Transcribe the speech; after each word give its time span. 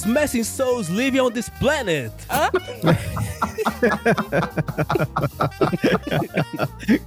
smashing 0.00 0.44
souls 0.44 0.88
living 0.88 1.20
on 1.20 1.30
this 1.32 1.48
planet. 1.60 2.12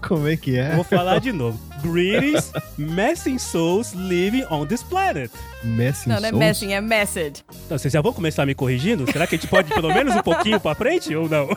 Como 0.02 0.28
é 0.28 0.38
que 0.38 0.58
é? 0.58 0.76
Vou 0.76 0.84
falar 0.84 1.20
de 1.20 1.32
novo. 1.32 1.60
Greetings, 1.82 2.52
messing 2.78 3.38
souls 3.38 3.93
living 3.93 4.46
on 4.50 4.66
this 4.66 4.82
planet. 4.84 5.32
Messing 5.64 6.10
Não, 6.10 6.20
não 6.20 6.28
é 6.28 6.29
Souls? 6.29 6.39
messing, 6.39 6.74
é 6.74 6.82
message. 6.82 7.43
Então, 7.66 7.78
vocês 7.78 7.92
já 7.93 8.02
vão 8.02 8.14
começar 8.14 8.46
me 8.46 8.56
corrigindo? 8.56 9.10
Será 9.12 9.28
que 9.28 9.36
a 9.36 9.38
gente 9.38 9.48
pode 9.50 9.71
ir 9.71 9.75
pelo 9.75 9.94
menos 9.94 10.16
um 10.16 10.21
pouquinho 10.21 10.60
pra 10.60 10.75
frente 10.75 11.14
ou 11.16 11.28
não? 11.28 11.48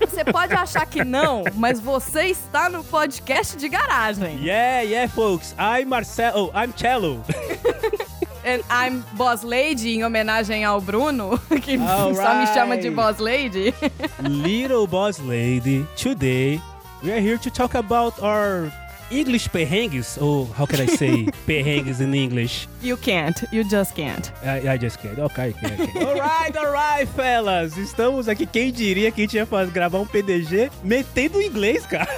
Você 0.00 0.24
pode 0.24 0.52
achar 0.54 0.86
que 0.86 1.04
não, 1.04 1.44
mas 1.54 1.80
você 1.80 2.24
está 2.26 2.68
no 2.68 2.82
podcast 2.82 3.56
de 3.56 3.68
garagem. 3.68 4.40
Yeah, 4.44 4.82
yeah, 4.82 5.12
folks. 5.12 5.54
I'm 5.58 5.86
Marcelo. 5.86 6.50
I'm 6.54 6.72
Cello. 6.76 7.22
And 8.44 8.62
I'm 8.70 9.02
Boss 9.16 9.42
Lady, 9.42 9.96
em 9.96 10.04
homenagem 10.04 10.64
ao 10.64 10.80
Bruno, 10.80 11.38
que 11.62 11.76
só 11.76 11.84
me 11.84 11.88
Alright. 11.88 12.54
chama 12.54 12.76
de 12.78 12.90
Boss 12.90 13.18
Lady. 13.18 13.74
Little 14.22 14.86
boss 14.86 15.18
lady. 15.18 15.86
Today, 15.94 16.60
we 17.02 17.12
are 17.12 17.20
here 17.20 17.36
to 17.38 17.50
talk 17.50 17.74
about 17.74 18.18
our 18.22 18.72
English 19.10 19.48
perrengues. 19.48 20.16
Or 20.20 20.46
how 20.56 20.64
can 20.66 20.80
I 20.80 20.86
say 20.86 21.26
perrengues 21.46 22.00
in 22.00 22.14
English? 22.14 22.66
You 22.82 22.96
can't, 22.96 23.44
you 23.52 23.62
just 23.62 23.94
can't. 23.94 24.32
I, 24.42 24.74
I 24.74 24.78
just 24.78 24.98
can't. 25.00 25.18
Okay, 25.18 25.50
okay, 25.50 25.74
okay. 25.84 26.04
alright, 26.04 26.56
alright, 26.56 27.06
fellas. 27.14 27.76
Estamos 27.76 28.26
aqui. 28.26 28.46
Quem 28.46 28.72
diria 28.72 29.10
que 29.10 29.20
a 29.20 29.24
gente 29.24 29.34
ia 29.36 29.44
faz- 29.44 29.68
gravar 29.70 29.98
um 30.00 30.06
PDG 30.06 30.70
metendo 30.82 31.42
inglês, 31.42 31.84
cara? 31.84 32.08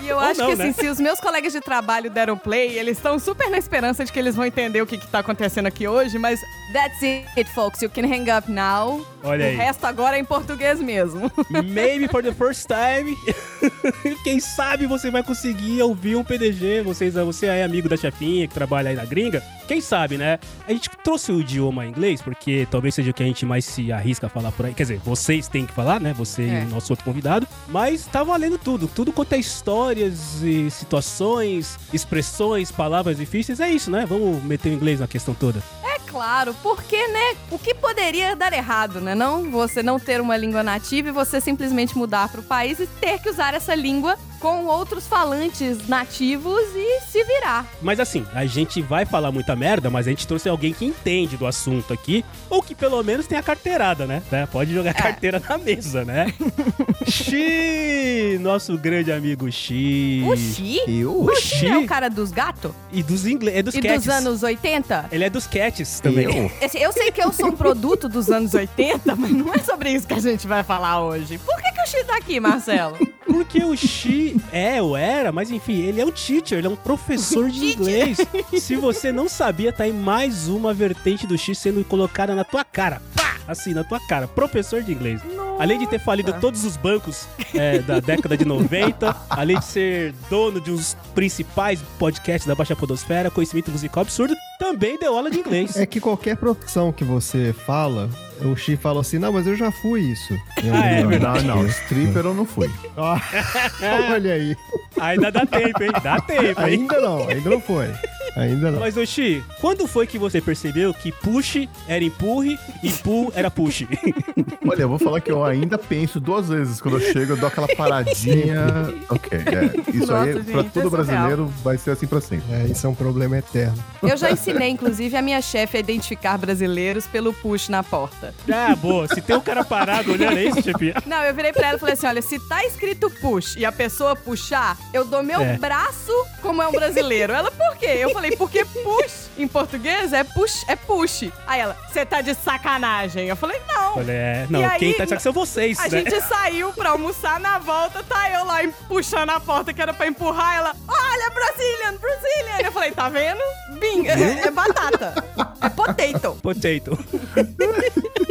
E 0.00 0.08
eu 0.08 0.16
Ou 0.16 0.22
acho 0.22 0.40
não, 0.40 0.46
que 0.48 0.52
assim, 0.52 0.62
né? 0.64 0.72
se 0.74 0.88
os 0.88 1.00
meus 1.00 1.18
colegas 1.20 1.52
de 1.52 1.60
trabalho 1.60 2.10
deram 2.10 2.36
play, 2.36 2.78
eles 2.78 2.98
estão 2.98 3.18
super 3.18 3.48
na 3.50 3.56
esperança 3.58 4.04
de 4.04 4.12
que 4.12 4.18
eles 4.18 4.36
vão 4.36 4.44
entender 4.44 4.80
o 4.82 4.86
que, 4.86 4.98
que 4.98 5.06
tá 5.08 5.18
acontecendo 5.20 5.66
aqui 5.66 5.88
hoje, 5.88 6.18
mas 6.18 6.40
that's 6.72 7.02
it, 7.02 7.50
folks. 7.54 7.80
You 7.82 7.88
can 7.90 8.02
hang 8.06 8.30
up 8.30 8.50
now. 8.50 9.04
Olha 9.24 9.46
o 9.46 9.48
aí. 9.48 9.56
resto 9.56 9.84
agora 9.86 10.16
é 10.16 10.20
em 10.20 10.24
português 10.24 10.80
mesmo. 10.80 11.30
Maybe 11.50 12.08
for 12.08 12.22
the 12.22 12.32
first 12.32 12.66
time. 12.68 13.16
Quem 14.22 14.38
sabe 14.38 14.86
você 14.86 15.10
vai 15.10 15.22
conseguir 15.22 15.82
ouvir 15.82 16.14
um 16.16 16.22
PDG. 16.22 16.82
Vocês, 16.82 17.14
você 17.14 17.46
é 17.46 17.64
amigo 17.64 17.88
da 17.88 17.96
chefinha 17.96 18.46
que 18.46 18.54
trabalha 18.54 18.90
aí 18.90 18.96
na 18.96 19.04
gringa. 19.04 19.42
Quem 19.66 19.77
sabe, 19.80 20.16
né? 20.18 20.38
A 20.66 20.72
gente 20.72 20.88
trouxe 21.02 21.32
o 21.32 21.40
idioma 21.40 21.86
inglês 21.86 22.20
porque 22.22 22.66
talvez 22.70 22.94
seja 22.94 23.10
o 23.10 23.14
que 23.14 23.22
a 23.22 23.26
gente 23.26 23.44
mais 23.46 23.64
se 23.64 23.90
arrisca 23.92 24.26
a 24.26 24.30
falar 24.30 24.52
por 24.52 24.66
aí. 24.66 24.74
Quer 24.74 24.82
dizer, 24.84 25.00
vocês 25.04 25.48
têm 25.48 25.66
que 25.66 25.72
falar, 25.72 26.00
né? 26.00 26.12
Você 26.14 26.42
É. 26.42 26.62
e 26.62 26.66
o 26.66 26.68
nosso 26.70 26.92
outro 26.92 27.04
convidado. 27.04 27.46
Mas 27.68 28.06
tá 28.06 28.22
valendo 28.22 28.58
tudo. 28.58 28.88
Tudo 28.88 29.12
quanto 29.12 29.32
é 29.34 29.38
histórias 29.38 30.42
e 30.42 30.70
situações, 30.70 31.78
expressões, 31.92 32.70
palavras 32.70 33.16
difíceis. 33.16 33.60
É 33.60 33.70
isso, 33.70 33.90
né? 33.90 34.04
Vamos 34.06 34.42
meter 34.42 34.70
o 34.70 34.72
inglês 34.74 35.00
na 35.00 35.06
questão 35.06 35.34
toda. 35.34 35.62
É 35.84 35.97
claro, 36.08 36.54
porque, 36.62 36.96
né? 37.08 37.36
O 37.50 37.58
que 37.58 37.74
poderia 37.74 38.34
dar 38.34 38.52
errado, 38.52 39.00
né? 39.00 39.14
Não 39.14 39.50
você 39.50 39.82
não 39.82 39.98
ter 40.00 40.20
uma 40.20 40.36
língua 40.36 40.62
nativa 40.62 41.08
e 41.08 41.12
você 41.12 41.40
simplesmente 41.40 41.96
mudar 41.96 42.28
para 42.28 42.40
o 42.40 42.44
país 42.44 42.78
e 42.80 42.86
ter 42.86 43.20
que 43.20 43.28
usar 43.30 43.54
essa 43.54 43.74
língua 43.74 44.16
com 44.40 44.66
outros 44.66 45.04
falantes 45.06 45.88
nativos 45.88 46.60
e 46.76 47.00
se 47.10 47.24
virar. 47.24 47.66
Mas 47.82 47.98
assim, 47.98 48.24
a 48.32 48.46
gente 48.46 48.80
vai 48.80 49.04
falar 49.04 49.32
muita 49.32 49.56
merda, 49.56 49.90
mas 49.90 50.06
a 50.06 50.10
gente 50.10 50.26
trouxe 50.28 50.48
alguém 50.48 50.72
que 50.72 50.84
entende 50.84 51.36
do 51.36 51.44
assunto 51.44 51.92
aqui, 51.92 52.24
ou 52.48 52.62
que 52.62 52.72
pelo 52.74 53.02
menos 53.02 53.26
tem 53.26 53.36
a 53.36 53.42
carteirada, 53.42 54.06
né? 54.06 54.22
Né? 54.30 54.46
Pode 54.46 54.72
jogar 54.72 54.92
a 54.92 54.94
carteira 54.94 55.42
na 55.46 55.58
mesa, 55.58 56.04
né? 56.04 56.32
Xi! 57.08 58.38
Nosso 58.40 58.78
grande 58.78 59.10
amigo 59.10 59.50
Xi. 59.50 60.22
O 60.24 60.36
Xi? 60.36 60.80
Eu? 60.86 61.20
O 61.24 61.34
Xi 61.34 61.66
é 61.66 61.76
o 61.78 61.86
cara 61.86 62.08
dos 62.08 62.30
gatos? 62.30 62.70
E 62.92 63.02
dos 63.02 63.26
inglês. 63.26 63.56
É 63.58 63.62
dos 63.62 63.74
E 63.74 63.80
cats. 63.80 64.04
dos 64.04 64.08
anos 64.14 64.42
80? 64.42 65.06
Ele 65.10 65.24
é 65.24 65.30
dos 65.30 65.46
cats 65.46 65.97
também. 66.00 66.24
Eu? 66.24 66.50
Esse- 66.60 66.78
Eu 66.88 66.92
sei 66.92 67.10
que 67.10 67.22
eu 67.22 67.32
sou 67.32 67.48
um 67.48 67.52
produto 67.56 68.08
dos 68.08 68.30
anos 68.30 68.54
80, 68.54 69.14
mas 69.16 69.30
não 69.30 69.52
é 69.52 69.58
sobre 69.58 69.90
isso 69.90 70.06
que 70.06 70.14
a 70.14 70.20
gente 70.20 70.46
vai 70.46 70.62
falar 70.62 71.02
hoje. 71.02 71.38
Por 71.38 71.56
que, 71.60 71.72
que 71.72 71.82
o 71.82 71.86
Xi 71.86 72.04
tá 72.04 72.16
aqui, 72.16 72.38
Marcelo? 72.40 72.96
Porque 73.26 73.62
o 73.64 73.76
Xi 73.76 74.36
é 74.52 74.80
ou 74.80 74.96
era, 74.96 75.30
mas 75.32 75.50
enfim, 75.50 75.80
ele 75.82 76.00
é 76.00 76.04
um 76.06 76.10
teacher, 76.10 76.58
ele 76.58 76.66
é 76.66 76.70
um 76.70 76.76
professor 76.76 77.50
de 77.50 77.72
inglês. 77.72 78.18
Se 78.58 78.74
você 78.76 79.12
não 79.12 79.28
sabia, 79.28 79.72
tá 79.72 79.84
aí 79.84 79.92
mais 79.92 80.48
uma 80.48 80.72
vertente 80.72 81.26
do 81.26 81.36
Xi 81.36 81.54
sendo 81.54 81.84
colocada 81.84 82.34
na 82.34 82.44
tua 82.44 82.64
cara. 82.64 83.02
Pá! 83.14 83.27
Assim, 83.48 83.74
na 83.74 83.82
tua 83.82 83.98
cara. 84.06 84.28
Professor 84.28 84.80
de 84.82 84.92
inglês. 84.92 85.20
Além 85.58 85.76
de 85.80 85.88
ter 85.88 85.98
falido 85.98 86.32
todos 86.34 86.64
os 86.64 86.76
bancos 86.76 87.26
é, 87.52 87.80
da 87.80 87.98
década 87.98 88.36
de 88.36 88.44
90, 88.44 89.16
além 89.28 89.58
de 89.58 89.64
ser 89.64 90.14
dono 90.30 90.60
de 90.60 90.68
dos 90.68 90.94
principais 91.14 91.80
podcasts 91.98 92.46
da 92.46 92.54
Baixa 92.54 92.76
Podosfera, 92.76 93.30
conhecimento 93.30 93.70
musical 93.70 94.02
absurdo, 94.02 94.36
também 94.58 94.98
deu 94.98 95.16
aula 95.16 95.30
de 95.30 95.38
inglês. 95.38 95.76
É 95.76 95.86
que 95.86 95.98
qualquer 95.98 96.36
profissão 96.36 96.92
que 96.92 97.02
você 97.04 97.54
fala, 97.66 98.10
o 98.44 98.54
Xi 98.54 98.76
fala 98.76 99.00
assim, 99.00 99.18
não, 99.18 99.32
mas 99.32 99.46
eu 99.46 99.56
já 99.56 99.72
fui 99.72 100.02
isso. 100.02 100.34
algum 100.58 100.74
Ah, 100.74 100.86
é 100.86 100.96
lugar. 100.96 101.08
verdade. 101.08 101.46
Não, 101.46 101.56
não, 101.62 101.66
stripper 101.66 102.26
eu 102.26 102.34
não 102.34 102.44
fui. 102.44 102.70
Ah, 102.96 103.18
olha 104.12 104.34
aí. 104.34 104.54
Ainda 105.00 105.32
dá 105.32 105.46
tempo, 105.46 105.82
hein? 105.82 105.90
Dá 106.02 106.20
tempo, 106.20 106.60
hein? 106.60 106.66
Ainda 106.80 107.00
não, 107.00 107.26
ainda 107.28 107.50
não 107.50 107.60
foi. 107.60 107.88
Ainda 108.36 108.70
não. 108.70 108.80
Mas, 108.80 108.96
Oxi, 108.96 109.42
quando 109.60 109.86
foi 109.86 110.06
que 110.06 110.18
você 110.18 110.40
percebeu 110.40 110.92
que 110.94 111.10
push 111.12 111.68
era 111.86 112.04
empurre 112.04 112.58
e 112.82 112.90
pull 112.92 113.32
era 113.34 113.50
push? 113.50 113.84
Olha, 114.68 114.82
eu 114.82 114.88
vou 114.88 114.98
falar 114.98 115.20
que 115.20 115.30
eu 115.30 115.44
ainda 115.44 115.78
penso 115.78 116.20
duas 116.20 116.48
vezes 116.48 116.80
quando 116.80 116.98
eu 116.98 117.12
chego, 117.12 117.32
eu 117.32 117.36
dou 117.36 117.48
aquela 117.48 117.68
paradinha. 117.68 118.66
ok, 119.08 119.38
é. 119.38 119.90
Isso 119.96 120.12
aí, 120.14 120.34
Nossa, 120.34 120.44
pra 120.44 120.62
gente, 120.62 120.72
todo 120.72 120.86
é 120.86 120.88
surreal. 120.88 120.90
brasileiro, 120.90 121.46
vai 121.62 121.78
ser 121.78 121.90
assim 121.92 122.06
pra 122.06 122.20
sempre. 122.20 122.52
É, 122.54 122.64
isso 122.66 122.86
é 122.86 122.90
um 122.90 122.94
problema 122.94 123.38
eterno. 123.38 123.82
Eu 124.02 124.16
já 124.16 124.30
ensinei, 124.30 124.68
inclusive, 124.70 125.16
a 125.16 125.22
minha 125.22 125.40
chefe 125.42 125.76
a 125.76 125.80
identificar 125.80 126.36
brasileiros 126.38 127.06
pelo 127.06 127.32
push 127.32 127.68
na 127.68 127.82
porta. 127.82 128.34
ah, 128.52 128.74
boa. 128.76 129.08
Se 129.08 129.20
tem 129.20 129.36
um 129.36 129.40
cara 129.40 129.64
parado 129.64 130.12
olhando, 130.12 130.36
é 130.38 130.44
isso, 130.44 130.62
chefe? 130.62 130.94
Não, 131.06 131.22
eu 131.22 131.34
virei 131.34 131.52
pra 131.52 131.68
ela 131.68 131.76
e 131.76 131.80
falei 131.80 131.94
assim: 131.94 132.06
olha, 132.06 132.22
se 132.22 132.38
tá 132.48 132.64
escrito 132.64 133.10
push 133.20 133.56
e 133.56 133.64
a 133.64 133.72
pessoa 133.72 134.14
puxar, 134.14 134.76
eu 134.92 135.04
dou 135.04 135.22
meu 135.22 135.40
É. 135.40 135.56
braço 135.56 136.12
como 136.42 136.62
é 136.62 136.68
um 136.68 136.72
brasileiro. 136.72 137.32
Ela, 137.32 137.50
por 137.50 137.76
quê? 137.76 137.86
Eu 137.98 138.10
falei, 138.10 138.27
porque 138.36 138.64
push 138.64 139.28
em 139.38 139.46
português 139.46 140.12
é 140.12 140.24
push, 140.24 140.64
é 140.68 140.76
push. 140.76 141.30
Aí 141.46 141.60
ela, 141.60 141.76
você 141.88 142.04
tá 142.04 142.20
de 142.20 142.34
sacanagem. 142.34 143.28
Eu 143.28 143.36
falei, 143.36 143.60
não. 143.68 143.98
Olha, 143.98 144.12
é. 144.12 144.46
Não, 144.50 144.60
E 144.60 144.64
aí, 144.64 144.78
quem 144.78 144.94
tá 144.94 145.04
de 145.04 145.10
saco 145.10 145.22
são 145.22 145.32
vocês, 145.32 145.78
A 145.78 145.84
né? 145.84 145.90
gente 145.90 146.20
saiu 146.22 146.72
pra 146.72 146.90
almoçar 146.90 147.38
na 147.40 147.58
volta, 147.58 148.02
tá 148.02 148.30
eu 148.30 148.44
lá 148.44 148.58
puxando 148.88 149.30
a 149.30 149.40
porta 149.40 149.72
que 149.72 149.80
era 149.80 149.94
pra 149.94 150.06
empurrar. 150.06 150.56
Ela, 150.56 150.76
olha, 150.86 151.30
Brazilian, 151.30 151.96
Brazilian. 151.98 152.66
Eu 152.66 152.72
falei, 152.72 152.90
tá 152.90 153.08
vendo? 153.08 153.40
Bing, 153.78 154.08
é, 154.08 154.46
é 154.46 154.50
batata. 154.50 155.14
É 155.60 155.68
potato. 155.68 156.38
Potato. 156.42 156.98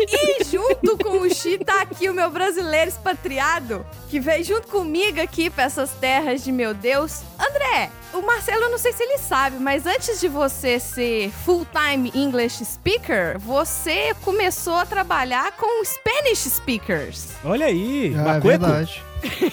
E 0.09 0.43
junto 0.45 0.97
com 0.97 1.19
o 1.21 1.29
Xi 1.33 1.57
tá 1.57 1.81
aqui 1.81 2.09
o 2.09 2.13
meu 2.13 2.29
brasileiro 2.29 2.89
expatriado, 2.89 3.85
que 4.09 4.19
veio 4.19 4.43
junto 4.43 4.67
comigo 4.67 5.19
aqui 5.21 5.49
pra 5.49 5.65
essas 5.65 5.91
terras 5.91 6.43
de 6.43 6.51
meu 6.51 6.73
Deus. 6.73 7.21
André, 7.37 7.89
o 8.13 8.21
Marcelo, 8.21 8.63
eu 8.63 8.69
não 8.71 8.77
sei 8.77 8.93
se 8.93 9.03
ele 9.03 9.17
sabe, 9.17 9.57
mas 9.57 9.76
antes 9.85 10.19
de 10.19 10.27
você 10.27 10.79
ser 10.79 11.31
full-time 11.45 12.11
English 12.15 12.63
speaker, 12.65 13.37
você 13.39 14.13
começou 14.23 14.75
a 14.75 14.85
trabalhar 14.85 15.51
com 15.53 15.83
Spanish 15.85 16.39
speakers. 16.49 17.27
Olha 17.43 17.65
aí. 17.67 18.13
Ah, 18.15 18.19
é 18.19 18.23
Macueco? 18.23 18.47
verdade. 18.65 19.03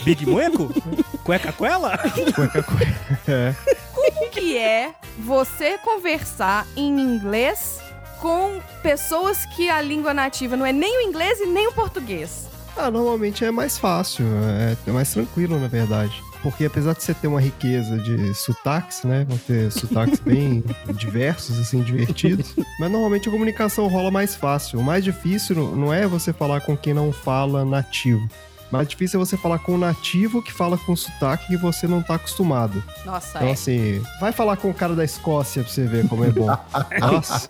Big 0.04 0.26
Mueco? 0.26 0.70
Cueca 1.24 1.52
Cuela? 1.52 1.96
Cueca, 2.34 2.62
cueca. 2.62 3.20
É. 3.26 3.54
Como 3.94 4.30
que 4.30 4.58
é 4.58 4.92
você 5.18 5.78
conversar 5.78 6.66
em 6.76 7.00
inglês 7.00 7.80
com 8.20 8.60
pessoas 8.82 9.44
que 9.46 9.68
a 9.70 9.80
língua 9.80 10.12
nativa 10.14 10.56
não 10.56 10.66
é 10.66 10.72
nem 10.72 10.98
o 10.98 11.08
inglês 11.08 11.40
e 11.40 11.46
nem 11.46 11.66
o 11.68 11.72
português? 11.72 12.46
Ah, 12.76 12.90
normalmente 12.90 13.44
é 13.44 13.50
mais 13.50 13.78
fácil, 13.78 14.26
é, 14.58 14.76
é 14.88 14.92
mais 14.92 15.10
tranquilo, 15.12 15.58
na 15.58 15.68
verdade. 15.68 16.22
Porque 16.44 16.66
apesar 16.66 16.92
de 16.92 17.02
você 17.02 17.12
ter 17.14 17.26
uma 17.26 17.40
riqueza 17.40 17.96
de 17.98 18.32
sotaques, 18.34 19.02
né? 19.02 19.24
Vão 19.26 19.38
ter 19.38 19.72
sotaques 19.72 20.20
bem 20.24 20.62
diversos, 20.92 21.58
assim, 21.58 21.80
divertidos. 21.82 22.54
Mas 22.78 22.90
normalmente 22.92 23.28
a 23.28 23.32
comunicação 23.32 23.88
rola 23.88 24.10
mais 24.10 24.36
fácil. 24.36 24.78
O 24.78 24.82
mais 24.84 25.02
difícil 25.02 25.56
não- 25.74 25.92
é 25.92 26.06
você 26.06 26.32
falar 26.32 26.60
com 26.60 26.76
quem 26.76 26.92
não 26.94 27.10
fala 27.12 27.64
nativo. 27.64 28.28
O 28.70 28.76
mais 28.76 28.86
difícil 28.88 29.18
é 29.20 29.24
você 29.24 29.36
falar 29.38 29.58
com 29.60 29.72
o 29.74 29.78
nativo 29.78 30.42
que 30.42 30.52
fala 30.52 30.76
com 30.76 30.94
sotaque 30.94 31.46
que 31.46 31.56
você 31.56 31.86
não 31.86 32.02
tá 32.02 32.16
acostumado. 32.16 32.82
Nossa, 33.06 33.38
Então, 33.38 33.48
é. 33.48 33.52
assim, 33.52 34.02
vai 34.20 34.30
falar 34.32 34.56
com 34.58 34.68
o 34.68 34.74
cara 34.74 34.94
da 34.94 35.04
Escócia 35.04 35.62
pra 35.62 35.72
você 35.72 35.84
ver 35.86 36.06
como 36.08 36.24
é 36.24 36.30
bom. 36.30 36.46
Nossa. 37.00 37.48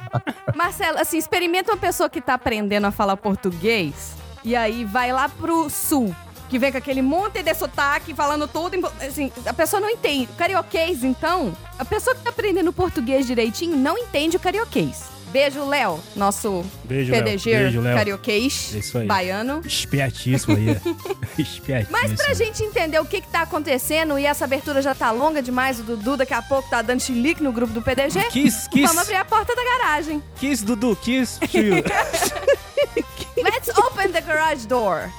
Marcelo, 0.54 0.98
assim, 0.98 1.18
experimenta 1.18 1.72
uma 1.72 1.78
pessoa 1.78 2.08
que 2.08 2.20
tá 2.20 2.34
aprendendo 2.34 2.86
a 2.86 2.90
falar 2.92 3.16
português 3.16 4.12
e 4.44 4.54
aí 4.54 4.84
vai 4.84 5.12
lá 5.12 5.28
pro 5.28 5.68
sul, 5.70 6.14
que 6.54 6.58
vem 6.60 6.70
com 6.70 6.78
aquele 6.78 7.02
monte 7.02 7.42
de 7.42 7.52
sotaque 7.52 8.14
falando 8.14 8.46
tudo, 8.46 8.76
assim, 9.04 9.32
a 9.44 9.52
pessoa 9.52 9.80
não 9.80 9.90
entende. 9.90 10.28
O 10.32 10.36
carioquês, 10.36 11.02
então, 11.02 11.52
a 11.76 11.84
pessoa 11.84 12.14
que 12.14 12.22
tá 12.22 12.30
aprendendo 12.30 12.72
português 12.72 13.26
direitinho 13.26 13.76
não 13.76 13.98
entende 13.98 14.36
o 14.36 14.40
carioquês. 14.40 15.02
Beijo, 15.32 15.64
Léo, 15.64 15.98
nosso 16.14 16.64
Beijo. 16.84 17.10
PDG 17.10 17.72
carioquês 17.96 18.70
É 18.72 18.78
isso 18.78 18.98
aí. 18.98 19.06
baiano. 19.08 19.62
Espertíssimo 19.66 20.54
aí. 20.56 20.80
Espertíssimo. 21.36 21.88
Mas 21.90 22.12
pra 22.12 22.32
gente 22.34 22.62
entender 22.62 23.00
o 23.00 23.04
que 23.04 23.20
que 23.20 23.26
tá 23.26 23.40
acontecendo, 23.40 24.16
e 24.16 24.24
essa 24.24 24.44
abertura 24.44 24.80
já 24.80 24.94
tá 24.94 25.10
longa 25.10 25.42
demais, 25.42 25.80
o 25.80 25.82
Dudu 25.82 26.16
daqui 26.18 26.34
a 26.34 26.40
pouco 26.40 26.70
tá 26.70 26.82
dando 26.82 27.00
chilique 27.00 27.42
no 27.42 27.50
grupo 27.50 27.72
do 27.72 27.82
PDG, 27.82 28.28
Kiss, 28.30 28.68
kiss, 28.70 28.86
vamos 28.86 29.02
abrir 29.02 29.16
a 29.16 29.24
porta 29.24 29.56
da 29.56 29.64
garagem. 29.64 30.22
kiss, 30.36 30.64
Dudu, 30.64 30.94
kiss. 31.02 31.40
tio. 31.50 31.82
Let's 33.42 33.68
open 33.76 34.12
the 34.12 34.20
garage 34.20 34.66
door. 34.68 35.10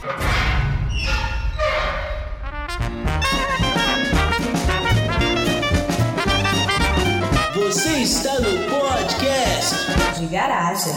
Você 7.76 8.04
está 8.04 8.40
no 8.40 8.58
podcast 8.70 9.76
de 10.18 10.28
garagem. 10.28 10.94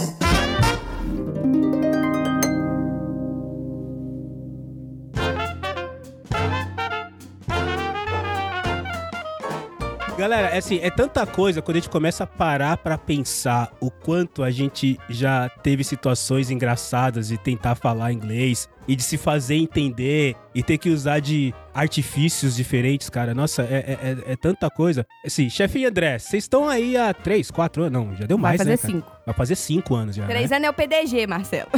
Galera, 10.16 10.50
é 10.50 10.58
assim, 10.58 10.78
é 10.80 10.88
tanta 10.88 11.26
coisa 11.26 11.60
quando 11.60 11.78
a 11.78 11.80
gente 11.80 11.90
começa 11.90 12.22
a 12.22 12.26
parar 12.28 12.76
pra 12.76 12.96
pensar 12.96 13.72
o 13.80 13.90
quanto 13.90 14.44
a 14.44 14.50
gente 14.52 14.96
já 15.08 15.48
teve 15.48 15.82
situações 15.82 16.48
engraçadas 16.48 17.26
de 17.26 17.38
tentar 17.38 17.74
falar 17.74 18.12
inglês 18.12 18.68
e 18.88 18.96
de 18.96 19.02
se 19.02 19.16
fazer 19.18 19.54
entender 19.56 20.34
e 20.54 20.62
ter 20.62 20.78
que 20.78 20.88
usar 20.90 21.20
de 21.20 21.54
artifícios 21.74 22.56
diferentes, 22.56 23.08
cara. 23.08 23.32
Nossa, 23.34 23.62
é, 23.62 23.66
é, 23.66 23.98
é- 24.28 24.32
é 24.32 24.36
tanta 24.36 24.68
coisa. 24.68 25.06
Assim, 25.24 25.48
chefe 25.48 25.84
André, 25.84 26.18
vocês 26.18 26.42
estão 26.44 26.68
aí 26.68 26.96
há 26.96 27.14
três, 27.14 27.50
quatro 27.50 27.84
anos? 27.84 27.92
Não, 27.92 28.16
já 28.16 28.26
deu 28.26 28.36
Vai 28.38 28.50
mais, 28.52 28.58
fazer 28.58 28.70
né? 28.70 28.76
cara? 28.76 28.92
cinco. 28.92 29.12
Vai 29.26 29.34
fazer 29.34 29.54
cinco 29.56 29.94
anos 29.94 30.16
já. 30.16 30.26
Três 30.26 30.50
né? 30.50 30.56
anos 30.56 30.66
é 30.66 30.70
o 30.70 30.74
PDG, 30.74 31.26
Marcelo. 31.26 31.68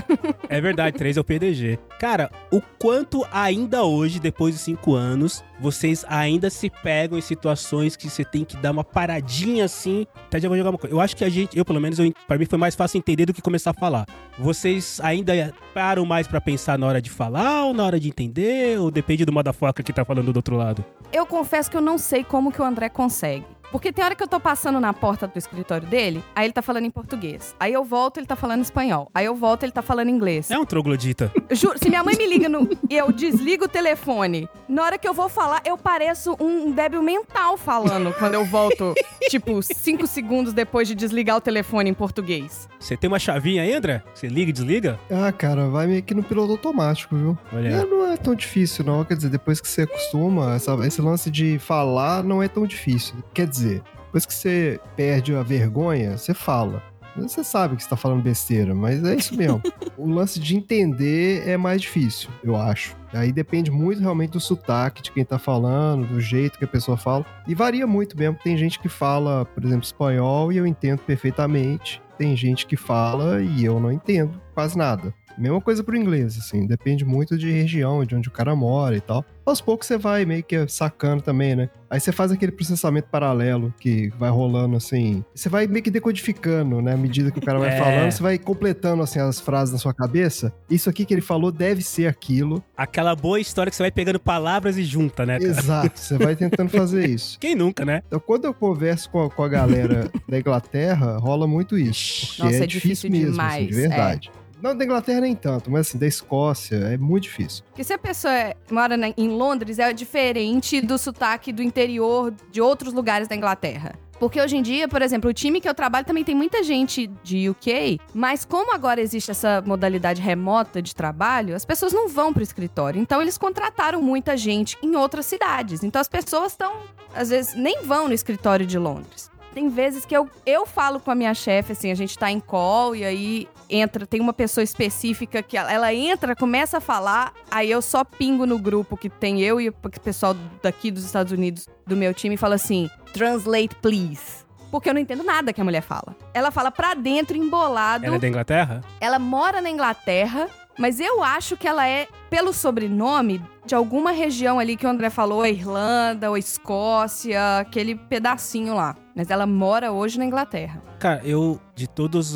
É 0.48 0.60
verdade, 0.60 0.96
três 0.96 1.16
é 1.16 1.20
o 1.20 1.24
PDG. 1.24 1.78
Cara, 1.98 2.30
o 2.50 2.60
quanto 2.78 3.26
ainda 3.32 3.82
hoje, 3.84 4.18
depois 4.20 4.54
de 4.54 4.60
cinco 4.60 4.94
anos, 4.94 5.44
vocês 5.58 6.04
ainda 6.08 6.48
se 6.48 6.70
pegam 6.70 7.18
em 7.18 7.20
situações 7.20 7.96
que 7.96 8.08
você 8.08 8.24
tem 8.24 8.44
que 8.44 8.56
dar 8.56 8.70
uma 8.70 8.84
paradinha 8.84 9.64
assim. 9.64 10.06
Até 10.26 10.40
já 10.40 10.48
vou 10.48 10.56
jogar 10.56 10.70
uma 10.70 10.78
coisa. 10.78 10.94
Eu 10.94 11.00
acho 11.00 11.14
que 11.16 11.24
a 11.24 11.28
gente, 11.28 11.58
eu 11.58 11.64
pelo 11.64 11.80
menos, 11.80 11.98
eu, 11.98 12.10
pra 12.26 12.38
mim 12.38 12.46
foi 12.46 12.58
mais 12.58 12.74
fácil 12.74 12.98
entender 12.98 13.26
do 13.26 13.34
que 13.34 13.42
começar 13.42 13.70
a 13.72 13.74
falar. 13.74 14.06
Vocês 14.38 14.98
ainda 15.02 15.52
param 15.74 16.06
mais 16.06 16.26
pra 16.26 16.40
pensar 16.40 16.78
na 16.78 16.86
hora 16.86 16.99
de 17.00 17.10
falar 17.10 17.64
ou 17.64 17.74
na 17.74 17.84
hora 17.84 18.00
de 18.00 18.08
entender? 18.08 18.78
Ou 18.78 18.90
depende 18.90 19.24
do 19.24 19.32
motherfucker 19.32 19.84
que 19.84 19.92
tá 19.92 20.04
falando 20.04 20.32
do 20.32 20.36
outro 20.36 20.56
lado? 20.56 20.84
Eu 21.12 21.26
confesso 21.26 21.70
que 21.70 21.76
eu 21.76 21.80
não 21.80 21.98
sei 21.98 22.24
como 22.24 22.52
que 22.52 22.60
o 22.60 22.64
André 22.64 22.88
consegue. 22.88 23.44
Porque 23.70 23.92
tem 23.92 24.04
hora 24.04 24.14
que 24.14 24.22
eu 24.22 24.28
tô 24.28 24.40
passando 24.40 24.80
na 24.80 24.92
porta 24.92 25.26
do 25.28 25.38
escritório 25.38 25.86
dele, 25.86 26.22
aí 26.34 26.46
ele 26.46 26.52
tá 26.52 26.62
falando 26.62 26.84
em 26.84 26.90
português. 26.90 27.54
Aí 27.60 27.72
eu 27.72 27.84
volto, 27.84 28.18
ele 28.18 28.26
tá 28.26 28.36
falando 28.36 28.62
espanhol. 28.62 29.10
Aí 29.14 29.24
eu 29.26 29.34
volto, 29.34 29.62
ele 29.62 29.72
tá 29.72 29.82
falando 29.82 30.08
inglês. 30.08 30.50
É 30.50 30.58
um 30.58 30.64
troglodita. 30.64 31.32
Juro, 31.52 31.78
se 31.78 31.88
minha 31.88 32.02
mãe 32.02 32.16
me 32.16 32.26
liga 32.26 32.48
no, 32.48 32.68
e 32.88 32.96
eu 32.96 33.12
desligo 33.12 33.64
o 33.66 33.68
telefone, 33.68 34.48
na 34.68 34.82
hora 34.84 34.98
que 34.98 35.06
eu 35.08 35.14
vou 35.14 35.28
falar, 35.28 35.62
eu 35.64 35.76
pareço 35.78 36.36
um 36.40 36.70
débil 36.72 37.02
mental 37.02 37.56
falando 37.56 38.12
quando 38.14 38.34
eu 38.34 38.44
volto, 38.44 38.94
tipo, 39.30 39.62
cinco 39.62 40.06
segundos 40.06 40.52
depois 40.52 40.88
de 40.88 40.94
desligar 40.94 41.36
o 41.36 41.40
telefone 41.40 41.90
em 41.90 41.94
português. 41.94 42.68
Você 42.78 42.96
tem 42.96 43.08
uma 43.08 43.18
chavinha 43.18 43.62
aí, 43.62 43.72
André? 43.72 44.02
Você 44.14 44.26
liga 44.26 44.50
e 44.50 44.52
desliga? 44.52 44.98
Ah, 45.10 45.30
cara, 45.32 45.68
vai 45.68 45.86
meio 45.86 46.02
que 46.02 46.14
no 46.14 46.22
piloto 46.22 46.52
automático, 46.52 47.14
viu? 47.16 47.38
Olha. 47.52 47.84
Não 47.86 48.12
é 48.12 48.16
tão 48.16 48.34
difícil, 48.34 48.84
não. 48.84 49.04
Quer 49.04 49.16
dizer, 49.16 49.28
depois 49.28 49.60
que 49.60 49.68
você 49.68 49.82
acostuma, 49.82 50.54
essa- 50.54 50.74
esse 50.86 51.00
lance 51.00 51.30
de 51.30 51.58
falar 51.58 52.24
não 52.24 52.42
é 52.42 52.48
tão 52.48 52.66
difícil. 52.66 53.14
Quer 53.34 53.46
dizer, 53.46 53.59
depois 53.60 54.26
que 54.26 54.34
você 54.34 54.80
perde 54.96 55.34
a 55.34 55.42
vergonha, 55.42 56.16
você 56.16 56.34
fala. 56.34 56.82
Você 57.16 57.42
sabe 57.42 57.76
que 57.76 57.82
você 57.82 57.88
tá 57.88 57.96
falando 57.96 58.22
besteira, 58.22 58.74
mas 58.74 59.02
é 59.04 59.14
isso 59.14 59.36
mesmo. 59.36 59.60
o 59.98 60.08
lance 60.08 60.38
de 60.38 60.56
entender 60.56 61.46
é 61.46 61.56
mais 61.56 61.82
difícil, 61.82 62.30
eu 62.42 62.56
acho. 62.56 62.96
Aí 63.12 63.32
depende 63.32 63.70
muito 63.70 64.00
realmente 64.00 64.30
do 64.30 64.40
sotaque 64.40 65.02
de 65.02 65.10
quem 65.10 65.24
tá 65.24 65.38
falando, 65.38 66.06
do 66.06 66.20
jeito 66.20 66.58
que 66.58 66.64
a 66.64 66.68
pessoa 66.68 66.96
fala. 66.96 67.26
E 67.46 67.54
varia 67.54 67.86
muito 67.86 68.16
mesmo. 68.16 68.38
Tem 68.42 68.56
gente 68.56 68.78
que 68.78 68.88
fala, 68.88 69.44
por 69.44 69.64
exemplo, 69.64 69.84
espanhol 69.84 70.52
e 70.52 70.56
eu 70.56 70.66
entendo 70.66 71.00
perfeitamente. 71.00 72.00
Tem 72.16 72.36
gente 72.36 72.66
que 72.66 72.76
fala 72.76 73.42
e 73.42 73.64
eu 73.64 73.80
não 73.80 73.90
entendo 73.90 74.40
quase 74.54 74.78
nada. 74.78 75.12
Mesma 75.40 75.60
coisa 75.60 75.82
pro 75.82 75.96
inglês, 75.96 76.36
assim, 76.38 76.66
depende 76.66 77.04
muito 77.04 77.36
de 77.38 77.50
região, 77.50 78.04
de 78.04 78.14
onde 78.14 78.28
o 78.28 78.32
cara 78.32 78.54
mora 78.54 78.96
e 78.96 79.00
tal. 79.00 79.24
Aos 79.44 79.60
poucos 79.60 79.86
você 79.86 79.96
vai 79.96 80.24
meio 80.24 80.44
que 80.44 80.68
sacando 80.68 81.22
também, 81.22 81.56
né? 81.56 81.70
Aí 81.88 81.98
você 81.98 82.12
faz 82.12 82.30
aquele 82.30 82.52
processamento 82.52 83.08
paralelo 83.08 83.74
que 83.80 84.10
vai 84.16 84.30
rolando 84.30 84.76
assim. 84.76 85.24
Você 85.34 85.48
vai 85.48 85.66
meio 85.66 85.82
que 85.82 85.90
decodificando, 85.90 86.80
né? 86.80 86.92
À 86.92 86.96
medida 86.96 87.32
que 87.32 87.38
o 87.38 87.42
cara 87.42 87.58
vai 87.58 87.70
É. 87.74 87.78
falando, 87.78 88.10
você 88.12 88.22
vai 88.22 88.38
completando 88.38 89.02
assim 89.02 89.18
as 89.18 89.40
frases 89.40 89.72
na 89.72 89.78
sua 89.78 89.94
cabeça. 89.94 90.52
Isso 90.68 90.88
aqui 90.90 91.04
que 91.04 91.14
ele 91.14 91.20
falou 91.20 91.50
deve 91.50 91.82
ser 91.82 92.06
aquilo. 92.06 92.62
Aquela 92.76 93.16
boa 93.16 93.40
história 93.40 93.70
que 93.70 93.76
você 93.76 93.82
vai 93.82 93.90
pegando 93.90 94.20
palavras 94.20 94.76
e 94.76 94.84
junta, 94.84 95.24
né, 95.26 95.38
cara? 95.38 95.50
Exato, 95.50 95.98
você 95.98 96.18
vai 96.18 96.36
tentando 96.36 96.68
fazer 96.68 97.08
isso. 97.10 97.38
Quem 97.40 97.54
nunca, 97.54 97.84
né? 97.84 98.02
Então, 98.06 98.20
quando 98.20 98.44
eu 98.44 98.54
converso 98.54 99.10
com 99.10 99.24
a, 99.24 99.30
com 99.30 99.42
a 99.42 99.48
galera 99.48 100.10
da 100.28 100.38
Inglaterra, 100.38 101.16
rola 101.18 101.46
muito 101.46 101.76
isso. 101.78 102.42
Nossa, 102.42 102.54
é, 102.54 102.62
é 102.62 102.66
difícil 102.66 102.90
difícil, 102.90 103.10
mesmo, 103.10 103.30
demais, 103.32 103.54
assim, 103.54 103.66
de 103.66 103.74
verdade. 103.74 104.30
Não, 104.62 104.76
da 104.76 104.84
Inglaterra 104.84 105.20
nem 105.20 105.34
tanto, 105.34 105.70
mas 105.70 105.88
assim, 105.88 105.98
da 105.98 106.06
Escócia 106.06 106.76
é 106.76 106.96
muito 106.98 107.24
difícil. 107.24 107.64
Porque 107.66 107.82
se 107.84 107.92
a 107.92 107.98
pessoa 107.98 108.32
é- 108.34 108.54
mora 108.70 108.96
na- 108.96 109.08
em 109.16 109.28
Londres, 109.28 109.78
é 109.78 109.92
diferente 109.92 110.80
do 110.80 110.98
sotaque 110.98 111.52
do 111.52 111.62
interior 111.62 112.32
de 112.50 112.60
outros 112.60 112.92
lugares 112.92 113.26
da 113.28 113.34
Inglaterra. 113.34 113.94
Porque 114.18 114.38
hoje 114.38 114.54
em 114.54 114.60
dia, 114.60 114.86
por 114.86 115.00
exemplo, 115.00 115.30
o 115.30 115.32
time 115.32 115.62
que 115.62 115.68
eu 115.68 115.72
trabalho 115.72 116.04
também 116.04 116.22
tem 116.22 116.34
muita 116.34 116.62
gente 116.62 117.06
de 117.22 117.48
UK, 117.48 117.98
mas 118.12 118.44
como 118.44 118.74
agora 118.74 119.00
existe 119.00 119.30
essa 119.30 119.62
modalidade 119.64 120.20
remota 120.20 120.82
de 120.82 120.94
trabalho, 120.94 121.56
as 121.56 121.64
pessoas 121.64 121.90
não 121.94 122.06
vão 122.06 122.30
pro 122.30 122.42
escritório. 122.42 123.00
Então 123.00 123.22
eles 123.22 123.38
contrataram 123.38 124.02
muita 124.02 124.36
gente 124.36 124.76
em 124.82 124.94
outras 124.94 125.24
cidades. 125.24 125.82
Então 125.82 125.98
as 125.98 126.08
pessoas 126.08 126.52
estão, 126.52 126.70
às 127.14 127.30
vezes, 127.30 127.54
nem 127.54 127.82
vão 127.82 128.08
no 128.08 128.12
escritório 128.14 128.66
de 128.66 128.78
Londres. 128.78 129.29
Tem 129.54 129.68
vezes 129.68 130.04
que 130.04 130.16
eu, 130.16 130.28
eu 130.46 130.66
falo 130.66 131.00
com 131.00 131.10
a 131.10 131.14
minha 131.14 131.34
chefe, 131.34 131.72
assim, 131.72 131.90
a 131.90 131.94
gente 131.94 132.16
tá 132.18 132.30
em 132.30 132.38
call 132.38 132.94
e 132.94 133.04
aí 133.04 133.48
entra, 133.68 134.06
tem 134.06 134.20
uma 134.20 134.32
pessoa 134.32 134.62
específica 134.62 135.42
que 135.42 135.56
ela, 135.56 135.72
ela 135.72 135.94
entra, 135.94 136.36
começa 136.36 136.78
a 136.78 136.80
falar, 136.80 137.32
aí 137.50 137.70
eu 137.70 137.82
só 137.82 138.04
pingo 138.04 138.46
no 138.46 138.58
grupo 138.58 138.96
que 138.96 139.08
tem 139.08 139.40
eu 139.40 139.60
e 139.60 139.68
o 139.68 139.72
pessoal 140.02 140.34
daqui 140.62 140.90
dos 140.90 141.04
Estados 141.04 141.32
Unidos 141.32 141.68
do 141.86 141.96
meu 141.96 142.14
time 142.14 142.34
e 142.34 142.38
fala 142.38 142.54
assim: 142.54 142.88
translate, 143.12 143.74
please. 143.76 144.44
Porque 144.70 144.88
eu 144.88 144.94
não 144.94 145.00
entendo 145.00 145.24
nada 145.24 145.52
que 145.52 145.60
a 145.60 145.64
mulher 145.64 145.82
fala. 145.82 146.14
Ela 146.32 146.52
fala 146.52 146.70
pra 146.70 146.94
dentro, 146.94 147.36
embolado. 147.36 148.06
Ela 148.06 148.16
é 148.16 148.18
da 148.20 148.28
Inglaterra? 148.28 148.80
Ela 149.00 149.18
mora 149.18 149.60
na 149.60 149.68
Inglaterra, 149.68 150.48
mas 150.80 150.98
eu 150.98 151.22
acho 151.22 151.58
que 151.58 151.68
ela 151.68 151.86
é, 151.86 152.08
pelo 152.30 152.54
sobrenome, 152.54 153.42
de 153.66 153.74
alguma 153.74 154.12
região 154.12 154.58
ali 154.58 154.78
que 154.78 154.86
o 154.86 154.88
André 154.88 155.10
falou, 155.10 155.44
Irlanda 155.44 156.30
ou 156.30 156.38
Escócia, 156.38 157.58
aquele 157.58 157.94
pedacinho 157.94 158.74
lá. 158.74 158.96
Mas 159.14 159.30
ela 159.30 159.46
mora 159.46 159.92
hoje 159.92 160.18
na 160.18 160.24
Inglaterra. 160.24 160.82
Cara, 160.98 161.20
eu, 161.22 161.60
de 161.74 161.86
todas 161.86 162.34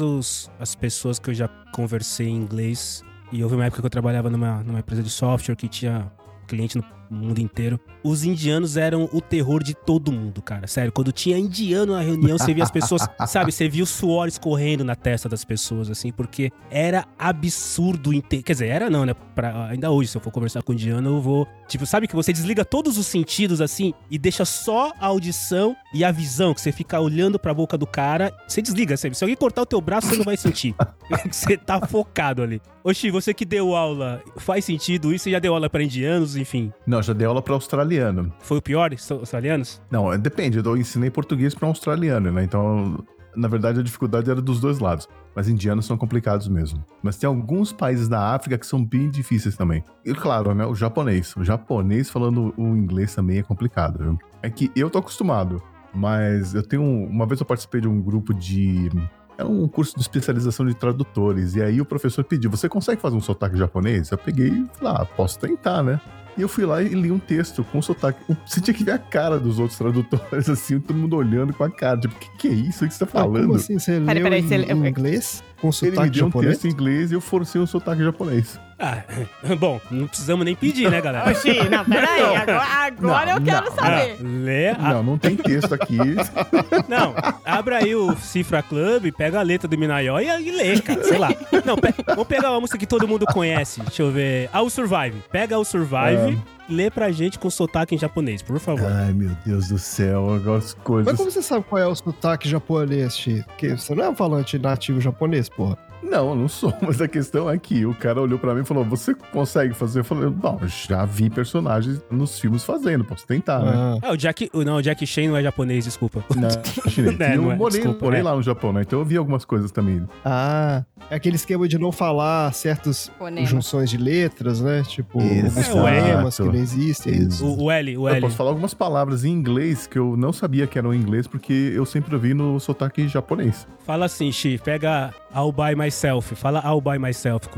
as 0.60 0.74
pessoas 0.74 1.18
que 1.18 1.30
eu 1.30 1.34
já 1.34 1.48
conversei 1.72 2.28
em 2.28 2.36
inglês, 2.36 3.02
e 3.32 3.42
houve 3.42 3.54
uma 3.54 3.64
época 3.64 3.80
que 3.80 3.86
eu 3.86 3.90
trabalhava 3.90 4.28
numa, 4.28 4.62
numa 4.62 4.80
empresa 4.80 5.02
de 5.02 5.08
software 5.08 5.56
que 5.56 5.66
tinha 5.66 6.12
cliente 6.46 6.76
no 6.76 6.84
mundo 7.10 7.38
inteiro, 7.40 7.78
os 8.02 8.24
indianos 8.24 8.76
eram 8.76 9.08
o 9.12 9.20
terror 9.20 9.62
de 9.62 9.74
todo 9.74 10.12
mundo, 10.12 10.42
cara. 10.42 10.66
Sério, 10.66 10.92
quando 10.92 11.12
tinha 11.12 11.38
indiano 11.38 11.92
na 11.94 12.00
reunião, 12.00 12.36
você 12.38 12.52
via 12.54 12.64
as 12.64 12.70
pessoas, 12.70 13.06
sabe, 13.28 13.50
você 13.52 13.68
via 13.68 13.82
o 13.82 13.86
suor 13.86 14.28
escorrendo 14.28 14.84
na 14.84 14.94
testa 14.94 15.28
das 15.28 15.44
pessoas, 15.44 15.90
assim, 15.90 16.10
porque 16.12 16.50
era 16.70 17.04
absurdo. 17.18 18.12
inte- 18.12 18.42
Quer 18.42 18.52
dizer, 18.52 18.66
era 18.68 18.90
não, 18.90 19.04
né? 19.04 19.14
Pra, 19.34 19.68
ainda 19.68 19.90
hoje, 19.90 20.08
se 20.10 20.16
eu 20.16 20.20
for 20.20 20.30
conversar 20.30 20.62
com 20.62 20.72
indiano, 20.72 21.16
eu 21.16 21.20
vou. 21.20 21.46
Tipo, 21.68 21.86
sabe 21.86 22.06
que 22.08 22.14
você 22.14 22.32
desliga 22.32 22.64
todos 22.64 22.98
os 22.98 23.06
sentidos, 23.06 23.60
assim, 23.60 23.92
e 24.10 24.18
deixa 24.18 24.44
só 24.44 24.92
a 25.00 25.06
audição 25.06 25.74
e 25.94 26.04
a 26.04 26.10
visão, 26.12 26.52
que 26.54 26.60
você 26.60 26.72
fica 26.72 27.00
olhando 27.00 27.38
pra 27.38 27.54
boca 27.54 27.76
do 27.78 27.86
cara, 27.86 28.32
você 28.46 28.60
desliga, 28.60 28.96
sabe? 28.96 29.14
Se 29.16 29.24
alguém 29.24 29.36
cortar 29.36 29.62
o 29.62 29.66
teu 29.66 29.80
braço, 29.80 30.08
você 30.08 30.16
não 30.16 30.24
vai 30.24 30.36
sentir. 30.36 30.74
você 31.30 31.56
tá 31.56 31.80
focado 31.86 32.42
ali. 32.42 32.60
Oxi, 32.82 33.10
você 33.10 33.32
que 33.32 33.44
deu 33.46 33.74
aula, 33.74 34.22
faz 34.36 34.64
sentido 34.64 35.12
isso? 35.12 35.24
Você 35.24 35.30
já 35.30 35.38
deu 35.38 35.54
aula 35.54 35.70
pra 35.70 35.82
indianos, 35.82 36.36
enfim. 36.36 36.70
Não, 36.86 37.02
já 37.04 37.12
dei 37.12 37.26
aula 37.26 37.40
pra 37.42 37.54
australiano. 37.54 38.32
Foi 38.40 38.58
o 38.58 38.62
pior, 38.62 38.92
os 38.92 39.10
australianos? 39.10 39.80
Não, 39.90 40.12
é- 40.12 40.18
depende, 40.18 40.58
eu 40.58 40.76
ensinei 40.76 41.10
português 41.10 41.54
pra 41.54 41.66
um 41.66 41.70
australiano, 41.70 42.30
né? 42.32 42.42
Então, 42.44 43.04
na 43.36 43.48
verdade, 43.48 43.80
a 43.80 43.82
dificuldade 43.82 44.30
era 44.30 44.40
dos 44.40 44.60
dois 44.60 44.78
lados. 44.78 45.08
Mas 45.36 45.48
indianos 45.48 45.84
são 45.86 45.96
complicados 45.96 46.46
mesmo. 46.46 46.84
Mas 47.02 47.16
tem 47.16 47.26
alguns 47.26 47.72
países 47.72 48.08
da 48.08 48.34
África 48.34 48.56
que 48.56 48.64
são 48.66 48.84
bem 48.84 49.10
difíceis 49.10 49.56
também. 49.56 49.82
E 50.04 50.14
claro, 50.14 50.54
né? 50.54 50.64
O 50.64 50.74
japonês. 50.76 51.34
O 51.36 51.42
japonês 51.42 52.08
falando 52.08 52.54
o 52.56 52.76
inglês 52.76 53.12
também 53.14 53.38
é 53.38 53.42
complicado, 53.42 53.98
viu? 53.98 54.18
É 54.42 54.48
que 54.48 54.70
eu 54.76 54.88
tô 54.88 54.98
acostumado. 54.98 55.60
Mas 55.92 56.54
eu 56.54 56.62
tenho. 56.62 56.82
um- 56.82 57.06
Uma 57.06 57.26
vez 57.26 57.40
eu 57.40 57.46
participei 57.46 57.80
de 57.80 57.88
um 57.88 58.00
grupo 58.00 58.32
de. 58.32 58.88
Era 59.36 59.48
um 59.48 59.66
curso 59.66 59.94
de 59.96 60.02
especialização 60.02 60.64
de 60.64 60.74
tradutores. 60.74 61.56
E 61.56 61.62
aí 61.62 61.80
o 61.80 61.84
professor 61.84 62.22
pediu: 62.22 62.48
Você 62.52 62.68
consegue 62.68 63.00
fazer 63.00 63.16
um 63.16 63.20
sotaque 63.20 63.56
japonês? 63.56 64.10
Eu 64.12 64.18
peguei 64.18 64.48
e 64.50 64.66
falei: 64.78 65.02
Ah, 65.02 65.04
posso 65.04 65.36
tentar, 65.40 65.82
né? 65.82 66.00
E 66.36 66.42
eu 66.42 66.48
fui 66.48 66.64
lá 66.66 66.82
e 66.82 66.88
li 66.88 67.10
um 67.12 67.18
texto 67.18 67.62
com 67.70 67.80
sotaque. 67.80 68.18
Você 68.46 68.60
tinha 68.60 68.74
que 68.74 68.82
ver 68.82 68.92
a 68.92 68.98
cara 68.98 69.38
dos 69.38 69.58
outros 69.58 69.78
tradutores, 69.78 70.48
assim, 70.50 70.80
todo 70.80 70.96
mundo 70.96 71.16
olhando 71.16 71.52
com 71.52 71.62
a 71.64 71.70
cara. 71.70 71.98
Tipo, 72.00 72.14
o 72.14 72.18
que, 72.18 72.28
que 72.38 72.48
é 72.48 72.52
isso? 72.52 72.84
O 72.84 72.88
que 72.88 72.94
você 72.94 73.04
tá 73.04 73.10
Ah, 73.14 73.20
falando? 73.22 73.42
Como 73.46 73.54
assim? 73.56 73.78
Você 73.78 74.00
Peraí, 74.00 74.14
leu 74.14 74.22
peraí, 74.24 74.40
em, 74.40 74.48
você- 74.48 74.54
em 74.72 74.86
inglês? 74.88 75.44
Com 75.64 75.70
Ele 75.80 75.90
me 75.92 75.96
sotaque 75.96 76.10
deu 76.10 76.24
um 76.24 76.28
japonês? 76.28 76.52
texto 76.52 76.64
em 76.66 76.70
inglês 76.70 77.10
e 77.10 77.14
eu 77.14 77.20
forcei 77.22 77.58
um 77.58 77.66
sotaque 77.66 78.02
japonês. 78.04 78.60
Ah, 78.78 78.98
bom, 79.58 79.80
não 79.90 80.06
precisamos 80.06 80.44
nem 80.44 80.54
pedir, 80.54 80.90
né, 80.90 81.00
galera? 81.00 81.30
Oxi, 81.30 81.54
não, 81.70 81.84
peraí. 81.86 82.20
Agora, 82.36 82.62
agora 82.62 83.26
Não, 83.26 83.32
eu 83.38 83.40
quero 83.42 83.66
não, 83.66 83.72
saber. 83.74 84.16
Ah, 84.20 84.22
lê 84.22 84.68
a- 84.68 84.78
Não, 84.78 85.02
não 85.02 85.16
tem 85.18 85.36
texto 85.36 85.72
aqui. 85.72 85.96
Não, 86.88 87.14
abra 87.46 87.78
aí 87.78 87.94
o 87.94 88.14
Cifra 88.16 88.62
Club, 88.62 89.10
pega 89.16 89.38
a 89.38 89.42
letra 89.42 89.66
do 89.66 89.78
Minayó 89.78 90.18
e, 90.20 90.26
e 90.26 90.50
lê, 90.50 90.78
cara, 90.82 91.02
sei 91.04 91.16
lá. 91.18 91.28
Não, 91.64 91.76
pe- 91.76 91.94
vamos 92.06 92.26
pegar 92.26 92.50
uma 92.50 92.60
música 92.60 92.76
que 92.76 92.86
todo 92.86 93.08
mundo 93.08 93.24
conhece. 93.26 93.80
Deixa 93.80 94.02
eu 94.02 94.10
ver. 94.10 94.50
Ah, 94.52 94.60
o 94.60 94.68
Survive. 94.68 95.22
Pega 95.32 95.58
o 95.58 95.64
Survive, 95.64 96.36
lê 96.68 96.90
pra 96.90 97.10
gente 97.10 97.38
com 97.38 97.50
sotaque 97.50 97.94
em 97.94 97.98
japonês, 97.98 98.42
por 98.42 98.58
favor. 98.58 98.90
Ai, 98.90 99.12
meu 99.12 99.30
Deus 99.44 99.68
do 99.68 99.78
céu, 99.78 100.30
agora 100.32 100.58
as 100.58 100.74
coisas. 100.74 101.06
Mas 101.06 101.16
como 101.16 101.30
você 101.30 101.42
sabe 101.42 101.64
qual 101.68 101.80
é 101.80 101.86
o 101.86 101.94
sotaque 101.94 102.48
japonês, 102.48 103.16
Chi? 103.16 103.42
Porque 103.46 103.76
você 103.76 103.94
não 103.94 104.04
é 104.04 104.08
um 104.08 104.14
falante 104.14 104.58
nativo 104.58 105.00
japonês, 105.00 105.48
porra. 105.48 105.78
Não, 106.04 106.30
eu 106.30 106.36
não 106.36 106.48
sou, 106.48 106.72
mas 106.82 107.00
a 107.00 107.08
questão 107.08 107.48
é 107.50 107.56
que 107.58 107.84
o 107.86 107.94
cara 107.94 108.20
olhou 108.20 108.38
pra 108.38 108.54
mim 108.54 108.60
e 108.60 108.64
falou: 108.64 108.84
Você 108.84 109.14
consegue 109.14 109.74
fazer? 109.74 110.00
Eu 110.00 110.04
falei: 110.04 110.28
Bom, 110.28 110.58
eu 110.60 110.68
já 110.68 111.04
vi 111.04 111.30
personagens 111.30 112.00
nos 112.10 112.38
filmes 112.38 112.62
fazendo, 112.62 113.04
posso 113.04 113.26
tentar, 113.26 113.60
né? 113.60 113.72
Ah. 113.74 113.98
Ah, 114.02 114.12
o 114.12 114.16
Jack. 114.16 114.50
Não, 114.54 114.76
o 114.76 114.82
Jack 114.82 115.06
Chan 115.06 115.28
não 115.28 115.36
é 115.36 115.42
japonês, 115.42 115.84
desculpa. 115.84 116.24
Não, 116.36 116.48
chinês. 116.90 117.18
É, 117.20 117.32
E 117.32 117.36
eu 117.36 117.42
não 117.42 117.52
é, 117.52 117.56
morei, 117.56 117.80
desculpa, 117.80 118.04
morei 118.04 118.20
é. 118.20 118.22
lá 118.22 118.34
no 118.36 118.42
Japão, 118.42 118.72
né? 118.72 118.82
Então 118.82 118.98
eu 118.98 119.04
vi 119.04 119.16
algumas 119.16 119.44
coisas 119.44 119.70
também. 119.70 120.02
Ah, 120.24 120.84
é 121.10 121.16
aquele 121.16 121.36
esquema 121.36 121.66
de 121.66 121.78
não 121.78 121.90
falar 121.92 122.52
certas 122.52 123.10
junções 123.44 123.88
de 123.90 123.96
letras, 123.96 124.60
né? 124.60 124.82
Tipo, 124.86 125.18
fonemas 125.62 126.36
que 126.36 126.42
não 126.42 126.54
existem. 126.54 127.12
é 127.12 127.16
isso. 127.16 127.44
O, 127.46 127.64
o 127.64 127.70
L, 127.70 127.96
o 127.98 128.08
Eu 128.08 128.14
L. 128.14 128.20
posso 128.22 128.36
falar 128.36 128.50
algumas 128.50 128.74
palavras 128.74 129.24
em 129.24 129.30
inglês 129.30 129.86
que 129.86 129.98
eu 129.98 130.16
não 130.16 130.32
sabia 130.32 130.66
que 130.66 130.78
eram 130.78 130.92
em 130.94 130.98
inglês, 130.98 131.26
porque 131.26 131.72
eu 131.74 131.84
sempre 131.84 132.14
ouvi 132.14 132.34
no 132.34 132.58
sotaque 132.60 133.08
japonês. 133.08 133.66
Fala 133.84 134.06
assim, 134.06 134.30
Xi, 134.32 134.58
pega 134.62 135.12
I'll 135.34 135.52
buy 135.52 135.74
myself. 135.74 136.34
Fala 136.36 136.62
I'll 136.64 136.80
buy 136.80 136.98
myself. 136.98 137.48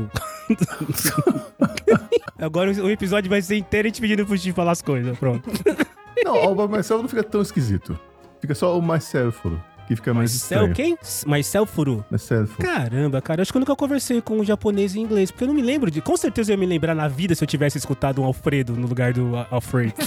Agora 2.39 2.71
o 2.71 2.89
episódio 2.89 3.29
vai 3.29 3.41
ser 3.41 3.57
inteiro 3.57 3.87
a 3.87 3.89
gente 3.89 4.01
pedindo 4.01 4.25
pro 4.25 4.37
Xi 4.37 4.51
falar 4.51 4.71
as 4.71 4.81
coisas. 4.81 5.17
Pronto. 5.17 5.49
Não, 6.23 6.35
all 6.35 6.55
by 6.55 6.67
myself 6.77 7.01
não 7.01 7.09
fica 7.09 7.23
tão 7.23 7.41
esquisito. 7.41 7.99
Fica 8.39 8.53
só 8.53 8.77
o 8.77 8.81
myself, 8.81 9.41
que 9.87 9.95
fica 9.95 10.13
mais 10.13 10.31
Myself 10.31 10.71
estranho. 10.71 10.97
quem? 10.97 10.97
Myself 11.25 11.71
furu. 11.73 12.05
Myself. 12.11 12.55
Caramba, 12.57 13.21
cara, 13.21 13.41
acho 13.41 13.51
que 13.51 13.57
eu 13.57 13.61
nunca 13.61 13.75
conversei 13.75 14.21
com 14.21 14.37
um 14.39 14.43
japonês 14.43 14.95
em 14.95 15.01
inglês, 15.01 15.31
porque 15.31 15.43
eu 15.43 15.47
não 15.47 15.55
me 15.55 15.61
lembro 15.61 15.89
de. 15.89 16.01
Com 16.01 16.15
certeza 16.15 16.51
eu 16.51 16.55
ia 16.55 16.59
me 16.59 16.65
lembrar 16.65 16.93
na 16.93 17.07
vida 17.07 17.33
se 17.33 17.43
eu 17.43 17.47
tivesse 17.47 17.77
escutado 17.77 18.21
um 18.21 18.25
Alfredo 18.25 18.73
no 18.73 18.87
lugar 18.87 19.13
do 19.13 19.31
Alfred. 19.49 19.93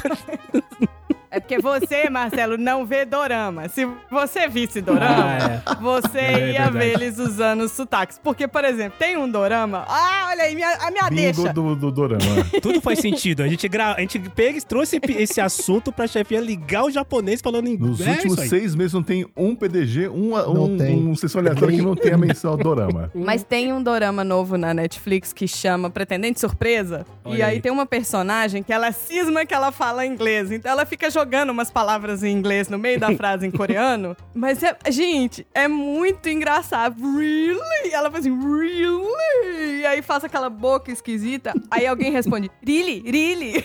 É 1.30 1.38
porque 1.40 1.58
você, 1.58 2.08
Marcelo, 2.10 2.58
não 2.58 2.84
vê 2.84 3.04
dorama. 3.04 3.68
Se 3.68 3.86
você 4.10 4.48
visse 4.48 4.80
dorama, 4.80 5.62
Ah, 5.64 5.74
você 5.76 6.18
É 6.18 6.52
ia 6.52 6.62
verdade. 6.70 6.78
ver 6.78 6.92
eles 6.94 7.18
usando 7.18 7.60
os 7.62 7.72
sotaques. 7.72 8.18
Porque, 8.22 8.48
por 8.48 8.64
exemplo, 8.64 8.98
tem 8.98 9.16
um 9.16 9.28
dorama. 9.30 9.84
Ah, 9.88 10.28
olha 10.30 10.42
aí, 10.44 10.54
minha, 10.54 10.68
a 10.80 10.90
minha 10.90 11.08
Bingo 11.08 11.42
deixa. 11.42 11.52
do, 11.52 11.76
do 11.76 11.90
Dorama. 11.92 12.22
é. 12.52 12.58
Tudo 12.60 12.80
faz 12.80 12.98
sentido. 12.98 13.42
A 13.42 13.48
gente, 13.48 13.68
gra... 13.68 13.94
a 13.94 14.00
gente 14.00 14.18
pega, 14.18 14.58
e 14.58 14.62
trouxe 14.62 15.00
esse 15.18 15.40
assunto 15.40 15.92
pra 15.92 16.06
chefia 16.06 16.40
ligar 16.40 16.84
o 16.84 16.90
japonês 16.90 17.40
falando 17.40 17.68
inglês. 17.68 17.98
Nos 17.98 18.06
É 18.06 18.10
últimos 18.10 18.40
seis 18.48 18.74
meses 18.74 18.92
não 18.92 19.02
tem 19.02 19.24
um 19.36 19.54
PDG, 19.54 20.08
um, 20.08 20.30
Não 20.30 20.64
um, 20.64 20.76
tem. 20.76 20.96
um 20.96 21.14
sessão 21.14 21.40
aleatória 21.40 21.76
que 21.76 21.82
não 21.82 21.94
tenha 21.94 22.18
menção 22.18 22.50
ao 22.52 22.56
Dorama. 22.56 23.10
Mas 23.14 23.42
tem 23.44 23.72
um 23.72 23.82
dorama 23.82 24.24
novo 24.24 24.56
na 24.58 24.74
Netflix 24.74 25.32
que 25.32 25.46
chama 25.46 25.88
Pretendente 25.90 26.40
Surpresa. 26.40 27.06
e 27.24 27.28
Olha 27.28 27.46
aí, 27.46 27.54
aí. 27.54 27.60
tem 27.60 27.70
uma 27.70 27.86
personagem 27.86 28.62
que 28.62 28.72
ela 28.72 28.90
cisma 28.92 29.46
que 29.46 29.54
ela 29.54 29.70
fala 29.70 30.04
inglês. 30.04 30.50
Então 30.50 30.70
ela 30.72 30.84
fica 30.84 31.08
jogando 31.10 31.19
umas 31.52 31.70
palavras 31.70 32.22
em 32.22 32.32
inglês 32.32 32.68
no 32.68 32.78
meio 32.78 32.98
da 32.98 33.14
frase 33.16 33.46
em 33.46 33.50
coreano. 33.50 34.16
Mas, 34.34 34.62
é, 34.62 34.76
gente, 34.90 35.46
é 35.54 35.68
muito 35.68 36.28
engraçado. 36.28 36.96
Really? 37.16 37.92
Ela 37.92 38.10
faz 38.10 38.26
assim, 38.26 38.38
really? 38.38 39.80
E 39.80 39.86
aí 39.86 40.02
faz 40.02 40.24
aquela 40.24 40.50
boca 40.50 40.90
esquisita. 40.90 41.52
Aí 41.70 41.86
alguém 41.86 42.10
responde, 42.12 42.50
really? 42.66 43.02
Really? 43.10 43.64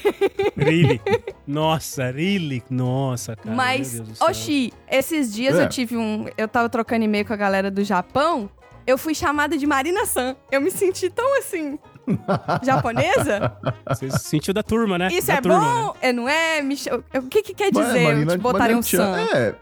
Really? 0.56 1.02
Nossa, 1.48 2.12
really? 2.12 2.64
Nossa, 2.70 3.36
cara. 3.36 3.56
Mas. 3.56 4.02
Oxi, 4.22 4.72
esses 4.90 5.34
dias 5.34 5.56
É. 5.58 5.64
eu 5.64 5.70
tive 5.70 5.98
um. 5.98 6.26
Eu 6.38 6.48
tava 6.48 6.70
trocando 6.70 7.04
e-mail 7.06 7.26
com 7.26 7.34
a 7.34 7.38
galera 7.38 7.70
do 7.70 7.84
Japão. 7.84 8.50
Eu 8.88 8.98
fui 8.98 9.16
chamada 9.16 9.58
de 9.58 9.66
Marina 9.66 10.06
San. 10.06 10.36
Eu 10.52 10.62
me 10.62 10.70
senti 10.72 11.10
tão 11.10 11.40
assim. 11.40 11.80
japonesa? 12.64 13.54
Você 13.88 14.10
sentiu 14.12 14.54
da 14.54 14.64
turma, 14.64 14.98
né? 14.98 15.10
Isso 15.12 15.28
da 15.28 15.34
é 15.36 15.42
turma, 15.42 15.60
bom? 15.60 15.88
né? 15.88 15.94
É, 16.02 16.14
não 16.14 16.30
é? 16.30 16.62
Me 16.62 16.76
cha- 16.78 16.96
O 16.96 17.22
que, 17.24 17.42
que 17.42 17.54
quer 17.54 17.72
dizer 17.72 18.04
Marina- 18.04 18.32
te 18.34 18.38
botarem 18.42 18.76
um 18.76 18.82
San? 18.82 19.18
É, 19.18 19.56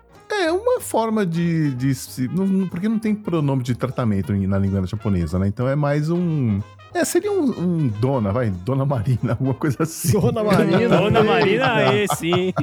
é 0.45 0.51
uma 0.51 0.79
forma 0.81 1.25
de. 1.25 1.73
de 1.75 1.93
se- 1.95 2.27
não- 2.27 2.67
porque 2.67 2.87
não 2.89 2.99
tem 2.99 3.13
pronome 3.15 3.63
de 3.63 3.75
tratamento 3.75 4.33
na 4.33 4.57
língua 4.57 4.85
japonesa, 4.85 5.37
né? 5.39 5.47
Então 5.47 5.67
é 5.67 5.75
mais 5.75 6.09
um. 6.09 6.59
É, 6.93 7.03
seria 7.03 7.31
um, 7.31 7.43
um 7.59 7.87
dona, 7.87 8.31
vai, 8.31 8.49
dona 8.51 8.85
Marina, 8.85 9.31
alguma 9.33 9.53
coisa 9.55 9.81
assim. 9.83 10.11
Dona 10.19 10.43
Marina. 10.43 10.87
Dona 10.97 11.23
Marina, 11.23 11.73
aí 11.73 12.05
sim. 12.15 12.53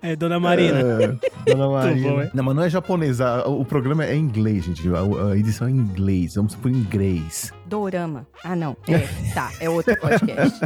É, 0.00 0.14
Dona 0.14 0.38
Marina. 0.38 0.78
É, 0.80 1.52
Dona 1.52 1.68
Marina. 1.68 2.08
bom, 2.24 2.30
não, 2.32 2.44
mas 2.44 2.56
não 2.56 2.62
é 2.62 2.70
japonês, 2.70 3.20
a- 3.20 3.46
o 3.48 3.64
programa 3.64 4.04
é 4.04 4.14
em 4.14 4.20
inglês, 4.20 4.64
gente. 4.64 4.88
A, 4.88 5.30
a 5.32 5.36
edição 5.36 5.66
é 5.66 5.70
em 5.70 5.74
inglês, 5.76 6.36
vamos 6.36 6.54
por 6.54 6.70
inglês. 6.70 7.52
Dorama. 7.66 8.26
Ah, 8.44 8.54
não. 8.54 8.76
É, 8.88 8.98
tá. 9.34 9.50
É 9.60 9.68
outro 9.68 9.96
podcast. 9.98 10.60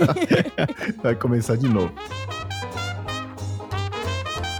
Vai 1.02 1.14
começar 1.14 1.56
de 1.56 1.68
novo. 1.68 1.92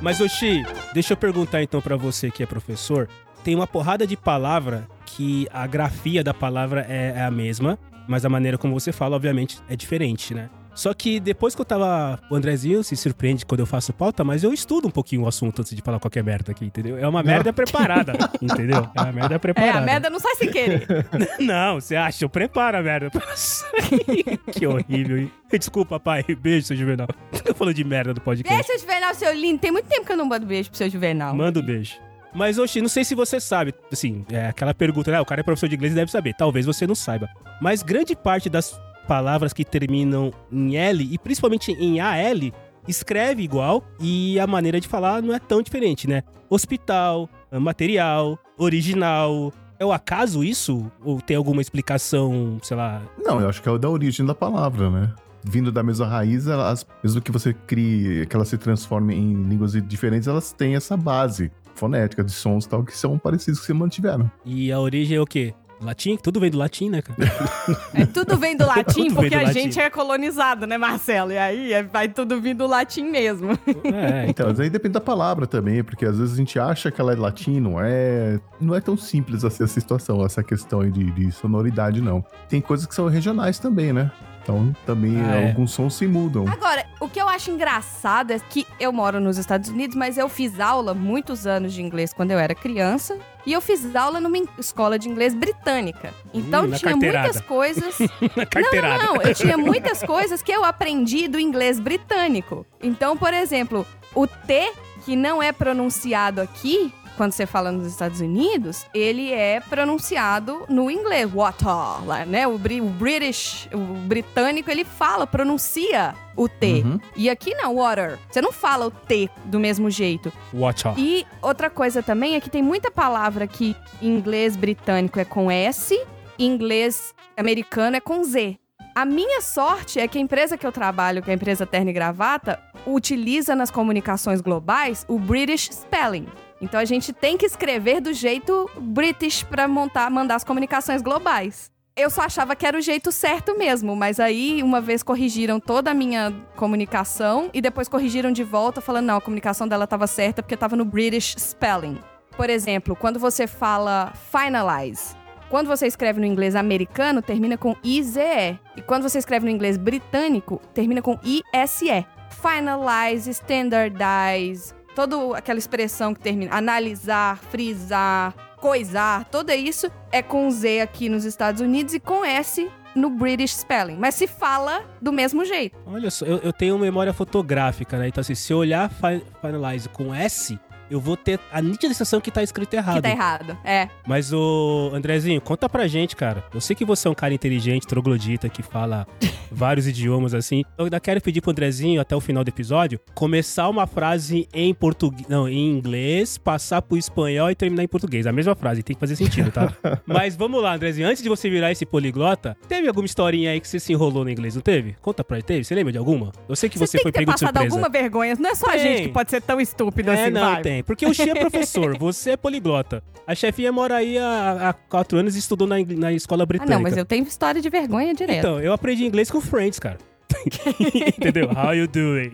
Mas, 0.01 0.21
Oxi, 0.21 0.63
deixa 0.93 1.13
eu 1.13 1.17
perguntar 1.17 1.63
então 1.63 1.81
pra 1.81 1.97
você 1.97 2.31
que 2.31 2.43
é 2.43 2.47
professor. 2.47 3.09
Tem 3.45 3.55
uma 3.55 3.67
porrada 3.67 4.07
de 4.07 4.17
palavra 4.17 4.87
que 5.17 5.47
a 5.53 5.67
grafia 5.67 6.23
da 6.25 6.33
palavra 6.35 6.87
é, 6.89 7.15
é 7.17 7.23
a 7.23 7.31
mesma, 7.31 7.79
mas 8.09 8.25
a 8.25 8.29
maneira 8.29 8.57
como 8.59 8.79
você 8.79 8.93
fala, 8.93 9.17
obviamente, 9.17 9.59
é 9.69 9.77
diferente, 9.77 10.35
né? 10.35 10.49
Só 10.75 10.95
que 10.95 11.21
depois 11.21 11.55
que 11.55 11.61
eu 11.61 11.67
tava. 11.67 12.19
O 12.31 12.35
Andrezinho 12.35 12.83
se 12.83 12.97
surpreende 12.97 13.45
quando 13.45 13.61
eu 13.61 13.67
faço 13.67 13.93
pauta, 13.93 14.25
mas 14.25 14.43
eu 14.43 14.55
estudo 14.55 14.89
um 14.89 14.91
pouquinho 14.91 15.25
o 15.25 15.29
assunto 15.29 15.61
antes 15.61 15.77
de 15.77 15.83
falar 15.83 16.01
qualquer 16.01 16.25
merda 16.25 16.53
aqui, 16.53 16.65
entendeu? 16.65 16.97
É 16.97 17.07
uma 17.07 17.23
merda 17.23 17.53
preparada, 17.53 18.15
entendeu? 18.41 18.89
É 18.97 19.01
uma 19.03 19.13
merda 19.13 19.35
É, 19.35 19.39
preparada. 19.39 19.79
a 19.79 19.83
merda 19.83 20.09
não 20.09 20.19
sai 20.19 20.35
sem 20.37 20.51
querer. 20.51 20.87
Não, 21.39 21.75
você 21.79 21.95
acha? 21.95 22.25
Eu 22.25 22.29
preparo 22.31 22.79
a 22.79 22.83
merda 22.83 23.11
pra 23.11 23.37
sair. 23.37 24.39
que 24.51 24.67
horrível, 24.67 25.19
hein? 25.19 25.31
Desculpa, 25.51 26.01
pai. 26.01 26.25
Beijo, 26.41 26.69
seu 26.69 26.77
Juvenal. 26.77 27.07
Eu 27.45 27.55
falando 27.55 27.75
de 27.75 27.85
merda 27.85 28.15
do 28.15 28.23
podcast. 28.23 28.57
Deixa 28.67 28.73
eu 28.73 28.79
Juvenal, 28.79 29.15
seu 29.15 29.35
lindo. 29.35 29.59
Tem 29.59 29.71
muito 29.71 29.89
tempo 29.89 30.07
que 30.07 30.13
eu 30.13 30.17
não 30.17 30.25
mando 30.25 30.47
beijo 30.47 30.71
pro 30.71 30.79
seu 30.79 30.89
Juvenal. 30.89 31.37
Manda 31.37 31.61
um 31.61 31.63
beijo. 31.63 31.97
Mas, 32.35 32.59
Oxi, 32.59 32.81
não 32.81 32.89
sei 32.89 33.05
se 33.05 33.15
você 33.15 33.39
sabe, 33.39 33.75
assim, 33.93 34.25
é 34.31 34.47
aquela 34.47 34.73
pergunta, 34.73 35.11
né? 35.11 35.21
O 35.21 35.25
cara 35.25 35.41
é 35.41 35.45
professor 35.45 35.69
de 35.69 35.77
inglês 35.77 35.93
e 35.93 35.97
deve 35.97 36.11
saber. 36.11 36.35
Talvez 36.35 36.65
você 36.65 36.87
não 36.87 36.95
saiba. 36.95 37.29
Mas 37.61 37.83
grande 37.83 38.17
parte 38.17 38.49
das 38.49 38.81
palavras 39.07 39.53
que 39.53 39.65
terminam 39.65 40.33
em 40.51 40.77
L, 40.77 41.07
e 41.11 41.19
principalmente 41.19 41.73
em 41.73 42.01
AL, 42.01 42.53
escreve 42.89 43.43
igual 43.43 43.85
e 44.01 44.39
a 44.41 44.47
maneira 44.47 44.81
de 44.81 44.89
falar 44.89 45.23
não 45.23 45.35
é 45.35 45.39
tão 45.39 45.63
diferente, 45.63 46.09
né? 46.09 46.23
Hospital, 46.49 47.29
material, 47.53 48.39
original. 48.59 49.53
É 49.79 49.85
o 49.85 49.93
acaso 49.93 50.45
isso? 50.45 50.91
Ou 51.05 51.21
tem 51.21 51.37
alguma 51.37 51.61
explicação, 51.61 52.59
sei 52.63 52.77
lá, 52.77 53.03
Não, 53.19 53.41
eu 53.41 53.49
acho 53.49 53.61
que 53.61 53.69
é 53.69 53.73
o 53.73 53.79
da 53.79 53.89
origem 53.89 54.25
da 54.25 54.35
palavra, 54.35 54.91
né? 54.91 55.13
Vindo 55.45 55.73
da 55.73 55.83
mesma 55.83 56.07
raiz, 56.07 56.47
elas, 56.47 56.87
mesmo 57.03 57.21
que 57.21 57.33
você 57.33 57.53
crie, 57.53 58.27
que 58.27 58.37
elas 58.37 58.47
se 58.47 58.57
transformem 58.57 59.19
em 59.19 59.49
línguas 59.49 59.73
diferentes, 59.73 60.29
elas 60.29 60.53
têm 60.53 60.77
essa 60.77 60.97
base 60.97 61.51
fonética 61.75 62.23
de 62.25 62.33
sons 62.33 62.65
e 62.65 62.69
tal 62.69 62.83
que 62.85 62.97
são 62.97 63.19
parecidos 63.19 63.61
que 63.61 63.67
se 63.67 63.73
mantiveram. 63.73 64.31
E 64.45 64.71
a 64.73 64.79
origem 64.81 65.17
é 65.17 65.21
o 65.21 65.27
quê? 65.27 65.55
Latim? 65.81 66.17
Tudo 66.17 66.39
vem 66.39 66.49
do 66.49 66.59
latim, 66.59 66.89
né, 66.89 67.03
cara? 67.03 67.19
É, 67.93 68.07
tudo 68.07 68.37
vem 68.39 68.57
do 68.57 68.65
latim, 68.65 69.13
porque 69.13 69.31
do 69.31 69.37
a 69.39 69.43
latim. 69.43 69.53
gente 69.63 69.81
é 69.81 69.91
colonizado, 69.91 70.65
né, 70.65 70.79
Marcelo? 70.79 71.33
E 71.33 71.39
aí 71.39 71.73
é- 71.73 71.83
vai 71.83 72.09
tudo 72.09 72.41
vir 72.41 72.55
do 72.55 72.69
latim 72.69 73.03
mesmo. 73.11 73.59
É, 73.93 74.27
Então, 74.31 74.47
mas 74.47 74.61
aí 74.61 74.71
depende 74.71 74.93
da 74.93 75.01
palavra 75.01 75.45
também, 75.45 75.83
porque 75.83 76.05
às 76.07 76.17
vezes 76.19 76.35
a 76.35 76.37
gente 76.37 76.57
acha 76.57 76.89
que 76.93 77.01
ela 77.01 77.13
é 77.13 77.17
latim, 77.17 77.59
não 77.59 77.81
é. 77.81 78.39
Não 78.61 78.77
é 78.77 78.81
tão 78.81 78.97
simples 78.97 79.45
assim 79.45 79.65
essa 79.65 79.81
situação, 79.81 80.25
essa 80.25 80.41
questão 80.45 80.83
aí 80.83 80.91
de, 80.93 81.11
de 81.11 81.33
sonoridade, 81.33 82.01
não. 82.01 82.25
Tem 82.49 82.61
coisas 82.61 82.87
que 82.87 82.95
são 82.95 83.09
regionais 83.09 83.59
também, 83.59 83.93
né? 83.93 84.09
Então, 84.43 84.75
também 84.85 85.21
Ah, 85.21 85.37
é. 85.37 85.49
alguns 85.49 85.71
sons 85.73 85.95
se 85.95 86.07
mudam. 86.07 86.47
Agora, 86.49 86.85
o 87.01 87.09
que 87.09 87.21
eu 87.21 87.29
acho 87.29 87.51
engraçado 87.51 88.33
é 88.33 88.39
que 88.39 88.67
eu 88.81 88.93
moro 88.93 89.21
nos 89.21 89.39
Estados 89.39 89.69
Unidos, 89.71 89.95
mas 89.97 90.19
eu 90.19 90.29
fiz 90.29 90.59
aula 90.59 90.93
muitos 90.95 91.47
anos 91.47 91.73
de 91.73 91.81
inglês 91.83 92.13
quando 92.13 92.33
eu 92.33 92.39
era 92.39 92.55
criança. 92.55 93.17
E 93.47 93.53
eu 93.53 93.61
fiz 93.61 93.95
aula 93.97 94.21
numa 94.21 94.39
escola 94.59 94.99
de 94.99 95.09
inglês 95.09 95.35
britânica. 95.35 96.13
Então 96.35 96.65
Hum, 96.65 96.73
tinha 96.73 96.91
carteirada. 96.93 97.25
muitas 97.29 97.41
coisas. 97.43 97.99
na 98.37 98.47
carteirada. 98.47 99.03
Não, 99.05 99.15
não, 99.15 99.23
eu 99.23 99.35
tinha 99.35 99.57
muitas 99.57 100.03
coisas 100.03 100.43
que 100.43 100.53
eu 100.53 100.65
aprendi 100.65 101.27
do 101.29 101.39
inglês 101.41 101.79
britânico. 101.81 102.67
Então, 102.83 103.17
por 103.17 103.33
exemplo, 103.35 103.87
o 104.15 104.27
T, 104.27 104.73
que 105.05 105.17
não 105.17 105.43
é 105.43 105.51
pronunciado 105.53 106.41
aqui, 106.41 106.93
quando 107.17 107.33
você 107.33 107.47
fala 107.47 107.71
nos 107.71 107.87
Estados 107.87 108.21
Unidos, 108.21 108.87
ele 108.95 109.33
é 109.33 109.61
pronunciado 109.61 110.65
no 110.69 110.91
inglês, 110.91 111.31
water, 111.31 112.07
lá, 112.07 112.25
né? 112.25 112.47
O, 112.47 112.57
bri- 112.59 112.81
o 112.81 112.87
British, 112.87 113.69
o 113.73 113.79
britânico, 113.79 114.71
ele 114.71 114.85
fala, 114.85 115.27
pronuncia 115.27 116.15
o 116.37 116.49
T. 116.49 116.83
Uhum. 116.85 117.01
E 117.15 117.29
aqui 117.29 117.55
não, 117.55 117.77
water. 117.77 118.19
Você 118.31 118.41
não 118.41 118.53
fala 118.53 118.87
o 118.87 118.91
T 118.91 119.29
do 119.45 119.61
mesmo 119.61 119.91
jeito. 119.91 120.33
Out. 120.55 120.85
E 120.97 121.27
outra 121.43 121.69
coisa 121.69 122.03
também 122.03 122.35
é 122.35 122.41
que 122.41 122.49
tem 122.51 122.63
muita 122.63 122.91
palavra 122.91 123.47
que 123.47 123.77
em 124.01 124.09
inglês 124.09 124.57
britânico 124.57 125.21
é 125.21 125.25
com 125.25 125.51
S, 125.51 125.95
em 126.39 126.47
inglês 126.47 127.15
americano 127.37 127.97
é 127.97 128.01
com 128.01 128.25
Z. 128.25 128.57
A 128.95 129.07
minha 129.07 129.41
sorte 129.41 129.99
é 129.99 130.07
que 130.07 130.19
a 130.19 130.21
empresa 130.21 130.59
que 130.59 130.67
eu 130.67 130.73
trabalho, 130.73 131.23
que 131.23 131.31
é 131.31 131.33
a 131.33 131.37
empresa 131.37 131.67
Terno 131.67 131.89
e 131.89 131.93
Gravata, 131.95 132.61
utiliza 132.87 133.55
nas 133.55 133.71
comunicações 133.71 134.41
globais 134.43 135.05
o 135.09 135.19
British 135.19 135.71
Spelling. 135.73 136.27
Então 136.63 136.79
a 136.79 136.85
gente 136.85 137.13
tem 137.13 137.37
que 137.37 137.45
escrever 137.45 138.01
do 138.01 138.13
jeito 138.13 138.71
British 138.81 139.43
para 139.43 139.67
montar, 139.67 140.09
mandar 140.09 140.37
as 140.37 140.45
comunicações 140.45 141.03
globais. 141.03 141.73
Eu 141.95 142.09
só 142.09 142.23
achava 142.23 142.57
que 142.57 142.65
era 142.65 142.79
o 142.79 142.81
jeito 142.81 143.13
certo 143.13 143.59
mesmo, 143.59 143.95
mas 143.95 144.19
aí 144.19 144.63
uma 144.63 144.81
vez 144.81 145.03
corrigiram 145.03 145.61
toda 145.61 145.91
a 145.91 145.95
minha 145.95 146.33
comunicação 146.57 147.51
e 147.53 147.61
depois 147.61 147.89
corrigiram 147.89 148.33
de 148.33 148.43
volta 148.43 148.81
falando 148.81 149.07
não, 149.07 149.17
a 149.17 149.21
comunicação 149.21 149.69
dela 149.69 149.85
estava 149.85 150.07
certa 150.07 150.43
porque 150.43 150.55
estava 150.55 150.77
no 150.77 150.87
British 150.87 151.35
Spelling. 151.37 151.99
Por 152.35 152.49
exemplo, 152.49 152.97
quando 152.97 153.19
você 153.19 153.47
fala 153.47 154.11
finalize, 154.31 155.15
quando 155.51 155.67
você 155.67 155.87
escreve 155.87 156.19
no 156.19 156.25
inglês 156.25 156.57
americano, 156.57 157.21
termina 157.21 157.59
com 157.59 157.77
IZE. 157.85 158.59
E 158.75 158.81
quando 158.87 159.03
você 159.03 159.19
escreve 159.19 159.45
no 159.45 159.51
inglês 159.51 159.77
britânico, 159.77 160.63
termina 160.73 161.03
com 161.03 161.19
ISE. 161.23 162.07
Finalize, 162.31 163.29
standardize, 163.29 164.73
toda 164.95 165.37
aquela 165.37 165.59
expressão 165.59 166.15
que 166.15 166.21
termina 166.21 166.55
analisar, 166.55 167.39
frisar, 167.51 168.35
coisar, 168.61 169.25
tudo 169.27 169.51
isso 169.53 169.91
é 170.11 170.23
com 170.23 170.51
Z 170.51 170.81
aqui 170.81 171.09
nos 171.09 171.25
Estados 171.25 171.61
Unidos 171.61 171.95
e 171.95 172.01
com 172.01 172.25
S 172.25 172.71
no 172.95 173.09
British 173.11 173.57
Spelling. 173.57 173.97
Mas 173.99 174.15
se 174.15 174.27
fala 174.27 174.85
do 175.01 175.13
mesmo 175.13 175.45
jeito. 175.45 175.77
Olha 175.87 176.11
só, 176.11 176.25
eu, 176.27 176.39
eu 176.39 176.53
tenho 176.53 176.79
memória 176.79 177.13
fotográfica, 177.13 177.99
né? 177.99 178.09
Então, 178.09 178.21
assim, 178.21 178.35
se 178.35 178.53
eu 178.53 178.59
olhar 178.59 178.89
fi- 178.91 179.25
Finalize 179.41 179.89
com 179.89 180.15
S, 180.15 180.59
eu 180.93 181.01
vou 181.01 181.17
ter 181.17 181.39
a 181.51 181.61
nítida 181.63 181.89
sensação 181.93 182.21
que 182.21 182.31
tá 182.31 182.43
escrito 182.43 182.75
errado. 182.75 182.97
Que 182.97 183.03
tá 183.03 183.11
errado. 183.11 183.57
É. 183.65 183.89
Mas, 184.07 184.33
o 184.33 184.91
Andrezinho, 184.93 185.41
conta 185.41 185.69
pra 185.69 185.87
gente, 185.89 186.15
cara. 186.15 186.45
Eu 186.55 186.61
sei 186.61 186.77
que 186.77 186.85
você 186.85 187.09
é 187.09 187.11
um 187.11 187.15
cara 187.15 187.33
inteligente, 187.35 187.87
troglodita, 187.87 188.49
que 188.49 188.63
fala 188.63 189.07
vários 189.51 189.87
idiomas 189.87 190.35
assim. 190.35 190.65
Eu 190.79 190.85
ainda 190.85 191.01
quero 191.01 191.21
pedir 191.21 191.41
pro 191.41 191.51
Andrezinho, 191.51 192.01
até 192.01 192.15
o 192.15 192.21
final 192.21 192.45
do 192.45 192.49
episódio, 192.49 193.01
começar 193.15 193.69
uma 193.69 193.87
frase 193.87 194.49
em 194.53 194.73
português. 194.75 195.27
Não, 195.29 195.49
em 195.49 195.71
inglês, 195.71 196.37
passar 196.39 196.83
pro 196.83 196.97
espanhol 196.97 197.51
e 197.51 197.55
terminar 197.55 197.83
em 197.83 197.89
português. 197.89 198.27
A 198.27 198.33
mesma 198.33 198.55
frase, 198.55 198.83
tem 198.83 198.95
que 198.95 199.01
fazer 199.01 199.17
sentido, 199.17 199.51
tá? 199.51 199.73
Mas 200.07 200.37
vamos 200.37 200.63
lá, 200.63 200.75
Andrezinho. 200.75 201.09
Antes 201.09 201.23
de 201.23 201.29
você 201.29 201.49
virar 201.49 201.71
esse 201.73 201.87
poliglota, 201.87 202.57
teve 202.69 202.87
alguma 202.89 203.07
historinha 203.07 203.51
aí 203.51 203.61
que 203.61 203.69
você 203.69 203.81
se 203.81 203.93
enrolou 203.93 204.25
no 204.25 204.31
inglês, 204.31 204.55
não 204.55 204.63
teve? 204.63 204.95
Conta 205.01 205.25
pra 205.25 205.37
ele, 205.39 205.45
teve? 205.45 205.65
Você 205.65 205.75
lembra 205.75 205.93
de 205.93 205.99
alguma? 205.99 206.33
Eu 206.49 206.57
sei 206.57 206.69
que 206.69 206.79
você, 206.79 206.99
tem 206.99 207.03
foi 207.03 207.13
que 207.13 207.19
ter 207.19 207.25
pego 207.25 207.33
de 207.33 207.41
passado 207.41 207.55
surpresa. 207.55 207.75
alguma 207.77 207.89
vergonha. 207.89 208.35
Não 208.39 208.51
é 208.51 208.55
só 208.55 208.67
a 208.67 208.73
Tem. 208.73 208.81
gente 208.81 209.03
que 209.03 209.09
pode 209.09 209.31
ser 209.31 209.41
tão 209.41 209.61
estúpido 209.61 210.11
É, 210.11 210.23
assim, 210.25 210.31
não, 210.33 210.53
vai. 210.53 210.63
tem. 210.63 210.82
Porque 210.83 211.07
o 211.07 211.15
Xi 211.15 211.31
é 211.31 211.35
professor, 211.35 211.97
você 211.99 212.31
é 212.33 212.37
poliglota. 212.37 213.03
A 213.27 213.35
chefinha 213.35 213.71
mora 213.73 213.97
aí 213.97 214.19
há, 214.19 214.69
há 214.71 214.73
quatro 214.73 215.19
anos 215.19 215.37
e 215.37 215.39
estudou 215.39 215.67
na, 215.67 215.77
na 215.97 216.13
escola 216.13 216.43
Ah, 216.43 216.47
britânica. 216.47 216.75
não, 216.75 216.83
mas 216.83 216.97
eu 216.97 217.05
tenho 217.05 217.25
história 217.25 217.61
de 217.61 217.69
vergonha 217.71 218.13
direto. 218.15 218.39
Então, 218.39 218.61
eu 218.61 218.73
aprendi 218.73 219.05
inglês 219.05 219.31
com 219.31 219.41
Friends, 219.41 219.79
cara. 219.79 219.99
Entendeu? 221.19 221.49
How 221.51 221.75
you 221.75 221.87
doing? 221.87 222.31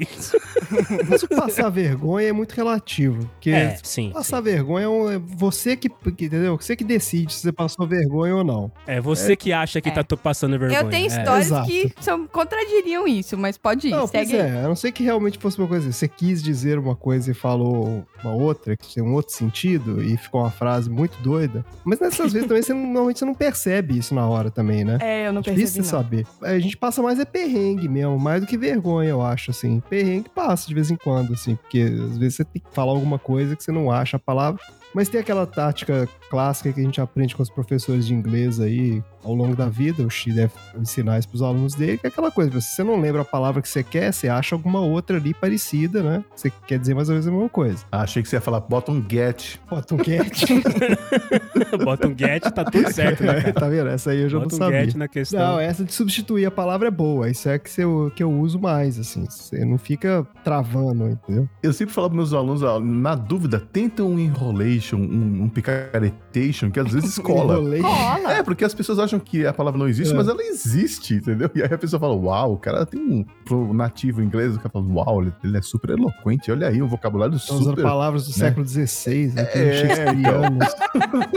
Mas 1.08 1.22
o 1.22 1.28
passar 1.28 1.68
vergonha 1.70 2.28
é 2.28 2.32
muito 2.32 2.52
relativo. 2.52 3.18
Porque 3.34 3.50
É, 3.50 3.76
sim. 3.82 4.10
passar 4.12 4.40
vergonha 4.40 4.86
é 4.86 5.14
é 5.14 5.18
você 5.18 5.76
que, 5.76 5.88
que- 5.88 6.24
entendeu? 6.26 6.56
Você 6.56 6.74
que 6.76 6.84
decide 6.84 7.32
se 7.32 7.40
você 7.40 7.52
passou 7.52 7.86
vergonha 7.86 8.36
ou 8.36 8.44
não. 8.44 8.70
É 8.86 9.00
você 9.00 9.34
que 9.36 9.52
acha 9.52 9.80
que 9.80 9.88
É. 9.88 9.92
tá 9.92 10.02
tô 10.02 10.16
passando 10.16 10.58
vergonha. 10.58 10.80
eu 10.80 10.88
tenho 10.88 11.04
É. 11.04 11.06
histórias 11.06 11.46
Exato. 11.46 11.66
que 11.68 11.92
são, 12.00 12.26
contradiriam 12.26 13.06
isso, 13.06 13.36
mas 13.38 13.56
pode 13.56 13.88
ir. 13.88 13.90
Não, 13.90 14.06
segue 14.06 14.30
pois 14.32 14.40
é, 14.44 14.58
a 14.64 14.68
não 14.68 14.74
ser 14.76 14.92
que 14.92 15.02
realmente 15.02 15.38
fosse 15.38 15.58
uma 15.58 15.66
coisa. 15.68 15.90
Você 15.90 16.08
quis 16.08 16.42
dizer 16.42 16.78
uma 16.78 16.94
coisa 16.96 17.30
e 17.30 17.34
falou 17.34 18.04
uma 18.22 18.32
outra, 18.34 18.76
que 18.76 18.94
tem 18.94 19.02
um 19.02 19.14
outro 19.14 19.32
sentido, 19.34 20.02
e 20.02 20.16
ficou 20.16 20.40
uma 20.42 20.50
frase 20.50 20.90
muito 20.90 21.20
doida. 21.22 21.64
Mas 21.84 22.00
nessas 22.00 22.32
vezes 22.32 22.48
também 22.48 22.62
você 22.62 22.72
não- 22.74 22.82
normalmente 22.84 23.18
você 23.20 23.24
não 23.24 23.34
percebe 23.34 23.96
isso 23.98 24.14
na 24.14 24.26
hora 24.28 24.50
também, 24.50 24.84
né? 24.84 24.98
É, 25.00 25.28
eu 25.28 25.32
não 25.32 25.40
Difícil 25.40 25.82
percebi, 25.82 25.86
você 25.86 25.92
não. 25.92 26.02
saber. 26.02 26.26
A 26.42 26.58
gente 26.58 26.76
passa 26.76 27.02
mais 27.02 27.18
é 27.18 27.24
perrengue 27.24 27.87
mesmo, 27.88 28.18
mais 28.18 28.40
do 28.40 28.46
que 28.46 28.56
vergonha, 28.56 29.10
eu 29.10 29.22
acho, 29.22 29.50
assim. 29.50 29.80
Perrengue 29.80 30.28
passa 30.28 30.68
de 30.68 30.74
vez 30.74 30.90
em 30.90 30.96
quando, 30.96 31.32
assim, 31.32 31.56
porque 31.56 31.80
às 31.80 32.18
vezes 32.18 32.36
você 32.36 32.44
tem 32.44 32.62
que 32.62 32.74
falar 32.74 32.92
alguma 32.92 33.18
coisa 33.18 33.56
que 33.56 33.64
você 33.64 33.72
não 33.72 33.90
acha 33.90 34.16
a 34.16 34.20
palavra. 34.20 34.60
Mas 34.94 35.08
tem 35.08 35.20
aquela 35.20 35.46
tática 35.46 36.08
clássica 36.30 36.72
que 36.72 36.80
a 36.80 36.82
gente 36.82 37.00
aprende 37.00 37.36
com 37.36 37.42
os 37.42 37.50
professores 37.50 38.06
de 38.06 38.14
inglês 38.14 38.58
aí 38.58 39.02
ao 39.28 39.34
longo 39.34 39.54
da 39.54 39.68
vida. 39.68 40.02
O 40.02 40.10
Xi 40.10 40.32
deve 40.32 40.52
ensinar 40.78 41.18
isso 41.18 41.28
pros 41.28 41.42
alunos 41.42 41.74
dele, 41.74 41.98
que 41.98 42.06
é 42.06 42.08
aquela 42.08 42.30
coisa, 42.30 42.60
se 42.60 42.74
você 42.74 42.82
não 42.82 43.00
lembra 43.00 43.22
a 43.22 43.24
palavra 43.24 43.60
que 43.60 43.68
você 43.68 43.82
quer, 43.82 44.12
você 44.12 44.28
acha 44.28 44.54
alguma 44.54 44.80
outra 44.80 45.16
ali 45.16 45.34
parecida, 45.34 46.02
né? 46.02 46.24
Você 46.34 46.50
quer 46.66 46.78
dizer 46.78 46.94
mais 46.94 47.08
ou 47.08 47.14
menos 47.14 47.26
a 47.28 47.30
mesma 47.30 47.48
coisa. 47.48 47.84
Ah, 47.92 48.02
achei 48.02 48.22
que 48.22 48.28
você 48.28 48.36
ia 48.36 48.40
falar, 48.40 48.60
bota 48.60 48.90
um 48.90 49.04
get. 49.08 49.56
Bota 49.68 49.94
um 49.94 50.02
get. 50.04 50.44
Bota 51.84 52.08
um 52.08 52.16
get, 52.16 52.42
tá 52.42 52.64
tudo 52.64 52.92
certo, 52.92 53.22
né, 53.22 53.40
cara? 53.40 53.52
tá 53.52 53.68
vendo? 53.68 53.88
Essa 53.88 54.10
aí 54.10 54.22
eu 54.22 54.28
já 54.28 54.38
Bota 54.38 54.56
não 54.56 54.56
um 54.56 54.70
sabia. 54.70 54.84
get 54.84 54.94
na 54.96 55.08
questão. 55.08 55.38
Não, 55.38 55.60
essa 55.60 55.84
de 55.84 55.92
substituir 55.92 56.46
a 56.46 56.50
palavra 56.50 56.88
é 56.88 56.90
boa. 56.90 57.28
Isso 57.30 57.48
é 57.48 57.58
que, 57.58 57.80
eu, 57.80 58.10
que 58.14 58.22
eu 58.22 58.30
uso 58.30 58.58
mais, 58.58 58.98
assim. 58.98 59.24
Você 59.28 59.64
não 59.64 59.78
fica 59.78 60.26
travando, 60.42 61.08
entendeu? 61.08 61.48
Eu 61.62 61.72
sempre 61.72 61.94
falo 61.94 62.08
pros 62.08 62.16
meus 62.16 62.32
alunos, 62.32 62.62
ó, 62.62 62.80
na 62.80 63.14
dúvida, 63.14 63.60
tenta 63.60 64.02
um 64.02 64.18
enrolation, 64.18 64.96
um, 64.96 65.42
um 65.44 65.48
picaretation, 65.48 66.70
que 66.70 66.80
às 66.80 66.92
vezes 66.92 67.18
cola. 67.18 67.56
Cola. 67.80 68.32
É, 68.32 68.42
porque 68.42 68.64
as 68.64 68.74
pessoas 68.74 68.98
acham 68.98 69.17
que 69.20 69.46
a 69.46 69.52
palavra 69.52 69.78
não 69.78 69.88
existe, 69.88 70.12
É. 70.12 70.16
mas 70.16 70.28
ela 70.28 70.42
existe, 70.42 71.14
entendeu? 71.14 71.50
E 71.54 71.62
aí 71.62 71.72
a 71.72 71.78
pessoa 71.78 71.98
fala, 72.00 72.14
uau, 72.14 72.54
o 72.54 72.58
cara 72.58 72.84
tem 72.86 73.00
um. 73.00 73.24
Pro 73.44 73.72
nativo 73.72 74.22
inglês, 74.22 74.54
o 74.54 74.58
cara 74.58 74.70
fala, 74.70 74.84
uau, 74.86 75.22
ele, 75.22 75.32
ele 75.42 75.56
é 75.58 75.62
super 75.62 75.90
eloquente, 75.90 76.50
olha 76.52 76.68
aí, 76.68 76.82
um 76.82 76.86
vocabulário 76.88 77.34
Estão 77.36 77.56
usando 77.56 77.70
super. 77.70 77.82
palavras 77.82 78.26
do 78.26 78.32
século 78.32 78.66
XVI, 78.66 79.32
né? 79.34 79.42
É, 79.54 79.72
Shakespeareanos. 79.72 80.68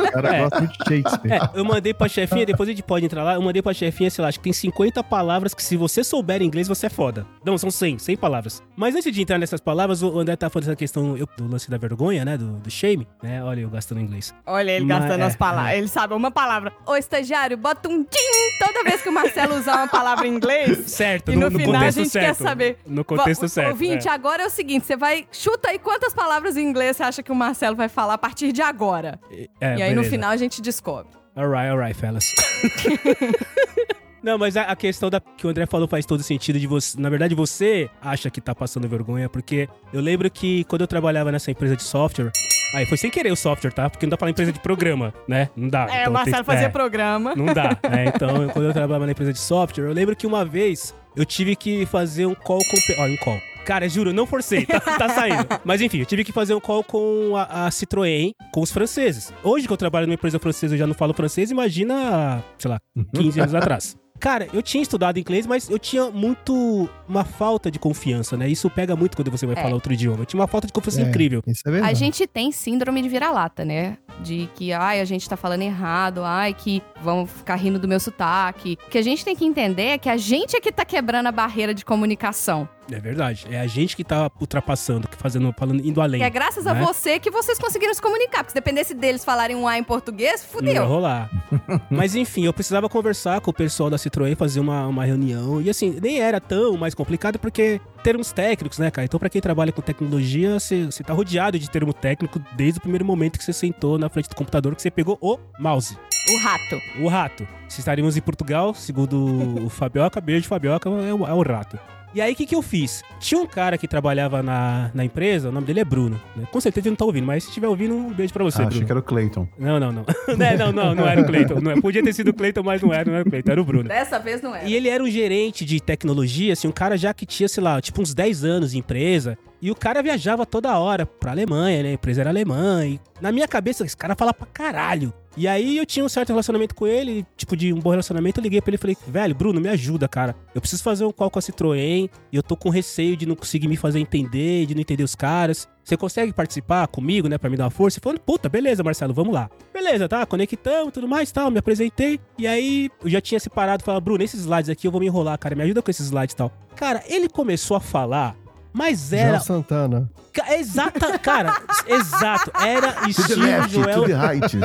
O 0.07 0.11
cara 0.11 0.35
É. 0.35 0.41
gosta 0.43 0.59
muito 0.59 0.71
de 0.71 0.77
Shakespeare. 1.01 1.31
É, 1.33 1.49
eu 1.59 1.65
mandei 1.65 1.93
pra 1.93 2.07
chefinha, 2.07 2.45
depois 2.45 2.67
a 2.67 2.71
gente 2.71 2.83
pode 2.83 3.05
entrar 3.05 3.23
lá, 3.23 3.33
eu 3.35 3.41
mandei 3.41 3.61
pra 3.61 3.73
chefinha, 3.73 4.09
sei 4.09 4.21
lá, 4.21 4.29
acho 4.29 4.39
que 4.39 4.43
tem 4.43 4.53
50 4.53 5.03
palavras 5.03 5.53
que 5.53 5.63
se 5.63 5.75
você 5.77 6.03
souber 6.03 6.41
inglês, 6.41 6.67
você 6.67 6.87
é 6.87 6.89
foda. 6.89 7.25
Não, 7.45 7.57
são 7.57 7.71
100, 7.71 7.99
100 7.99 8.17
palavras. 8.17 8.61
Mas 8.75 8.95
antes 8.95 9.13
de 9.13 9.21
entrar 9.21 9.37
nessas 9.37 9.61
palavras, 9.61 10.01
o 10.03 10.19
André 10.19 10.35
tá 10.35 10.49
falando 10.49 10.67
essa 10.69 10.75
questão 10.75 11.15
eu- 11.17 11.27
do 11.37 11.47
lance 11.47 11.69
da 11.69 11.77
vergonha, 11.77 12.25
né, 12.25 12.37
do, 12.37 12.53
do 12.59 12.69
shame, 12.69 13.07
né, 13.23 13.43
olha 13.43 13.61
eu 13.61 13.69
gastando 13.69 14.01
inglês. 14.01 14.33
Olha 14.45 14.71
ele 14.71 14.85
Mas- 14.85 14.99
gastando 14.99 15.21
é, 15.21 15.25
as 15.25 15.35
palavras. 15.35 15.77
Ele 15.77 15.87
sabe 15.87 16.13
uma 16.13 16.31
palavra. 16.31 16.71
Ô, 16.85 16.95
estagiário, 16.95 17.57
bota 17.61 17.87
um 17.87 18.03
tim 18.03 18.19
toda 18.59 18.83
vez 18.83 19.01
que 19.01 19.09
o 19.09 19.11
Marcelo 19.11 19.55
usar 19.55 19.77
uma 19.77 19.87
palavra 19.87 20.27
em 20.27 20.33
inglês. 20.33 20.79
Certo, 20.91 21.31
E 21.31 21.35
no, 21.35 21.41
no 21.41 21.49
no 21.51 21.59
final 21.59 21.75
a 21.75 21.77
contexto 21.79 21.97
gente 21.99 22.09
certo. 22.09 22.25
quer 22.25 22.33
saber. 22.43 22.77
No 22.85 23.05
contexto 23.05 23.41
Va- 23.41 23.47
certo. 23.47 23.69
Ouvinte, 23.69 24.07
é. 24.07 24.11
agora 24.11 24.43
é 24.43 24.47
o 24.47 24.49
seguinte: 24.49 24.85
você 24.85 24.97
vai. 24.97 25.25
Chuta 25.31 25.69
aí 25.69 25.79
quantas 25.79 26.13
palavras 26.13 26.57
em 26.57 26.61
inglês 26.67 26.97
você 26.97 27.03
acha 27.03 27.23
que 27.23 27.31
o 27.31 27.35
Marcelo 27.35 27.75
vai 27.75 27.87
falar 27.89 28.15
a 28.15 28.17
partir 28.17 28.51
de 28.51 28.61
agora. 28.61 29.19
É, 29.61 29.77
e 29.77 29.81
aí 29.81 29.89
no 29.91 29.97
beleza. 30.01 30.09
final 30.09 30.31
a 30.31 30.37
gente 30.37 30.61
descobre. 30.61 31.11
Alright, 31.35 31.69
alright, 31.69 31.97
fellas. 31.97 32.25
Não, 34.23 34.37
mas 34.37 34.55
a, 34.55 34.63
a 34.63 34.75
questão 34.75 35.09
da, 35.09 35.19
que 35.19 35.47
o 35.47 35.49
André 35.49 35.65
falou 35.65 35.87
faz 35.87 36.05
todo 36.05 36.21
sentido 36.21 36.59
de 36.59 36.67
você. 36.67 36.99
Na 36.99 37.09
verdade, 37.09 37.33
você 37.33 37.89
acha 37.99 38.29
que 38.29 38.39
tá 38.39 38.53
passando 38.53 38.87
vergonha, 38.87 39.27
porque 39.27 39.67
eu 39.91 39.99
lembro 39.99 40.29
que 40.29 40.63
quando 40.65 40.81
eu 40.81 40.87
trabalhava 40.87 41.31
nessa 41.31 41.49
empresa 41.49 41.75
de 41.75 41.81
software. 41.83 42.31
Aí 42.73 42.85
foi 42.85 42.97
sem 42.97 43.09
querer 43.11 43.31
o 43.31 43.35
software, 43.35 43.71
tá? 43.71 43.89
Porque 43.89 44.05
não 44.05 44.09
dá 44.11 44.17
pra 44.17 44.21
falar 44.25 44.31
empresa 44.31 44.51
de 44.51 44.59
programa, 44.59 45.13
né? 45.27 45.49
Não 45.55 45.67
dá. 45.67 45.87
É, 45.89 46.01
Então 46.01 46.11
o 46.11 46.13
Marcelo 46.13 46.35
tem- 46.37 46.43
fazia 46.45 46.65
é. 46.67 46.69
programa. 46.69 47.33
Não 47.35 47.45
dá, 47.47 47.77
né? 47.89 48.05
Então, 48.15 48.47
quando 48.49 48.65
eu 48.65 48.73
trabalhava 48.73 49.05
na 49.05 49.11
empresa 49.11 49.33
de 49.33 49.39
software, 49.39 49.85
eu 49.85 49.93
lembro 49.93 50.15
que 50.15 50.25
uma 50.27 50.45
vez 50.45 50.93
eu 51.15 51.25
tive 51.25 51.55
que 51.55 51.85
fazer 51.85 52.25
um 52.25 52.33
call 52.35 52.59
com. 52.59 53.01
Ó, 53.01 53.05
um 53.07 53.17
call. 53.17 53.39
Cara, 53.65 53.87
juro, 53.87 54.11
não 54.11 54.25
forcei, 54.25 54.65
tá, 54.65 54.79
tá 54.79 55.07
saindo. 55.09 55.45
Mas 55.63 55.81
enfim, 55.81 55.99
eu 55.99 56.05
tive 56.05 56.23
que 56.23 56.31
fazer 56.31 56.55
um 56.55 56.59
call 56.59 56.83
com 56.83 57.35
a, 57.37 57.67
a 57.67 57.69
Citroën, 57.69 58.31
com 58.51 58.59
os 58.61 58.71
franceses. 58.71 59.31
Hoje 59.43 59.67
que 59.67 59.73
eu 59.73 59.77
trabalho 59.77 60.07
numa 60.07 60.15
empresa 60.15 60.39
francesa, 60.39 60.73
eu 60.73 60.79
já 60.79 60.87
não 60.87 60.95
falo 60.95 61.13
francês, 61.13 61.51
imagina, 61.51 62.43
sei 62.57 62.71
lá, 62.71 62.79
15 63.15 63.39
anos 63.39 63.53
atrás. 63.55 63.95
Cara, 64.21 64.47
eu 64.53 64.61
tinha 64.61 64.83
estudado 64.83 65.17
inglês, 65.17 65.47
mas 65.47 65.67
eu 65.67 65.79
tinha 65.79 66.11
muito 66.11 66.87
uma 67.09 67.25
falta 67.25 67.71
de 67.71 67.79
confiança, 67.79 68.37
né? 68.37 68.47
Isso 68.47 68.69
pega 68.69 68.95
muito 68.95 69.17
quando 69.17 69.31
você 69.31 69.47
vai 69.47 69.55
É. 69.57 69.61
falar 69.63 69.73
outro 69.73 69.91
idioma. 69.91 70.19
Eu 70.21 70.25
tinha 70.27 70.39
uma 70.39 70.45
falta 70.47 70.67
de 70.67 70.73
confiança 70.73 71.01
É, 71.01 71.05
incrível. 71.05 71.41
Isso 71.47 71.63
é 71.65 71.71
verdade. 71.71 71.91
A 71.91 71.95
gente 71.95 72.27
tem 72.27 72.51
síndrome 72.51 73.01
de 73.01 73.09
vira-lata, 73.09 73.65
né? 73.65 73.97
De 74.21 74.47
que, 74.53 74.71
ai, 74.71 75.01
a 75.01 75.05
gente 75.05 75.27
tá 75.27 75.35
falando 75.35 75.63
errado, 75.63 76.21
ai, 76.23 76.53
que 76.53 76.83
vão 77.01 77.25
ficar 77.25 77.55
rindo 77.55 77.79
do 77.79 77.87
meu 77.87 77.99
sotaque. 77.99 78.77
O 78.85 78.89
que 78.91 78.97
a 78.99 79.01
gente 79.01 79.25
tem 79.25 79.35
que 79.35 79.43
entender 79.43 79.87
é 79.87 79.97
que 79.97 80.07
a 80.07 80.17
gente 80.17 80.55
é 80.55 80.61
que 80.61 80.71
tá 80.71 80.85
quebrando 80.85 81.25
a 81.25 81.31
barreira 81.31 81.73
de 81.73 81.83
comunicação. 81.83 82.69
É 82.89 82.99
verdade. 82.99 83.45
É 83.49 83.59
a 83.59 83.67
gente 83.67 83.95
que 83.95 84.03
tá 84.03 84.29
ultrapassando, 84.39 85.07
que 85.07 85.15
fazendo, 85.15 85.53
falando, 85.57 85.85
indo 85.85 86.01
além. 86.01 86.19
Que 86.19 86.25
é 86.25 86.29
graças 86.29 86.65
a 86.65 86.73
né? 86.73 86.81
você 86.81 87.19
que 87.19 87.29
vocês 87.29 87.59
conseguiram 87.59 87.93
se 87.93 88.01
comunicar. 88.01 88.39
Porque 88.39 88.49
se 88.51 88.55
dependesse 88.55 88.93
deles 88.93 89.23
falarem 89.23 89.55
um 89.55 89.67
A 89.67 89.77
em 89.77 89.83
português, 89.83 90.41
Não 90.53 90.61
ia 90.61 90.73
fudeu. 90.75 90.85
rolar. 90.87 91.29
Mas 91.89 92.15
enfim, 92.15 92.45
eu 92.45 92.53
precisava 92.53 92.89
conversar 92.89 93.39
com 93.41 93.51
o 93.51 93.53
pessoal 93.53 93.89
da 93.89 93.97
Citroën, 93.97 94.35
fazer 94.35 94.59
uma, 94.59 94.87
uma 94.87 95.05
reunião. 95.05 95.61
E 95.61 95.69
assim, 95.69 95.97
nem 96.01 96.19
era 96.19 96.39
tão 96.41 96.75
mais 96.77 96.93
complicado, 96.93 97.37
porque 97.39 97.79
termos 98.03 98.31
técnicos, 98.31 98.79
né, 98.79 98.89
cara? 98.89 99.05
Então, 99.05 99.19
pra 99.19 99.29
quem 99.29 99.41
trabalha 99.41 99.71
com 99.71 99.81
tecnologia, 99.81 100.59
você, 100.59 100.85
você 100.85 101.03
tá 101.03 101.13
rodeado 101.13 101.57
de 101.59 101.69
termo 101.69 101.93
técnico 101.93 102.41
desde 102.53 102.79
o 102.79 102.81
primeiro 102.81 103.05
momento 103.05 103.37
que 103.37 103.45
você 103.45 103.53
sentou 103.53 103.97
na 103.97 104.09
frente 104.09 104.27
do 104.27 104.35
computador, 104.35 104.75
que 104.75 104.81
você 104.81 104.91
pegou 104.91 105.17
o 105.21 105.37
mouse. 105.59 105.97
O 106.29 106.37
rato. 106.37 106.81
O 107.01 107.07
rato. 107.07 107.47
Se 107.67 107.79
estaríamos 107.79 108.17
em 108.17 108.21
Portugal, 108.21 108.73
segundo 108.73 109.65
o 109.65 109.69
Fabioca, 109.69 110.19
beijo 110.19 110.47
Fabioca, 110.47 110.89
é 110.89 111.13
o, 111.13 111.25
é 111.27 111.33
o 111.33 111.41
rato. 111.41 111.79
E 112.13 112.19
aí, 112.19 112.33
o 112.33 112.35
que, 112.35 112.45
que 112.45 112.53
eu 112.55 112.61
fiz? 112.61 113.01
Tinha 113.19 113.39
um 113.39 113.45
cara 113.47 113.77
que 113.77 113.87
trabalhava 113.87 114.43
na, 114.43 114.91
na 114.93 115.05
empresa, 115.05 115.47
o 115.47 115.51
nome 115.51 115.65
dele 115.65 115.79
é 115.79 115.85
Bruno. 115.85 116.19
né? 116.35 116.45
Com 116.51 116.59
certeza 116.59 116.87
ele 116.87 116.91
não 116.91 116.97
tá 116.97 117.05
ouvindo, 117.05 117.25
mas 117.25 117.43
se 117.43 117.49
estiver 117.49 117.67
ouvindo, 117.69 117.95
um 117.95 118.11
beijo 118.11 118.33
pra 118.33 118.43
você, 118.43 118.57
Ah, 118.57 118.65
Bruno. 118.65 118.71
achei 118.75 118.85
que 118.85 118.91
era 118.91 118.99
o 118.99 119.03
Clayton. 119.03 119.47
Não, 119.57 119.79
não, 119.79 119.91
não. 119.93 120.05
É, 120.45 120.57
não, 120.57 120.71
não, 120.73 120.93
não 120.93 121.07
era 121.07 121.21
o 121.21 121.25
Cleiton. 121.25 121.61
Não, 121.61 121.71
é- 121.71 121.79
podia 121.79 122.03
ter 122.03 122.11
sido 122.13 122.29
o 122.29 122.33
Cleiton, 122.33 122.63
mas 122.63 122.81
não 122.81 122.91
era, 122.93 123.09
não 123.09 123.17
era 123.17 123.25
o 123.27 123.29
Cleiton, 123.29 123.51
era 123.51 123.61
o 123.61 123.63
Bruno. 123.63 123.87
Dessa 123.87 124.19
vez 124.19 124.41
não 124.41 124.53
é. 124.53 124.67
E 124.67 124.75
ele 124.75 124.89
era 124.89 125.01
um 125.01 125.09
gerente 125.09 125.63
de 125.63 125.79
tecnologia, 125.79 126.51
assim, 126.53 126.67
um 126.67 126.71
cara 126.71 126.97
já 126.97 127.13
que 127.13 127.25
tinha, 127.25 127.47
sei 127.47 127.63
lá, 127.63 127.79
tipo 127.79 128.01
uns 128.01 128.13
10 128.13 128.43
anos 128.43 128.71
de 128.71 128.77
empresa. 128.79 129.37
E 129.61 129.69
o 129.69 129.75
cara 129.75 130.01
viajava 130.01 130.45
toda 130.45 130.77
hora 130.79 131.05
pra 131.05 131.31
Alemanha, 131.31 131.83
né? 131.83 131.89
A 131.89 131.93
empresa 131.93 132.21
era 132.21 132.29
alemã. 132.31 132.85
E 132.85 132.99
na 133.21 133.31
minha 133.31 133.47
cabeça, 133.47 133.85
esse 133.85 133.95
cara 133.95 134.15
fala 134.15 134.33
pra 134.33 134.47
caralho. 134.47 135.13
E 135.37 135.47
aí 135.47 135.77
eu 135.77 135.85
tinha 135.85 136.03
um 136.03 136.09
certo 136.09 136.29
relacionamento 136.29 136.75
com 136.75 136.85
ele, 136.85 137.25
tipo 137.37 137.55
de 137.55 137.71
um 137.71 137.79
bom 137.79 137.91
relacionamento. 137.91 138.39
Eu 138.39 138.43
liguei 138.43 138.59
pra 138.59 138.69
ele 138.71 138.75
e 138.75 138.79
falei, 138.79 138.97
velho, 139.07 139.35
Bruno, 139.35 139.61
me 139.61 139.69
ajuda, 139.69 140.07
cara. 140.07 140.35
Eu 140.53 140.59
preciso 140.59 140.83
fazer 140.83 141.05
um 141.05 141.11
call 141.11 141.29
com 141.29 141.39
a 141.39 141.41
Citroën 141.41 142.09
e 142.31 142.35
eu 142.35 142.43
tô 142.43 142.57
com 142.57 142.69
receio 142.69 143.15
de 143.15 143.25
não 143.25 143.35
conseguir 143.35 143.67
me 143.67 143.77
fazer 143.77 143.99
entender, 143.99 144.65
de 144.65 144.73
não 144.73 144.81
entender 144.81 145.03
os 145.03 145.15
caras. 145.15 145.69
Você 145.83 145.95
consegue 145.95 146.33
participar 146.33 146.87
comigo, 146.87 147.29
né, 147.29 147.37
pra 147.37 147.49
me 147.49 147.55
dar 147.55 147.65
uma 147.65 147.71
força? 147.71 147.99
Falou, 148.01 148.19
puta, 148.19 148.49
beleza, 148.49 148.83
Marcelo, 148.83 149.13
vamos 149.13 149.33
lá. 149.33 149.49
Beleza, 149.73 150.09
tá? 150.09 150.25
Conectamos, 150.25 150.93
tudo 150.93 151.07
mais, 151.07 151.31
tal, 151.31 151.49
me 151.49 151.59
apresentei. 151.59 152.19
E 152.37 152.45
aí 152.45 152.89
eu 153.03 153.09
já 153.09 153.21
tinha 153.21 153.39
separado, 153.39 153.83
falava, 153.83 154.01
Bruno, 154.01 154.23
esses 154.23 154.41
slides 154.41 154.69
aqui 154.69 154.85
eu 154.87 154.91
vou 154.91 154.99
me 154.99 155.07
enrolar, 155.07 155.37
cara, 155.39 155.55
me 155.55 155.63
ajuda 155.63 155.81
com 155.81 155.89
esses 155.89 156.07
slides 156.07 156.33
e 156.33 156.37
tal. 156.37 156.51
Cara, 156.75 157.03
ele 157.07 157.29
começou 157.29 157.77
a 157.77 157.79
falar, 157.79 158.35
mas 158.73 159.11
era. 159.13 159.29
Joel 159.29 159.41
Santana. 159.41 160.09
Ca- 160.33 160.57
Exata, 160.57 161.19
cara, 161.19 161.61
exato. 161.85 162.51
Era 162.65 163.09
estilo 163.09 163.43
left, 163.43 163.73
to 163.73 163.83
Joel. 163.83 164.05
right. 164.05 164.57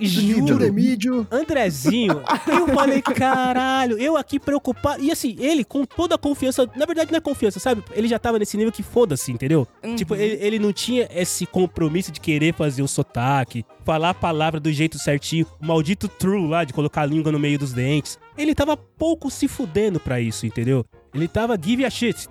Juro. 0.00 0.56
Remídio. 0.56 1.26
Andrezinho, 1.30 2.22
eu 2.46 2.68
falei, 2.68 3.02
caralho, 3.02 3.98
eu 3.98 4.16
aqui 4.16 4.38
preocupado. 4.38 5.02
E 5.02 5.10
assim, 5.10 5.34
ele 5.38 5.64
com 5.64 5.84
toda 5.84 6.14
a 6.14 6.18
confiança, 6.18 6.68
na 6.76 6.86
verdade 6.86 7.10
não 7.10 7.18
é 7.18 7.20
confiança, 7.20 7.58
sabe? 7.58 7.82
Ele 7.92 8.06
já 8.08 8.18
tava 8.18 8.38
nesse 8.38 8.56
nível 8.56 8.72
que 8.72 8.82
foda-se, 8.82 9.32
entendeu? 9.32 9.66
Uhum. 9.82 9.96
Tipo, 9.96 10.14
ele, 10.14 10.38
ele 10.44 10.58
não 10.58 10.72
tinha 10.72 11.08
esse 11.12 11.44
compromisso 11.46 12.12
de 12.12 12.20
querer 12.20 12.54
fazer 12.54 12.82
o 12.82 12.88
sotaque, 12.88 13.64
falar 13.84 14.10
a 14.10 14.14
palavra 14.14 14.60
do 14.60 14.72
jeito 14.72 14.98
certinho, 14.98 15.46
o 15.60 15.66
maldito 15.66 16.06
true 16.08 16.46
lá, 16.46 16.62
de 16.64 16.72
colocar 16.72 17.02
a 17.02 17.06
língua 17.06 17.32
no 17.32 17.38
meio 17.38 17.58
dos 17.58 17.72
dentes. 17.72 18.18
Ele 18.36 18.54
tava 18.54 18.76
pouco 18.76 19.30
se 19.30 19.46
fudendo 19.48 20.00
pra 20.00 20.20
isso, 20.20 20.46
entendeu? 20.46 20.84
Ele 21.14 21.28
tava 21.28 21.58
give 21.62 21.84
a 21.84 21.90
shit 21.90 22.28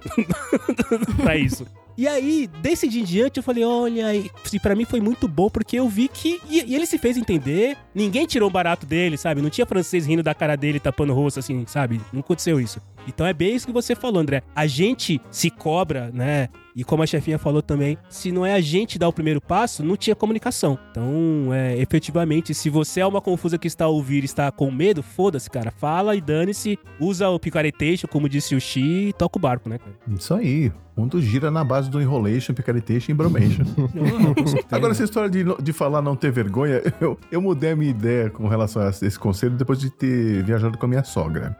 pra 1.21 1.37
isso. 1.37 1.65
E 1.95 2.07
aí, 2.07 2.49
desse 2.61 2.87
dia 2.87 3.01
em 3.01 3.05
diante, 3.05 3.37
eu 3.37 3.43
falei, 3.43 3.63
olha, 3.63 4.15
e 4.15 4.59
pra 4.59 4.75
mim 4.75 4.83
foi 4.83 4.99
muito 4.99 5.27
bom, 5.27 5.47
porque 5.47 5.77
eu 5.77 5.87
vi 5.87 6.07
que. 6.07 6.41
E, 6.49 6.63
e 6.71 6.75
ele 6.75 6.87
se 6.87 6.97
fez 6.97 7.17
entender, 7.17 7.77
ninguém 7.93 8.25
tirou 8.25 8.49
o 8.49 8.51
barato 8.51 8.85
dele, 8.85 9.15
sabe? 9.15 9.41
Não 9.41 9.49
tinha 9.49 9.65
francês 9.65 10.05
rindo 10.07 10.23
da 10.23 10.33
cara 10.33 10.55
dele, 10.55 10.79
tapando 10.79 11.13
o 11.13 11.15
rosto, 11.15 11.39
assim, 11.39 11.65
sabe? 11.67 12.01
Não 12.11 12.21
aconteceu 12.21 12.59
isso. 12.59 12.81
Então 13.07 13.27
é 13.27 13.33
bem 13.33 13.55
isso 13.55 13.67
que 13.67 13.73
você 13.73 13.95
falou, 13.95 14.21
André. 14.21 14.41
A 14.55 14.65
gente 14.65 15.21
se 15.29 15.51
cobra, 15.51 16.09
né? 16.11 16.49
E 16.75 16.83
como 16.83 17.03
a 17.03 17.07
chefinha 17.07 17.37
falou 17.37 17.61
também, 17.61 17.97
se 18.09 18.31
não 18.31 18.45
é 18.45 18.53
a 18.53 18.61
gente 18.61 18.97
dar 18.97 19.07
o 19.07 19.13
primeiro 19.13 19.39
passo, 19.39 19.83
não 19.83 19.95
tinha 19.95 20.15
comunicação. 20.15 20.77
Então, 20.91 21.53
é, 21.53 21.77
efetivamente, 21.77 22.53
se 22.53 22.69
você 22.69 23.01
é 23.01 23.05
uma 23.05 23.21
confusa 23.21 23.57
que 23.57 23.67
está 23.67 23.85
a 23.85 23.89
ouvir 23.89 24.23
e 24.23 24.25
está 24.25 24.51
com 24.51 24.71
medo, 24.71 25.03
foda-se, 25.03 25.49
cara. 25.49 25.71
Fala 25.71 26.15
e 26.15 26.21
dane-se, 26.21 26.79
usa 26.99 27.29
o 27.29 27.39
picaretation, 27.39 28.07
como 28.07 28.27
disse 28.27 28.55
o 28.55 28.61
Xi, 28.61 29.09
e 29.09 29.13
toca 29.13 29.37
o 29.37 29.41
barco, 29.41 29.69
né, 29.69 29.77
cara? 29.77 29.95
Isso 30.07 30.33
aí. 30.33 30.71
O 30.95 31.01
mundo 31.01 31.19
gira 31.21 31.49
na 31.49 31.63
base 31.63 31.89
do 31.89 31.99
enrolation, 32.01 32.53
picaretation 32.53 33.11
e 33.11 33.15
bromation. 33.15 33.63
Agora, 34.71 34.91
essa 34.91 35.03
história 35.03 35.27
de, 35.29 35.43
de 35.61 35.73
falar 35.73 36.01
não 36.03 36.15
ter 36.15 36.31
vergonha, 36.31 36.81
eu, 37.01 37.17
eu 37.31 37.41
mudei 37.41 37.71
a 37.71 37.75
minha 37.75 37.89
ideia 37.89 38.29
com 38.29 38.47
relação 38.47 38.81
a 38.81 38.89
esse 38.89 39.17
conselho 39.17 39.55
depois 39.55 39.79
de 39.79 39.89
ter 39.89 40.43
viajado 40.43 40.77
com 40.77 40.85
a 40.85 40.89
minha 40.89 41.03
sogra. 41.03 41.57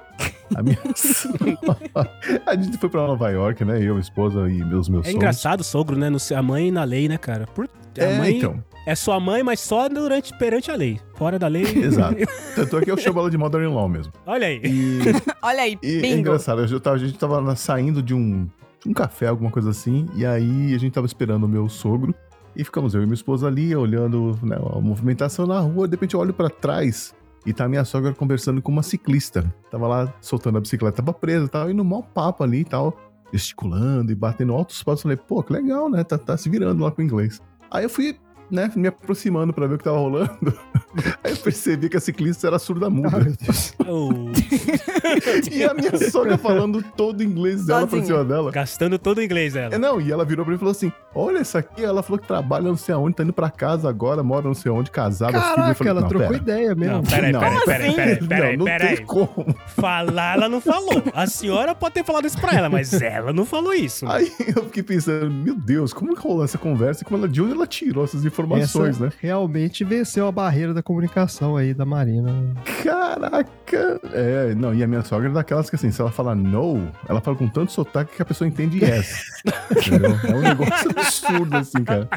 A 0.56 0.62
minha 0.62 0.78
A 2.46 2.56
gente 2.56 2.78
foi 2.78 2.90
pra 2.90 3.08
Nova 3.08 3.30
York, 3.30 3.64
né? 3.66 3.82
Eu, 3.82 3.98
esposa 3.98 4.48
e 4.50 4.64
meus 4.64 4.88
meus 4.88 5.06
É 5.06 5.10
sogros. 5.10 5.14
engraçado, 5.16 5.64
sogro, 5.64 5.98
né? 5.98 6.10
No, 6.10 6.18
a 6.36 6.42
mãe 6.44 6.72
na 6.72 6.84
lei, 6.84 7.08
né, 7.08 7.18
cara? 7.18 7.48
Por, 7.48 7.66
a 7.66 8.04
É, 8.04 8.18
mãe 8.18 8.38
então. 8.38 8.64
é 8.86 8.94
sua 8.94 9.20
mãe, 9.20 9.42
mas 9.42 9.60
só 9.60 9.90
durante, 9.90 10.32
perante 10.38 10.70
a 10.70 10.76
lei. 10.76 11.00
Fora 11.16 11.40
da 11.40 11.48
lei. 11.48 11.64
Exato. 11.64 12.16
Tanto 12.56 12.78
é 12.78 12.82
que 12.82 12.92
eu 12.92 12.98
chamo 12.98 13.20
ela 13.20 13.32
de 13.32 13.38
mother-in-law 13.38 13.90
mesmo. 13.90 14.14
Olha 14.28 14.48
aí. 14.48 14.62
E, 14.64 15.00
Olha 15.42 15.64
aí, 15.64 15.78
e 15.82 16.02
é 16.06 16.10
engraçado, 16.14 16.62
eu 16.64 16.80
tava- 16.80 16.96
a 16.98 17.00
gente 17.00 17.18
tava 17.18 17.56
saindo 17.56 18.02
de 18.04 18.14
um, 18.14 18.48
um 18.86 18.94
café, 18.94 19.28
alguma 19.28 19.50
coisa 19.50 19.70
assim, 19.70 20.08
e 20.16 20.26
aí 20.26 20.74
a 20.74 20.78
gente 20.78 20.94
tava 20.94 21.06
esperando 21.06 21.44
o 21.46 21.48
meu 21.48 21.70
sogro, 21.70 22.14
e 22.56 22.64
ficamos 22.64 22.94
eu 22.94 23.02
e 23.02 23.06
minha 23.06 23.16
esposa 23.16 23.48
ali, 23.48 23.76
olhando 23.76 24.38
né, 24.44 24.56
a 24.56 24.80
movimentação 24.80 25.48
na 25.48 25.60
rua, 25.60 25.88
de 25.88 25.96
repente 25.96 26.14
eu 26.14 26.20
olho 26.20 26.34
pra 26.34 26.50
trás, 26.50 27.16
e 27.46 27.54
tá 27.54 27.68
minha 27.68 27.84
sogra 27.84 28.14
conversando 28.14 28.62
com 28.62 28.72
uma 28.72 28.84
ciclista. 28.84 29.54
Tava 29.70 29.88
lá 29.88 30.14
soltando 30.22 30.58
a 30.58 30.62
bicicleta, 30.62 30.98
tava 30.98 31.14
presa, 31.14 31.48
tava 31.48 31.72
indo 31.72 31.84
mal 31.84 32.02
papo 32.02 32.44
ali 32.44 32.60
e 32.60 32.66
tal, 32.66 32.98
gesticulando 33.34 34.12
e 34.12 34.16
batendo 34.16 34.54
altos 34.54 34.82
passos. 34.82 35.02
Falei, 35.04 35.18
pô, 35.18 35.44
que 35.44 35.52
legal, 35.52 35.90
né? 35.90 36.04
Tá, 36.04 36.18
tá 36.18 36.38
se 36.38 36.50
virando 36.50 36.84
lá 36.84 36.92
com 36.92 37.02
o 37.02 37.04
inglês. 37.04 37.42
Aí 37.70 37.84
eu 37.84 37.90
fui, 37.90 38.18
né, 38.50 38.72
me 38.76 38.88
aproximando 38.88 39.52
pra 39.54 39.68
ver 39.68 39.76
o 39.76 39.78
que 39.78 39.84
tava 39.84 39.98
rolando. 39.98 40.54
Aí 41.24 41.32
eu 41.32 41.38
percebi 41.38 41.90
que 41.90 41.98
a 41.98 42.00
ciclista 42.00 42.48
era 42.48 42.60
surda 42.60 42.90
muda. 42.90 43.20
Deus. 43.20 43.74
Oh, 43.86 44.12
E 45.52 45.64
a 45.64 45.74
minha 45.74 45.98
sogra 46.10 46.38
falando 46.38 46.82
todo 46.96 47.20
o 47.20 47.24
inglês 47.24 47.66
dela 47.66 47.82
pra 47.82 48.00
Sozinha. 48.00 48.06
cima 48.06 48.24
dela. 48.26 48.52
gastando 48.52 48.98
todo 48.98 49.18
o 49.18 49.22
inglês 49.22 49.54
dela. 49.54 49.76
É, 49.76 49.78
não, 49.78 50.00
e 50.00 50.12
ela 50.12 50.24
virou 50.24 50.46
pra 50.46 50.52
mim 50.52 50.56
e 50.56 50.60
falou 50.60 50.72
assim: 50.72 50.92
Olha, 51.14 51.40
essa 51.40 51.60
aqui, 51.60 51.84
ela 51.84 52.02
falou 52.02 52.18
que 52.20 52.28
trabalha 52.28 52.64
não 52.64 52.78
sei 52.78 52.96
aonde, 52.96 53.16
tá 53.16 53.24
indo 53.24 53.34
pra 53.34 53.50
casa 53.50 53.90
agora, 53.90 54.24
mora 54.24 54.46
não 54.48 54.54
sei 54.54 54.72
onde, 54.72 54.90
casada, 54.90 55.34
filho. 55.34 55.44
Eu 55.44 55.56
Caraca, 55.56 55.76
falei, 55.76 55.92
ela 55.92 56.02
não, 56.02 56.08
trocou 56.08 56.28
pera. 56.30 56.42
ideia 56.42 56.76
mesmo. 56.76 56.96
Não, 56.96 57.04
peraí, 57.04 57.32
Não. 57.32 57.40
peraí, 57.40 57.60
peraí, 57.66 57.94
peraí, 57.96 58.28
peraí, 58.28 58.52
não, 58.58 58.58
não 58.60 58.66
peraí. 58.66 58.96
tem 58.98 59.06
como. 59.06 59.56
Falar, 59.68 60.38
ela 60.38 60.50
não 60.50 60.62
falou. 60.62 61.04
A 61.14 61.28
senhora 61.28 61.76
pode 61.76 61.94
ter 61.96 62.06
falado 62.06 62.26
isso 62.26 62.40
pra 62.40 62.54
ela, 62.54 62.70
mas 62.70 62.94
ela 62.94 63.34
não 63.34 63.46
falou 63.46 63.74
isso. 63.74 64.08
Aí 64.08 64.32
eu 64.56 64.64
fiquei 64.66 64.84
pensando, 64.84 65.30
meu 65.30 65.56
Deus, 65.56 65.94
como 65.94 66.16
que 66.16 66.22
rolou 66.22 66.44
essa 66.44 66.58
conversa? 66.58 67.04
e 67.04 67.06
Como 67.06 67.18
ela, 67.20 67.28
de 67.28 67.42
onde 67.42 67.52
ela 67.54 67.68
tirou 67.68 68.04
essas 68.04 68.24
informações, 68.26 68.33
Essa 68.90 69.06
né? 69.06 69.12
realmente 69.20 69.84
venceu 69.84 70.28
a 70.28 70.32
barreira 70.32 70.74
da 70.74 70.82
comunicação 70.82 71.56
aí 71.56 71.74
da 71.74 71.86
Marina. 71.86 72.32
Caraca! 72.84 74.00
É, 74.12 74.54
não, 74.56 74.74
e 74.74 74.84
a 74.84 74.88
minha 74.88 75.04
sogra 75.04 75.30
é 75.30 75.32
daquelas 75.32 75.70
que 75.70 75.76
assim, 75.76 75.92
se 75.92 76.02
ela 76.02 76.12
fala 76.12 76.36
no, 76.36 76.88
ela 77.08 77.22
fala 77.22 77.38
com 77.38 77.48
tanto 77.48 77.72
sotaque 77.72 78.16
que 78.16 78.22
a 78.22 78.26
pessoa 78.26 78.48
entende 78.48 78.84
yes. 78.84 79.42
entendeu? 79.72 80.18
É 80.24 80.34
um 80.34 80.42
negócio 80.42 80.92
absurdo, 80.92 81.58
assim, 81.58 81.84
cara. 81.84 82.10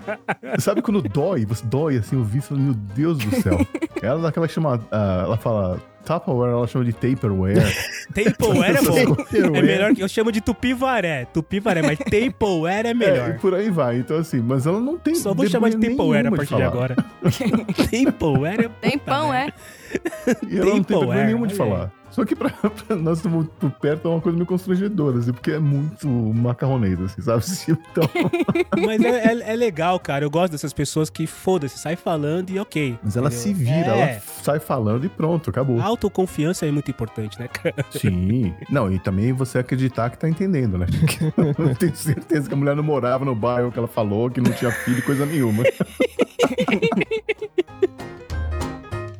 Sabe 0.59 0.83
quando 0.83 1.02
dói? 1.02 1.44
Você 1.46 1.64
dói, 1.66 1.98
assim, 1.98 2.22
você 2.22 2.40
fala, 2.40 2.61
meu 2.61 2.74
Deus 2.74 3.18
do 3.18 3.42
céu. 3.42 3.59
Ela 4.02 4.20
é 4.20 4.22
daquela 4.22 4.48
que 4.48 4.55
chama, 4.55 4.81
ah, 4.90 5.22
ela 5.24 5.37
fala 5.37 5.81
Tupperware, 6.07 6.53
ela 6.53 6.66
chama 6.66 6.85
de 6.85 6.92
Tupperware. 6.92 7.57
Tupperware 8.14 8.77
é 8.77 8.83
bom. 8.83 9.16
É 9.57 9.62
melhor 9.62 9.95
que 9.95 10.03
eu 10.03 10.09
chamo 10.09 10.31
de 10.31 10.40
tupivaré. 10.40 11.25
Tupivaré, 11.27 11.83
mas 11.83 11.99
Tupperware 11.99 12.87
é 12.87 12.90
É, 12.90 12.95
melhor. 12.95 13.31
e 13.31 13.33
por 13.38 13.55
aí 13.55 13.69
vai. 13.71 13.99
Então, 13.99 14.16
assim, 14.19 14.40
mas 14.40 14.66
ela 14.66 14.81
não 14.81 14.97
tem 14.97 15.14
Só 15.16 15.35
vou 15.35 15.47
chamar 15.49 15.71
de 15.71 15.77
Tupperware 15.79 16.27
a 16.29 16.31
partir 16.31 16.45
de 16.45 16.51
falar. 16.62 16.66
agora. 16.66 16.97
Tupperware 17.90 18.64
é 18.66 18.69
Tem 18.88 18.99
pão, 18.99 19.35
é? 19.35 19.53
E 20.49 20.57
ela 20.59 20.66
não 20.66 20.83
tem 20.83 20.97
vergonha 20.99 21.25
nenhuma 21.25 21.47
de 21.47 21.55
falar. 21.55 21.90
Só 22.16 22.24
que 22.24 22.35
pra, 22.35 22.48
pra 22.88 22.96
nós 22.96 23.18
estamos 23.18 23.46
por 23.61 23.70
perto 23.72 24.09
é 24.09 24.11
uma 24.11 24.20
coisa 24.22 24.37
meio 24.37 24.46
constrangedora, 24.46 25.18
assim, 25.18 25.33
porque 25.35 25.50
é 25.50 25.59
muito 25.59 26.09
macarroneiro, 26.09 27.05
assim, 27.05 27.20
sabe? 27.20 27.44
Então, 27.68 28.09
Mas 28.87 29.02
é, 29.02 29.26
é- 29.35 29.52
é 29.52 29.57
legal, 29.57 30.00
cara. 30.00 30.24
Eu 30.24 30.31
gosto 30.31 30.52
dessas 30.52 30.72
pessoas 30.72 31.11
que, 31.11 31.26
foda-se, 31.26 31.79
sai 31.79 31.94
falando 31.94 32.48
e 32.48 32.59
ok. 32.59 32.98
mas 33.02 33.16
ela 33.18 33.26
entendeu? 33.29 33.42
se 33.44 33.52
vira, 33.52 33.74
É. 33.96 34.12
ela 34.14 34.20
sai 34.42 34.59
falando 34.59 35.05
e 35.05 35.11
pronto, 35.11 35.50
acabou. 35.50 35.79
A 35.79 35.85
autoconfiança 35.85 36.64
é 36.64 36.70
muito 36.70 36.90
importante, 36.90 37.38
né, 37.38 37.48
cara? 37.48 37.74
Sim. 37.90 38.55
Não, 38.70 38.90
e 38.90 38.98
também 38.98 39.35
você 39.35 39.59
acreditar 39.59 40.09
que 40.09 40.16
tá 40.18 40.26
entendendo, 40.26 40.79
né? 40.79 40.87
Eu 41.59 41.74
tenho 41.76 41.94
certeza 41.94 42.48
que 42.48 42.55
a 42.55 42.57
mulher 42.57 42.74
não 42.74 42.83
morava 42.83 43.26
no 43.26 43.35
bairro 43.35 43.70
que 43.70 43.79
ela 43.79 43.88
falou, 43.88 44.31
que 44.31 44.40
não 44.40 44.52
tinha 44.52 44.70
filho, 44.70 45.02
coisa 45.02 45.26
nenhuma. 45.26 45.64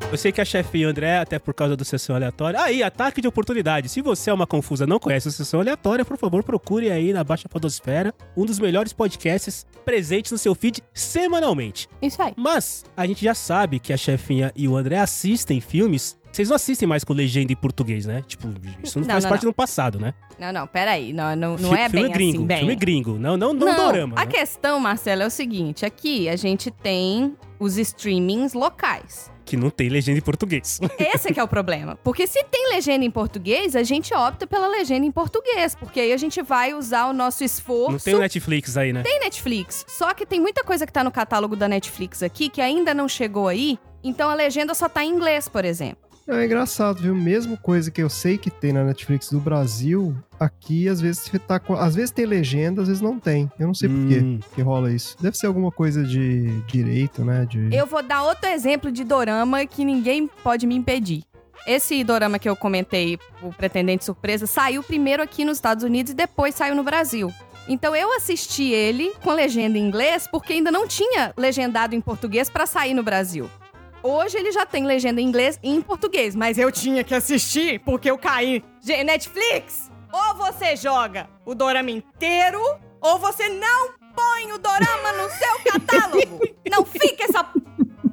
Eu 0.09 0.16
sei 0.16 0.31
que 0.31 0.40
a 0.40 0.45
chefe 0.45 0.85
André, 0.85 1.19
até 1.19 1.37
por 1.37 1.53
causa 1.53 1.77
do 1.77 1.85
Sessão 1.85 2.14
Aleatória. 2.14 2.61
Aí, 2.62 2.81
ataque 2.81 3.21
de 3.21 3.27
oportunidade. 3.27 3.88
Se 3.88 4.01
você 4.01 4.31
é 4.31 4.33
uma 4.33 4.47
confusa 4.47 4.87
não 4.87 5.01
conhece 5.01 5.27
a 5.27 5.33
Sessão 5.33 5.59
Aleatória, 5.61 6.05
por 6.05 6.16
favor, 6.16 6.45
procure 6.45 6.90
aí 6.92 7.12
na 7.12 7.25
Baixa 7.25 7.49
Podosfera 7.49 8.14
um 8.37 8.47
dos 8.47 8.61
melhores 8.61 8.92
podcasts 8.92 9.66
presentes 9.85 10.31
no 10.31 10.38
seu 10.38 10.55
feed 10.55 10.81
semanalmente. 10.95 11.88
Isso 12.01 12.23
aí. 12.23 12.33
Mas 12.37 12.85
a 12.97 13.05
gente 13.05 13.25
já 13.25 13.35
sabe 13.35 13.81
que 13.81 13.92
a 13.92 13.97
chefinha 13.97 14.53
e 14.55 14.69
o 14.69 14.77
André 14.77 14.97
assistem 14.99 15.61
filmes 15.61 16.16
Vocês 16.33 16.49
não 16.51 16.57
assistem 16.57 16.87
mais 16.87 17.03
com 17.03 17.12
legenda 17.12 17.53
em 17.53 17.57
português, 17.57 18.07
né? 18.07 18.23
Tipo, 18.27 18.49
isso 18.85 19.01
não, 19.01 19.07
Não, 19.07 19.12
faz 19.12 19.25
não, 19.25 19.31
parte 19.31 19.45
não. 19.45 19.51
do 19.51 19.55
passado, 19.55 19.99
né? 19.99 20.14
Não, 20.38 20.53
não, 20.53 20.66
peraí. 20.69 21.12
Não, 21.12 21.35
não, 21.35 21.57
não 21.57 21.75
é 21.75 21.88
filme 21.90 22.09
bem 22.09 22.12
gringo, 22.12 22.37
assim, 22.37 22.47
bem. 22.47 22.59
Filme 22.59 22.77
gringo, 22.77 23.19
não, 23.19 23.37
não, 23.37 23.53
não, 23.53 23.75
dorama. 23.75 24.14
a 24.16 24.25
né? 24.25 24.31
questão, 24.31 24.79
Marcelo, 24.79 25.23
é 25.23 25.27
o 25.27 25.31
seguinte. 25.31 25.85
Aqui 25.85 26.29
a 26.29 26.37
gente 26.37 26.71
tem 26.71 27.35
os 27.59 27.77
streamings 27.77 28.53
locais. 28.53 29.35
Que 29.46 29.56
não 29.56 29.70
tem 29.70 29.88
legenda 29.88 30.18
em 30.18 30.22
português. 30.22 30.80
Esse 30.98 31.30
é 31.30 31.32
que 31.32 31.40
é 31.40 31.42
o 31.42 31.48
problema. 31.48 31.96
Porque 32.02 32.26
se 32.26 32.42
tem 32.44 32.68
legenda 32.68 33.04
em 33.04 33.11
português, 33.11 33.74
a 33.74 33.82
gente 33.82 34.12
opta 34.12 34.46
pela 34.46 34.66
legenda 34.66 35.06
em 35.06 35.12
português. 35.12 35.74
Porque 35.74 36.00
aí 36.00 36.12
a 36.12 36.16
gente 36.16 36.42
vai 36.42 36.74
usar 36.74 37.06
o 37.06 37.12
nosso 37.12 37.44
esforço. 37.44 37.92
Não 37.92 37.98
tem 37.98 38.14
o 38.14 38.18
Netflix 38.18 38.76
aí, 38.76 38.92
né? 38.92 39.02
Tem 39.02 39.20
Netflix. 39.20 39.85
Só 39.88 40.12
que 40.12 40.26
tem 40.26 40.40
muita 40.40 40.62
coisa 40.62 40.85
que 40.85 40.92
tá 40.92 41.02
no 41.02 41.12
catálogo 41.12 41.56
da 41.56 41.68
Netflix 41.68 42.22
aqui 42.22 42.48
que 42.48 42.61
ainda 42.61 42.92
não 42.92 43.09
chegou 43.09 43.48
aí. 43.48 43.78
Então 44.02 44.28
a 44.28 44.35
legenda 44.35 44.74
só 44.74 44.88
tá 44.88 45.04
em 45.04 45.11
inglês, 45.11 45.48
por 45.48 45.64
exemplo. 45.64 46.06
É 46.29 46.45
engraçado, 46.45 47.01
viu? 47.01 47.15
Mesmo 47.15 47.57
coisa 47.57 47.89
que 47.91 48.03
eu 48.03 48.09
sei 48.11 48.37
que 48.37 48.51
tem 48.51 48.73
na 48.73 48.83
Netflix 48.83 49.31
do 49.31 49.39
Brasil, 49.39 50.12
aqui 50.41 50.89
às 50.89 51.01
vezes 51.01 51.23
você 51.25 51.39
tá 51.39 51.61
com... 51.61 51.75
Às 51.75 51.95
vezes 51.95 52.11
tem 52.11 52.27
legenda, 52.27 52.83
às 52.83 52.89
vezes 52.89 53.01
não 53.01 53.19
tem. 53.21 53.51
Eu 53.59 53.69
não 53.69 53.75
sei 53.75 53.89
por 53.89 54.09
quê 54.09 54.19
Hum. 54.19 54.41
que 54.55 54.61
rola 54.61 54.93
isso. 54.93 55.17
Deve 55.21 55.37
ser 55.37 55.47
alguma 55.47 55.71
coisa 55.71 56.03
de 56.03 56.61
direito, 56.62 57.25
né? 57.25 57.47
De... 57.49 57.73
Eu 57.73 57.87
vou 57.87 58.03
dar 58.03 58.25
outro 58.25 58.49
exemplo 58.51 58.91
de 58.91 59.05
dorama 59.05 59.65
que 59.67 59.85
ninguém 59.85 60.29
pode 60.43 60.67
me 60.67 60.75
impedir. 60.75 61.23
Esse 61.65 62.03
dorama 62.03 62.39
que 62.41 62.49
eu 62.49 62.57
comentei, 62.57 63.19
o 63.43 63.53
Pretendente 63.53 64.05
Surpresa, 64.05 64.47
saiu 64.47 64.83
primeiro 64.83 65.23
aqui 65.23 65.45
nos 65.45 65.59
Estados 65.59 65.85
Unidos 65.85 66.12
e 66.12 66.15
depois 66.15 66.55
saiu 66.57 66.75
no 66.75 66.83
Brasil. 66.83 67.33
Então 67.69 67.95
eu 67.95 68.12
assisti 68.17 68.71
ele 68.71 69.12
com 69.23 69.33
legenda 69.33 69.77
em 69.79 69.87
inglês 69.87 70.29
porque 70.31 70.53
ainda 70.53 70.71
não 70.71 70.87
tinha 70.87 71.33
legendado 71.37 71.95
em 71.95 72.01
português 72.01 72.49
pra 72.51 72.67
sair 72.67 72.95
no 72.95 73.03
Brasil. 73.03 73.49
Hoje 74.07 74.38
ele 74.38 74.53
já 74.53 74.64
tem 74.64 74.87
legenda 74.87 75.21
em 75.21 75.25
inglês 75.25 75.59
e 75.61 75.69
em 75.69 75.83
português, 75.83 76.37
mas 76.37 76.59
eu 76.59 76.71
tinha 76.71 77.03
que 77.03 77.12
assistir 77.12 77.81
porque 77.81 78.09
eu 78.09 78.16
caí. 78.16 78.62
Gente, 78.81 79.03
Netflix, 79.03 79.90
ou 80.12 80.35
você 80.37 80.77
joga 80.77 81.29
o 81.45 81.57
dorama 81.57 81.90
inteiro, 81.90 82.61
ou 83.01 83.19
você 83.19 83.49
não 83.49 83.90
põe 84.14 84.53
o 84.53 84.59
dorama 84.59 85.12
no 85.12 85.29
seu 85.29 85.73
catálogo. 85.73 86.40
não 86.71 86.85
fica 86.87 87.25
essa 87.25 87.42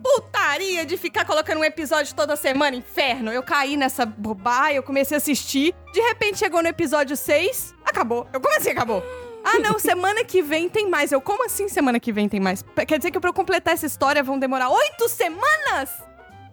putaria 0.03 0.83
de 0.83 0.97
ficar 0.97 1.25
colocando 1.25 1.59
um 1.59 1.63
episódio 1.63 2.15
toda 2.15 2.35
semana, 2.35 2.75
inferno. 2.75 3.31
Eu 3.31 3.43
caí 3.43 3.77
nessa 3.77 4.03
bobagem, 4.03 4.77
eu 4.77 4.83
comecei 4.83 5.15
a 5.15 5.19
assistir. 5.19 5.75
De 5.93 6.01
repente 6.01 6.39
chegou 6.39 6.63
no 6.63 6.69
episódio 6.69 7.15
6, 7.15 7.75
acabou. 7.85 8.27
Eu, 8.33 8.41
como 8.41 8.57
assim 8.57 8.71
acabou? 8.71 9.03
Ah, 9.43 9.59
não, 9.59 9.77
semana 9.77 10.23
que 10.23 10.41
vem 10.41 10.69
tem 10.69 10.89
mais. 10.89 11.11
Eu, 11.11 11.19
como 11.19 11.45
assim 11.45 11.67
semana 11.67 11.99
que 11.99 12.11
vem 12.11 12.29
tem 12.29 12.39
mais? 12.39 12.63
Quer 12.87 12.97
dizer 12.97 13.11
que 13.11 13.19
pra 13.19 13.29
eu 13.29 13.33
completar 13.33 13.73
essa 13.73 13.85
história 13.85 14.23
vão 14.23 14.39
demorar 14.39 14.69
oito 14.69 15.09
semanas? 15.09 15.89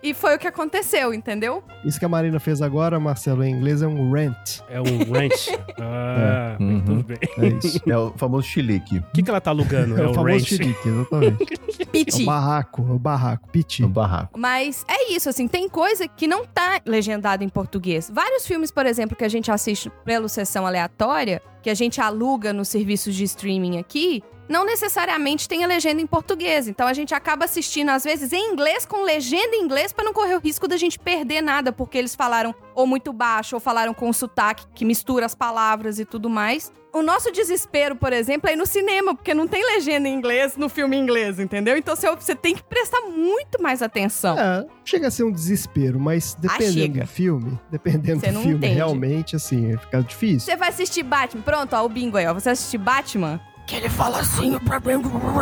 E 0.03 0.15
foi 0.15 0.35
o 0.37 0.39
que 0.39 0.47
aconteceu, 0.49 1.13
entendeu? 1.13 1.63
Isso 1.85 1.99
que 1.99 2.05
a 2.05 2.09
Marina 2.09 2.41
fez 2.41 2.63
agora, 2.63 2.99
Marcelo, 2.99 3.45
em 3.45 3.53
inglês 3.55 3.83
é 3.83 3.87
um 3.87 4.11
rent. 4.13 4.61
É 4.69 4.81
um 4.81 5.13
ranch. 5.13 5.51
Ah, 5.83 6.57
É, 6.59 6.63
muito 6.63 6.93
uhum. 6.93 7.03
bem. 7.03 7.19
É 7.39 7.47
isso. 7.49 7.81
É 7.89 7.97
o 7.97 8.13
famoso 8.17 8.47
chilique. 8.47 8.99
O 8.99 9.03
que, 9.15 9.23
que 9.23 9.31
ela 9.31 9.41
tá 9.41 9.51
alugando? 9.51 9.97
É, 9.99 10.03
É, 10.03 10.07
o 10.07 10.11
o 10.11 10.15
famoso 10.15 10.35
ranch. 10.35 10.45
chilique, 10.47 10.89
exatamente. 10.89 11.47
É 11.81 11.85
Piti. 11.87 12.23
o 12.23 12.27
barraco, 12.27 12.87
é 12.89 12.93
o 12.93 12.99
barraco, 12.99 13.49
piti. 13.49 13.83
No 13.83 13.89
barraco. 13.89 14.39
Mas 14.39 14.85
é 14.89 15.13
isso, 15.13 15.29
assim, 15.29 15.49
tem 15.49 15.69
coisa 15.69 16.07
que 16.07 16.27
não 16.27 16.45
tá 16.47 16.81
legendada 16.87 17.43
em 17.43 17.49
português. 17.49 18.11
Vários 18.13 18.47
filmes, 18.47 18.71
por 18.71 18.87
exemplo, 18.87 19.17
que 19.17 19.25
a 19.25 19.29
gente 19.29 19.51
assiste 19.51 19.91
pelo 20.05 20.29
sessão 20.29 20.67
aleatória, 20.67 21.43
que 21.63 21.69
a 21.71 21.75
gente 21.75 22.01
aluga 22.01 22.53
nos 22.53 22.69
serviços 22.69 23.15
de 23.15 23.25
streaming 23.25 23.79
aqui, 23.79 24.23
não 24.51 24.67
necessariamente 24.67 25.49
tem 25.49 25.63
a 25.63 25.67
legenda 25.67 26.03
em 26.03 26.07
português. 26.07 26.67
Então 26.69 26.87
a 26.87 26.93
gente 26.93 27.15
acaba 27.15 27.45
assistindo, 27.45 27.89
às 27.91 28.03
vezes, 28.05 28.33
em 28.33 28.53
inglês, 28.53 28.85
com 28.85 29.03
legenda 29.03 29.55
em 29.57 29.63
inglês, 29.63 29.93
pra 29.93 30.05
não 30.05 30.13
correr 30.13 30.35
o 30.35 30.41
risco 30.41 30.67
da 30.67 30.77
gente 30.77 30.99
perder 30.99 31.41
nada, 31.41 31.73
porque 31.73 31.97
eles 31.97 32.15
falaram 32.17 32.53
ou 32.75 32.87
muito 32.87 33.13
baixo, 33.13 33.55
ou 33.57 33.61
falaram 33.61 33.95
com 33.95 34.13
sotaque 34.13 34.67
que 34.75 34.85
mistura 34.85 35.25
as 35.25 35.35
palavras 35.35 35.99
e 36.01 36.05
tudo 36.05 36.29
mais. 36.29 36.73
O 36.93 37.03
nosso 37.03 37.31
desespero, 37.31 37.95
por 37.95 38.13
exemplo, 38.13 38.51
é 38.51 38.55
ir 38.55 38.57
no 38.57 38.67
cinema, 38.67 39.15
porque 39.15 39.33
não 39.33 39.47
tem 39.47 39.65
legenda 39.65 40.09
em 40.09 40.13
inglês 40.13 40.57
no 40.57 40.69
filme 40.69 40.97
em 40.97 41.01
inglês, 41.01 41.39
entendeu? 41.39 41.77
Então 41.77 41.95
você- 41.95 42.35
tem 42.35 42.53
que 42.57 42.65
prestar 42.65 43.03
muito 43.03 43.63
mais 43.63 43.81
atenção. 43.81 44.37
É, 44.37 44.67
chega 44.85 45.07
a 45.07 45.11
ser 45.13 45.23
um 45.23 45.31
desespero, 45.31 46.01
mas 46.01 46.35
dependendo 46.35 46.73
chega. 46.73 47.01
do 47.03 47.07
filme, 47.07 47.61
dependendo 47.71 48.19
Você 48.21 48.33
do 48.33 48.41
filme, 48.41 48.57
entende. 48.57 48.75
realmente, 48.75 49.37
assim, 49.37 49.77
fica 49.79 50.03
difícil. 50.03 50.41
Você 50.41 50.57
vai 50.57 50.71
assistir 50.71 51.05
Batman. 51.05 51.43
Pronto, 51.43 51.77
ó, 51.77 51.85
o 51.85 51.89
bingo 51.89 52.17
aí, 52.17 52.27
ó. 52.27 52.35
Você 52.35 52.51
assistir 52.51 52.79
Batman. 52.79 53.41
Que 53.71 53.77
ele 53.77 53.89
fala 53.89 54.19
assim, 54.19 54.59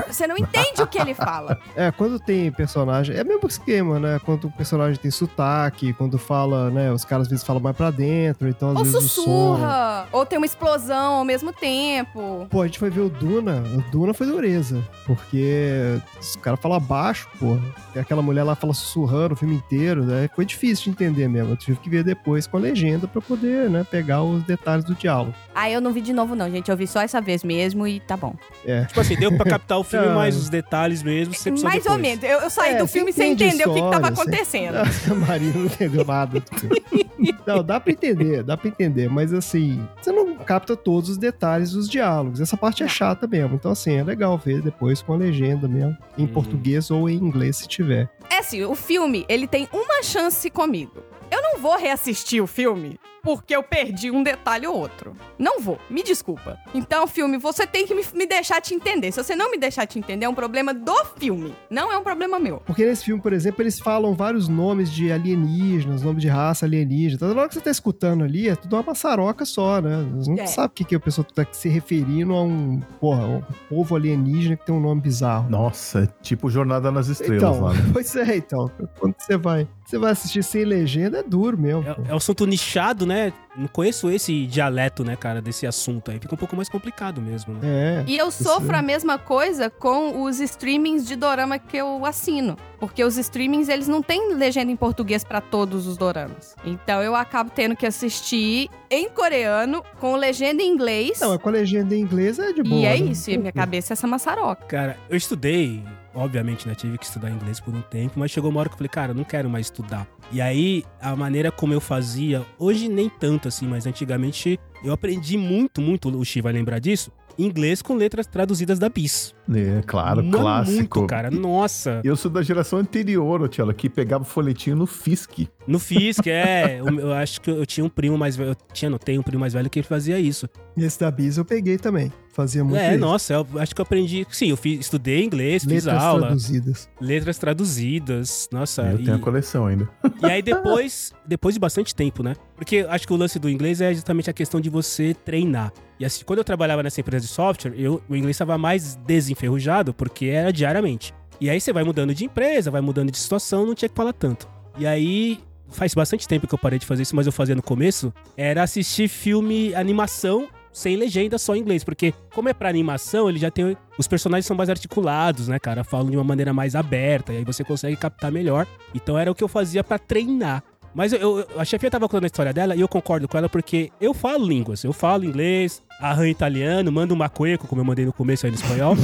você 0.06 0.26
não 0.26 0.36
entende 0.36 0.82
o 0.82 0.86
que 0.86 0.98
ele 0.98 1.14
fala. 1.14 1.58
É, 1.74 1.92
quando 1.92 2.18
tem 2.18 2.50
personagem, 2.50 3.16
é 3.16 3.22
o 3.22 3.26
mesmo 3.26 3.46
esquema, 3.46 4.00
né? 4.00 4.20
Quando 4.24 4.48
o 4.48 4.50
personagem 4.50 5.00
tem 5.00 5.10
sotaque, 5.10 5.92
quando 5.92 6.18
fala, 6.18 6.70
né? 6.70 6.90
Os 6.90 7.04
caras 7.04 7.26
às 7.26 7.30
vezes 7.30 7.44
falam 7.44 7.62
mais 7.62 7.76
pra 7.76 7.90
dentro, 7.90 8.48
então 8.48 8.70
às 8.70 8.78
Ou 8.78 8.84
vezes 8.84 8.96
o 8.96 9.00
som... 9.00 9.22
sussurra, 9.22 10.08
ou 10.10 10.26
tem 10.26 10.38
uma 10.38 10.46
explosão 10.46 11.14
ao 11.14 11.24
mesmo 11.24 11.52
tempo. 11.52 12.46
Pô, 12.50 12.62
a 12.62 12.66
gente 12.66 12.78
foi 12.80 12.90
ver 12.90 13.02
o 13.02 13.08
Duna, 13.08 13.62
o 13.76 13.90
Duna 13.92 14.12
foi 14.12 14.26
dureza, 14.26 14.82
porque 15.06 16.00
os 16.20 16.34
caras 16.36 16.58
falam 16.60 16.80
baixo, 16.80 17.28
pô. 17.38 17.56
E 17.94 17.98
aquela 17.98 18.22
mulher 18.22 18.42
lá 18.42 18.56
fala 18.56 18.74
sussurrando 18.74 19.34
o 19.34 19.36
filme 19.36 19.54
inteiro, 19.54 20.04
né? 20.04 20.28
Foi 20.34 20.44
difícil 20.44 20.84
de 20.84 20.90
entender 20.90 21.28
mesmo. 21.28 21.52
Eu 21.52 21.56
tive 21.56 21.78
que 21.78 21.88
ver 21.88 22.02
depois 22.02 22.46
com 22.46 22.56
a 22.56 22.60
legenda 22.60 23.06
pra 23.06 23.20
poder, 23.20 23.70
né, 23.70 23.86
pegar 23.88 24.22
os 24.22 24.42
detalhes 24.42 24.84
do 24.84 24.94
diálogo. 24.94 25.34
Ah, 25.54 25.70
eu 25.70 25.80
não 25.80 25.92
vi 25.92 26.00
de 26.00 26.12
novo 26.12 26.34
não, 26.34 26.50
gente. 26.50 26.70
Eu 26.70 26.76
vi 26.76 26.86
só 26.86 27.00
essa 27.00 27.20
vez 27.20 27.44
mesmo 27.44 27.86
e 27.86 28.00
tá 28.00 28.17
bom. 28.18 28.34
É. 28.66 28.84
Tipo 28.84 29.00
assim, 29.00 29.16
deu 29.16 29.34
pra 29.36 29.44
captar 29.50 29.78
o 29.78 29.84
filme, 29.84 30.08
mas 30.08 30.36
os 30.36 30.48
detalhes 30.48 31.02
mesmo, 31.02 31.32
você 31.34 31.50
precisa 31.50 31.68
Mais 31.68 31.86
ou 31.86 31.96
depois. 31.96 32.00
menos. 32.02 32.24
Eu, 32.24 32.40
eu 32.40 32.50
saí 32.50 32.74
É, 32.74 32.78
do 32.78 32.86
você 32.86 32.92
filme 32.98 33.12
sem 33.12 33.32
entende 33.32 33.54
entender 33.54 33.68
o 33.70 33.74
que, 33.74 33.80
que 33.82 33.90
tava 33.90 34.14
você- 34.14 34.20
acontecendo. 34.22 34.76
A 35.10 35.14
Marina 35.14 35.52
não 35.58 35.64
entendeu 35.66 36.04
nada. 36.04 36.40
do 36.40 36.46
filme. 36.58 37.38
não, 37.46 37.62
dá 37.64 37.80
pra 37.80 37.92
entender, 37.92 38.42
dá 38.42 38.56
pra 38.56 38.68
entender, 38.68 39.08
mas 39.08 39.32
assim, 39.32 39.86
você 40.00 40.12
não 40.12 40.34
capta 40.36 40.76
todos 40.76 41.08
os 41.10 41.16
detalhes 41.18 41.72
dos 41.72 41.88
diálogos. 41.88 42.40
Essa 42.40 42.56
parte 42.56 42.82
é 42.82 42.88
chata 42.88 43.26
mesmo. 43.26 43.54
Então, 43.54 43.70
assim, 43.72 43.96
é 43.96 44.02
legal 44.04 44.36
ver 44.38 44.60
depois 44.62 45.00
com 45.02 45.12
a 45.12 45.16
legenda 45.16 45.66
mesmo, 45.68 45.96
em 46.16 46.24
Hum. 46.24 46.28
português 46.28 46.90
ou 46.90 47.08
em 47.08 47.14
inglês, 47.16 47.56
se 47.56 47.68
tiver. 47.68 48.08
É 48.30 48.38
assim, 48.38 48.62
o 48.64 48.74
filme, 48.74 49.24
ele 49.28 49.46
tem 49.46 49.68
uma 49.72 50.02
chance 50.02 50.48
comigo. 50.50 50.92
Eu 51.30 51.42
não 51.42 51.58
vou 51.58 51.76
reassistir 51.78 52.42
o 52.42 52.46
filme 52.46 52.98
porque 53.28 53.54
eu 53.54 53.62
perdi 53.62 54.10
um 54.10 54.22
detalhe 54.22 54.66
ou 54.66 54.74
outro. 54.74 55.14
Não 55.38 55.60
vou, 55.60 55.78
me 55.90 56.02
desculpa. 56.02 56.58
Então, 56.74 57.06
filme, 57.06 57.36
você 57.36 57.66
tem 57.66 57.86
que 57.86 57.94
me, 57.94 58.02
me 58.14 58.24
deixar 58.26 58.58
te 58.58 58.72
entender. 58.72 59.12
Se 59.12 59.22
você 59.22 59.36
não 59.36 59.50
me 59.50 59.58
deixar 59.58 59.86
te 59.86 59.98
entender, 59.98 60.24
é 60.24 60.28
um 60.30 60.34
problema 60.34 60.72
do 60.72 60.96
filme. 61.18 61.54
Não 61.68 61.92
é 61.92 61.98
um 61.98 62.02
problema 62.02 62.38
meu. 62.38 62.62
Porque 62.64 62.86
nesse 62.86 63.04
filme, 63.04 63.20
por 63.20 63.34
exemplo, 63.34 63.62
eles 63.62 63.78
falam 63.78 64.14
vários 64.14 64.48
nomes 64.48 64.90
de 64.90 65.12
alienígenas, 65.12 66.00
nome 66.02 66.22
de 66.22 66.28
raça 66.28 66.64
alienígena. 66.64 67.16
Então, 67.16 67.34
na 67.34 67.40
hora 67.42 67.48
que 67.48 67.54
você 67.56 67.60
tá 67.60 67.70
escutando 67.70 68.24
ali, 68.24 68.48
é 68.48 68.56
tudo 68.56 68.76
uma 68.76 68.82
maçaroca 68.82 69.44
só, 69.44 69.78
né? 69.82 70.06
Você 70.16 70.30
não 70.30 70.38
É. 70.42 70.46
sabe 70.46 70.68
o 70.68 70.70
que, 70.70 70.84
que 70.84 70.94
a 70.94 71.00
pessoa 71.00 71.26
tá 71.34 71.46
se 71.52 71.68
referindo 71.68 72.32
a 72.32 72.42
um, 72.42 72.80
porra, 72.98 73.26
um 73.26 73.42
povo 73.68 73.94
alienígena 73.94 74.56
que 74.56 74.64
tem 74.64 74.74
um 74.74 74.80
nome 74.80 75.02
bizarro. 75.02 75.50
Nossa, 75.50 76.04
é 76.04 76.08
tipo 76.22 76.48
Jornada 76.48 76.90
nas 76.90 77.08
Estrelas 77.08 77.42
Então, 77.42 77.60
lá. 77.60 77.74
né? 77.74 77.80
pois 77.92 78.16
é, 78.16 78.36
então. 78.38 78.70
Quando 78.98 79.14
você 79.18 79.36
vai, 79.36 79.68
você 79.84 79.98
vai 79.98 80.12
assistir 80.12 80.42
sem 80.42 80.64
legenda, 80.64 81.18
é 81.18 81.22
duro 81.22 81.58
mesmo. 81.58 81.82
É, 81.82 82.10
é 82.10 82.14
um 82.14 82.16
assunto 82.16 82.46
nichado, 82.46 83.04
né? 83.04 83.17
Não 83.56 83.66
conheço 83.66 84.08
esse 84.10 84.46
dialeto, 84.46 85.02
né, 85.02 85.16
cara, 85.16 85.42
desse 85.42 85.66
assunto 85.66 86.10
aí. 86.10 86.18
Fica 86.18 86.34
um 86.34 86.38
pouco 86.38 86.54
mais 86.54 86.68
complicado 86.68 87.20
mesmo, 87.20 87.54
né? 87.54 87.60
É. 87.62 88.04
E 88.06 88.16
eu 88.16 88.30
sofro 88.30 88.74
é. 88.74 88.78
a 88.78 88.82
mesma 88.82 89.18
coisa 89.18 89.68
com 89.68 90.22
os 90.22 90.38
streamings 90.38 91.06
de 91.06 91.16
dorama 91.16 91.58
que 91.58 91.76
eu 91.76 92.04
assino. 92.04 92.56
Porque 92.78 93.02
os 93.02 93.16
streamings, 93.16 93.68
eles 93.68 93.88
não 93.88 94.00
têm 94.00 94.34
legenda 94.34 94.70
em 94.70 94.76
português 94.76 95.24
pra 95.24 95.40
todos 95.40 95.86
os 95.86 95.96
doramas. 95.96 96.54
Então 96.64 97.02
eu 97.02 97.16
acabo 97.16 97.50
tendo 97.52 97.74
que 97.74 97.84
assistir 97.84 98.70
em 98.90 99.08
coreano, 99.08 99.82
com 99.98 100.14
legenda 100.14 100.62
em 100.62 100.72
inglês. 100.72 101.20
Não, 101.20 101.34
é 101.34 101.38
com 101.38 101.48
a 101.48 101.52
legenda 101.52 101.94
em 101.94 102.00
inglês 102.00 102.38
é 102.38 102.52
de 102.52 102.62
boa. 102.62 102.80
e 102.80 102.84
é 102.84 102.90
né? 102.90 103.10
isso, 103.10 103.30
e 103.30 103.36
minha 103.36 103.52
cabeça 103.52 103.92
é 103.92 103.94
essa 103.94 104.06
maçaroca. 104.06 104.64
Cara, 104.66 104.96
eu 105.10 105.16
estudei, 105.16 105.82
obviamente, 106.14 106.66
né? 106.66 106.74
Tive 106.74 106.98
que 106.98 107.04
estudar 107.04 107.30
inglês 107.30 107.60
por 107.60 107.74
um 107.74 107.82
tempo, 107.82 108.18
mas 108.18 108.30
chegou 108.30 108.50
uma 108.50 108.60
hora 108.60 108.68
que 108.68 108.74
eu 108.74 108.78
falei, 108.78 108.88
cara, 108.88 109.12
eu 109.12 109.16
não 109.16 109.24
quero 109.24 109.48
mais 109.48 109.66
estudar. 109.66 110.06
E 110.30 110.40
aí, 110.40 110.84
a 111.00 111.14
maneira 111.16 111.50
como 111.50 111.72
eu 111.72 111.80
fazia, 111.80 112.44
hoje 112.58 112.88
nem 112.88 113.08
tanto 113.08 113.48
assim, 113.48 113.66
mas 113.66 113.86
antigamente 113.86 114.58
eu 114.84 114.92
aprendi 114.92 115.36
muito, 115.36 115.80
muito, 115.80 116.08
o 116.08 116.24
Xi 116.24 116.40
vai 116.40 116.52
lembrar 116.52 116.78
disso, 116.78 117.10
inglês 117.38 117.80
com 117.80 117.94
letras 117.94 118.26
traduzidas 118.26 118.78
da 118.78 118.88
BIS. 118.88 119.34
É, 119.54 119.80
claro, 119.86 120.24
Mas 120.24 120.40
clássico. 120.40 120.98
Muito, 120.98 121.06
cara, 121.06 121.30
nossa. 121.30 122.00
Eu 122.04 122.16
sou 122.16 122.30
da 122.30 122.42
geração 122.42 122.78
anterior, 122.80 123.40
ô 123.40 123.48
Tchela, 123.48 123.72
que 123.72 123.88
pegava 123.88 124.24
folhetinho 124.24 124.76
no 124.76 124.86
Fisk. 124.86 125.48
No 125.68 125.78
Fisk, 125.78 126.26
é, 126.26 126.80
eu, 126.80 126.86
eu 126.98 127.12
acho 127.12 127.42
que 127.42 127.50
eu 127.50 127.66
tinha 127.66 127.84
um 127.84 127.90
primo 127.90 128.16
mais 128.16 128.34
velho, 128.34 128.52
eu 128.52 128.56
tinha, 128.72 128.90
não 128.90 128.96
tenho 128.96 129.20
um 129.20 129.22
primo 129.22 129.40
mais 129.40 129.52
velho 129.52 129.68
que 129.68 129.78
ele 129.78 129.86
fazia 129.86 130.18
isso. 130.18 130.48
Esse 130.74 130.98
da 130.98 131.10
Bis 131.10 131.36
eu 131.36 131.44
peguei 131.44 131.76
também. 131.76 132.10
Fazia 132.32 132.64
muito 132.64 132.80
é, 132.80 132.92
isso. 132.92 132.98
nossa, 133.00 133.34
eu 133.34 133.46
acho 133.58 133.74
que 133.74 133.80
eu 133.80 133.82
aprendi, 133.82 134.26
sim, 134.30 134.48
eu 134.48 134.56
fiz, 134.56 134.80
estudei 134.80 135.22
inglês, 135.22 135.64
fiz 135.64 135.84
Letras 135.84 136.02
aula, 136.02 136.26
traduzidas. 136.28 136.88
letras 136.98 137.36
traduzidas, 137.38 138.48
nossa. 138.50 138.82
eu 138.82 139.00
e- 139.00 139.04
tenho 139.04 139.16
a 139.16 139.20
coleção 139.20 139.66
ainda. 139.66 139.88
E 140.22 140.26
aí 140.26 140.40
depois, 140.42 141.12
depois 141.26 141.54
de 141.54 141.60
bastante 141.60 141.94
tempo, 141.94 142.22
né? 142.22 142.34
Porque 142.56 142.86
acho 142.88 143.06
que 143.06 143.12
o 143.12 143.16
lance 143.16 143.38
do 143.38 143.48
inglês 143.48 143.80
é 143.80 143.92
justamente 143.92 144.28
a 144.30 144.32
questão 144.32 144.60
de 144.60 144.68
você 144.70 145.14
treinar. 145.14 145.72
E 146.00 146.04
assim, 146.04 146.24
quando 146.24 146.38
eu 146.38 146.44
trabalhava 146.44 146.82
nessa 146.82 147.00
empresa 147.00 147.26
de 147.26 147.30
software, 147.30 147.72
eu, 147.76 148.02
o 148.08 148.16
inglês 148.16 148.34
estava 148.34 148.56
mais 148.56 148.96
desenferrujado 149.06 149.92
porque 149.92 150.26
era 150.26 150.52
diariamente. 150.52 151.12
E 151.40 151.48
aí 151.50 151.60
você 151.60 151.72
vai 151.72 151.84
mudando 151.84 152.14
de 152.14 152.24
empresa, 152.24 152.70
vai 152.70 152.80
mudando 152.80 153.12
de 153.12 153.18
situação, 153.18 153.66
não 153.66 153.74
tinha 153.74 153.88
que 153.88 153.94
falar 153.94 154.12
tanto. 154.12 154.48
E 154.76 154.86
aí 154.86 155.38
faz 155.70 155.94
bastante 155.94 156.26
tempo 156.26 156.46
que 156.46 156.54
eu 156.54 156.58
parei 156.58 156.78
de 156.78 156.86
fazer 156.86 157.02
isso, 157.02 157.14
mas 157.16 157.26
eu 157.26 157.32
fazia 157.32 157.54
no 157.54 157.62
começo, 157.62 158.12
era 158.36 158.62
assistir 158.62 159.08
filme 159.08 159.74
animação 159.74 160.48
sem 160.72 160.96
legenda, 160.96 161.38
só 161.38 161.56
em 161.56 161.60
inglês. 161.60 161.82
Porque, 161.82 162.12
como 162.34 162.48
é 162.48 162.54
pra 162.54 162.68
animação, 162.68 163.28
ele 163.28 163.38
já 163.38 163.50
tem. 163.50 163.76
Os 163.98 164.06
personagens 164.06 164.46
são 164.46 164.56
mais 164.56 164.70
articulados, 164.70 165.48
né, 165.48 165.58
cara? 165.58 165.82
Falam 165.82 166.10
de 166.10 166.16
uma 166.16 166.22
maneira 166.24 166.52
mais 166.52 166.74
aberta, 166.76 167.32
e 167.32 167.38
aí 167.38 167.44
você 167.44 167.64
consegue 167.64 167.96
captar 167.96 168.30
melhor. 168.30 168.66
Então 168.94 169.18
era 169.18 169.30
o 169.30 169.34
que 169.34 169.42
eu 169.42 169.48
fazia 169.48 169.82
pra 169.82 169.98
treinar. 169.98 170.62
Mas 170.94 171.12
eu, 171.12 171.20
eu- 171.40 171.46
a 171.60 171.64
chefia 171.64 171.90
tava 171.90 172.08
contando 172.08 172.24
a 172.24 172.26
história 172.26 172.52
dela 172.52 172.74
e 172.74 172.80
eu 172.80 172.88
concordo 172.88 173.28
com 173.28 173.36
ela 173.36 173.48
porque 173.48 173.90
eu 174.00 174.14
falo 174.14 174.46
línguas. 174.46 174.84
Eu 174.84 174.92
falo 174.92 175.24
inglês, 175.24 175.82
arranho 176.00 176.30
italiano, 176.30 176.90
mando 176.92 177.14
um 177.14 177.16
macueco, 177.16 177.66
como 177.66 177.80
eu 177.80 177.84
mandei 177.84 178.04
no 178.06 178.12
começo 178.12 178.46
aí 178.46 178.52
no 178.52 178.56
espanhol. 178.58 178.94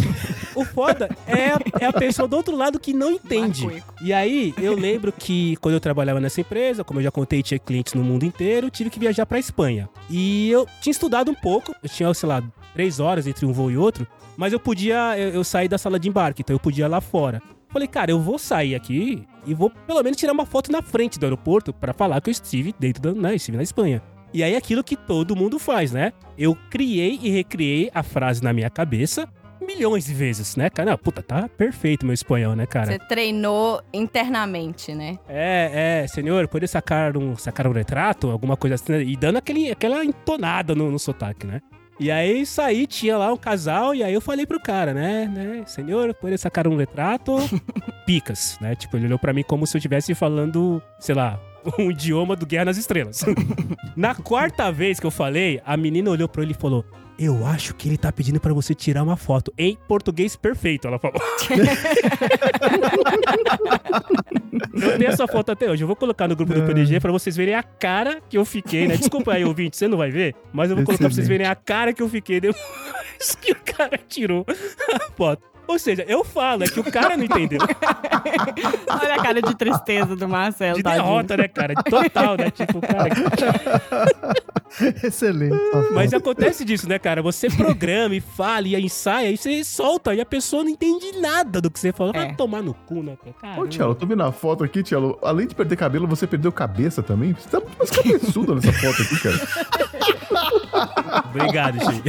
o 0.54 0.64
foda 0.64 1.08
é, 1.26 1.50
a- 1.50 1.60
é 1.80 1.86
a 1.86 1.92
pessoa 1.92 2.28
do 2.28 2.36
outro 2.36 2.56
lado 2.56 2.78
que 2.78 2.92
não 2.92 3.10
entende. 3.10 3.64
Macueco. 3.64 3.94
E 4.02 4.12
aí, 4.12 4.54
eu 4.58 4.74
lembro 4.74 5.12
que 5.12 5.56
quando 5.56 5.74
eu 5.74 5.80
trabalhava 5.80 6.20
nessa 6.20 6.40
empresa, 6.40 6.84
como 6.84 7.00
eu 7.00 7.04
já 7.04 7.10
contei, 7.10 7.42
tinha 7.42 7.58
clientes 7.58 7.94
no 7.94 8.04
mundo 8.04 8.24
inteiro, 8.24 8.70
tive 8.70 8.90
que 8.90 8.98
viajar 8.98 9.26
pra 9.26 9.38
Espanha. 9.38 9.88
E 10.08 10.50
eu 10.50 10.66
tinha 10.80 10.92
estudado 10.92 11.30
um 11.30 11.34
pouco, 11.34 11.74
eu 11.82 11.88
tinha, 11.88 12.12
sei 12.14 12.28
lá, 12.28 12.42
três 12.72 13.00
horas 13.00 13.26
entre 13.26 13.44
um 13.46 13.52
voo 13.52 13.70
e 13.70 13.76
outro, 13.76 14.06
mas 14.36 14.52
eu 14.52 14.60
podia, 14.60 15.18
eu, 15.18 15.30
eu 15.30 15.44
saí 15.44 15.68
da 15.68 15.78
sala 15.78 15.98
de 15.98 16.08
embarque, 16.08 16.42
então 16.42 16.54
eu 16.54 16.60
podia 16.60 16.84
ir 16.84 16.88
lá 16.88 17.00
fora. 17.00 17.42
Falei, 17.68 17.88
cara, 17.88 18.10
eu 18.12 18.20
vou 18.20 18.38
sair 18.38 18.76
aqui 18.76 19.24
e 19.44 19.52
vou 19.52 19.68
pelo 19.68 20.00
menos 20.02 20.16
tirar 20.16 20.32
uma 20.32 20.46
foto 20.46 20.70
na 20.70 20.80
frente 20.80 21.18
do 21.18 21.24
aeroporto 21.26 21.72
pra 21.72 21.92
falar 21.92 22.20
que 22.20 22.30
eu 22.30 22.32
estive 22.32 22.72
dentro 22.78 23.02
da, 23.02 23.12
né, 23.12 23.34
estive 23.34 23.56
na 23.56 23.64
Espanha. 23.64 24.00
E 24.34 24.42
aí 24.42 24.56
aquilo 24.56 24.82
que 24.82 24.96
todo 24.96 25.36
mundo 25.36 25.60
faz, 25.60 25.92
né? 25.92 26.12
Eu 26.36 26.58
criei 26.68 27.20
e 27.22 27.30
recriei 27.30 27.88
a 27.94 28.02
frase 28.02 28.42
na 28.42 28.52
minha 28.52 28.68
cabeça 28.68 29.28
milhões 29.64 30.04
de 30.04 30.12
vezes, 30.12 30.56
né, 30.56 30.68
cara? 30.68 30.90
Não, 30.90 30.98
puta, 30.98 31.22
tá 31.22 31.48
perfeito 31.48 32.04
meu 32.04 32.12
espanhol, 32.12 32.54
né, 32.54 32.66
cara? 32.66 32.86
Você 32.86 32.98
treinou 32.98 33.80
internamente, 33.92 34.92
né? 34.92 35.18
É, 35.28 36.02
é, 36.02 36.06
senhor, 36.06 36.46
pode 36.48 36.66
sacar 36.68 37.16
um, 37.16 37.36
sacar 37.36 37.66
um 37.66 37.72
retrato, 37.72 38.28
alguma 38.28 38.56
coisa 38.56 38.74
assim, 38.74 38.92
né? 38.92 39.02
e 39.02 39.16
dando 39.16 39.38
aquele, 39.38 39.70
aquela 39.70 40.04
entonada 40.04 40.74
no, 40.74 40.90
no 40.90 40.98
sotaque, 40.98 41.46
né? 41.46 41.62
E 41.98 42.10
aí 42.10 42.44
saí, 42.44 42.88
tinha 42.88 43.16
lá 43.16 43.32
um 43.32 43.36
casal, 43.36 43.94
e 43.94 44.02
aí 44.02 44.12
eu 44.12 44.20
falei 44.20 44.44
pro 44.44 44.60
cara, 44.60 44.92
né, 44.92 45.26
né, 45.32 45.62
senhor, 45.64 46.12
pode 46.12 46.36
sacar 46.36 46.66
um 46.66 46.76
retrato, 46.76 47.36
picas, 48.04 48.58
né? 48.60 48.74
Tipo, 48.74 48.96
ele 48.96 49.06
olhou 49.06 49.18
pra 49.18 49.32
mim 49.32 49.44
como 49.44 49.64
se 49.64 49.76
eu 49.76 49.78
estivesse 49.78 50.12
falando, 50.12 50.82
sei 50.98 51.14
lá, 51.14 51.40
um 51.78 51.90
idioma 51.90 52.36
do 52.36 52.46
Guerra 52.46 52.66
nas 52.66 52.76
Estrelas. 52.76 53.24
Na 53.96 54.14
quarta 54.14 54.70
vez 54.70 54.98
que 55.00 55.06
eu 55.06 55.10
falei, 55.10 55.60
a 55.64 55.76
menina 55.76 56.10
olhou 56.10 56.28
pra 56.28 56.42
ele 56.42 56.52
e 56.52 56.54
falou: 56.54 56.84
Eu 57.18 57.46
acho 57.46 57.74
que 57.74 57.88
ele 57.88 57.96
tá 57.96 58.12
pedindo 58.12 58.40
pra 58.40 58.52
você 58.52 58.74
tirar 58.74 59.02
uma 59.02 59.16
foto. 59.16 59.52
Em 59.56 59.76
português 59.88 60.36
perfeito, 60.36 60.86
ela 60.88 60.98
falou. 60.98 61.20
Eu 64.72 64.98
tenho 64.98 65.10
essa 65.10 65.26
foto 65.26 65.50
até 65.50 65.70
hoje. 65.70 65.82
Eu 65.82 65.86
vou 65.86 65.96
colocar 65.96 66.28
no 66.28 66.36
grupo 66.36 66.52
do 66.52 66.62
PDG 66.62 67.00
pra 67.00 67.10
vocês 67.12 67.36
verem 67.36 67.54
a 67.54 67.62
cara 67.62 68.20
que 68.28 68.36
eu 68.36 68.44
fiquei, 68.44 68.86
né? 68.86 68.96
Desculpa 68.96 69.32
aí, 69.32 69.44
ouvinte, 69.44 69.76
você 69.76 69.88
não 69.88 69.98
vai 69.98 70.10
ver, 70.10 70.34
mas 70.52 70.70
eu 70.70 70.76
vou 70.76 70.84
colocar 70.84 71.04
pra 71.04 71.08
vocês 71.14 71.24
Excelente. 71.24 71.38
verem 71.38 71.46
a 71.46 71.54
cara 71.54 71.92
que 71.92 72.02
eu 72.02 72.08
fiquei 72.08 72.40
depois 72.40 73.36
que 73.40 73.52
o 73.52 73.56
cara 73.56 73.98
tirou 74.08 74.44
a 74.92 75.12
foto. 75.12 75.42
Ou 75.66 75.78
seja, 75.78 76.04
eu 76.08 76.22
falo, 76.24 76.64
é 76.64 76.66
que 76.66 76.78
o 76.80 76.84
cara 76.84 77.16
não 77.16 77.24
entendeu. 77.24 77.58
Olha 78.88 79.14
a 79.14 79.22
cara 79.22 79.40
de 79.42 79.54
tristeza 79.56 80.14
do 80.14 80.28
Marcelo, 80.28 80.76
De 80.76 80.82
tadinho. 80.82 81.02
derrota, 81.02 81.36
né, 81.36 81.48
cara? 81.48 81.74
Total, 81.74 82.36
né? 82.36 82.50
Tipo, 82.50 82.80
cara. 82.80 83.10
Excelente. 85.04 85.54
safado. 85.56 85.94
Mas 85.94 86.12
acontece 86.12 86.64
disso, 86.64 86.88
né, 86.88 86.98
cara? 86.98 87.22
Você 87.22 87.48
programa 87.48 88.14
e 88.14 88.20
fala 88.20 88.66
e 88.66 88.74
ensaia, 88.84 89.28
aí 89.28 89.36
você 89.36 89.62
solta 89.62 90.14
e 90.14 90.20
a 90.20 90.26
pessoa 90.26 90.64
não 90.64 90.70
entende 90.70 91.12
nada 91.20 91.60
do 91.60 91.70
que 91.70 91.78
você 91.78 91.92
falou. 91.92 92.12
Vai 92.12 92.28
É. 92.28 92.34
tomar 92.34 92.62
no 92.62 92.74
cu, 92.74 93.02
né, 93.02 93.16
cara? 93.40 93.60
Ô, 93.60 93.66
Tchelo, 93.68 93.92
eu 93.92 93.94
tô 93.94 94.06
vendo 94.06 94.22
a 94.22 94.32
foto 94.32 94.64
aqui, 94.64 94.82
Tchelo. 94.82 95.18
Além 95.22 95.46
de 95.46 95.54
perder 95.54 95.76
cabelo, 95.76 96.06
você 96.08 96.26
perdeu 96.26 96.50
cabeça 96.50 97.02
também? 97.02 97.34
Você 97.34 97.48
tá 97.48 97.60
muito 97.60 97.76
mais 97.78 97.90
cabeçudo 97.90 98.54
nessa 98.54 98.72
foto 98.72 99.02
aqui, 99.02 99.20
cara. 99.20 100.14
Obrigado, 101.30 101.78
Chi. 101.80 102.02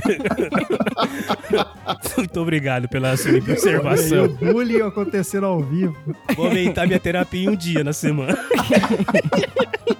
Muito 2.17 2.39
obrigado 2.39 2.88
pela 2.88 3.15
sua 3.17 3.38
observação. 3.38 4.25
o 4.25 4.30
bullying 4.30 4.82
acontecendo 4.82 5.45
ao 5.45 5.62
vivo. 5.62 5.95
Vou 6.36 6.47
aumentar 6.47 6.86
minha 6.88 6.99
terapia 6.99 7.43
em 7.43 7.49
um 7.49 7.56
dia 7.56 7.84
na 7.84 7.93
semana. 7.93 8.38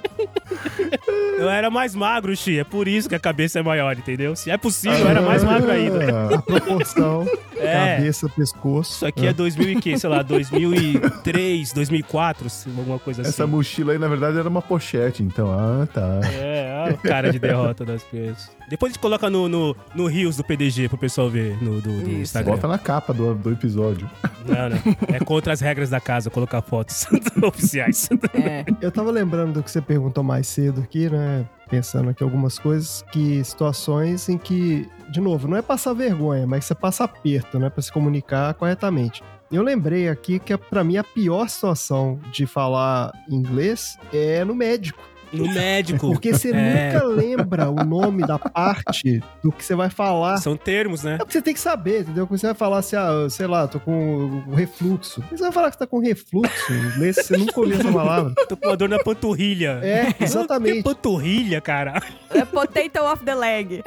Eu 1.38 1.50
era 1.50 1.70
mais 1.70 1.94
magro, 1.96 2.36
Xi. 2.36 2.60
É 2.60 2.64
por 2.64 2.88
isso 2.88 3.10
que 3.10 3.16
a 3.16 3.20
cabeça 3.20 3.60
é 3.60 3.64
maior, 3.64 3.98
entendeu? 3.98 4.36
Se 4.36 4.50
é 4.50 4.58
possível, 4.58 4.98
eu 5.00 5.08
era 5.10 5.22
mais 5.22 5.44
magro 5.44 5.70
ainda. 5.72 6.36
A 6.36 6.42
proporção, 6.42 7.28
É. 7.58 7.96
cabeça, 7.98 8.30
pescoço. 8.30 8.92
Isso 8.94 9.06
aqui 9.06 9.28
é 9.28 9.34
2000 9.34 9.70
e 9.72 9.76
quê? 9.82 9.98
Sei 9.98 10.10
lá, 10.10 10.22
2003, 10.24 11.74
2004, 11.74 12.50
se- 12.50 12.70
alguma 12.70 13.00
coisa 13.00 13.22
assim. 13.22 13.30
Essa 13.30 13.46
mochila 13.48 13.92
aí, 13.94 14.00
na 14.00 14.08
verdade, 14.08 14.38
era 14.40 14.48
uma 14.48 14.62
pochete, 14.62 15.24
então. 15.24 15.52
Ah, 15.52 15.88
tá. 15.94 16.22
É, 16.34 16.84
olha 16.86 16.94
o 16.94 16.98
cara 16.98 17.32
de 17.32 17.40
derrota 17.40 17.84
das 17.86 18.04
coisas. 18.04 18.50
Depois 18.68 18.92
a 18.92 18.94
gente 18.94 19.02
coloca 19.02 19.30
no, 19.30 19.48
no, 19.48 19.76
no 19.94 20.08
Rios 20.08 20.38
do 20.38 20.44
PDG 20.44 20.90
pro 20.90 20.98
pessoal 20.98 21.30
ver 21.30 21.62
no 21.62 21.82
do, 21.82 22.02
do 22.02 22.10
Isso. 22.10 22.22
Instagram. 22.22 22.56
Bota 22.56 22.68
na 22.68 22.78
capa 22.78 23.14
do, 23.14 23.36
do 23.36 23.52
episódio. 23.52 24.10
Não, 24.46 24.70
não. 24.70 25.16
É 25.16 25.20
contra 25.20 25.54
as 25.54 25.62
regras 25.62 25.90
da 25.90 26.00
casa 26.00 26.30
colocar 26.30 26.62
fotos 26.62 27.08
oficiais. 27.44 28.10
É. 28.34 28.66
Eu 28.82 28.92
tava 28.92 29.12
lembrando 29.12 29.54
do 29.54 29.64
que 29.64 29.70
você 29.70 29.82
perguntou 29.82 30.24
mais 30.24 30.48
cedo 30.48 30.82
aqui, 30.82 31.10
né? 31.10 31.46
Pensando 31.70 32.10
aqui 32.10 32.24
algumas 32.24 32.60
coisas, 32.60 33.04
que 33.12 33.44
situações 33.44 34.30
em 34.30 34.38
que, 34.38 34.88
de 35.10 35.20
novo, 35.20 35.48
não 35.48 35.58
é 35.58 35.62
passar 35.62 35.94
vergonha, 35.94 36.46
mas 36.46 36.66
você 36.66 36.76
passa 36.76 37.04
aperto, 37.04 37.60
né? 37.60 37.70
Pra 37.70 37.82
se 37.82 37.92
comunicar 37.92 38.54
corretamente. 38.54 39.24
Eu 39.52 39.62
lembrei 39.64 40.10
aqui 40.10 40.40
que, 40.40 40.56
pra 40.58 40.84
mim, 40.84 40.98
a 40.98 41.04
pior 41.04 41.48
situação 41.48 42.20
de 42.32 42.46
falar 42.46 43.12
inglês 43.30 43.98
é 44.12 44.44
no 44.44 44.56
médico. 44.56 45.02
No 45.36 45.48
médico. 45.54 46.12
Porque 46.12 46.32
você 46.34 46.52
É. 46.52 46.94
nunca 46.94 47.06
lembra 47.06 47.70
o 47.70 47.84
nome 47.84 48.26
da 48.26 48.38
parte 48.40 49.22
do 49.44 49.52
que 49.52 49.64
você 49.64 49.76
vai 49.76 49.90
falar. 49.90 50.38
São 50.38 50.56
termos, 50.58 51.04
né? 51.04 51.16
É 51.16 51.18
porque 51.18 51.34
você 51.34 51.42
tem 51.42 51.54
que 51.54 51.60
saber, 51.60 52.02
entendeu? 52.02 52.26
Quando 52.28 52.40
você 52.40 52.48
vai 52.48 52.56
falar 52.56 52.80
assim, 52.80 52.96
ah, 52.96 53.28
sei 53.30 53.48
lá, 53.48 53.68
tô 53.68 53.80
com 53.80 54.44
refluxo. 54.54 55.24
Você 55.30 55.44
vai 55.44 55.52
falar 55.52 55.68
que 55.70 55.76
você 55.76 55.80
tá 55.80 55.88
com 55.88 56.00
refluxo 56.00 56.74
inglês, 56.74 57.16
você 57.18 57.38
nunca 57.38 57.60
ouviu 57.60 57.80
essa 57.80 57.92
palavra. 57.92 58.34
Tô 58.48 58.56
com 58.58 58.68
uma 58.68 58.78
dor 58.78 58.90
na 58.90 59.00
panturrilha. 59.00 59.80
É, 59.84 60.12
Que 60.14 60.24
exatamente. 60.24 60.84
panturrilha, 60.84 61.60
cara? 61.62 62.02
É 62.30 62.44
potato 62.46 62.98
off 63.04 63.24
the 63.24 63.34
leg. 63.36 63.82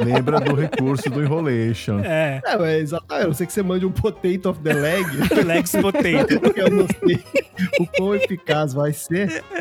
Lembra 0.00 0.40
do 0.40 0.54
recurso 0.54 1.08
do 1.10 1.22
Enrolation. 1.22 2.00
É. 2.04 2.40
É, 2.44 2.56
mas 2.56 2.74
exatamente. 2.82 3.26
Eu 3.26 3.34
sei 3.34 3.46
que 3.46 3.52
você 3.52 3.62
mande 3.62 3.86
um 3.86 3.90
potato 3.92 4.46
of 4.50 4.60
the 4.60 4.72
leg. 4.72 5.04
Lex 5.44 5.72
potato. 5.72 6.56
eu 6.56 6.70
não 6.70 6.86
sei 6.86 7.18
o 7.80 7.86
quão 7.96 8.14
eficaz 8.14 8.72
vai 8.72 8.92
ser. 8.92 9.07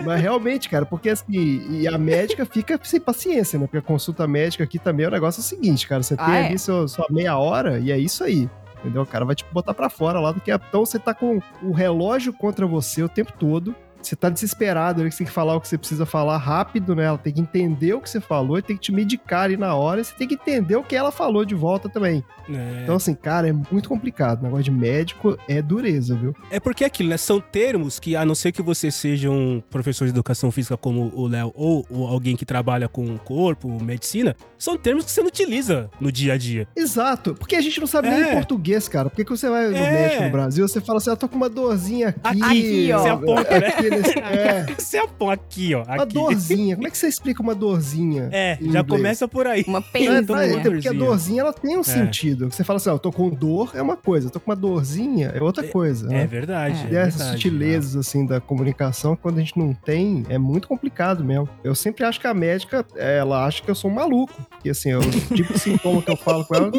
Mas 0.05 0.21
realmente, 0.21 0.69
cara, 0.69 0.86
porque 0.86 1.10
assim, 1.10 1.25
e 1.69 1.88
a 1.88 1.97
médica 1.97 2.45
fica 2.45 2.79
sem 2.83 2.99
paciência, 2.99 3.57
né? 3.57 3.65
Porque 3.65 3.77
a 3.77 3.81
consulta 3.81 4.27
médica 4.27 4.63
aqui 4.63 4.77
também 4.79 5.05
é 5.05 5.10
o 5.10 5.12
negócio 5.12 5.41
seguinte, 5.41 5.88
cara. 5.88 6.03
Você 6.03 6.15
tem 6.15 6.25
Ah, 6.25 6.38
é? 6.38 6.47
ali 6.47 6.60
seu, 6.60 6.88
sua 6.88 7.05
meia 7.10 7.38
hora 7.38 7.79
e 7.79 7.91
é 7.91 7.97
isso 7.97 8.23
aí. 8.23 8.49
Entendeu? 8.79 9.01
O 9.01 9.05
cara 9.05 9.25
vai 9.25 9.36
te 9.36 9.43
botar 9.51 9.73
pra 9.73 9.89
fora 9.89 10.19
lá 10.19 10.31
do 10.31 10.39
que. 10.39 10.51
Então 10.51 10.86
você 10.86 10.99
tá 10.99 11.13
com 11.13 11.39
o 11.63 11.71
relógio 11.71 12.31
contra 12.31 12.65
você 12.67 13.01
o 13.03 13.10
tempo 13.10 13.33
todo. 13.39 13.75
Você 13.99 14.15
tá 14.15 14.29
desesperado, 14.29 15.01
ele 15.01 15.10
tem 15.10 15.25
que 15.25 15.33
falar 15.33 15.55
o 15.55 15.60
que 15.60 15.67
você 15.67 15.77
precisa 15.77 16.05
falar 16.05 16.38
rápido, 16.38 16.95
né? 16.95 17.05
Ela 17.05 17.17
tem 17.17 17.33
que 17.33 17.41
entender 17.41 17.93
o 17.93 17.99
que 17.99 18.10
você 18.10 18.21
falou 18.21 18.57
e 18.60 18.62
tem 18.62 18.75
que 18.75 18.81
te 18.83 18.91
medicar 18.91 19.45
ali 19.45 19.57
na 19.57 19.73
hora. 19.73 19.99
E 19.99 20.05
você 20.05 20.13
tem 20.13 20.27
que 20.27 20.36
entender 20.36 20.75
o 20.75 20.83
que 20.83 20.95
ela 20.95 21.12
falou 21.12 21.43
de 21.43 21.55
volta 21.55 21.89
também. 21.89 22.23
É. 22.49 22.81
Então, 22.83 22.95
assim, 22.95 23.13
cara, 23.13 23.47
é 23.49 23.53
muito 23.71 23.89
complicado. 23.89 24.39
O 24.41 24.43
negócio 24.43 24.63
de 24.65 24.71
médico 24.71 25.38
é 25.47 25.62
dureza, 25.62 26.15
viu? 26.15 26.36
É 26.49 26.60
porque 26.60 26.83
é 26.83 26.88
aquilo, 26.88 27.10
né? 27.10 27.17
São 27.17 27.39
termos 27.39 27.99
que, 27.99 28.15
a 28.15 28.25
não 28.25 28.36
ser 28.36 28.51
que 28.51 28.62
você 28.62 28.89
seja 28.91 29.29
um 29.29 29.62
professor 29.69 30.05
de 30.05 30.12
educação 30.12 30.51
física 30.51 30.77
como 30.77 31.12
o 31.13 31.27
Léo, 31.27 31.51
ou, 31.55 31.86
ou 31.89 32.07
alguém 32.07 32.36
que 32.36 32.45
trabalha 32.45 32.88
com 32.88 33.05
o 33.13 33.19
corpo, 33.19 33.69
medicina, 33.83 34.36
são 34.57 34.77
termos 34.77 35.05
que 35.05 35.12
você 35.12 35.21
não 35.21 35.27
utiliza 35.27 35.89
no 35.99 36.12
dia 36.12 36.33
a 36.33 36.38
dia. 36.38 36.67
Exato, 36.75 37.36
porque 37.36 37.55
a 37.55 37.62
gente 37.62 37.79
não 37.79 37.88
sabe 37.88 38.10
nem 38.10 38.21
É. 38.21 38.31
em 38.31 38.33
português, 38.36 38.88
cara. 38.88 39.10
Porque 39.10 39.25
quando 39.25 39.38
você 39.38 39.49
vai 39.49 39.67
no 39.67 39.75
É. 39.77 39.91
médico 39.91 40.23
no 40.23 40.29
Brasil, 40.31 40.67
você 40.67 40.79
fala 40.81 40.97
assim, 40.97 41.10
eu 41.10 41.17
tô 41.17 41.27
com 41.27 41.36
uma 41.36 41.49
dorzinha 41.49 42.15
aqui. 42.23 42.41
Aqui, 42.43 42.91
ó. 42.93 42.99
Você 42.99 43.10
aponta, 43.10 43.60
né? 43.60 43.67
Aqui 43.67 43.89
nesse- 43.89 44.19
é, 44.19 44.65
Você 44.77 44.97
aponta 44.97 45.33
aqui, 45.33 45.75
ó. 45.75 45.83
uma 45.83 46.03
Aqui. 46.03 46.13
dorzinha. 46.13 46.75
Como 46.75 46.88
é 46.88 46.91
que 46.91 46.97
você 46.97 47.07
explica 47.07 47.41
uma 47.41 47.55
dorzinha? 47.55 48.29
É, 48.31 48.57
já 48.62 48.65
inglês? 48.67 48.86
começa 48.88 49.27
por 49.27 49.47
aí. 49.47 49.63
Uma 49.67 49.79
É, 49.93 50.21
tá, 50.21 50.43
é, 50.43 50.53
porque 50.60 50.88
a 50.88 50.91
dorzinha. 50.91 50.93
dorzinha 50.93 51.41
ela 51.41 51.53
tem 51.53 51.77
um 51.77 51.83
sentido. 51.83 52.37
Você 52.45 52.63
fala 52.63 52.78
assim, 52.78 52.89
ó, 52.89 52.93
eu 52.93 53.00
tô 53.00 53.12
com 53.12 53.30
dor 53.30 53.71
é 53.73 53.82
uma 53.82 53.95
coisa, 53.97 54.28
eu 54.28 54.32
tô 54.32 54.39
com 54.39 54.52
uma 54.52 54.56
dorzinha 54.56 55.32
é 55.34 55.41
outra 55.41 55.63
coisa. 55.67 56.08
É 56.08 56.10
né? 56.19 56.28
verdade. 56.28 56.88
E 56.91 56.95
É 56.95 57.00
essas 57.02 57.15
verdade. 57.15 57.32
sutilezas, 57.38 57.95
assim, 57.95 58.26
da 58.26 58.39
comunicação, 58.39 59.15
quando 59.15 59.38
a 59.38 59.39
gente 59.39 59.58
não 59.58 59.73
tem, 59.73 60.26
é 60.30 60.38
muito 60.38 60.67
complicado 60.67 61.23
mesmo. 61.23 61.47
Eu 61.63 61.76
sempre 61.76 62.04
acho 62.04 62.19
que 62.19 62.28
a 62.28 62.34
médica, 62.34 62.86
ela 62.95 63.45
acha 63.45 63.62
que 63.62 63.69
eu 63.69 63.76
sou 63.76 63.89
um 63.89 63.93
maluco. 63.93 64.34
Porque, 64.50 64.69
assim, 64.69 64.93
o 64.93 65.02
tipo 65.36 65.54
de 65.54 65.60
sintoma 65.60 66.02
que 66.02 66.12
eu 66.12 66.17
falo 66.17 66.45
com 66.45 66.56
ela, 66.56 66.71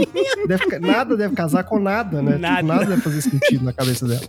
deve, 0.47 0.79
nada 0.79 1.17
deve 1.17 1.35
casar 1.35 1.65
com 1.65 1.79
nada, 1.79 2.23
né? 2.23 2.33
Tipo, 2.33 2.43
Nada. 2.43 2.63
nada 2.63 2.87
deve 2.87 3.03
fazer 3.03 3.21
sentido 3.23 3.65
na 3.65 3.73
cabeça 3.73 4.07
dela. 4.07 4.21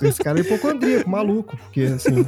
Esse 0.00 0.18
cara 0.22 0.38
é 0.38 0.42
hipocondríaco, 0.42 1.08
maluco, 1.08 1.56
porque 1.56 1.82
assim, 1.82 2.24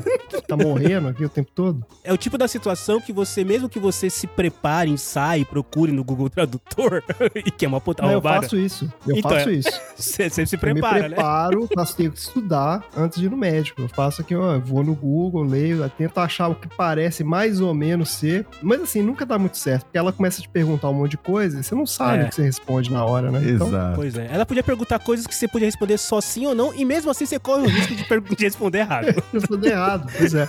tá 0.47 0.57
morrendo 0.57 1.09
aqui 1.09 1.25
o 1.25 1.29
tempo 1.29 1.51
todo. 1.53 1.85
É 2.05 2.13
o 2.13 2.17
tipo 2.17 2.39
da 2.39 2.47
situação 2.47 3.01
que 3.01 3.13
você, 3.13 3.43
mesmo 3.45 3.69
que 3.69 3.81
você 3.81 4.09
se 4.09 4.27
prepare, 4.29 4.91
ensaie, 4.91 5.45
procure 5.45 5.91
no 5.91 6.05
Google 6.05 6.31
Tradutor, 6.31 7.03
e 7.35 7.51
que 7.51 7.65
é 7.65 7.69
uma 7.69 7.81
puta 7.81 8.05
Mas 8.35 8.43
eu 8.45 8.51
faço 8.51 8.57
isso. 8.57 8.93
Eu 9.07 9.17
Então, 9.17 9.31
faço 9.31 9.49
é. 9.49 9.53
isso. 9.53 9.71
você, 9.97 10.31
você 10.31 10.47
se 10.47 10.57
eu 10.57 10.61
prepara, 10.61 10.95
me 10.95 11.01
né? 11.03 11.09
preparo, 11.15 11.69
faço, 11.75 11.97
tenho 11.97 12.11
que 12.13 12.19
estudar 12.19 12.83
antes 12.97 13.19
de 13.21 13.27
ir 13.27 13.31
no 13.31 13.37
médico. 13.37 13.83
Eu 13.83 13.89
faço 13.89 14.21
aqui, 14.23 14.35
ó, 14.35 14.55
eu 14.55 14.61
vou 14.61 14.83
no 14.85 14.95
Google, 14.95 15.43
leio, 15.45 15.83
eu 15.83 15.91
tento 15.91 16.19
achar 16.19 16.49
o 16.49 16.55
que 16.55 16.69
parece 16.69 17.23
mais 17.25 17.61
ou 17.61 17.73
menos 17.75 18.11
ser. 18.11 18.47
Mas 18.63 18.81
assim, 18.83 19.03
nunca 19.03 19.25
dá 19.27 19.39
muito 19.39 19.57
certo, 19.57 19.85
porque 19.85 19.99
ela 19.99 20.13
começa 20.13 20.41
a 20.41 20.43
te 20.43 20.49
perguntar 20.49 20.89
um 20.91 20.95
monte 20.95 21.13
de 21.13 21.19
coisa 21.19 21.61
e 21.61 21.63
você 21.65 21.75
não 21.75 21.87
sabe 21.87 22.23
É. 22.23 22.27
o 22.27 22.29
que 22.29 22.35
você 22.35 22.43
responde 22.43 22.93
na 22.93 23.05
hora, 23.05 23.31
né? 23.31 23.41
Então, 23.45 23.69
Exato. 23.69 23.97
Pois 23.97 24.17
é. 24.17 24.29
Ela 24.31 24.45
podia 24.47 24.63
perguntar 24.63 24.99
coisas 24.99 25.27
que 25.27 25.35
você 25.35 25.47
podia 25.49 25.67
responder 25.67 25.99
só 25.99 26.21
sim 26.21 26.47
ou 26.47 26.55
não, 26.55 26.75
e 26.75 26.85
mesmo 26.85 27.11
assim 27.11 27.27
você 27.27 27.39
corre 27.39 27.63
o 27.63 27.69
risco 27.69 27.95
de, 27.95 28.05
de 28.37 28.45
responder 28.45 28.79
errado. 28.79 29.07
eu 29.15 29.23
respondi 29.33 29.69
errado. 29.69 30.11
Pois 30.17 30.35
é. 30.35 30.49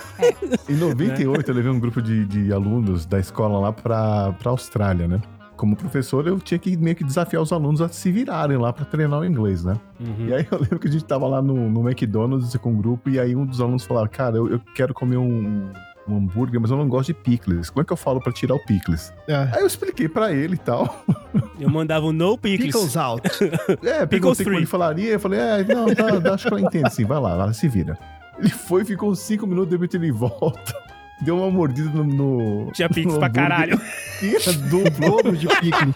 Em 0.68 0.74
98, 0.74 1.50
eu 1.50 1.54
levei 1.54 1.70
um 1.70 1.78
grupo 1.80 2.00
de, 2.02 2.24
de 2.26 2.52
alunos 2.52 3.06
da 3.06 3.18
escola 3.18 3.58
lá 3.58 3.72
pra, 3.72 4.32
pra 4.32 4.50
Austrália, 4.50 5.06
né? 5.08 5.20
Como 5.56 5.74
professor, 5.74 6.26
eu 6.26 6.38
tinha 6.38 6.58
que 6.58 6.76
meio 6.76 6.94
que 6.94 7.02
desafiar 7.04 7.42
os 7.42 7.52
alunos 7.52 7.80
a 7.80 7.88
se 7.88 8.12
virarem 8.12 8.58
lá 8.58 8.72
pra 8.72 8.84
treinar 8.84 9.20
o 9.20 9.24
inglês, 9.24 9.64
né? 9.64 9.74
Uhum. 9.98 10.26
E 10.28 10.34
aí 10.34 10.46
eu 10.50 10.58
lembro 10.58 10.78
que 10.78 10.88
a 10.88 10.90
gente 10.90 11.04
tava 11.04 11.26
lá 11.26 11.40
no, 11.40 11.70
no 11.70 11.88
McDonald's 11.88 12.54
com 12.56 12.72
um 12.72 12.76
grupo, 12.76 13.08
e 13.08 13.18
aí 13.18 13.34
um 13.34 13.46
dos 13.46 13.60
alunos 13.60 13.84
falava, 13.84 14.08
cara, 14.08 14.36
eu, 14.36 14.48
eu 14.48 14.60
quero 14.74 14.92
comer 14.92 15.16
um, 15.16 15.70
um 16.08 16.16
hambúrguer, 16.16 16.60
mas 16.60 16.70
eu 16.70 16.76
não 16.76 16.88
gosto 16.88 17.08
de 17.08 17.14
picles. 17.14 17.70
Como 17.70 17.82
é 17.82 17.84
que 17.84 17.92
eu 17.92 17.96
falo 17.96 18.20
pra 18.20 18.32
tirar 18.32 18.54
o 18.54 18.58
picles? 18.64 19.12
É. 19.26 19.34
Aí 19.34 19.60
eu 19.60 19.66
expliquei 19.66 20.08
pra 20.08 20.32
ele 20.32 20.54
e 20.54 20.58
tal. 20.58 21.04
Eu 21.58 21.70
mandava 21.70 22.06
um 22.06 22.12
no 22.12 22.36
pickles. 22.36 22.72
Pickles 22.74 22.96
out. 22.96 23.22
É, 23.82 24.04
Pickles 24.06 24.08
perguntei 24.08 24.44
como 24.44 24.44
free. 24.44 24.56
ele 24.56 24.66
falaria, 24.66 25.12
eu 25.12 25.20
falei, 25.20 25.40
é, 25.40 25.64
não, 25.64 25.94
tá, 25.94 26.20
tá, 26.20 26.34
acho 26.34 26.48
que 26.48 26.54
ela 26.54 26.60
entende 26.60 26.92
sim, 26.92 27.04
vai 27.04 27.20
lá, 27.20 27.32
ela 27.32 27.52
se 27.52 27.68
vira. 27.68 27.98
Ele 28.38 28.50
foi, 28.50 28.84
ficou 28.84 29.14
cinco 29.14 29.46
minutos, 29.46 29.70
de 29.70 29.76
repente 29.76 29.96
ele 29.96 30.12
volta, 30.12 30.74
deu 31.20 31.36
uma 31.38 31.50
mordida 31.50 31.90
no... 31.90 32.04
no 32.04 32.72
Tinha 32.72 32.88
pix 32.88 33.12
no 33.12 33.18
pra 33.18 33.30
caralho. 33.30 33.80
Dobro 35.00 35.36
de 35.36 35.46
picles. 35.46 35.94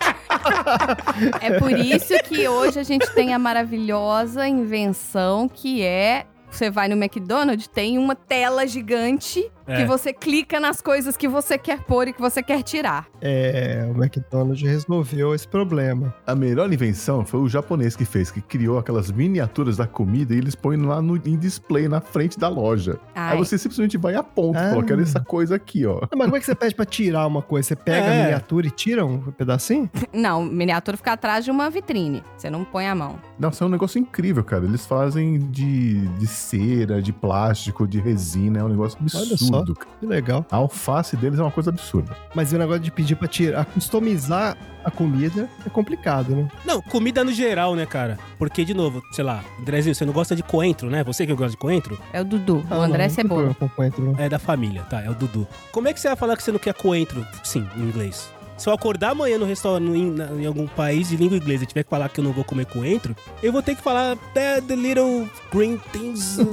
É 1.40 1.58
por 1.58 1.72
isso 1.72 2.14
que 2.24 2.48
hoje 2.48 2.78
a 2.78 2.82
gente 2.82 3.10
tem 3.12 3.34
a 3.34 3.38
maravilhosa 3.38 4.46
invenção 4.46 5.48
que 5.48 5.82
é. 5.82 6.26
Você 6.50 6.68
vai 6.68 6.88
no 6.88 6.96
McDonald's, 6.96 7.68
tem 7.68 7.96
uma 7.96 8.16
tela 8.16 8.66
gigante 8.66 9.48
É. 9.70 9.76
que 9.76 9.84
você 9.84 10.12
clica 10.12 10.58
nas 10.58 10.80
coisas 10.80 11.16
que 11.16 11.28
você 11.28 11.56
quer 11.58 11.80
pôr 11.80 12.08
e 12.08 12.12
que 12.12 12.20
você 12.20 12.42
quer 12.42 12.62
tirar. 12.62 13.06
É, 13.20 13.88
o 13.94 14.02
McDonald's 14.02 14.62
resolveu 14.62 15.34
esse 15.34 15.46
problema. 15.46 16.14
A 16.26 16.34
melhor 16.34 16.72
invenção 16.72 17.24
foi 17.24 17.40
o 17.40 17.48
japonês 17.48 17.94
que 17.96 18.04
fez, 18.04 18.30
que 18.30 18.40
criou 18.40 18.78
aquelas 18.78 19.10
miniaturas 19.10 19.76
da 19.76 19.86
comida 19.86 20.34
e 20.34 20.38
eles 20.38 20.54
põem 20.54 20.76
lá 20.78 21.00
no, 21.00 21.16
em 21.16 21.36
display 21.36 21.88
na 21.88 22.00
frente 22.00 22.38
da 22.38 22.48
loja. 22.48 22.98
Ai, 23.14 23.32
Aí 23.32 23.38
você 23.38 23.56
simplesmente 23.58 23.96
vai 23.96 24.14
a 24.14 24.22
ponto, 24.22 24.56
Ah. 24.58 24.70
fala, 24.70 24.82
quero 24.84 25.00
essa 25.02 25.20
coisa 25.20 25.54
aqui, 25.56 25.86
ó. 25.86 26.00
Mas 26.16 26.24
como 26.26 26.36
é 26.36 26.40
que 26.40 26.46
você 26.46 26.54
pede 26.54 26.74
pra 26.74 26.84
tirar 26.84 27.26
uma 27.26 27.42
coisa? 27.42 27.68
Você 27.68 27.76
pega 27.76 28.06
É. 28.06 28.20
a 28.20 28.24
miniatura 28.24 28.66
e 28.66 28.70
tira 28.70 29.04
um 29.04 29.18
pedacinho? 29.32 29.88
Não, 30.12 30.42
miniatura 30.44 30.96
fica 30.96 31.12
atrás 31.12 31.44
de 31.44 31.50
uma 31.50 31.70
vitrine. 31.70 32.22
Você 32.36 32.50
não 32.50 32.64
põe 32.64 32.86
a 32.88 32.94
mão. 32.94 33.18
Nossa, 33.38 33.64
é 33.64 33.66
um 33.66 33.70
negócio 33.70 33.98
incrível, 33.98 34.42
cara. 34.42 34.64
Eles 34.64 34.84
fazem 34.86 35.38
de, 35.38 36.06
de 36.18 36.26
cera, 36.26 37.00
de 37.00 37.12
plástico, 37.12 37.86
de 37.86 38.00
resina, 38.00 38.60
é 38.60 38.64
um 38.64 38.68
negócio 38.68 38.98
Olha 39.00 39.36
só. 39.36 39.59
Que 39.98 40.06
legal. 40.06 40.44
A 40.50 40.56
alface 40.56 41.16
deles 41.16 41.38
é 41.38 41.42
uma 41.42 41.50
coisa 41.50 41.70
absurda. 41.70 42.16
Mas 42.34 42.52
o 42.52 42.58
negócio 42.58 42.80
de 42.82 42.90
pedir 42.90 43.16
pra 43.16 43.28
tirar, 43.28 43.64
customizar 43.66 44.56
a 44.84 44.90
comida 44.90 45.48
é 45.66 45.68
complicado, 45.68 46.34
né? 46.34 46.48
Não, 46.64 46.80
comida 46.80 47.22
no 47.22 47.32
geral, 47.32 47.74
né, 47.74 47.84
cara? 47.86 48.18
Porque, 48.38 48.64
de 48.64 48.72
novo, 48.72 49.02
sei 49.12 49.24
lá, 49.24 49.44
Andrezinho, 49.60 49.94
você 49.94 50.04
não 50.04 50.12
gosta 50.12 50.34
de 50.34 50.42
coentro, 50.42 50.88
né? 50.88 51.04
Você 51.04 51.26
que 51.26 51.34
gosta 51.34 51.50
de 51.50 51.56
coentro? 51.58 51.98
É 52.12 52.20
o 52.20 52.24
Dudu. 52.24 52.64
Ah, 52.70 52.78
o 52.78 52.82
André 52.82 53.04
não, 53.04 53.10
Cebola. 53.14 53.42
não 53.42 53.48
tem 53.48 53.54
problema 53.54 53.54
com 53.54 53.68
coentro, 53.76 54.04
não. 54.04 54.24
É 54.24 54.28
da 54.28 54.38
família, 54.38 54.82
tá? 54.84 55.02
É 55.02 55.10
o 55.10 55.14
Dudu. 55.14 55.46
Como 55.70 55.88
é 55.88 55.92
que 55.92 56.00
você 56.00 56.08
vai 56.08 56.16
falar 56.16 56.36
que 56.36 56.42
você 56.42 56.52
não 56.52 56.58
quer 56.58 56.74
coentro? 56.74 57.26
Sim, 57.44 57.66
em 57.76 57.82
inglês. 57.82 58.30
Se 58.60 58.68
eu 58.68 58.74
acordar 58.74 59.12
amanhã 59.12 59.38
no 59.38 59.46
restaurante, 59.46 59.96
em, 59.98 60.10
na- 60.10 60.26
em 60.32 60.44
algum 60.44 60.66
país 60.66 61.08
de 61.08 61.16
língua 61.16 61.38
inglesa 61.38 61.64
e 61.64 61.66
tiver 61.66 61.82
que 61.82 61.88
falar 61.88 62.10
que 62.10 62.20
eu 62.20 62.24
não 62.24 62.30
vou 62.32 62.44
comer 62.44 62.66
coentro, 62.66 63.16
eu 63.42 63.50
vou 63.50 63.62
ter 63.62 63.74
que 63.74 63.82
falar 63.82 64.16
the, 64.34 64.60
the 64.60 64.76
little 64.76 65.26
green 65.50 65.80
things. 65.92 66.36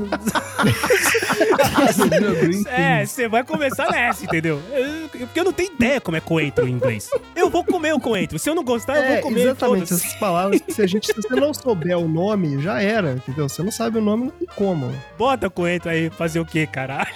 é, 2.71 3.05
você 3.05 3.27
vai 3.27 3.43
começar 3.43 3.91
nessa, 3.91 4.23
entendeu? 4.23 4.61
Eu- 4.71 5.09
Porque 5.27 5.39
eu 5.39 5.43
não 5.43 5.51
tenho 5.53 5.73
ideia 5.73 5.99
como 5.99 6.15
é 6.15 6.21
coentro 6.21 6.65
em 6.67 6.71
inglês. 6.71 7.09
Eu 7.35 7.49
vou 7.49 7.63
comer 7.65 7.93
o 7.93 7.99
coentro. 7.99 8.39
Se 8.39 8.49
eu 8.49 8.55
não 8.55 8.63
gostar, 8.63 8.95
eu 8.97 9.03
É, 9.03 9.13
vou 9.15 9.21
comer 9.23 9.41
exatamente. 9.41 9.83
Essas 9.93 10.13
palavras, 10.15 10.61
que 10.61 10.71
se, 10.73 10.81
a 10.81 10.87
gente, 10.87 11.07
se 11.07 11.13
você 11.13 11.35
não 11.35 11.53
souber 11.53 11.97
o 11.97 12.07
nome, 12.07 12.61
já 12.61 12.81
era, 12.81 13.13
entendeu? 13.13 13.49
Você 13.49 13.61
não 13.63 13.71
sabe 13.71 13.97
o 13.97 14.01
nome, 14.01 14.25
não 14.25 14.31
tem 14.31 14.47
como. 14.55 14.93
Bota 15.17 15.49
coentro 15.49 15.89
aí, 15.89 16.09
fazer 16.09 16.39
o 16.39 16.45
quê, 16.45 16.65
caralho? 16.67 17.13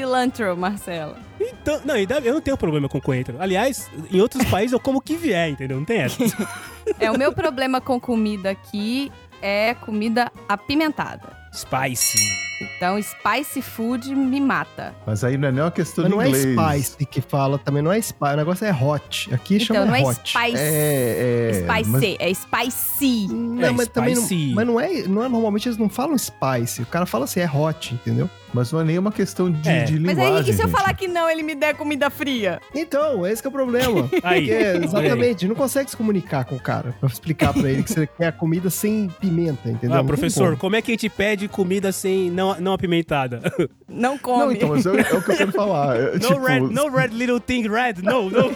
Cilantro, 0.00 0.56
Marcelo. 0.56 1.14
Então, 1.38 1.78
não, 1.84 1.94
ainda- 1.94 2.18
eu 2.20 2.32
não 2.34 2.40
tenho 2.40 2.56
problema 2.56 2.88
com 2.88 2.98
coentro. 3.00 3.36
Aliás, 3.38 3.90
em 4.10 4.18
outros 4.20 4.42
países 4.48 4.72
eu 4.72 4.80
como 4.80 4.98
o 4.98 5.00
que 5.02 5.14
vier, 5.16 5.50
entendeu? 5.50 5.76
Não 5.76 5.84
tem 5.84 5.98
essa. 6.00 6.16
É, 6.98 7.10
o 7.10 7.18
meu 7.18 7.32
problema 7.34 7.80
com 7.82 8.00
comida 8.00 8.50
aqui 8.50 9.12
é 9.42 9.74
comida 9.74 10.32
apimentada. 10.48 11.38
Spicy. 11.52 12.18
Então, 12.76 12.96
spicy 13.02 13.60
food 13.60 14.14
me 14.14 14.40
mata. 14.40 14.94
Mas 15.06 15.24
aí 15.24 15.36
não 15.36 15.48
é 15.48 15.52
nem 15.52 15.62
uma 15.64 15.70
questão 15.70 16.04
Mas 16.04 16.10
de 16.10 16.16
não 16.16 16.22
é 16.22 16.28
inglês. 16.28 16.86
spice 16.86 17.06
que 17.06 17.20
fala, 17.20 17.58
também 17.58 17.82
não 17.82 17.90
é 17.90 18.00
spice, 18.00 18.32
o 18.34 18.36
negócio 18.36 18.66
é 18.66 18.72
hot. 18.72 19.34
Aqui 19.34 19.56
Então, 19.56 19.66
chama 19.76 19.86
não 19.86 19.94
é 19.96 20.02
hot. 20.02 20.14
spicy. 20.30 20.56
É, 20.56 21.50
é. 21.50 21.52
spicy, 21.64 21.90
mas- 21.90 22.04
é 22.20 22.34
spicy. 22.34 23.28
Não, 23.28 23.64
É, 23.66 23.70
mas 23.72 23.88
também 23.88 24.14
não, 24.14 24.22
spicy. 24.22 24.54
mas 24.54 24.66
não 24.66 24.78
é, 24.80 24.88
não 25.08 25.24
é, 25.24 25.28
normalmente 25.28 25.68
eles 25.68 25.78
não 25.78 25.88
falam 25.88 26.16
spice, 26.16 26.82
o 26.82 26.86
cara 26.86 27.04
fala 27.06 27.24
assim, 27.24 27.40
é 27.40 27.50
hot, 27.50 27.94
entendeu? 27.94 28.30
Mas 28.52 28.72
não 28.72 28.80
é 28.80 28.84
nenhuma 28.84 29.12
questão 29.12 29.50
de, 29.50 29.68
É. 29.68 29.84
de 29.84 29.98
Mas 30.00 30.10
linguagem. 30.16 30.34
aí, 30.36 30.40
e 30.42 30.44
se 30.44 30.50
eu 30.62 30.66
gente. 30.68 30.70
falar 30.76 30.92
que 30.94 31.06
não, 31.06 31.28
ele 31.30 31.42
me 31.42 31.54
der 31.54 31.74
comida 31.74 32.10
fria? 32.10 32.60
Então, 32.74 33.26
esse 33.26 33.40
que 33.42 33.46
é 33.46 33.50
o 33.50 33.52
problema. 33.52 34.08
Aí, 34.22 34.40
Porque, 34.40 34.54
olha 34.54 34.70
aí. 34.78 34.84
exatamente, 34.84 35.48
não 35.48 35.54
consegue 35.54 35.90
se 35.90 35.96
comunicar 35.96 36.44
com 36.44 36.56
o 36.56 36.60
cara 36.60 36.94
pra 37.00 37.08
explicar 37.08 37.52
pra 37.52 37.68
ele 37.70 37.82
que 37.82 37.92
você 37.92 38.06
quer 38.06 38.26
a 38.26 38.32
comida 38.32 38.68
sem 38.70 39.08
pimenta, 39.20 39.68
entendeu? 39.70 39.94
Ah, 39.94 39.98
Não 39.98 40.06
professor, 40.06 40.56
como. 40.56 40.76
é 40.76 40.82
que 40.82 40.90
a 40.90 40.94
gente 40.94 41.08
pede 41.08 41.48
comida 41.48 41.92
sem 41.92 42.30
não, 42.30 42.58
não 42.60 42.72
apimentada? 42.72 43.40
Não 43.92 44.16
come. 44.16 44.38
Não, 44.44 44.52
então, 44.52 44.68
mas 44.68 44.86
é, 44.86 44.90
é 44.90 44.92
o 45.14 45.20
que 45.20 45.32
eu 45.32 45.36
quero 45.36 45.50
falar. 45.52 45.96
É, 45.98 46.12
No 46.12 46.20
tipo, 46.20 46.46
red, 46.46 46.60
no 46.60 46.88
red 46.90 47.08
little 47.08 47.40
thing 47.40 47.68
red, 47.68 47.94
no, 48.00 48.30
no. 48.30 48.54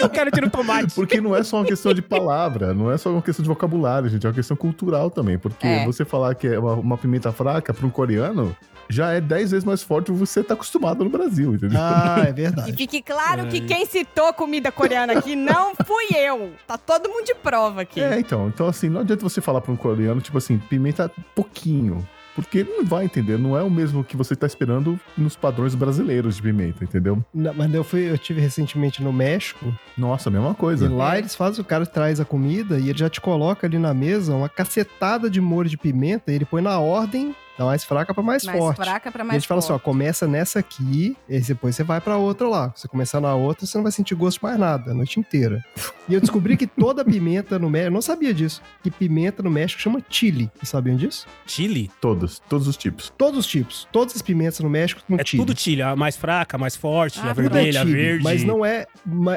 Eu 0.00 0.08
quero 0.08 0.30
tirar 0.30 0.46
o 0.46 0.50
tomate. 0.50 0.94
Porque 0.94 1.20
não 1.20 1.36
é 1.36 1.42
só 1.42 1.58
uma 1.58 1.66
questão 1.66 1.92
de 1.92 2.00
palavra, 2.00 2.72
não 2.72 2.90
é 2.90 2.96
só 2.96 3.10
uma 3.10 3.20
questão 3.20 3.42
de 3.42 3.48
vocabulário, 3.50 4.08
gente. 4.08 4.24
É 4.24 4.28
uma 4.30 4.34
questão 4.34 4.56
cultural 4.56 5.10
também. 5.10 5.36
Porque 5.38 5.66
É. 5.66 5.84
você 5.84 6.06
falar 6.06 6.34
que 6.34 6.46
é 6.48 6.58
uma, 6.58 6.72
uma 6.72 6.96
pimenta 6.96 7.30
fraca 7.32 7.74
para 7.74 7.86
um 7.86 7.90
coreano 7.90 8.56
já 8.88 9.05
é 9.12 9.20
10 9.20 9.50
vezes 9.50 9.64
mais 9.64 9.82
forte 9.82 10.06
do 10.06 10.12
que 10.14 10.18
você 10.20 10.42
tá 10.42 10.54
acostumado 10.54 11.04
no 11.04 11.10
Brasil, 11.10 11.54
entendeu? 11.54 11.78
Ah, 11.80 12.24
é 12.26 12.30
E 12.30 12.32
verdade. 12.32 12.72
fique 12.74 13.02
claro 13.02 13.42
É. 13.42 13.46
que 13.46 13.60
quem 13.62 13.84
citou 13.86 14.32
comida 14.32 14.70
coreana 14.72 15.14
aqui 15.14 15.34
não 15.36 15.74
fui 15.74 16.06
eu. 16.16 16.52
Tá 16.66 16.76
todo 16.78 17.08
mundo 17.08 17.24
de 17.24 17.34
prova 17.34 17.82
aqui. 17.82 18.00
É, 18.00 18.18
então. 18.18 18.48
Então, 18.48 18.66
assim, 18.68 18.88
não 18.88 19.00
adianta 19.00 19.22
você 19.22 19.40
falar 19.40 19.60
para 19.60 19.72
um 19.72 19.76
coreano, 19.76 20.20
tipo 20.20 20.38
assim, 20.38 20.58
pimenta 20.58 21.10
pouquinho. 21.34 22.06
Porque 22.34 22.58
ele 22.58 22.70
não 22.76 22.84
vai 22.84 23.06
entender, 23.06 23.38
não 23.38 23.56
é 23.56 23.62
o 23.62 23.70
mesmo 23.70 24.04
que 24.04 24.14
você 24.14 24.36
tá 24.36 24.46
esperando 24.46 25.00
nos 25.16 25.34
padrões 25.34 25.74
brasileiros 25.74 26.36
de 26.36 26.42
pimenta, 26.42 26.84
entendeu? 26.84 27.24
Não, 27.32 27.54
mas 27.54 27.72
eu 27.72 27.82
fui, 27.82 28.10
eu 28.10 28.18
tive 28.18 28.42
recentemente 28.42 29.02
no 29.02 29.10
México 29.10 29.74
Nossa, 29.96 30.28
a 30.28 30.32
mesma 30.32 30.50
e 30.50 30.54
coisa. 30.54 30.86
lá 30.92 31.16
eles 31.18 31.34
fazem, 31.34 31.62
o 31.62 31.64
cara 31.64 31.86
traz 31.86 32.20
a 32.20 32.26
comida 32.26 32.78
e 32.78 32.90
ele 32.90 32.98
já 32.98 33.08
te 33.08 33.22
coloca 33.22 33.66
ali 33.66 33.78
na 33.78 33.94
mesa 33.94 34.34
uma 34.34 34.50
cacetada 34.50 35.30
de 35.30 35.40
molho 35.40 35.70
de 35.70 35.78
pimenta 35.78 36.30
e 36.30 36.34
ele 36.34 36.44
põe 36.44 36.60
na 36.60 36.78
ordem 36.78 37.34
da 37.58 37.64
mais 37.64 37.84
fraca 37.84 38.12
pra 38.12 38.22
mais, 38.22 38.44
mais 38.44 38.58
forte. 38.58 38.76
fraca 38.76 39.10
pra 39.10 39.22
E 39.24 39.26
mais 39.26 39.36
a 39.36 39.38
gente 39.40 39.48
fala 39.48 39.58
assim, 39.60 39.68
ó, 39.72 39.74
forte. 39.76 39.84
começa 39.84 40.26
nessa 40.26 40.58
aqui, 40.58 41.16
e 41.28 41.40
depois 41.40 41.74
você 41.74 41.82
vai 41.82 42.00
pra 42.00 42.16
outra 42.16 42.48
lá. 42.48 42.72
Se 42.74 42.82
você 42.82 42.88
começar 42.88 43.20
na 43.20 43.34
outra, 43.34 43.66
você 43.66 43.76
não 43.78 43.82
vai 43.82 43.92
sentir 43.92 44.14
gosto 44.14 44.38
de 44.38 44.44
mais 44.44 44.58
nada, 44.58 44.90
a 44.90 44.94
noite 44.94 45.18
inteira. 45.18 45.64
E 46.08 46.14
eu 46.14 46.20
descobri 46.20 46.56
que 46.56 46.66
toda 46.66 47.04
pimenta 47.04 47.58
no 47.58 47.68
México, 47.70 47.88
eu 47.88 47.94
não 47.94 48.02
sabia 48.02 48.32
disso, 48.34 48.62
que 48.82 48.90
pimenta 48.90 49.42
no 49.42 49.50
México 49.50 49.80
chama 49.80 50.02
chile. 50.08 50.50
Vocês 50.54 50.68
sabiam 50.68 50.96
disso? 50.96 51.26
Chile? 51.46 51.90
Todos, 52.00 52.40
todos 52.48 52.68
os 52.68 52.76
tipos. 52.76 53.12
Todos 53.16 53.38
os 53.40 53.46
tipos, 53.46 53.88
todas 53.90 54.14
as 54.14 54.22
pimentas 54.22 54.60
no 54.60 54.68
México 54.70 55.00
são 55.06 55.16
É 55.18 55.24
chile. 55.24 55.44
tudo 55.44 55.58
chile. 55.58 55.82
A 55.82 55.96
mais 55.96 56.16
fraca, 56.16 56.56
a 56.56 56.58
mais 56.58 56.76
forte, 56.76 57.18
Ah, 57.20 57.30
a 57.30 57.34
tudo 57.34 57.46
é 57.46 57.48
vermelha, 57.50 57.80
a 57.80 57.84
chile, 57.84 57.94
verde. 57.96 58.24
Mas 58.24 58.44
não 58.44 58.64
é, 58.64 58.86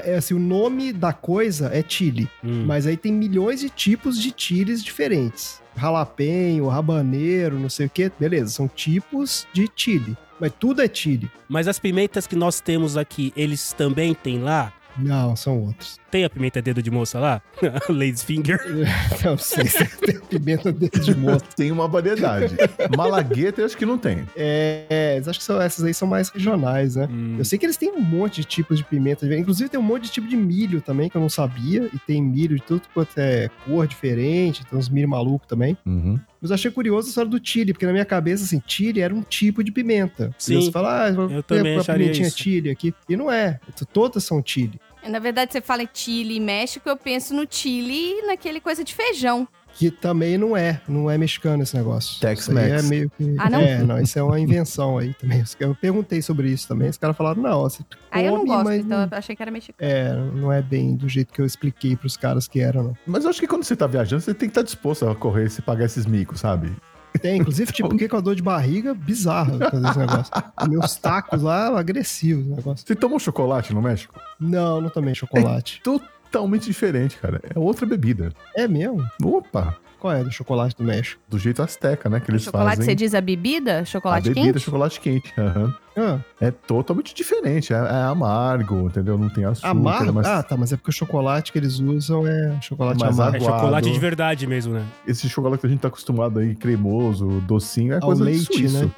é 0.03 0.15
assim, 0.15 0.33
o 0.33 0.39
nome 0.39 0.91
da 0.93 1.13
coisa 1.13 1.69
é 1.73 1.83
chile. 1.87 2.29
Hum. 2.43 2.65
Mas 2.67 2.85
aí 2.85 2.97
tem 2.97 3.11
milhões 3.13 3.61
de 3.61 3.69
tipos 3.69 4.19
de 4.21 4.33
chiles 4.35 4.83
diferentes. 4.83 5.61
Jalapeño, 5.75 6.67
rabaneiro, 6.67 7.59
não 7.59 7.69
sei 7.69 7.85
o 7.87 7.89
que. 7.89 8.11
Beleza, 8.19 8.51
são 8.51 8.67
tipos 8.67 9.47
de 9.53 9.69
chile. 9.75 10.17
Mas 10.39 10.53
tudo 10.57 10.81
é 10.81 10.89
chile. 10.91 11.29
Mas 11.47 11.67
as 11.67 11.79
pimentas 11.79 12.25
que 12.25 12.35
nós 12.35 12.61
temos 12.61 12.95
aqui, 12.95 13.33
eles 13.35 13.73
também 13.73 14.13
têm 14.13 14.39
lá? 14.39 14.73
Não, 15.01 15.35
são 15.35 15.61
outros. 15.63 15.99
Tem 16.11 16.25
a 16.25 16.29
pimenta 16.29 16.61
dedo 16.61 16.81
de 16.81 16.89
moça 16.89 17.19
lá? 17.19 17.41
Lady's 17.89 18.23
finger. 18.23 18.59
Não 19.23 19.37
sei 19.37 19.65
se 19.67 19.85
tem 19.97 20.19
pimenta 20.19 20.71
dentro 20.71 21.01
de 21.01 21.15
moço. 21.15 21.45
Tem 21.55 21.71
uma 21.71 21.87
variedade. 21.87 22.55
Malagueta 22.95 23.61
eu 23.61 23.65
acho 23.65 23.75
que 23.75 23.85
não 23.85 23.97
tem. 23.97 24.25
É, 24.35 24.85
é, 24.89 25.21
acho 25.25 25.39
que 25.39 25.43
são, 25.43 25.61
essas 25.61 25.83
aí 25.83 25.93
são 25.93 26.07
mais 26.07 26.29
regionais, 26.29 26.95
né? 26.95 27.07
Hum. 27.11 27.35
Eu 27.37 27.45
sei 27.45 27.59
que 27.59 27.65
eles 27.65 27.75
têm 27.75 27.91
um 27.91 27.99
monte 27.99 28.41
de 28.41 28.45
tipos 28.45 28.77
de 28.77 28.83
pimenta. 28.83 29.25
Inclusive 29.35 29.69
tem 29.69 29.79
um 29.79 29.83
monte 29.83 30.03
de 30.03 30.11
tipo 30.11 30.27
de 30.27 30.37
milho 30.37 30.81
também, 30.81 31.09
que 31.09 31.17
eu 31.17 31.21
não 31.21 31.29
sabia. 31.29 31.89
E 31.93 31.99
tem 31.99 32.21
milho 32.21 32.55
de 32.55 32.63
tudo 32.63 32.83
quanto 32.93 33.17
é 33.17 33.49
cor 33.65 33.85
diferente. 33.87 34.65
Tem 34.65 34.77
uns 34.77 34.89
milho 34.89 35.09
maluco 35.09 35.45
também. 35.45 35.77
Uhum. 35.85 36.19
Mas 36.41 36.51
eu 36.51 36.55
achei 36.55 36.71
curioso 36.71 37.07
a 37.07 37.09
história 37.09 37.29
do 37.29 37.39
chile, 37.43 37.73
porque 37.73 37.85
na 37.85 37.91
minha 37.91 38.05
cabeça, 38.05 38.45
assim, 38.45 38.61
chile 38.65 39.01
era 39.01 39.13
um 39.13 39.21
tipo 39.21 39.63
de 39.63 39.71
pimenta. 39.71 40.33
Sim. 40.37 40.59
E 40.59 40.63
Você 40.63 40.71
fala, 40.71 41.05
ah, 41.05 41.09
eu 41.09 41.43
também 41.43 41.75
uma 41.75 41.83
pimentinha 41.83 42.27
isso. 42.27 42.37
chile 42.37 42.69
aqui. 42.69 42.93
E 43.07 43.17
não 43.17 43.29
é. 43.29 43.59
Todas 43.91 44.23
são 44.23 44.41
chile. 44.43 44.79
Na 45.07 45.19
verdade, 45.19 45.51
você 45.53 45.61
fala 45.61 45.83
em 45.83 45.89
Chile 45.93 46.35
e 46.35 46.39
México, 46.39 46.87
eu 46.89 46.97
penso 46.97 47.33
no 47.33 47.45
Chile 47.49 48.19
e 48.19 48.27
naquele 48.27 48.59
coisa 48.59 48.83
de 48.83 48.93
feijão. 48.93 49.47
Que 49.75 49.89
também 49.91 50.37
não 50.37 50.57
é. 50.57 50.81
Não 50.87 51.09
é 51.09 51.17
mexicano 51.17 51.63
esse 51.63 51.75
negócio. 51.75 52.19
Tex-Mex. 52.19 52.83
É 52.85 52.87
meio 52.87 53.09
que... 53.11 53.35
Ah, 53.37 53.49
não? 53.49 53.59
É, 53.59 53.77
não, 53.83 53.99
isso 54.01 54.17
é 54.17 54.23
uma 54.23 54.39
invenção 54.39 54.97
aí 54.97 55.13
também. 55.13 55.43
Eu 55.59 55.73
perguntei 55.75 56.21
sobre 56.21 56.49
isso 56.49 56.67
também. 56.67 56.89
Os 56.89 56.97
caras 56.97 57.15
falaram, 57.15 57.41
não, 57.41 57.61
você 57.61 57.83
Aí 58.11 58.25
eu 58.25 58.31
não 58.31 58.39
come, 58.39 58.49
gosto, 58.49 58.63
mas 58.65 58.85
então 58.85 58.97
não- 58.97 59.07
eu 59.09 59.17
achei 59.17 59.35
que 59.35 59.41
era 59.41 59.51
mexicano. 59.51 59.89
É, 59.91 60.13
não 60.33 60.51
é 60.51 60.61
bem 60.61 60.95
do 60.95 61.07
jeito 61.07 61.31
que 61.31 61.39
eu 61.39 61.45
expliquei 61.45 61.95
pros 61.95 62.17
caras 62.17 62.47
que 62.47 62.59
eram, 62.59 62.83
não. 62.83 62.97
Mas 63.05 63.23
eu 63.23 63.29
acho 63.29 63.39
que 63.39 63.47
quando 63.47 63.63
você 63.63 63.75
tá 63.75 63.85
viajando, 63.87 64.21
você 64.21 64.33
tem 64.33 64.49
que 64.49 64.51
estar 64.51 64.63
disposto 64.63 65.07
a 65.07 65.15
correr 65.15 65.47
e 65.47 65.61
pagar 65.61 65.85
esses 65.85 66.05
micos, 66.05 66.39
sabe? 66.39 66.75
Tem, 67.21 67.39
inclusive, 67.39 67.71
tipo, 67.71 67.89
fiquei 67.91 68.07
com 68.07 68.17
a 68.17 68.21
dor 68.21 68.35
de 68.35 68.41
barriga 68.41 68.93
bizarra 68.93 69.57
fazer 69.69 69.89
esse 69.89 69.99
negócio. 69.99 70.33
Meus 70.69 70.95
tacos 70.95 71.41
lá, 71.41 71.77
agressivos 71.79 72.45
o 72.45 72.55
negócio. 72.55 72.85
Você 72.87 72.95
tomou 72.95 73.19
chocolate 73.19 73.73
no 73.73 73.81
México? 73.81 74.19
Não, 74.39 74.79
não 74.81 74.89
tomei 74.89 75.15
chocolate. 75.15 75.81
Totalmente 75.83 76.65
diferente, 76.65 77.17
cara. 77.17 77.41
É 77.53 77.57
outra 77.57 77.85
bebida. 77.85 78.33
É 78.55 78.67
mesmo? 78.67 79.05
Opa! 79.23 79.77
Qual 79.99 80.13
é 80.13 80.23
do 80.23 80.31
chocolate 80.31 80.75
do 80.77 80.83
México? 80.83 81.21
Do 81.27 81.37
jeito 81.37 81.61
asteca, 81.61 82.09
né? 82.09 82.19
Que 82.19 82.31
eles 82.31 82.43
chocolate, 82.43 82.77
fazem. 82.77 82.85
você 82.85 82.95
diz 82.95 83.13
a 83.13 83.21
bebida? 83.21 83.83
Chocolate 83.85 84.29
a 84.29 84.33
bebida 84.33 84.49
é 84.49 84.53
quente? 84.53 84.63
chocolate 84.63 84.99
quente. 84.99 85.33
aham. 85.37 85.73
Ah, 85.97 86.19
É 86.39 86.49
totalmente 86.49 87.13
diferente. 87.13 87.73
É, 87.73 87.75
é 87.75 88.03
amargo, 88.03 88.87
entendeu? 88.87 89.17
Não 89.17 89.27
tem 89.27 89.43
açúcar. 89.43 89.69
amargo? 89.69 90.13
Mas 90.13 90.25
Ah, 90.27 90.41
tá, 90.41 90.55
mas 90.55 90.71
é 90.71 90.77
porque 90.77 90.91
o 90.91 90.93
chocolate 90.93 91.51
que 91.51 91.57
eles 91.59 91.79
usam 91.79 92.25
é 92.25 92.57
chocolate 92.61 92.99
Mais 93.01 93.19
amargo. 93.19 93.37
É 93.37 93.39
chocolate 93.41 93.91
de 93.91 93.99
verdade 93.99 94.47
mesmo, 94.47 94.73
né? 94.75 94.85
esse 95.05 95.27
chocolate 95.27 95.59
que 95.59 95.67
a 95.67 95.69
gente 95.69 95.81
tá 95.81 95.89
acostumado 95.89 96.39
aí, 96.39 96.55
cremoso, 96.55 97.27
docinho, 97.41 97.91
é 97.93 97.95
Ao 97.97 98.01
coisa 98.01 98.23
leite, 98.23 98.39
de 98.49 98.69
suíço. 98.69 98.85
né? 98.85 98.91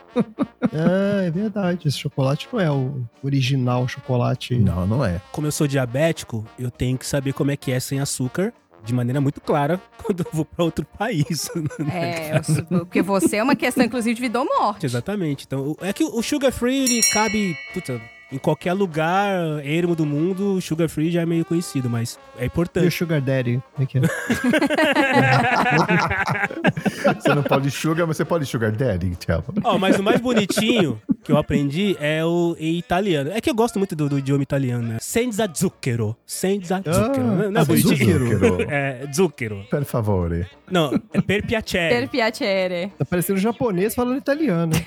Ah, 0.73 1.23
é 1.25 1.31
verdade. 1.31 1.87
Esse 1.87 1.97
chocolate 1.97 2.47
não 2.53 2.59
é 2.59 2.69
o 2.69 3.01
original 3.23 3.87
chocolate. 3.87 4.55
Não, 4.57 4.85
não 4.85 5.03
é. 5.03 5.19
Como 5.31 5.47
eu 5.47 5.51
sou 5.51 5.65
diabético, 5.67 6.45
eu 6.59 6.69
tenho 6.69 6.97
que 6.99 7.07
saber 7.07 7.33
como 7.33 7.49
é 7.49 7.55
que 7.57 7.71
é 7.71 7.79
sem 7.79 7.99
açúcar 7.99 8.53
de 8.83 8.93
maneira 8.93 9.19
muito 9.21 9.39
clara 9.41 9.81
quando 10.03 10.21
eu 10.21 10.27
vou 10.31 10.45
pra 10.45 10.63
outro 10.65 10.85
país. 10.97 11.49
É, 11.91 12.37
eu 12.37 12.43
sou- 12.43 12.63
porque 12.85 13.01
você 13.01 13.37
é 13.37 13.43
uma 13.43 13.55
questão, 13.55 13.83
inclusive, 13.83 14.15
de 14.15 14.21
vida 14.21 14.39
ou 14.39 14.45
morte. 14.45 14.85
Exatamente. 14.85 15.45
Então, 15.45 15.75
é 15.81 15.91
que 15.93 16.03
o 16.03 16.21
sugar 16.21 16.51
free 16.51 16.83
ele 16.83 17.01
cabe, 17.13 17.55
puta, 17.73 18.01
em 18.31 18.37
qualquer 18.37 18.73
lugar 18.73 19.65
ermo 19.65 19.95
do 19.95 20.05
mundo, 20.05 20.53
o 20.55 20.61
sugar 20.61 20.87
free 20.87 21.11
já 21.11 21.21
é 21.21 21.25
meio 21.25 21.43
conhecido, 21.43 21.89
mas 21.89 22.17
é 22.37 22.41
E 22.41 22.43
o 22.43 22.47
importante. 22.47 22.91
Sugar 22.91 23.21
Daddy? 23.21 23.61
Como 23.73 23.83
é 23.83 23.85
que 23.85 23.97
é? 23.97 24.01
Você 27.15 27.35
não 27.35 27.43
pode 27.43 27.69
sugar, 27.71 28.07
mas 28.07 28.17
você 28.17 28.25
pode 28.25 28.45
sugar 28.45 28.71
daddy, 28.71 29.15
tchau. 29.15 29.43
Ó, 29.63 29.77
mas 29.77 29.99
o 29.99 30.03
mais 30.03 30.19
bonitinho 30.21 31.01
que 31.23 31.31
eu 31.31 31.37
aprendi 31.37 31.95
é 31.99 32.23
o 32.23 32.55
em 32.59 32.77
italiano. 32.77 33.31
É 33.31 33.41
que 33.41 33.49
eu 33.49 33.55
gosto 33.55 33.79
muito 33.79 33.95
do, 33.95 34.09
do 34.09 34.19
idioma 34.19 34.43
italiano, 34.43 34.87
né? 34.87 34.97
Senza 34.99 35.47
zucchero. 35.47 36.15
Senza 36.25 36.77
zucchero. 36.77 37.23
não, 37.23 37.51
não 37.51 37.59
é 37.59 37.63
ah, 37.63 37.65
bonitinho? 37.65 37.97
zucchero. 37.97 38.61
É, 38.71 39.05
zucchero. 39.13 39.65
Per 39.69 39.83
favore. 39.83 40.47
Não, 40.69 40.93
é 41.13 41.21
per 41.21 41.45
piacere. 41.45 41.95
Per 41.95 42.09
piacere. 42.09 42.91
Tá 42.97 43.05
parecendo 43.05 43.39
japonês 43.39 43.93
falando 43.93 44.17
italiano. 44.17 44.71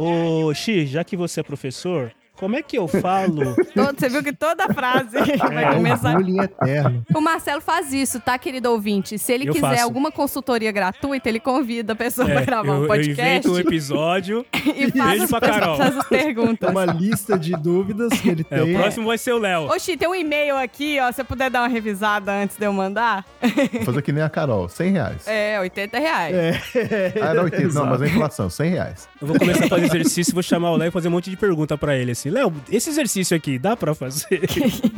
Ô, 0.00 0.54
Xi, 0.54 0.86
já 0.86 1.02
que 1.02 1.16
você 1.16 1.40
é 1.40 1.42
professor, 1.42 2.12
como 2.38 2.56
é 2.56 2.62
que 2.62 2.78
eu 2.78 2.86
falo? 2.88 3.54
Todo- 3.74 3.98
você 3.98 4.08
viu 4.08 4.22
que 4.22 4.32
toda 4.32 4.66
frase 4.72 5.10
vai 5.38 5.64
É 5.64 5.74
começar. 5.74 6.14
bullying 6.14 6.40
eterno. 6.40 7.04
O 7.14 7.20
Marcelo 7.20 7.60
faz 7.60 7.92
isso, 7.92 8.20
tá, 8.20 8.38
querido 8.38 8.70
ouvinte? 8.70 9.18
Se 9.18 9.32
ele 9.32 9.48
Eu 9.48 9.52
quiser 9.52 9.68
faço. 9.68 9.82
alguma 9.84 10.10
consultoria 10.12 10.70
gratuita, 10.72 11.28
ele 11.28 11.40
convida 11.40 11.92
a 11.92 11.96
pessoa 11.96 12.28
É, 12.30 12.34
pra 12.34 12.42
gravar 12.44 12.68
eu, 12.68 12.78
um 12.78 12.82
eu 12.82 12.86
podcast 12.88 13.20
invento 13.22 13.52
um 13.52 13.58
episódio. 13.58 14.46
e 14.54 14.90
faz 14.90 15.08
Beijo 15.10 15.24
as, 15.24 15.30
pra 15.30 15.40
Carol. 15.40 15.76
faz 15.76 15.96
as 15.96 16.06
perguntas. 16.06 16.68
É 16.68 16.72
uma 16.72 16.84
lista 16.84 17.38
de 17.38 17.52
dúvidas 17.52 18.20
que 18.20 18.28
ele 18.30 18.46
É, 18.50 18.62
o 18.62 18.64
tem. 18.66 18.74
próximo 18.76 19.06
vai 19.06 19.18
ser 19.18 19.32
o 19.32 19.38
Léo. 19.38 19.64
Oxi, 19.70 19.96
tem 19.96 20.08
um 20.08 20.14
e-mail 20.14 20.56
aqui, 20.56 20.98
ó. 21.00 21.08
Se 21.10 21.16
você 21.16 21.24
puder 21.24 21.50
dar 21.50 21.62
uma 21.62 21.68
revisada 21.68 22.32
antes 22.32 22.56
de 22.56 22.64
eu 22.64 22.72
mandar. 22.72 23.24
Vou 23.72 23.82
fazer 23.84 24.02
que 24.02 24.12
nem 24.12 24.22
a 24.22 24.28
Carol, 24.30 24.68
100 24.68 24.92
reais. 24.92 25.26
É, 25.26 25.58
80 25.60 25.98
reais. 25.98 26.36
Ah, 27.20 27.26
era 27.30 27.42
80, 27.42 27.74
não, 27.74 27.86
mas 27.86 28.02
a 28.02 28.06
inflação, 28.06 28.48
100 28.50 28.70
reais. 28.70 29.08
Eu 29.20 29.26
vou 29.26 29.38
começar 29.38 29.64
a 29.64 29.68
fazer 29.68 29.84
exercício, 29.86 30.32
vou 30.34 30.42
chamar 30.42 30.70
o 30.70 30.76
Léo 30.76 30.88
e 30.88 30.90
fazer 30.90 31.08
um 31.08 31.12
monte 31.12 31.30
de 31.30 31.36
pergunta 31.36 31.76
pra 31.76 31.96
ele, 31.96 32.12
assim. 32.12 32.27
Léo, 32.30 32.52
esse 32.70 32.90
exercício 32.90 33.36
aqui, 33.36 33.58
dá 33.58 33.76
pra 33.76 33.94
fazer? 33.94 34.42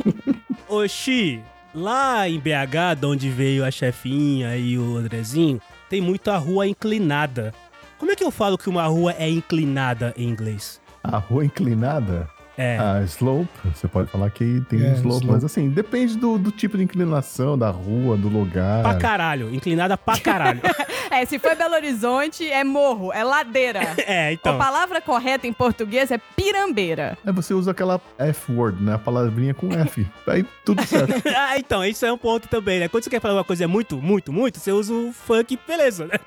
Ô, 0.67 0.87
Xi, 0.87 1.41
lá 1.73 2.27
em 2.27 2.39
BH, 2.39 2.99
de 2.99 3.05
onde 3.05 3.29
veio 3.29 3.65
a 3.65 3.71
chefinha 3.71 4.55
e 4.57 4.77
o 4.77 4.97
Andrezinho, 4.97 5.61
tem 5.89 6.01
muita 6.01 6.37
rua 6.37 6.67
inclinada. 6.67 7.53
Como 7.97 8.11
é 8.11 8.15
que 8.15 8.23
eu 8.23 8.31
falo 8.31 8.57
que 8.57 8.69
uma 8.69 8.85
rua 8.85 9.13
é 9.17 9.29
inclinada 9.29 10.13
em 10.17 10.27
inglês? 10.27 10.81
A 11.03 11.17
rua 11.17 11.45
inclinada, 11.45 12.29
É. 12.61 12.77
a 12.79 13.01
slope, 13.03 13.49
você 13.73 13.87
pode 13.87 14.09
falar 14.09 14.29
que 14.29 14.61
tem 14.69 14.81
É, 14.81 14.89
um 14.91 14.93
slope, 14.93 15.07
slope. 15.17 15.25
mas 15.27 15.43
assim, 15.43 15.69
depende 15.69 16.17
do, 16.17 16.37
do 16.37 16.51
tipo 16.51 16.77
de 16.77 16.83
inclinação, 16.83 17.57
da 17.57 17.69
rua, 17.69 18.15
do 18.15 18.27
lugar. 18.27 18.83
Pra 18.83 18.95
caralho, 18.95 19.53
inclinada 19.53 19.97
pra 19.97 20.17
caralho. 20.19 20.61
É, 21.11 21.25
se 21.25 21.37
for 21.37 21.53
Belo 21.57 21.73
Horizonte, 21.75 22.49
é 22.49 22.63
morro, 22.63 23.11
é 23.11 23.21
ladeira. 23.21 23.81
é, 24.07 24.31
então. 24.31 24.55
A 24.55 24.57
palavra 24.57 25.01
correta 25.01 25.45
em 25.45 25.51
português 25.51 26.09
é 26.09 26.17
pirambeira. 26.17 27.17
Aí 27.25 27.33
você 27.33 27.53
usa 27.53 27.71
aquela 27.71 27.99
F-word, 28.17 28.81
né? 28.81 28.93
A 28.93 28.97
palavrinha 28.97 29.53
com 29.53 29.73
F. 29.73 30.07
Aí 30.25 30.45
tudo 30.63 30.81
certo. 30.87 31.11
ah, 31.35 31.57
então, 31.57 31.83
isso 31.83 32.05
é 32.05 32.13
um 32.13 32.17
ponto 32.17 32.47
também, 32.47 32.79
né? 32.79 32.87
Quando 32.87 33.03
você 33.03 33.09
quer 33.09 33.19
falar 33.19 33.33
uma 33.33 33.43
coisa 33.43 33.65
é 33.65 33.67
muito, 33.67 33.97
muito, 34.01 34.31
muito, 34.31 34.57
você 34.57 34.71
usa 34.71 34.93
o 34.93 35.11
funk, 35.11 35.59
beleza, 35.67 36.05
né? 36.05 36.17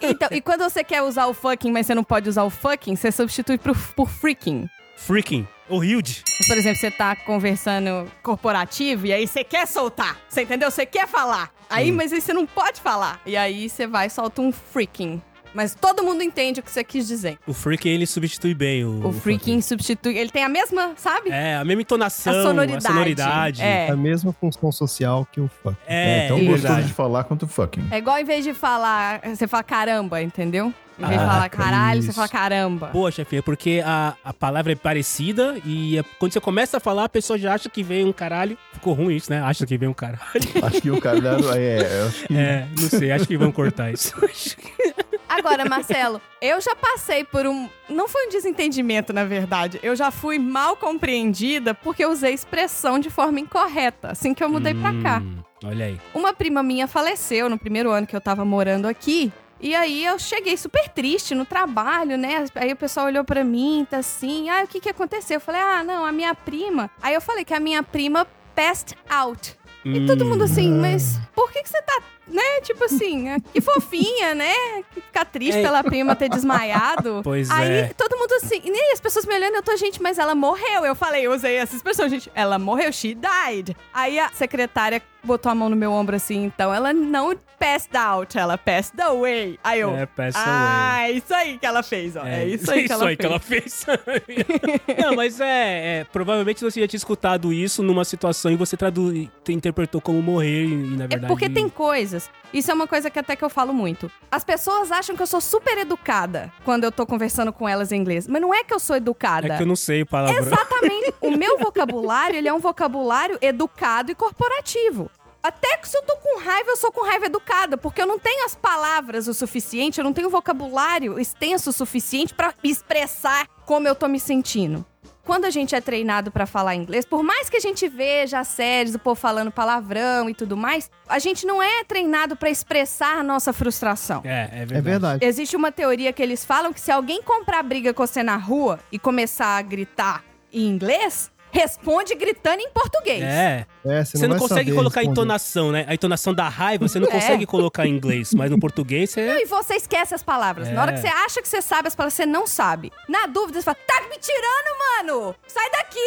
Então, 0.00 0.28
e 0.32 0.40
quando 0.40 0.64
você 0.64 0.82
quer 0.82 1.02
usar 1.02 1.26
o 1.26 1.34
fucking, 1.34 1.70
mas 1.70 1.86
você 1.86 1.94
não 1.94 2.02
pode 2.02 2.28
usar 2.28 2.42
o 2.42 2.50
fucking, 2.50 2.96
você 2.96 3.12
substitui 3.12 3.58
por, 3.58 3.76
por 3.94 4.08
freaking. 4.10 4.68
Freaking. 4.96 5.46
O 5.72 5.78
huge. 5.78 6.22
Por 6.46 6.58
exemplo, 6.58 6.78
você 6.78 6.90
tá 6.90 7.16
conversando 7.16 8.06
corporativo 8.22 9.06
e 9.06 9.12
aí 9.14 9.26
você 9.26 9.42
quer 9.42 9.66
soltar. 9.66 10.20
Você 10.28 10.42
entendeu? 10.42 10.70
Você 10.70 10.84
quer 10.84 11.08
falar. 11.08 11.50
Aí, 11.70 11.90
mas 11.90 12.12
aí 12.12 12.20
você 12.20 12.34
não 12.34 12.44
pode 12.44 12.78
falar. 12.78 13.18
E 13.24 13.38
aí 13.38 13.70
você 13.70 13.86
vai 13.86 14.08
e 14.08 14.10
solta 14.10 14.42
um 14.42 14.52
freaking. 14.52 15.22
Mas 15.54 15.74
todo 15.74 16.02
mundo 16.02 16.22
entende 16.22 16.60
o 16.60 16.62
que 16.62 16.70
você 16.70 16.82
quis 16.82 17.06
dizer. 17.06 17.38
O 17.46 17.52
freaking, 17.52 17.90
ele 17.90 18.06
substitui 18.06 18.54
bem 18.54 18.84
o... 18.84 19.06
O 19.08 19.12
freaking 19.12 19.60
substitui. 19.60 20.16
Ele 20.16 20.30
tem 20.30 20.44
a 20.44 20.48
mesma, 20.48 20.92
sabe? 20.96 21.30
É, 21.30 21.56
a 21.56 21.64
mesma 21.64 21.82
entonação, 21.82 22.32
A 22.34 22.40
a 22.40 22.42
sonoridade. 22.42 22.82
sonoridade. 22.84 23.62
É. 23.62 23.86
É 23.88 23.90
a 23.90 23.96
mesma 23.96 24.32
função 24.32 24.72
social 24.72 25.26
que 25.30 25.40
o 25.40 25.50
funk. 25.62 25.76
É, 25.86 26.24
É 26.24 26.28
tão 26.28 26.38
é 26.38 26.44
gostoso 26.44 26.82
de 26.82 26.92
falar 26.92 27.24
quanto 27.24 27.46
fucking. 27.46 27.86
É 27.90 27.98
igual 27.98 28.18
em 28.18 28.24
vez 28.24 28.44
de 28.44 28.54
falar. 28.54 29.20
Você 29.24 29.46
fala 29.46 29.62
caramba, 29.62 30.22
entendeu? 30.22 30.72
Em 30.98 31.06
vez 31.06 31.18
de 31.18 31.24
Ah, 31.24 31.28
falar 31.28 31.48
caralho, 31.48 32.02
você 32.02 32.08
isso. 32.10 32.14
fala 32.16 32.28
caramba. 32.28 32.88
Boa, 32.88 33.10
chefinha, 33.10 33.42
porque 33.42 33.82
a, 33.84 34.14
a 34.22 34.32
palavra 34.32 34.72
é 34.72 34.76
parecida 34.76 35.56
e 35.64 35.98
é- 35.98 36.04
quando 36.18 36.32
você 36.32 36.40
começa 36.40 36.76
a 36.76 36.80
falar, 36.80 37.04
a 37.04 37.08
pessoa 37.08 37.38
já 37.38 37.54
acha 37.54 37.68
que 37.68 37.82
vem 37.82 38.04
um 38.04 38.12
caralho. 38.12 38.56
Ficou 38.74 38.92
ruim 38.92 39.16
isso, 39.16 39.30
né? 39.30 39.40
Acha 39.42 39.66
que 39.66 39.76
vem 39.78 39.88
um 39.88 39.94
caralho. 39.94 40.20
Acho 40.62 40.80
que 40.82 40.90
o 40.90 41.00
cara. 41.00 41.18
É, 41.58 42.06
acho 42.06 42.26
que 42.26 42.34
É, 42.36 42.66
não 42.78 42.88
sei, 42.88 43.10
acho 43.10 43.26
que 43.26 43.36
vão 43.36 43.50
cortar 43.50 43.90
isso. 43.92 44.12
Agora, 45.38 45.64
Marcelo, 45.68 46.20
eu 46.40 46.60
já 46.60 46.74
passei 46.76 47.24
por 47.24 47.46
um. 47.46 47.68
Não 47.88 48.08
foi 48.08 48.26
um 48.26 48.30
desentendimento, 48.30 49.12
na 49.12 49.24
verdade. 49.24 49.80
Eu 49.82 49.96
já 49.96 50.10
fui 50.10 50.38
mal 50.38 50.76
compreendida 50.76 51.74
Porque 51.74 52.04
eu 52.04 52.10
usei 52.10 52.32
expressão 52.34 52.98
de 52.98 53.10
forma 53.10 53.40
incorreta, 53.40 54.10
assim 54.12 54.34
que 54.34 54.42
eu 54.42 54.48
mudei 54.48 54.74
pra 54.74 54.92
cá. 55.02 55.22
Hum, 55.24 55.38
Olha 55.64 55.86
aí. 55.86 56.00
Uma 56.14 56.32
prima 56.32 56.62
minha 56.62 56.86
faleceu 56.86 57.48
no 57.48 57.58
primeiro 57.58 57.90
ano 57.90 58.06
que 58.06 58.14
eu 58.16 58.20
tava 58.20 58.44
morando 58.44 58.86
aqui. 58.86 59.32
E 59.60 59.76
aí 59.76 60.04
eu 60.04 60.18
cheguei 60.18 60.56
super 60.56 60.88
triste 60.88 61.36
no 61.36 61.44
trabalho, 61.44 62.18
né? 62.18 62.44
Aí 62.56 62.72
o 62.72 62.76
pessoal 62.76 63.06
olhou 63.06 63.22
pra 63.22 63.44
mim, 63.44 63.86
tá 63.88 63.98
assim, 63.98 64.50
ah, 64.50 64.64
o 64.64 64.66
que 64.66 64.80
que 64.80 64.88
aconteceu? 64.88 65.36
Eu 65.36 65.40
falei, 65.40 65.60
ah, 65.60 65.84
não, 65.84 66.04
a 66.04 66.10
minha 66.10 66.34
prima. 66.34 66.90
Aí 67.00 67.14
eu 67.14 67.20
falei 67.20 67.44
que 67.44 67.54
a 67.54 67.60
minha 67.60 67.80
prima 67.80 68.26
passed 68.56 68.96
out. 69.08 69.56
E 69.84 70.04
todo 70.06 70.24
mundo 70.24 70.44
assim, 70.44 70.70
mas 70.70 71.18
por 71.34 71.50
que 71.52 71.62
que 71.62 71.68
você 71.68 71.80
tá, 71.82 72.02
né? 72.26 72.60
Tipo 72.62 72.84
assim, 72.84 73.28
ah, 73.28 73.38
que 73.52 73.60
fofinha, 73.60 74.34
né? 74.34 74.54
Ficar 74.92 75.24
triste 75.24 75.58
É. 75.58 75.62
pela 75.62 75.82
prima 75.82 76.14
ter 76.14 76.28
desmaiado. 76.28 77.20
Pois 77.22 77.50
Aí 77.50 77.72
é. 77.72 77.94
todo 77.96 78.16
mundo 78.16 78.32
assim, 78.34 78.60
e 78.64 78.70
nem 78.70 78.92
as 78.92 79.00
pessoas 79.00 79.26
me 79.26 79.34
olhando, 79.34 79.56
eu 79.56 79.62
tô, 79.62 79.76
gente, 79.76 80.00
mas 80.00 80.18
ela 80.18 80.34
morreu. 80.34 80.84
Eu 80.84 80.94
falei, 80.94 81.26
eu 81.26 81.32
usei 81.32 81.56
essa 81.56 81.74
expressão, 81.74 82.08
gente. 82.08 82.30
Ela 82.34 82.58
morreu, 82.58 82.92
she 82.92 83.14
died. 83.14 83.76
Aí 83.92 84.18
a 84.18 84.28
secretária 84.30 85.02
botou 85.22 85.50
a 85.50 85.54
mão 85.54 85.68
no 85.68 85.76
meu 85.76 85.92
ombro 85.92 86.16
assim, 86.16 86.44
então 86.44 86.72
ela 86.72 86.92
não 86.92 87.34
Passed 87.62 87.94
out, 87.96 88.36
ela 88.36 88.58
passed 88.58 89.00
away. 89.00 89.56
Aí 89.62 89.78
eu. 89.78 89.94
É, 89.94 90.04
peça 90.04 90.36
ah, 90.36 91.08
é 91.08 91.12
isso 91.12 91.32
aí 91.32 91.56
que 91.58 91.64
ela 91.64 91.80
fez, 91.84 92.16
ó. 92.16 92.26
É, 92.26 92.44
isso 92.44 92.68
aí 92.68 92.88
que 92.88 92.92
ela 92.92 93.38
fez. 93.38 93.84
fez. 93.84 93.86
Não, 95.00 95.14
mas 95.14 95.40
é, 95.40 96.00
é, 96.00 96.04
Provavelmente 96.12 96.60
você 96.60 96.80
já 96.80 96.88
tinha 96.88 96.98
escutado 96.98 97.52
isso 97.52 97.80
numa 97.80 98.04
situação 98.04 98.50
e 98.50 98.56
você 98.56 98.76
tradu... 98.76 99.12
interpretou 99.48 100.00
como 100.00 100.20
morrer 100.20 100.64
e, 100.64 100.74
na 100.74 101.04
É 101.04 101.06
verdade. 101.06 101.26
porque 101.28 101.48
tem 101.48 101.68
coisas. 102.12 102.30
Isso 102.52 102.70
é 102.70 102.74
uma 102.74 102.86
coisa 102.86 103.10
que 103.10 103.18
até 103.18 103.34
que 103.34 103.42
eu 103.42 103.48
falo 103.48 103.72
muito. 103.72 104.10
As 104.30 104.44
pessoas 104.44 104.92
acham 104.92 105.16
que 105.16 105.22
eu 105.22 105.26
sou 105.26 105.40
super 105.40 105.78
educada 105.78 106.52
quando 106.64 106.84
eu 106.84 106.92
tô 106.92 107.06
conversando 107.06 107.52
com 107.52 107.68
elas 107.68 107.92
em 107.92 107.96
inglês. 107.96 108.28
Mas 108.28 108.42
não 108.42 108.52
é 108.52 108.62
que 108.62 108.74
eu 108.74 108.78
sou 108.78 108.96
educada. 108.96 109.54
É 109.54 109.56
que 109.56 109.62
eu 109.62 109.66
não 109.66 109.76
sei 109.76 110.02
o 110.02 110.06
palavrão. 110.06 110.38
Exatamente. 110.38 111.14
o 111.20 111.30
meu 111.30 111.58
vocabulário, 111.58 112.36
ele 112.36 112.48
é 112.48 112.52
um 112.52 112.58
vocabulário 112.58 113.38
educado 113.40 114.12
e 114.12 114.14
corporativo. 114.14 115.10
Até 115.42 115.76
que 115.78 115.88
se 115.88 115.96
eu 115.96 116.02
tô 116.02 116.16
com 116.18 116.38
raiva, 116.38 116.70
eu 116.70 116.76
sou 116.76 116.92
com 116.92 117.04
raiva 117.04 117.26
educada, 117.26 117.76
porque 117.76 118.00
eu 118.00 118.06
não 118.06 118.16
tenho 118.16 118.44
as 118.44 118.54
palavras 118.54 119.26
o 119.26 119.34
suficiente, 119.34 119.98
eu 119.98 120.04
não 120.04 120.12
tenho 120.12 120.30
vocabulário 120.30 121.18
extenso 121.18 121.70
o 121.70 121.72
suficiente 121.72 122.32
pra 122.32 122.54
expressar 122.62 123.48
como 123.66 123.88
eu 123.88 123.94
tô 123.94 124.06
me 124.06 124.20
sentindo. 124.20 124.86
Quando 125.24 125.44
a 125.44 125.50
gente 125.50 125.74
é 125.74 125.80
treinado 125.80 126.32
pra 126.32 126.46
falar 126.46 126.74
inglês, 126.74 127.04
por 127.04 127.22
mais 127.22 127.48
que 127.48 127.56
a 127.56 127.60
gente 127.60 127.88
veja 127.88 128.40
as 128.40 128.48
séries, 128.48 128.94
o 128.94 128.98
povo 128.98 129.14
falando 129.14 129.52
palavrão 129.52 130.28
e 130.28 130.34
tudo 130.34 130.56
mais, 130.56 130.90
a 131.08 131.18
gente 131.20 131.46
não 131.46 131.62
é 131.62 131.84
treinado 131.84 132.34
pra 132.34 132.50
expressar 132.50 133.18
a 133.18 133.22
nossa 133.22 133.52
frustração. 133.52 134.22
É, 134.24 134.50
é 134.52 134.66
verdade. 134.66 134.74
É 134.78 134.80
verdade. 134.80 135.24
Existe 135.24 135.54
uma 135.54 135.70
teoria 135.70 136.12
que 136.12 136.22
eles 136.22 136.44
falam 136.44 136.72
que 136.72 136.80
se 136.80 136.90
alguém 136.90 137.22
comprar 137.22 137.62
briga 137.62 137.94
com 137.94 138.04
você 138.04 138.22
na 138.22 138.36
rua 138.36 138.80
e 138.90 138.98
começar 138.98 139.56
a 139.56 139.62
gritar 139.62 140.24
em 140.52 140.66
inglês, 140.66 141.30
responde 141.52 142.14
gritando 142.14 142.60
em 142.60 142.70
português. 142.70 143.22
É, 143.22 143.66
É, 143.84 144.04
você 144.04 144.22
não, 144.26 144.30
vai 144.30 144.38
consegue 144.38 144.72
colocar 144.72 145.00
a 145.00 145.02
responder. 145.02 145.20
entonação, 145.20 145.70
né? 145.70 145.84
A 145.86 145.92
entonação 145.94 146.32
da 146.32 146.48
raiva 146.48 146.88
você 146.88 146.98
não 146.98 147.06
É. 147.08 147.12
consegue 147.12 147.44
colocar 147.46 147.86
em 147.86 147.90
inglês, 147.90 148.32
mas 148.34 148.50
no 148.50 148.58
português 148.58 149.10
você... 149.10 149.42
E 149.42 149.46
você 149.46 149.74
esquece 149.74 150.14
as 150.14 150.22
palavras. 150.22 150.68
É. 150.68 150.72
Na 150.72 150.82
hora 150.82 150.92
que 150.94 151.00
você 151.00 151.08
acha 151.08 151.42
que 151.42 151.48
você 151.48 151.60
sabe 151.60 151.88
as 151.88 151.94
palavras, 151.94 152.14
você 152.14 152.24
não 152.26 152.46
sabe. 152.46 152.90
Na 153.08 153.26
dúvida, 153.26 153.60
você 153.60 153.64
fala, 153.64 153.76
tá 153.86 154.00
me 154.08 154.16
tirando, 154.18 155.08
mano! 155.18 155.34
Sai 155.46 155.68
daqui, 155.70 156.00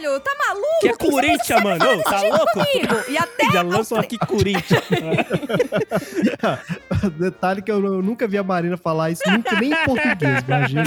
velho! 0.00 0.20
Tá 0.20 0.30
maluco? 0.46 0.66
Que 0.80 0.88
é 0.88 0.92
você 0.92 1.10
Corinthians, 1.10 1.62
mano! 1.62 1.84
Ô, 1.84 2.02
tá 2.02 2.20
louco? 2.22 2.46
comigo? 2.52 2.94
E 3.08 3.16
até 3.18 3.50
Já 3.50 3.62
lançam 3.62 3.98
aqui 3.98 4.18
Corinthians. 4.18 4.82
Detalhe 7.18 7.62
que 7.62 7.70
eu, 7.72 7.82
eu 7.84 8.02
nunca 8.02 8.26
vi 8.28 8.36
a 8.38 8.42
Marina 8.42 8.76
falar 8.76 9.10
isso, 9.10 9.22
nunca 9.30 9.58
nem 9.58 9.72
em 9.72 9.84
português, 9.84 10.44
imagina. 10.46 10.84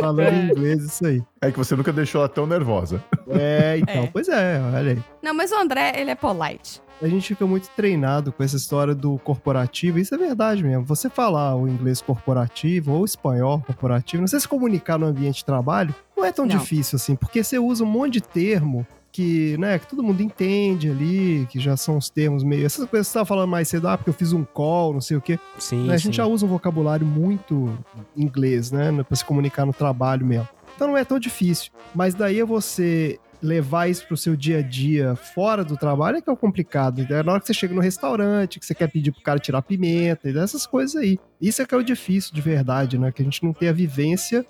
Falando 0.00 0.22
em 0.32 0.50
inglês, 0.50 0.82
isso 0.82 1.06
aí. 1.06 1.22
É 1.46 1.52
que 1.52 1.58
você 1.58 1.76
nunca 1.76 1.92
deixou 1.92 2.20
ela 2.20 2.28
tão 2.28 2.46
nervosa. 2.46 3.02
É, 3.28 3.78
então, 3.82 4.04
É. 4.04 4.06
pois 4.12 4.28
é, 4.28 4.60
olha 4.74 4.92
aí. 4.92 4.98
Não, 5.22 5.34
mas 5.34 5.50
o 5.52 5.56
André, 5.56 5.92
ele 5.96 6.10
é 6.10 6.14
polite. 6.14 6.80
A 7.00 7.06
gente 7.08 7.28
fica 7.28 7.46
muito 7.46 7.68
treinado 7.76 8.32
com 8.32 8.42
essa 8.42 8.56
história 8.56 8.94
do 8.94 9.18
corporativo, 9.18 9.98
isso 9.98 10.14
é 10.14 10.18
verdade 10.18 10.64
mesmo. 10.64 10.82
Você 10.86 11.10
falar 11.10 11.54
o 11.54 11.68
inglês 11.68 12.00
corporativo 12.00 12.92
ou 12.92 13.02
o 13.02 13.04
espanhol 13.04 13.62
corporativo, 13.66 14.22
não 14.22 14.26
sei 14.26 14.40
se 14.40 14.48
comunicar 14.48 14.98
no 14.98 15.04
ambiente 15.06 15.36
de 15.36 15.44
trabalho, 15.44 15.94
não 16.16 16.24
é 16.24 16.32
tão 16.32 16.46
Não. 16.46 16.56
difícil 16.56 16.96
assim, 16.96 17.14
porque 17.14 17.44
você 17.44 17.58
usa 17.58 17.84
um 17.84 17.86
monte 17.86 18.14
de 18.14 18.22
termo 18.22 18.86
que, 19.12 19.56
né, 19.58 19.78
que 19.78 19.86
todo 19.86 20.02
mundo 20.02 20.22
entende 20.22 20.90
ali, 20.90 21.46
que 21.50 21.58
já 21.58 21.74
são 21.76 21.96
os 21.96 22.10
termos 22.10 22.42
meio. 22.44 22.64
Essas 22.66 22.86
coisas 22.86 23.06
que 23.08 23.12
você 23.12 23.18
tava 23.18 23.24
falando 23.26 23.48
mais 23.48 23.66
cedo, 23.68 23.88
ah, 23.88 23.96
porque 23.96 24.10
eu 24.10 24.14
fiz 24.14 24.32
um 24.34 24.44
call, 24.44 24.92
não 24.92 25.00
sei 25.00 25.16
o 25.16 25.22
quê. 25.22 25.38
Sim, 25.58 25.86
né, 25.86 25.94
a 25.94 25.98
sim. 25.98 26.04
gente 26.04 26.16
já 26.16 26.26
usa 26.26 26.44
um 26.44 26.48
vocabulário 26.48 27.06
muito 27.06 27.78
inglês, 28.16 28.70
né? 28.70 28.90
Pra 29.06 29.16
se 29.16 29.24
comunicar 29.24 29.64
no 29.64 29.72
trabalho 29.72 30.24
mesmo. 30.26 30.46
Então 30.76 30.88
não 30.88 30.96
é 30.96 31.04
tão 31.04 31.18
difícil. 31.18 31.72
Mas 31.94 32.14
daí 32.14 32.38
é 32.38 32.44
você 32.44 33.18
levar 33.42 33.88
isso 33.88 34.06
pro 34.06 34.16
seu 34.16 34.34
dia 34.36 34.58
a 34.58 34.62
dia 34.62 35.14
fora 35.14 35.62
do 35.64 35.76
trabalho 35.76 36.16
é 36.18 36.20
que 36.22 36.28
é 36.28 36.32
o 36.32 36.36
complicado. 36.36 37.06
É 37.10 37.22
na 37.22 37.32
hora 37.32 37.40
que 37.40 37.46
você 37.46 37.54
chega 37.54 37.74
no 37.74 37.80
restaurante, 37.80 38.58
que 38.58 38.64
você 38.66 38.74
quer 38.74 38.88
pedir 38.90 39.12
pro 39.12 39.22
cara 39.22 39.38
tirar 39.38 39.62
pimenta 39.62 40.28
e 40.28 40.36
essas 40.38 40.66
coisas 40.66 40.96
aí. 40.96 41.18
Isso 41.40 41.60
é 41.60 41.66
que 41.66 41.74
é 41.74 41.78
o 41.78 41.82
difícil 41.82 42.34
de 42.34 42.40
verdade, 42.40 42.98
né? 42.98 43.10
Que 43.12 43.22
a 43.22 43.24
gente 43.24 43.42
não 43.44 43.52
tem 43.52 43.68
a 43.68 43.72
vivência 43.72 44.44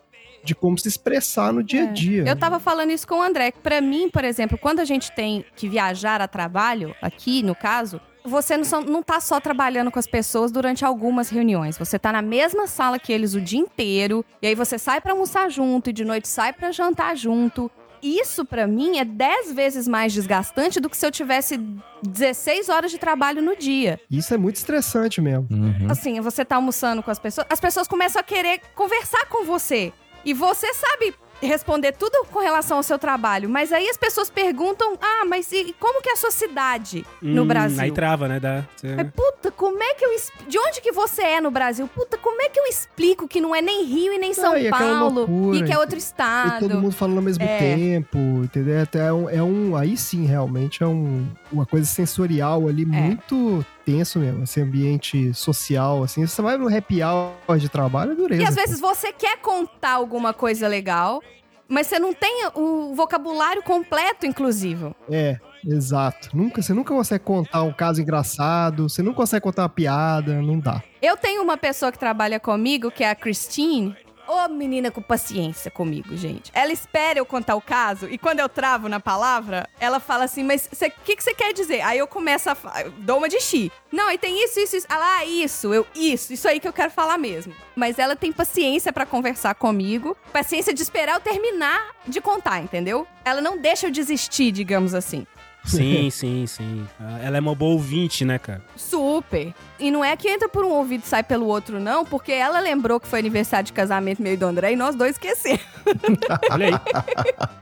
de 0.44 0.54
como 0.54 0.78
se 0.78 0.86
expressar 0.86 1.52
no 1.52 1.62
dia 1.62 1.82
a 1.82 1.86
É. 1.86 1.92
dia. 1.92 2.24
Eu 2.24 2.36
tava 2.36 2.60
falando 2.60 2.90
isso 2.90 3.06
com 3.06 3.16
o 3.16 3.22
André, 3.22 3.50
que 3.50 3.58
pra 3.58 3.80
mim, 3.80 4.08
por 4.08 4.24
exemplo, 4.24 4.56
quando 4.56 4.78
a 4.78 4.84
gente 4.84 5.10
tem 5.12 5.44
que 5.56 5.68
viajar 5.68 6.20
a 6.20 6.28
trabalho, 6.28 6.94
aqui 7.02 7.42
no 7.42 7.54
caso, 7.54 8.00
você 8.26 8.56
não, 8.56 8.64
só- 8.64 8.80
não 8.80 9.02
tá 9.02 9.20
só 9.20 9.38
trabalhando 9.40 9.90
com 9.90 9.98
as 9.98 10.06
pessoas 10.06 10.50
durante 10.52 10.84
algumas 10.84 11.28
reuniões. 11.30 11.78
Você 11.78 11.98
tá 11.98 12.12
na 12.12 12.22
mesma 12.22 12.66
sala 12.66 12.98
que 12.98 13.12
eles 13.12 13.34
o 13.34 13.40
dia 13.40 13.58
inteiro, 13.60 14.24
e 14.42 14.46
aí 14.46 14.54
você 14.54 14.78
sai 14.78 15.00
pra 15.00 15.12
almoçar 15.12 15.50
junto, 15.50 15.90
e 15.90 15.92
de 15.92 16.04
noite 16.04 16.28
sai 16.28 16.52
pra 16.52 16.70
jantar 16.72 17.16
junto. 17.16 17.70
Isso, 18.02 18.44
pra 18.44 18.66
mim, 18.66 18.98
é 18.98 19.04
10 19.04 19.52
vezes 19.52 19.88
mais 19.88 20.12
desgastante 20.12 20.78
do 20.78 20.88
que 20.88 20.96
se 20.96 21.04
eu 21.06 21.10
tivesse 21.10 21.58
16 22.02 22.68
horas 22.68 22.90
de 22.90 22.98
trabalho 22.98 23.42
no 23.42 23.56
dia. 23.56 23.98
Isso 24.10 24.32
é 24.34 24.36
muito 24.36 24.56
estressante 24.56 25.20
mesmo. 25.20 25.46
Uhum. 25.50 25.86
Assim, 25.90 26.20
você 26.20 26.44
tá 26.44 26.56
almoçando 26.56 27.02
com 27.02 27.10
as 27.10 27.18
pessoas, 27.18 27.46
as 27.50 27.58
pessoas 27.58 27.88
começam 27.88 28.20
a 28.20 28.22
querer 28.22 28.60
conversar 28.74 29.26
com 29.26 29.44
você. 29.44 29.92
E 30.24 30.34
você 30.34 30.72
sabe 30.74 31.14
responder 31.40 31.92
tudo 31.92 32.24
com 32.30 32.38
relação 32.40 32.78
ao 32.78 32.82
seu 32.82 32.98
trabalho, 32.98 33.48
mas 33.48 33.72
aí 33.72 33.88
as 33.88 33.96
pessoas 33.96 34.30
perguntam: 34.30 34.98
"Ah, 35.00 35.24
mas 35.26 35.50
e 35.52 35.74
como 35.78 36.00
que 36.02 36.08
é 36.08 36.12
a 36.12 36.16
sua 36.16 36.30
cidade 36.30 37.04
no 37.20 37.42
Hum, 37.42 37.46
Brasil?" 37.46 37.80
Aí 37.82 37.92
trava, 37.92 38.26
né? 38.28 38.40
Dá, 38.40 38.64
você- 38.76 38.88
É, 38.88 39.04
puta, 39.04 39.50
como 39.50 39.82
é 39.82 39.94
que 39.94 40.04
eu 40.04 40.10
de 40.48 40.58
onde 40.58 40.80
que 40.80 40.92
você 40.92 41.22
é 41.22 41.40
no 41.40 41.50
Brasil? 41.50 41.86
Puta, 41.88 42.16
como 42.18 42.40
é 42.40 42.48
que 42.48 42.58
eu 42.58 42.64
explico 42.66 43.28
que 43.28 43.40
não 43.40 43.54
é 43.54 43.60
nem 43.60 43.84
Rio 43.84 44.12
e 44.12 44.18
nem 44.18 44.32
São 44.32 44.56
e 44.56 44.68
aquela 44.68 44.98
Paulo 45.00 45.14
loucura, 45.26 45.58
e 45.58 45.62
que 45.64 45.72
é 45.72 45.78
outro 45.78 45.96
E 45.96 45.98
estado? 45.98 46.60
todo 46.60 46.78
mundo 46.80 46.92
falando 46.92 47.16
ao 47.18 47.22
mesmo 47.22 47.44
É. 47.44 47.58
tempo, 47.58 48.18
entendeu? 48.42 48.82
Até 48.82 49.06
é 49.06 49.12
um, 49.12 49.28
é 49.28 49.42
um- 49.42 49.76
Aí 49.76 49.96
sim, 49.96 50.24
realmente 50.26 50.82
é 50.82 50.86
um, 50.86 51.26
uma 51.52 51.66
coisa 51.66 51.84
sensorial 51.86 52.66
ali 52.68 52.84
muito 52.86 53.64
tenso 53.86 54.18
mesmo. 54.18 54.42
Esse 54.42 54.60
ambiente 54.60 55.32
social, 55.32 56.02
assim. 56.02 56.26
Você 56.26 56.42
vai 56.42 56.58
no 56.58 56.68
happy 56.68 57.00
hour 57.02 57.56
de 57.56 57.68
trabalho, 57.68 58.12
é 58.12 58.14
dureza. 58.16 58.42
E 58.42 58.44
às 58.44 58.56
vezes 58.56 58.80
você 58.80 59.12
quer 59.12 59.38
contar 59.38 59.92
alguma 59.92 60.34
coisa 60.34 60.66
legal, 60.66 61.22
mas 61.68 61.86
você 61.86 61.98
não 61.98 62.12
tem 62.12 62.48
o 62.54 62.94
vocabulário 62.94 63.62
completo, 63.62 64.26
inclusive. 64.26 64.92
É, 65.08 65.38
exato. 65.64 66.36
Nunca, 66.36 66.60
você 66.60 66.74
nunca 66.74 66.92
consegue 66.92 67.24
contar 67.24 67.62
um 67.62 67.72
caso 67.72 68.02
engraçado, 68.02 68.88
você 68.88 69.02
não 69.02 69.14
consegue 69.14 69.42
contar 69.42 69.62
uma 69.62 69.68
piada, 69.68 70.42
não 70.42 70.58
dá. 70.58 70.82
Eu 71.00 71.16
tenho 71.16 71.40
uma 71.42 71.56
pessoa 71.56 71.92
que 71.92 71.98
trabalha 71.98 72.40
comigo, 72.40 72.90
que 72.90 73.04
é 73.04 73.10
a 73.10 73.14
Christine. 73.14 73.96
Ô, 74.28 74.48
menina 74.48 74.90
com 74.90 75.00
paciência 75.00 75.70
comigo, 75.70 76.16
gente. 76.16 76.50
Ela 76.52 76.72
espera 76.72 77.18
eu 77.18 77.26
contar 77.26 77.54
o 77.54 77.60
caso 77.60 78.08
e 78.08 78.18
quando 78.18 78.40
eu 78.40 78.48
travo 78.48 78.88
na 78.88 78.98
palavra, 78.98 79.68
ela 79.78 80.00
fala 80.00 80.24
assim: 80.24 80.42
Mas 80.42 80.66
o 80.66 81.04
que, 81.04 81.16
que 81.16 81.22
você 81.22 81.34
quer 81.34 81.52
dizer? 81.52 81.80
Aí 81.82 81.98
eu 81.98 82.06
começo 82.06 82.50
a. 82.50 82.56
dou 82.98 83.18
uma 83.18 83.28
de 83.28 83.40
chi. 83.40 83.70
Não, 83.92 84.08
aí 84.08 84.18
tem 84.18 84.42
isso, 84.44 84.58
isso, 84.58 84.76
isso. 84.76 84.86
Ah 84.88 84.98
lá, 84.98 85.24
isso, 85.24 85.72
eu, 85.72 85.86
isso, 85.94 86.32
isso 86.32 86.48
aí 86.48 86.58
que 86.58 86.66
eu 86.68 86.72
quero 86.72 86.90
falar 86.90 87.18
mesmo. 87.18 87.54
Mas 87.74 87.98
ela 87.98 88.16
tem 88.16 88.32
paciência 88.32 88.92
pra 88.92 89.06
conversar 89.06 89.54
comigo, 89.54 90.16
paciência 90.32 90.74
de 90.74 90.82
esperar 90.82 91.14
eu 91.14 91.20
terminar 91.20 91.94
de 92.06 92.20
contar, 92.20 92.60
entendeu? 92.60 93.06
Ela 93.24 93.40
não 93.40 93.58
deixa 93.58 93.86
eu 93.86 93.90
desistir, 93.90 94.50
digamos 94.50 94.94
assim. 94.94 95.26
Sim, 95.66 96.10
sim, 96.10 96.46
sim. 96.46 96.86
Ela 97.22 97.38
é 97.38 97.40
uma 97.40 97.54
boa 97.54 97.72
ouvinte, 97.72 98.24
né, 98.24 98.38
cara? 98.38 98.62
Super. 98.76 99.52
E 99.78 99.90
não 99.90 100.04
é 100.04 100.16
que 100.16 100.28
entra 100.28 100.48
por 100.48 100.64
um 100.64 100.70
ouvido 100.70 101.02
e 101.04 101.06
sai 101.06 101.22
pelo 101.22 101.46
outro, 101.46 101.78
não, 101.78 102.04
porque 102.04 102.32
ela 102.32 102.58
lembrou 102.60 102.98
que 102.98 103.06
foi 103.06 103.18
aniversário 103.18 103.66
de 103.66 103.72
casamento 103.72 104.22
meio 104.22 104.38
do 104.38 104.46
André 104.46 104.72
e 104.72 104.76
nós 104.76 104.94
dois 104.94 105.12
esquecemos. 105.12 105.60
Olha 106.50 106.66
aí. 106.66 106.72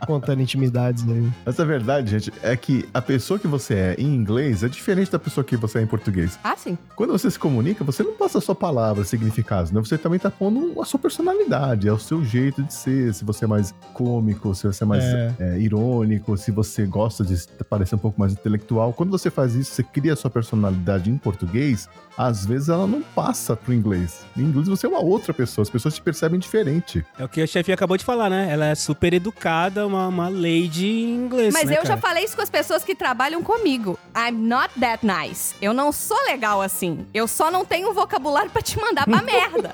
Contando 0.06 0.40
intimidades 0.42 1.04
aí. 1.08 1.28
Mas 1.44 1.58
a 1.58 1.64
verdade, 1.64 2.10
gente, 2.10 2.32
é 2.42 2.56
que 2.56 2.88
a 2.94 3.02
pessoa 3.02 3.38
que 3.38 3.46
você 3.46 3.74
é 3.74 3.94
em 3.98 4.06
inglês 4.14 4.62
é 4.62 4.68
diferente 4.68 5.10
da 5.10 5.18
pessoa 5.18 5.42
que 5.44 5.56
você 5.56 5.78
é 5.78 5.82
em 5.82 5.86
português. 5.86 6.38
Ah, 6.44 6.56
sim. 6.56 6.76
Quando 6.94 7.10
você 7.12 7.30
se 7.30 7.38
comunica, 7.38 7.82
você 7.84 8.02
não 8.02 8.12
passa 8.14 8.40
só 8.40 8.54
palavras, 8.54 9.08
significados, 9.08 9.70
né? 9.70 9.80
Você 9.80 9.98
também 9.98 10.18
tá 10.18 10.30
pondo 10.30 10.80
a 10.80 10.84
sua 10.84 10.98
personalidade, 11.00 11.88
é 11.88 11.92
o 11.92 11.98
seu 11.98 12.24
jeito 12.24 12.62
de 12.62 12.72
ser. 12.72 13.12
Se 13.14 13.24
você 13.24 13.44
é 13.44 13.48
mais 13.48 13.74
cômico, 13.92 14.54
se 14.54 14.66
você 14.66 14.84
é 14.84 14.86
mais 14.86 15.04
É. 15.04 15.34
é, 15.40 15.58
irônico, 15.58 16.36
se 16.36 16.50
você 16.50 16.86
gosta 16.86 17.24
de 17.24 17.36
parecer 17.68 17.94
um 17.94 17.98
pouco 17.98 18.18
mais 18.20 18.32
intelectual. 18.32 18.92
Quando 18.92 19.10
você 19.10 19.30
faz 19.30 19.54
isso, 19.54 19.72
você 19.72 19.82
cria 19.82 20.12
a 20.12 20.16
sua 20.16 20.30
personalidade 20.30 21.10
em 21.10 21.16
português, 21.18 21.88
às 22.16 22.44
vezes 22.46 22.68
ela 22.68 22.86
não 22.86 23.02
passa 23.02 23.56
pro 23.56 23.72
inglês. 23.72 24.24
Em 24.36 24.42
inglês 24.42 24.68
você 24.68 24.86
é 24.86 24.88
uma 24.88 25.00
outra 25.00 25.32
pessoa, 25.34 25.62
as 25.62 25.70
pessoas 25.70 25.94
te 25.94 26.02
percebem 26.02 26.38
diferente. 26.38 27.04
É 27.18 27.24
o 27.24 27.28
que 27.28 27.40
a 27.42 27.46
chefe 27.46 27.72
acabou 27.72 27.96
de 27.96 28.04
falar, 28.04 28.28
né? 28.30 28.48
Ela 28.50 28.66
é 28.66 28.74
super 28.74 29.12
educada, 29.12 29.86
uma, 29.86 30.08
uma 30.08 30.28
lady 30.28 30.86
em 30.86 31.14
inglês. 31.14 31.52
Mas 31.54 31.64
né, 31.68 31.72
eu 31.78 31.82
já 31.82 31.88
cara? 31.96 32.00
falei 32.00 32.24
isso 32.24 32.36
com 32.36 32.42
as 32.42 32.50
pessoas 32.50 32.84
que 32.84 32.94
trabalham 32.94 33.42
comigo. 33.42 33.98
I'm 34.16 34.36
not 34.36 34.70
that 34.80 35.04
nice. 35.04 35.54
Eu 35.60 35.72
não 35.74 35.90
sou 35.92 36.16
legal 36.26 36.60
assim. 36.62 37.06
Eu 37.12 37.26
só 37.26 37.50
não 37.50 37.64
tenho 37.64 37.92
vocabulário 37.92 38.50
pra 38.50 38.62
te 38.62 38.78
mandar 38.80 39.04
pra 39.06 39.20
merda. 39.22 39.72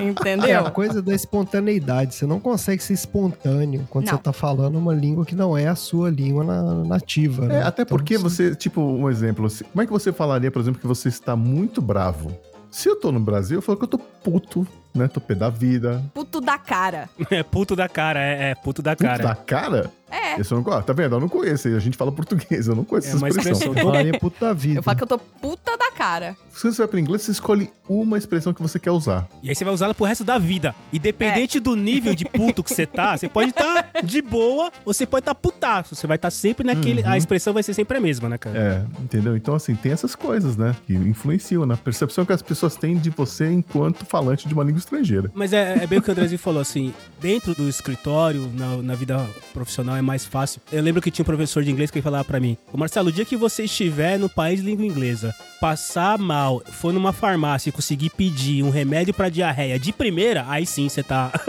É 0.00 0.02
Entendeu? 0.04 0.66
a 0.66 0.70
coisa 0.70 1.00
da 1.02 1.14
espontaneidade. 1.14 2.14
Você 2.14 2.26
não 2.26 2.40
consegue 2.40 2.82
ser 2.82 2.94
espontâneo 2.94 3.86
quando 3.90 4.06
Não. 4.06 4.16
você 4.16 4.22
tá 4.22 4.32
falando 4.32 4.76
uma 4.78 4.94
língua 4.94 5.24
que 5.24 5.34
não 5.34 5.56
é 5.56 5.66
a 5.68 5.74
sua 5.74 6.10
língua 6.10 6.44
na- 6.44 6.84
nativa, 6.84 7.44
É, 7.44 7.48
né? 7.48 7.62
até 7.62 7.82
Então, 7.82 7.96
porque 7.96 8.16
você, 8.18 8.54
tipo, 8.54 8.80
um 8.80 9.08
exemplo, 9.10 9.48
como 9.72 9.82
é 9.82 9.86
que 9.86 9.92
você 9.92 10.12
falaria, 10.12 10.50
por 10.50 10.60
exemplo, 10.60 10.80
que 10.80 10.86
você 10.86 11.08
está 11.08 11.36
muito 11.36 11.75
bravo? 11.80 12.36
Se 12.70 12.88
eu 12.88 12.96
tô 12.96 13.10
no 13.10 13.20
Brasil, 13.20 13.58
eu 13.58 13.62
falo 13.62 13.78
que 13.78 13.84
eu 13.84 13.88
tô 13.88 13.98
puto, 13.98 14.66
né? 14.98 15.08
Tô 15.08 15.20
pé 15.20 15.34
da 15.34 15.48
vida. 15.50 16.02
Puto 16.14 16.40
da 16.40 16.58
cara. 16.58 17.08
É 17.30 17.42
puto 17.42 17.74
da 17.76 17.88
cara, 17.88 18.20
é, 18.20 18.50
é 18.50 18.54
puto 18.54 18.80
da 18.82 18.92
Puto 18.92 19.04
cara. 19.04 19.22
da 19.22 19.34
cara? 19.34 19.90
É. 20.08 20.40
Isso 20.40 20.54
eu 20.54 20.56
não 20.58 20.64
conheço. 20.64 20.84
Tá 20.84 20.92
vendo? 20.92 21.16
Eu 21.16 21.20
não 21.20 21.28
conheço. 21.28 21.66
A 21.68 21.78
gente 21.80 21.96
fala 21.96 22.12
português, 22.12 22.68
eu 22.68 22.76
não 22.76 22.84
conheço 22.84 23.08
É 23.08 23.10
essa 23.10 23.18
uma 23.18 23.28
expressão. 23.28 23.52
expressão. 23.52 23.74
Falaria 23.90 24.18
puta 24.18 24.54
vida. 24.54 24.78
Eu 24.78 24.82
falo 24.82 24.96
que 24.96 25.02
eu 25.02 25.06
tô 25.08 25.18
puta 25.18 25.76
da 25.76 25.90
cara. 25.90 26.36
Se 26.50 26.62
você 26.70 26.78
vai 26.78 26.86
pro 26.88 26.98
inglês, 26.98 27.22
você 27.22 27.32
escolhe 27.32 27.70
uma 27.88 28.16
expressão 28.16 28.54
que 28.54 28.62
você 28.62 28.78
quer 28.78 28.92
usar. 28.92 29.26
E 29.42 29.48
aí 29.48 29.54
você 29.54 29.64
vai 29.64 29.74
usá-la 29.74 29.92
pro 29.94 30.04
resto 30.04 30.22
da 30.22 30.38
vida. 30.38 30.74
Independente 30.92 31.58
do 31.58 31.74
nível 31.74 32.14
de 32.14 32.24
puto 32.24 32.62
que 32.62 32.72
você 32.72 32.86
tá, 32.86 33.16
você 33.16 33.28
pode 33.28 33.50
estar 33.50 33.90
de 34.04 34.22
boa 34.22 34.70
ou 34.84 34.94
você 34.94 35.04
pode 35.04 35.22
estar 35.22 35.34
putaço. 35.34 35.96
Você 35.96 36.06
vai 36.06 36.14
estar 36.16 36.30
sempre 36.30 36.64
naquele. 36.64 37.02
Uhum. 37.02 37.08
A 37.10 37.18
expressão 37.18 37.52
vai 37.52 37.64
ser 37.64 37.74
sempre 37.74 37.98
a 37.98 38.00
mesma, 38.00 38.28
né, 38.28 38.38
cara? 38.38 38.56
É, 38.58 39.02
entendeu? 39.02 39.36
Então, 39.36 39.54
assim, 39.56 39.74
tem 39.74 39.90
essas 39.90 40.14
coisas, 40.14 40.56
né? 40.56 40.74
Que 40.86 40.94
influenciam 40.94 41.66
na 41.66 41.76
percepção 41.76 42.24
que 42.24 42.32
as 42.32 42.42
pessoas 42.42 42.76
têm 42.76 42.96
de 42.96 43.10
você 43.10 43.50
enquanto 43.50 44.06
falante 44.06 44.46
de 44.46 44.54
uma 44.54 44.62
língua 44.62 44.78
estrangeira. 44.86 45.30
Mas 45.34 45.52
é, 45.52 45.78
é 45.82 45.86
bem 45.86 45.98
o 45.98 46.02
que 46.02 46.08
o 46.08 46.12
Andrezinho 46.12 46.38
falou, 46.38 46.60
assim, 46.60 46.94
dentro 47.20 47.54
do 47.54 47.68
escritório, 47.68 48.50
na, 48.54 48.76
na 48.78 48.94
vida 48.94 49.24
profissional 49.52 49.96
é 49.96 50.02
mais 50.02 50.24
fácil. 50.24 50.60
Eu 50.72 50.82
lembro 50.82 51.02
que 51.02 51.10
tinha 51.10 51.22
um 51.22 51.26
professor 51.26 51.62
de 51.62 51.70
inglês 51.70 51.90
que 51.90 52.00
falava 52.00 52.24
pra 52.24 52.40
mim: 52.40 52.56
Ô 52.72 52.76
Marcelo, 52.78 53.08
o 53.08 53.12
dia 53.12 53.24
que 53.24 53.36
você 53.36 53.64
estiver 53.64 54.18
no 54.18 54.28
país 54.28 54.60
de 54.60 54.66
língua 54.66 54.84
inglesa, 54.86 55.34
passar 55.60 56.18
mal, 56.18 56.62
for 56.72 56.92
numa 56.92 57.12
farmácia 57.12 57.68
e 57.68 57.72
conseguir 57.72 58.10
pedir 58.10 58.62
um 58.62 58.70
remédio 58.70 59.12
pra 59.12 59.28
diarreia 59.28 59.78
de 59.78 59.92
primeira, 59.92 60.44
aí 60.48 60.64
sim 60.64 60.88
você 60.88 61.02
tá. 61.02 61.30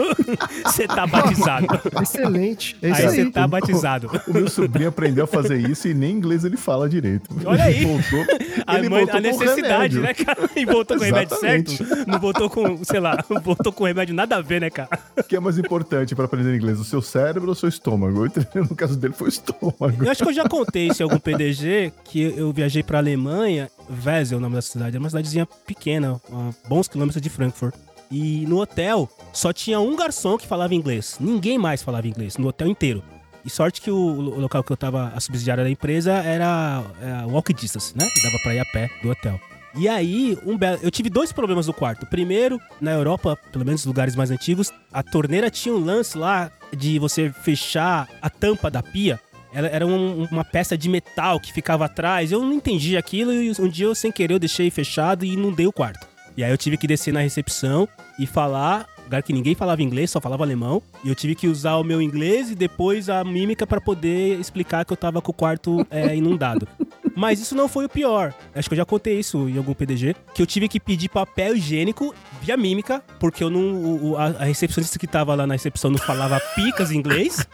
Você 0.66 0.86
tá 0.86 1.06
batizado. 1.06 1.66
Excelente. 2.02 2.76
É 2.82 2.92
Aí 2.92 3.02
você 3.02 3.30
tá 3.30 3.46
batizado. 3.48 4.10
O 4.26 4.32
meu 4.32 4.48
sobrinho 4.50 4.90
aprendeu 4.90 5.24
a 5.24 5.26
fazer 5.26 5.58
isso 5.70 5.88
e 5.88 5.94
nem 5.94 6.12
inglês 6.12 6.44
ele 6.44 6.56
fala 6.58 6.86
direito. 6.88 7.30
Olha 7.46 7.64
aí. 7.64 7.76
Ele 7.78 7.86
voltou, 7.86 8.26
A, 8.66 8.78
ele 8.78 8.88
mãe- 8.90 8.98
voltou 9.06 9.18
a 9.18 9.22
com 9.22 9.28
necessidade, 9.28 9.96
remédio. 9.96 10.02
né, 10.02 10.14
cara? 10.14 10.50
E 10.54 10.64
voltou 10.66 10.96
com 10.98 11.02
o 11.02 11.06
remédio 11.06 11.36
certo. 11.38 11.72
Não 12.06 12.18
voltou 12.18 12.50
com, 12.50 12.84
sei 12.84 13.00
lá, 13.00 13.24
voltou 13.42 13.72
com 13.72 13.84
remédio 13.84 14.14
nada 14.14 14.36
a 14.36 14.40
ver, 14.40 14.60
né, 14.60 14.70
cara? 14.70 14.88
O 15.16 15.22
que 15.22 15.36
é 15.36 15.40
mais 15.40 15.58
importante 15.58 16.14
pra 16.14 16.24
aprender 16.24 16.54
inglês? 16.56 16.78
O 16.80 16.84
seu 16.84 17.02
cérebro 17.02 17.48
ou 17.48 17.52
o 17.52 17.56
seu 17.56 17.68
estômago? 17.68 18.26
No 18.68 18.74
caso 18.74 18.96
dele 18.96 19.14
foi 19.14 19.28
o 19.28 19.30
estômago. 19.30 20.04
Eu 20.04 20.10
acho 20.10 20.22
que 20.22 20.28
eu 20.28 20.34
já 20.34 20.48
contei 20.48 20.88
isso 20.88 21.02
em 21.02 21.04
algum 21.04 21.18
PDG, 21.18 21.92
que 22.04 22.20
eu 22.22 22.52
viajei 22.52 22.82
pra 22.82 22.98
Alemanha, 22.98 23.70
Wesel, 24.04 24.38
o 24.38 24.40
nome 24.40 24.54
da 24.54 24.62
cidade, 24.62 24.96
é 24.96 24.98
uma 24.98 25.08
cidadezinha 25.08 25.46
pequena, 25.66 26.20
bons 26.68 26.88
quilômetros 26.88 27.20
de 27.22 27.30
Frankfurt. 27.30 27.74
E 28.10 28.46
no 28.46 28.60
hotel 28.60 29.08
só 29.32 29.52
tinha 29.52 29.78
um 29.80 29.94
garçom 29.94 30.38
que 30.38 30.46
falava 30.46 30.74
inglês. 30.74 31.16
Ninguém 31.20 31.58
mais 31.58 31.82
falava 31.82 32.06
inglês, 32.08 32.36
no 32.36 32.48
hotel 32.48 32.68
inteiro. 32.68 33.02
E 33.44 33.50
sorte 33.50 33.80
que 33.80 33.90
o, 33.90 33.96
o 33.96 34.40
local 34.40 34.62
que 34.64 34.72
eu 34.72 34.76
tava, 34.76 35.12
a 35.14 35.20
subsidiária 35.20 35.64
da 35.64 35.70
empresa, 35.70 36.12
era 36.12 36.82
é, 37.00 37.26
walk 37.26 37.52
distance, 37.52 37.96
né? 37.96 38.06
Dava 38.22 38.38
pra 38.42 38.54
ir 38.54 38.58
a 38.58 38.64
pé 38.64 38.90
do 39.02 39.10
hotel. 39.10 39.40
E 39.74 39.88
aí, 39.88 40.36
um 40.46 40.58
eu 40.82 40.90
tive 40.90 41.10
dois 41.10 41.30
problemas 41.32 41.66
no 41.66 41.72
quarto. 41.74 42.06
Primeiro, 42.06 42.60
na 42.80 42.92
Europa, 42.92 43.38
pelo 43.52 43.64
menos 43.64 43.82
nos 43.82 43.86
lugares 43.86 44.16
mais 44.16 44.30
antigos, 44.30 44.72
a 44.92 45.02
torneira 45.02 45.50
tinha 45.50 45.74
um 45.74 45.84
lance 45.84 46.16
lá 46.16 46.50
de 46.76 46.98
você 46.98 47.30
fechar 47.30 48.08
a 48.20 48.30
tampa 48.30 48.70
da 48.70 48.82
pia. 48.82 49.20
Ela 49.52 49.68
era 49.68 49.86
um- 49.86 50.24
uma 50.30 50.44
peça 50.44 50.76
de 50.76 50.88
metal 50.88 51.40
que 51.40 51.52
ficava 51.52 51.84
atrás. 51.86 52.30
Eu 52.32 52.42
não 52.42 52.52
entendi 52.52 52.96
aquilo 52.96 53.32
e 53.32 53.50
um 53.58 53.68
dia 53.68 53.86
eu, 53.86 53.94
sem 53.94 54.10
querer, 54.12 54.34
eu 54.34 54.38
deixei 54.38 54.70
fechado 54.70 55.24
e 55.24 55.32
inundei 55.32 55.66
o 55.66 55.72
quarto. 55.72 56.06
E 56.36 56.44
aí 56.44 56.50
eu 56.50 56.58
tive 56.58 56.76
que 56.76 56.86
descer 56.86 57.12
na 57.12 57.20
recepção 57.20 57.88
e 58.18 58.26
falar, 58.26 58.86
lugar 59.04 59.22
que 59.22 59.32
ninguém 59.32 59.54
falava 59.54 59.82
inglês, 59.82 60.10
só 60.10 60.20
falava 60.20 60.44
alemão. 60.44 60.82
E 61.02 61.08
eu 61.08 61.14
tive 61.14 61.34
que 61.34 61.48
usar 61.48 61.76
o 61.76 61.84
meu 61.84 62.00
inglês 62.02 62.50
e 62.50 62.54
depois 62.54 63.08
a 63.08 63.24
mímica 63.24 63.66
pra 63.66 63.80
poder 63.80 64.38
explicar 64.38 64.84
que 64.84 64.92
eu 64.92 64.96
tava 64.96 65.20
com 65.22 65.30
o 65.30 65.34
quarto 65.34 65.84
é, 65.90 66.14
inundado. 66.14 66.68
Mas 67.18 67.40
isso 67.40 67.54
não 67.56 67.68
foi 67.68 67.84
o 67.84 67.88
pior. 67.88 68.32
Acho 68.54 68.68
que 68.68 68.74
eu 68.74 68.78
já 68.78 68.84
contei 68.84 69.18
isso 69.18 69.48
em 69.48 69.58
algum 69.58 69.74
PDG. 69.74 70.14
Que 70.32 70.40
eu 70.40 70.46
tive 70.46 70.68
que 70.68 70.78
pedir 70.78 71.08
papel 71.08 71.56
higiênico 71.56 72.14
via 72.40 72.56
mímica, 72.56 73.02
porque 73.18 73.42
eu 73.42 73.50
não. 73.50 73.60
o- 73.60 74.10
o- 74.12 74.16
a, 74.16 74.26
a 74.26 74.44
recepcionista 74.44 74.98
que 75.00 75.06
tava 75.08 75.34
lá 75.34 75.44
na 75.46 75.54
recepção 75.54 75.90
não 75.90 75.98
falava 75.98 76.38
picas 76.54 76.92
em 76.92 76.96
inglês. 76.98 77.44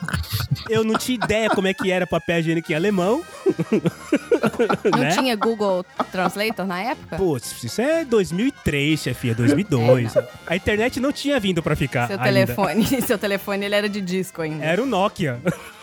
Eu 0.69 0.85
não 0.85 0.99
tinha 0.99 1.15
ideia 1.17 1.49
como 1.49 1.67
é 1.67 1.73
que 1.73 1.91
era 1.91 2.07
papel 2.07 2.41
higiênico 2.41 2.71
em 2.71 2.75
alemão. 2.75 3.23
Não 4.93 4.99
né? 5.01 5.11
tinha 5.17 5.35
Google 5.37 5.85
Translator 6.13 6.67
na 6.67 6.81
época? 6.83 7.17
Pô, 7.17 7.37
isso 7.37 7.81
é 7.81 8.05
2003, 8.05 9.01
chefia, 9.01 9.35
2002. 9.35 10.15
A 10.47 10.57
internet 10.57 11.01
não 11.01 11.11
tinha 11.13 11.41
vindo 11.41 11.63
pra 11.63 11.75
ficar. 11.75 12.07
Seu 12.09 12.19
ainda. 12.21 12.25
telefone, 12.25 12.85
seu 13.03 13.19
telefone 13.19 13.65
ele 13.65 13.75
era 13.75 13.89
de 13.89 14.01
disco 14.01 14.43
ainda. 14.43 14.65
Era 14.65 14.83
o 14.83 14.87
Nokia. 14.87 15.41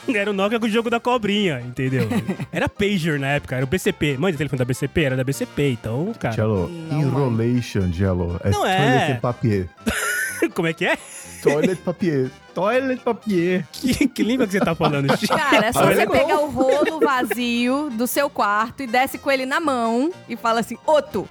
Era 0.13 0.29
o 0.29 0.33
Nokia 0.33 0.59
com 0.59 0.65
o 0.65 0.69
jogo 0.69 0.89
da 0.89 0.99
cobrinha, 0.99 1.61
entendeu? 1.61 2.07
Era 2.51 2.67
Pager 2.67 3.19
na 3.19 3.27
época, 3.27 3.55
era 3.55 3.65
o 3.65 3.67
BCP. 3.67 4.17
Mãe, 4.17 4.33
o 4.33 4.37
telefone 4.37 4.57
da 4.59 4.65
BCP 4.65 5.03
era 5.03 5.15
da 5.15 5.23
BCP, 5.23 5.71
então, 5.71 6.13
cara. 6.19 6.35
Jello, 6.35 6.69
Não, 6.89 7.01
enrolation, 7.01 7.91
Jello. 7.91 8.39
É 8.43 8.49
Não 8.49 8.65
é. 8.65 9.13
papier. 9.21 9.69
Como 10.55 10.67
é 10.67 10.73
que 10.73 10.85
é? 10.85 10.97
Toilet 11.51 11.81
papier. 11.81 12.31
Toilet 12.53 13.01
papier. 13.01 13.65
Que, 13.71 14.07
que 14.07 14.23
língua 14.23 14.45
que 14.45 14.53
você 14.53 14.59
tá 14.59 14.75
falando, 14.75 15.07
Chico? 15.17 15.35
Cara, 15.35 15.67
é 15.67 15.71
só 15.71 15.85
Olha 15.85 15.95
você 15.95 16.07
pegar 16.07 16.39
o 16.39 16.49
rolo 16.49 16.99
vazio 16.99 17.89
do 17.89 18.05
seu 18.05 18.29
quarto 18.29 18.83
e 18.83 18.87
desce 18.87 19.17
com 19.17 19.31
ele 19.31 19.45
na 19.45 19.59
mão 19.59 20.11
e 20.27 20.35
fala 20.35 20.59
assim, 20.59 20.77
Oto. 20.85 21.27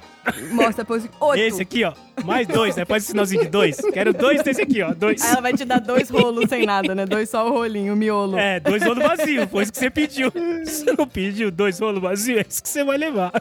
Mostra 0.53 0.85
pra 0.85 0.99
você, 0.99 1.09
Oto. 1.19 1.37
Esse 1.37 1.63
aqui, 1.63 1.85
ó. 1.85 1.93
Mais 2.25 2.47
dois, 2.47 2.77
né? 2.77 2.85
Faz 2.85 3.03
esse 3.03 3.13
sinalzinho 3.13 3.43
de 3.43 3.49
dois. 3.49 3.77
Quero 3.93 4.13
dois 4.13 4.43
desse 4.43 4.61
aqui, 4.63 4.83
ó. 4.83 4.93
Dois. 4.93 5.23
Aí 5.23 5.31
ela 5.31 5.41
vai 5.41 5.53
te 5.53 5.65
dar 5.65 5.81
dois 5.81 6.11
rolos 6.11 6.49
sem 6.49 6.67
nada, 6.67 6.95
né? 6.95 7.07
Dois 7.07 7.31
só 7.31 7.47
o 7.47 7.51
rolinho, 7.51 7.95
o 7.95 7.97
miolo. 7.97 8.39
É, 8.39 8.61
dois 8.61 8.83
rolos 8.83 9.03
vazios. 9.03 9.49
Foi 9.51 9.63
isso 9.63 9.73
que 9.73 9.79
você 9.79 9.91
pediu. 9.91 10.31
Você 10.65 10.93
não 10.93 11.07
pediu 11.07 11.51
dois 11.51 11.79
rolos 11.81 12.01
vazios, 12.01 12.39
é 12.39 12.47
isso 12.49 12.63
que 12.63 12.69
você 12.69 12.85
vai 12.85 12.99
levar. 12.99 13.33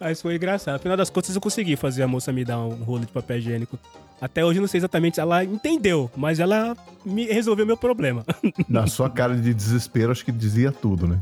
Mas 0.00 0.20
foi 0.20 0.34
engraçado. 0.36 0.74
Afinal 0.74 0.96
das 0.96 1.08
contas, 1.08 1.34
eu 1.34 1.40
consegui 1.40 1.76
fazer 1.76 2.02
a 2.02 2.08
moça 2.08 2.30
me 2.30 2.44
dar 2.44 2.58
um 2.58 2.84
rolo 2.84 3.00
de 3.00 3.12
papel 3.12 3.38
higiênico. 3.38 3.78
Até 4.24 4.42
hoje, 4.42 4.58
eu 4.58 4.62
não 4.62 4.68
sei 4.68 4.78
exatamente 4.78 5.16
se 5.16 5.20
ela 5.20 5.44
entendeu, 5.44 6.10
mas 6.16 6.40
ela 6.40 6.74
me 7.04 7.26
resolveu 7.26 7.66
meu 7.66 7.76
problema. 7.76 8.24
Na 8.66 8.86
sua 8.86 9.10
cara 9.10 9.36
de 9.36 9.52
desespero, 9.52 10.10
acho 10.10 10.24
que 10.24 10.32
dizia 10.32 10.72
tudo, 10.72 11.06
né? 11.06 11.18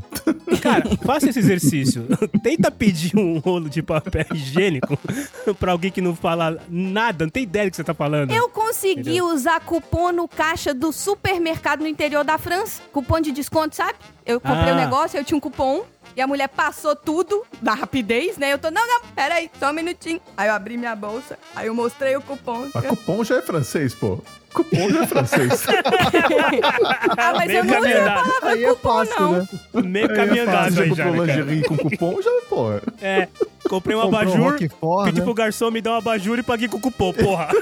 Cara, 0.61 0.83
faça 1.05 1.27
esse 1.29 1.39
exercício. 1.39 2.05
Tenta 2.41 2.71
pedir 2.71 3.17
um 3.17 3.39
rolo 3.39 3.69
de 3.69 3.81
papel 3.83 4.25
higiênico 4.33 4.97
pra 5.59 5.73
alguém 5.73 5.91
que 5.91 5.99
não 5.99 6.15
fala 6.15 6.57
nada, 6.69 7.25
não 7.25 7.29
tem 7.29 7.43
ideia 7.43 7.65
do 7.67 7.71
que 7.71 7.75
você 7.75 7.83
tá 7.83 7.93
falando. 7.93 8.31
Eu 8.31 8.47
consegui 8.47 9.01
Entendeu? 9.01 9.25
usar 9.27 9.59
cupom 9.59 10.13
no 10.13 10.25
caixa 10.25 10.73
do 10.73 10.93
supermercado 10.93 11.81
no 11.81 11.87
interior 11.87 12.23
da 12.23 12.37
França. 12.37 12.81
Cupom 12.93 13.19
de 13.19 13.33
desconto, 13.33 13.75
sabe? 13.75 13.95
Eu 14.25 14.39
comprei 14.39 14.71
o 14.71 14.75
Ah. 14.77 14.85
negócio, 14.85 15.19
eu 15.19 15.25
tinha 15.25 15.35
um 15.37 15.41
cupom. 15.41 15.83
E 16.15 16.21
a 16.21 16.27
mulher 16.27 16.47
passou 16.47 16.95
tudo 16.95 17.43
da 17.61 17.73
rapidez, 17.73 18.37
né? 18.37 18.53
Eu 18.53 18.59
tô, 18.59 18.69
não, 18.69 18.85
não, 18.87 19.01
peraí, 19.15 19.49
só 19.59 19.71
um 19.71 19.73
minutinho. 19.73 20.21
Aí 20.37 20.47
eu 20.47 20.53
abri 20.53 20.77
minha 20.77 20.95
bolsa, 20.95 21.37
aí 21.55 21.67
eu 21.67 21.75
mostrei 21.75 22.15
o 22.15 22.21
cupom. 22.21 22.69
Mas 22.73 22.85
cupom 22.85 23.23
já 23.23 23.37
é 23.37 23.41
francês, 23.41 23.93
pô. 23.95 24.19
Cupom 24.53 24.89
já 24.89 25.03
é 25.03 25.07
francês. 25.07 25.63
Ah, 27.17 27.33
mas 27.35 27.47
Meio 27.47 27.59
eu 27.59 27.63
não 27.65 27.79
usei 27.79 27.93
caminho 27.93 27.97
a 27.97 28.01
andado. 28.11 28.23
palavra 28.27 28.49
Aí 28.51 28.63
é 28.63 28.69
cupom, 28.69 28.89
fácil, 29.05 29.19
não. 29.21 29.31
né? 29.31 29.47
Meio 29.83 30.09
Aí 30.09 30.15
caminho 30.15 30.37
é 30.37 30.41
andado 30.41 30.63
fácil, 30.65 30.81
aí 30.83 30.89
já 30.89 30.95
já, 30.95 31.03
comprou 31.05 31.25
né, 31.25 31.33
cara? 31.33 31.43
lingerie 31.45 31.63
com 31.67 31.77
cupom, 31.77 32.21
já, 32.21 32.31
pô. 32.49 32.71
É, 33.01 33.27
comprei 33.69 33.95
um 33.97 34.01
Comprou 34.01 34.21
abajur, 34.21 34.51
Roquefort, 34.51 35.05
pedi 35.05 35.19
né? 35.19 35.23
pro 35.25 35.33
garçom 35.33 35.71
me 35.71 35.81
dar 35.81 35.91
um 35.91 35.95
abajur 35.97 36.39
e 36.39 36.43
paguei 36.43 36.67
com 36.67 36.79
cupom, 36.79 37.13
porra. 37.13 37.49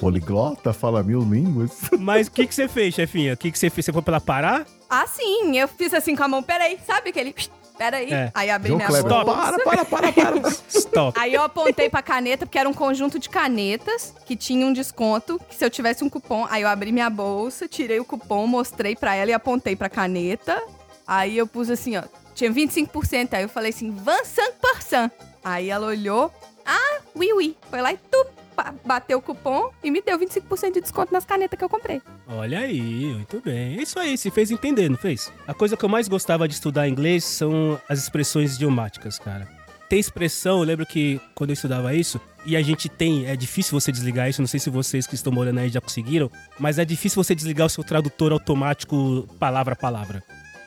Poliglota, 0.00 0.72
fala 0.72 1.02
mil 1.02 1.20
línguas. 1.20 1.80
Mas 1.98 2.26
o 2.28 2.30
que 2.30 2.46
que 2.46 2.54
você 2.54 2.68
fez, 2.68 2.94
chefinha? 2.94 3.34
O 3.34 3.36
que 3.36 3.50
que 3.50 3.58
você 3.58 3.68
fez? 3.70 3.84
Você 3.86 3.92
foi 3.92 4.02
pra 4.02 4.12
ela 4.14 4.20
parar? 4.20 4.66
Ah, 4.88 5.06
sim, 5.06 5.58
eu 5.58 5.68
fiz 5.68 5.92
assim 5.94 6.16
com 6.16 6.24
a 6.24 6.28
mão, 6.28 6.42
peraí, 6.42 6.78
sabe 6.86 7.10
aquele... 7.10 7.34
Peraí, 7.80 8.12
É. 8.12 8.30
aí 8.34 8.50
abri 8.50 8.68
João 8.68 8.76
minha 8.76 8.88
Kleber, 8.88 9.24
bolsa. 9.24 9.40
Stop. 9.40 9.64
para, 9.64 9.84
para, 9.86 10.12
para, 10.12 10.12
para. 10.40 10.48
Stop. 10.68 11.18
Aí 11.18 11.32
eu 11.32 11.42
apontei 11.42 11.88
pra 11.88 12.02
caneta, 12.02 12.44
porque 12.44 12.58
era 12.58 12.68
um 12.68 12.74
conjunto 12.74 13.18
de 13.18 13.26
canetas 13.30 14.12
que 14.26 14.36
tinha 14.36 14.66
um 14.66 14.72
desconto, 14.74 15.40
que 15.48 15.54
se 15.54 15.64
eu 15.64 15.70
tivesse 15.70 16.04
um 16.04 16.10
cupom, 16.10 16.46
aí 16.50 16.60
eu 16.60 16.68
abri 16.68 16.92
minha 16.92 17.08
bolsa, 17.08 17.66
tirei 17.66 17.98
o 17.98 18.04
cupom, 18.04 18.46
mostrei 18.46 18.94
pra 18.94 19.14
ela 19.14 19.30
e 19.30 19.32
apontei 19.32 19.74
pra 19.74 19.88
caneta. 19.88 20.62
Aí 21.06 21.38
eu 21.38 21.46
pus 21.46 21.70
assim, 21.70 21.96
ó, 21.96 22.02
tinha 22.34 22.52
25%, 22.52 23.32
aí 23.32 23.44
eu 23.44 23.48
falei 23.48 23.70
assim, 23.70 23.90
25%. 23.90 25.10
Aí 25.42 25.70
ela 25.70 25.86
olhou, 25.86 26.30
ah, 26.66 26.98
oui, 27.16 27.32
oui. 27.32 27.56
Foi 27.70 27.80
lá 27.80 27.94
e 27.94 27.96
tu, 27.96 28.26
pa- 28.26 28.39
bateu 28.84 29.18
o 29.18 29.22
cupom 29.22 29.70
e 29.82 29.90
me 29.90 30.02
deu 30.02 30.18
25% 30.18 30.74
de 30.74 30.80
desconto 30.80 31.12
nas 31.12 31.24
canetas 31.24 31.58
que 31.58 31.64
eu 31.64 31.68
comprei. 31.68 32.00
Olha 32.26 32.60
aí, 32.60 33.12
muito 33.14 33.40
bem. 33.40 33.80
Isso 33.80 33.98
aí, 33.98 34.16
se 34.16 34.30
fez 34.30 34.50
entender, 34.50 34.88
não 34.88 34.96
fez? 34.96 35.32
A 35.46 35.54
coisa 35.54 35.76
que 35.76 35.84
eu 35.84 35.88
mais 35.88 36.08
gostava 36.08 36.46
de 36.46 36.54
estudar 36.54 36.88
inglês 36.88 37.24
são 37.24 37.80
as 37.88 37.98
expressões 37.98 38.56
idiomáticas, 38.56 39.18
cara. 39.18 39.48
Tem 39.88 39.98
expressão, 39.98 40.58
eu 40.58 40.64
lembro 40.64 40.86
que 40.86 41.20
quando 41.34 41.50
eu 41.50 41.54
estudava 41.54 41.92
isso, 41.92 42.20
e 42.46 42.56
a 42.56 42.62
gente 42.62 42.88
tem, 42.88 43.26
é 43.26 43.34
difícil 43.34 43.78
você 43.78 43.90
desligar 43.90 44.28
isso, 44.28 44.40
não 44.40 44.46
sei 44.46 44.60
se 44.60 44.70
vocês 44.70 45.06
que 45.06 45.16
estão 45.16 45.32
morando 45.32 45.58
aí 45.58 45.68
já 45.68 45.80
conseguiram, 45.80 46.30
mas 46.58 46.78
é 46.78 46.84
difícil 46.84 47.22
você 47.22 47.34
desligar 47.34 47.66
o 47.66 47.70
seu 47.70 47.82
tradutor 47.82 48.32
automático 48.32 49.28
palavra 49.38 49.72
a 49.72 49.76
palavra. 49.76 50.22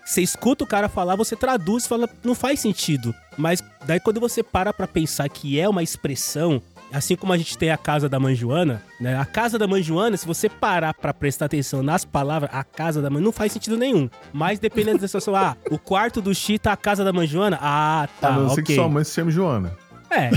Você 0.06 0.22
escuta 0.22 0.66
o 0.66 0.68
cara 0.68 0.90
falar, 0.90 1.16
você 1.16 1.36
traduz 1.36 1.88
fala, 1.88 2.10
não 2.24 2.36
faz 2.36 2.60
sentido. 2.60 3.16
Mas 3.38 3.64
daí 3.86 4.00
quando 4.00 4.20
você 4.20 4.44
para 4.44 4.74
pra 4.74 4.86
pensar 4.86 5.30
que 5.30 5.58
é 5.58 5.68
uma 5.70 5.82
expressão, 5.82 6.62
assim 6.94 7.16
como 7.16 7.34
a 7.34 7.38
gente 7.38 7.58
tem 7.58 7.72
a 7.72 7.78
casa 7.78 8.08
da 8.08 8.20
mãe 8.20 8.36
Joana, 8.36 8.82
né? 9.00 9.18
A 9.18 9.26
casa 9.26 9.58
da 9.58 9.68
mãe 9.68 9.82
Joana, 9.82 10.16
se 10.16 10.28
você 10.28 10.48
parar 10.48 10.94
pra 10.94 11.14
prestar 11.14 11.46
atenção 11.46 11.82
nas 11.82 12.06
palavras, 12.06 12.52
a 12.54 12.64
casa 12.64 13.02
da 13.02 13.10
mãe 13.10 13.22
não 13.22 13.32
faz 13.32 13.52
sentido 13.52 13.78
nenhum. 13.78 14.10
Mas 14.32 14.60
dependendo 14.60 15.00
da 15.00 15.08
situação, 15.08 15.36
ah, 15.36 15.58
o 15.72 15.80
quarto 15.80 16.22
do 16.22 16.34
Chi 16.34 16.60
tá 16.60 16.72
a 16.72 16.78
casa 16.78 17.04
da 17.04 17.12
mãe 17.12 17.26
Joana? 17.26 17.58
Ah, 17.60 18.08
tá, 18.22 18.30
a 18.30 18.32
não 18.34 18.50
ser 18.50 18.62
ok. 18.62 18.64
que 18.64 18.76
sua 18.76 18.88
mãe 18.88 19.04
se 19.04 19.14
chame 19.14 19.32
Joana. 19.32 19.76
É. 20.10 20.30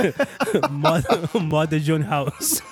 moda, 0.70 1.08
moda 1.40 1.80
John 1.80 2.02
House. 2.02 2.62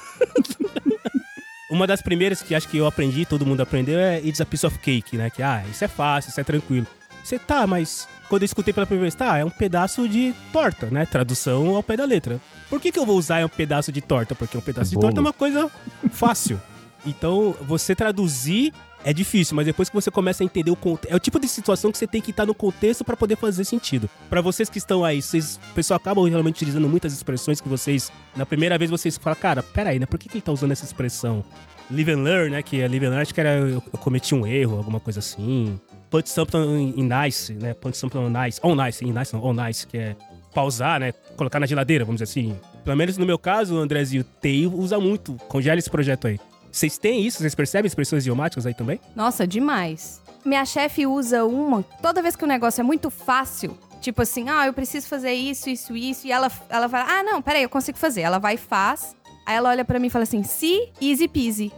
Uma 1.70 1.86
das 1.86 2.02
primeiras 2.02 2.42
que 2.42 2.54
acho 2.54 2.68
que 2.68 2.76
eu 2.76 2.86
aprendi, 2.86 3.24
todo 3.24 3.46
mundo 3.46 3.62
aprendeu, 3.62 3.98
é 3.98 4.20
It's 4.20 4.40
a 4.40 4.46
piece 4.46 4.66
of 4.66 4.78
cake, 4.78 5.16
né? 5.16 5.30
Que, 5.30 5.42
ah, 5.42 5.64
isso 5.68 5.82
é 5.82 5.88
fácil, 5.88 6.30
isso 6.30 6.40
é 6.40 6.44
tranquilo. 6.44 6.86
Você 7.24 7.38
tá, 7.38 7.66
mas 7.66 8.06
quando 8.34 8.42
eu 8.42 8.46
escutei 8.46 8.74
pela 8.74 8.84
primeira 8.84 9.04
vez, 9.04 9.14
tá, 9.14 9.38
é 9.38 9.44
um 9.44 9.50
pedaço 9.50 10.08
de 10.08 10.34
torta, 10.52 10.86
né? 10.90 11.06
Tradução 11.06 11.76
ao 11.76 11.84
pé 11.84 11.96
da 11.96 12.04
letra. 12.04 12.40
Por 12.68 12.80
que, 12.80 12.90
que 12.90 12.98
eu 12.98 13.06
vou 13.06 13.16
usar 13.16 13.38
é 13.38 13.46
um 13.46 13.48
pedaço 13.48 13.92
de 13.92 14.00
torta? 14.00 14.34
Porque 14.34 14.58
um 14.58 14.60
pedaço 14.60 14.90
de 14.90 14.96
Bolo. 14.96 15.06
torta 15.06 15.20
é 15.20 15.22
uma 15.22 15.32
coisa 15.32 15.70
fácil. 16.10 16.60
Então, 17.06 17.54
você 17.60 17.94
traduzir 17.94 18.72
é 19.04 19.12
difícil, 19.12 19.54
mas 19.54 19.66
depois 19.66 19.88
que 19.88 19.94
você 19.94 20.10
começa 20.10 20.42
a 20.42 20.44
entender 20.44 20.72
o 20.72 20.74
contexto. 20.74 21.12
É 21.12 21.14
o 21.14 21.20
tipo 21.20 21.38
de 21.38 21.46
situação 21.46 21.92
que 21.92 21.98
você 21.98 22.08
tem 22.08 22.20
que 22.20 22.32
estar 22.32 22.44
no 22.44 22.56
contexto 22.56 23.04
pra 23.04 23.16
poder 23.16 23.36
fazer 23.36 23.64
sentido. 23.64 24.10
Pra 24.28 24.40
vocês 24.40 24.68
que 24.68 24.78
estão 24.78 25.04
aí, 25.04 25.22
vocês, 25.22 25.60
o 25.70 25.74
pessoal 25.74 25.96
acaba 25.96 26.28
realmente 26.28 26.56
utilizando 26.56 26.88
muitas 26.88 27.12
expressões 27.12 27.60
que 27.60 27.68
vocês, 27.68 28.10
na 28.34 28.44
primeira 28.44 28.76
vez, 28.76 28.90
vocês 28.90 29.16
falam, 29.16 29.38
cara, 29.38 29.62
peraí, 29.62 30.00
né? 30.00 30.06
Por 30.06 30.18
que, 30.18 30.28
que 30.28 30.38
ele 30.38 30.42
tá 30.42 30.50
usando 30.50 30.72
essa 30.72 30.84
expressão? 30.84 31.44
Live 31.88 32.10
and 32.10 32.22
Learn, 32.22 32.50
né? 32.50 32.62
Que 32.64 32.80
é 32.80 32.88
Live 32.88 33.06
and 33.06 33.10
Learn, 33.10 33.22
acho 33.22 33.32
que 33.32 33.40
era 33.40 33.58
eu, 33.58 33.80
eu 33.92 33.98
cometi 34.00 34.34
um 34.34 34.44
erro, 34.44 34.78
alguma 34.78 34.98
coisa 34.98 35.20
assim. 35.20 35.78
Put 36.14 36.30
something 36.30 36.94
in 36.96 37.08
nice, 37.08 37.52
né? 37.52 37.74
Put 37.74 37.96
something 37.96 38.18
on 38.18 38.30
nice. 38.30 38.60
On 38.62 38.76
nice, 38.76 39.04
in 39.04 39.12
nice 39.12 39.34
não, 39.34 39.44
on 39.44 39.52
nice, 39.52 39.84
que 39.84 39.98
é 39.98 40.16
pausar, 40.54 41.00
né? 41.00 41.10
Colocar 41.36 41.58
na 41.58 41.66
geladeira, 41.66 42.04
vamos 42.04 42.20
dizer 42.20 42.30
assim. 42.30 42.56
Pelo 42.84 42.96
menos 42.96 43.18
no 43.18 43.26
meu 43.26 43.36
caso, 43.36 43.76
Andrezinho, 43.76 44.24
TI 44.40 44.68
usa 44.68 45.00
muito. 45.00 45.34
Congela 45.48 45.76
esse 45.76 45.90
projeto 45.90 46.28
aí. 46.28 46.38
Vocês 46.70 46.98
têm 46.98 47.26
isso? 47.26 47.38
Vocês 47.38 47.52
percebem 47.56 47.88
expressões 47.88 48.22
idiomáticas 48.22 48.64
aí 48.64 48.74
também? 48.74 49.00
Nossa, 49.16 49.44
demais. 49.44 50.22
Minha 50.44 50.64
chefe 50.64 51.04
usa 51.04 51.44
uma 51.44 51.82
toda 52.00 52.22
vez 52.22 52.36
que 52.36 52.44
o 52.44 52.46
negócio 52.46 52.80
é 52.80 52.84
muito 52.84 53.10
fácil. 53.10 53.76
Tipo 54.00 54.22
assim, 54.22 54.48
ah, 54.48 54.68
eu 54.68 54.72
preciso 54.72 55.08
fazer 55.08 55.32
isso, 55.32 55.68
isso, 55.68 55.96
isso. 55.96 56.28
E 56.28 56.30
ela, 56.30 56.48
ela 56.68 56.88
fala, 56.88 57.06
ah, 57.10 57.24
não, 57.24 57.42
peraí, 57.42 57.64
eu 57.64 57.68
consigo 57.68 57.98
fazer. 57.98 58.20
Ela 58.20 58.38
vai 58.38 58.54
e 58.54 58.56
faz. 58.56 59.16
Aí 59.44 59.56
ela 59.56 59.70
olha 59.70 59.84
pra 59.84 59.98
mim 59.98 60.06
e 60.06 60.10
fala 60.10 60.22
assim, 60.22 60.44
si, 60.44 60.92
easy 61.00 61.26
peasy. 61.26 61.72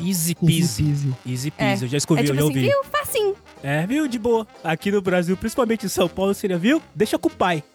Easy 0.00 0.08
easy 0.10 0.34
peasy. 0.34 0.82
peasy. 0.84 1.14
Easy 1.26 1.52
É. 1.58 1.64
peasy, 1.70 1.84
eu 1.84 1.88
já 1.88 1.98
escrevi, 1.98 2.20
é 2.20 2.24
eu 2.24 2.26
tipo 2.26 2.36
já 2.36 2.42
assim, 2.46 2.58
ouvi. 2.58 2.68
viu? 2.68 2.84
Facinho. 2.90 3.34
É, 3.62 3.86
viu? 3.86 4.06
De 4.08 4.18
boa. 4.18 4.46
Aqui 4.62 4.90
no 4.92 5.00
Brasil, 5.02 5.36
principalmente 5.36 5.86
em 5.86 5.88
São 5.88 6.08
Paulo, 6.08 6.34
seria, 6.34 6.58
viu? 6.58 6.82
Deixa 6.94 7.18
com 7.18 7.28
o 7.28 7.30
pai. 7.30 7.62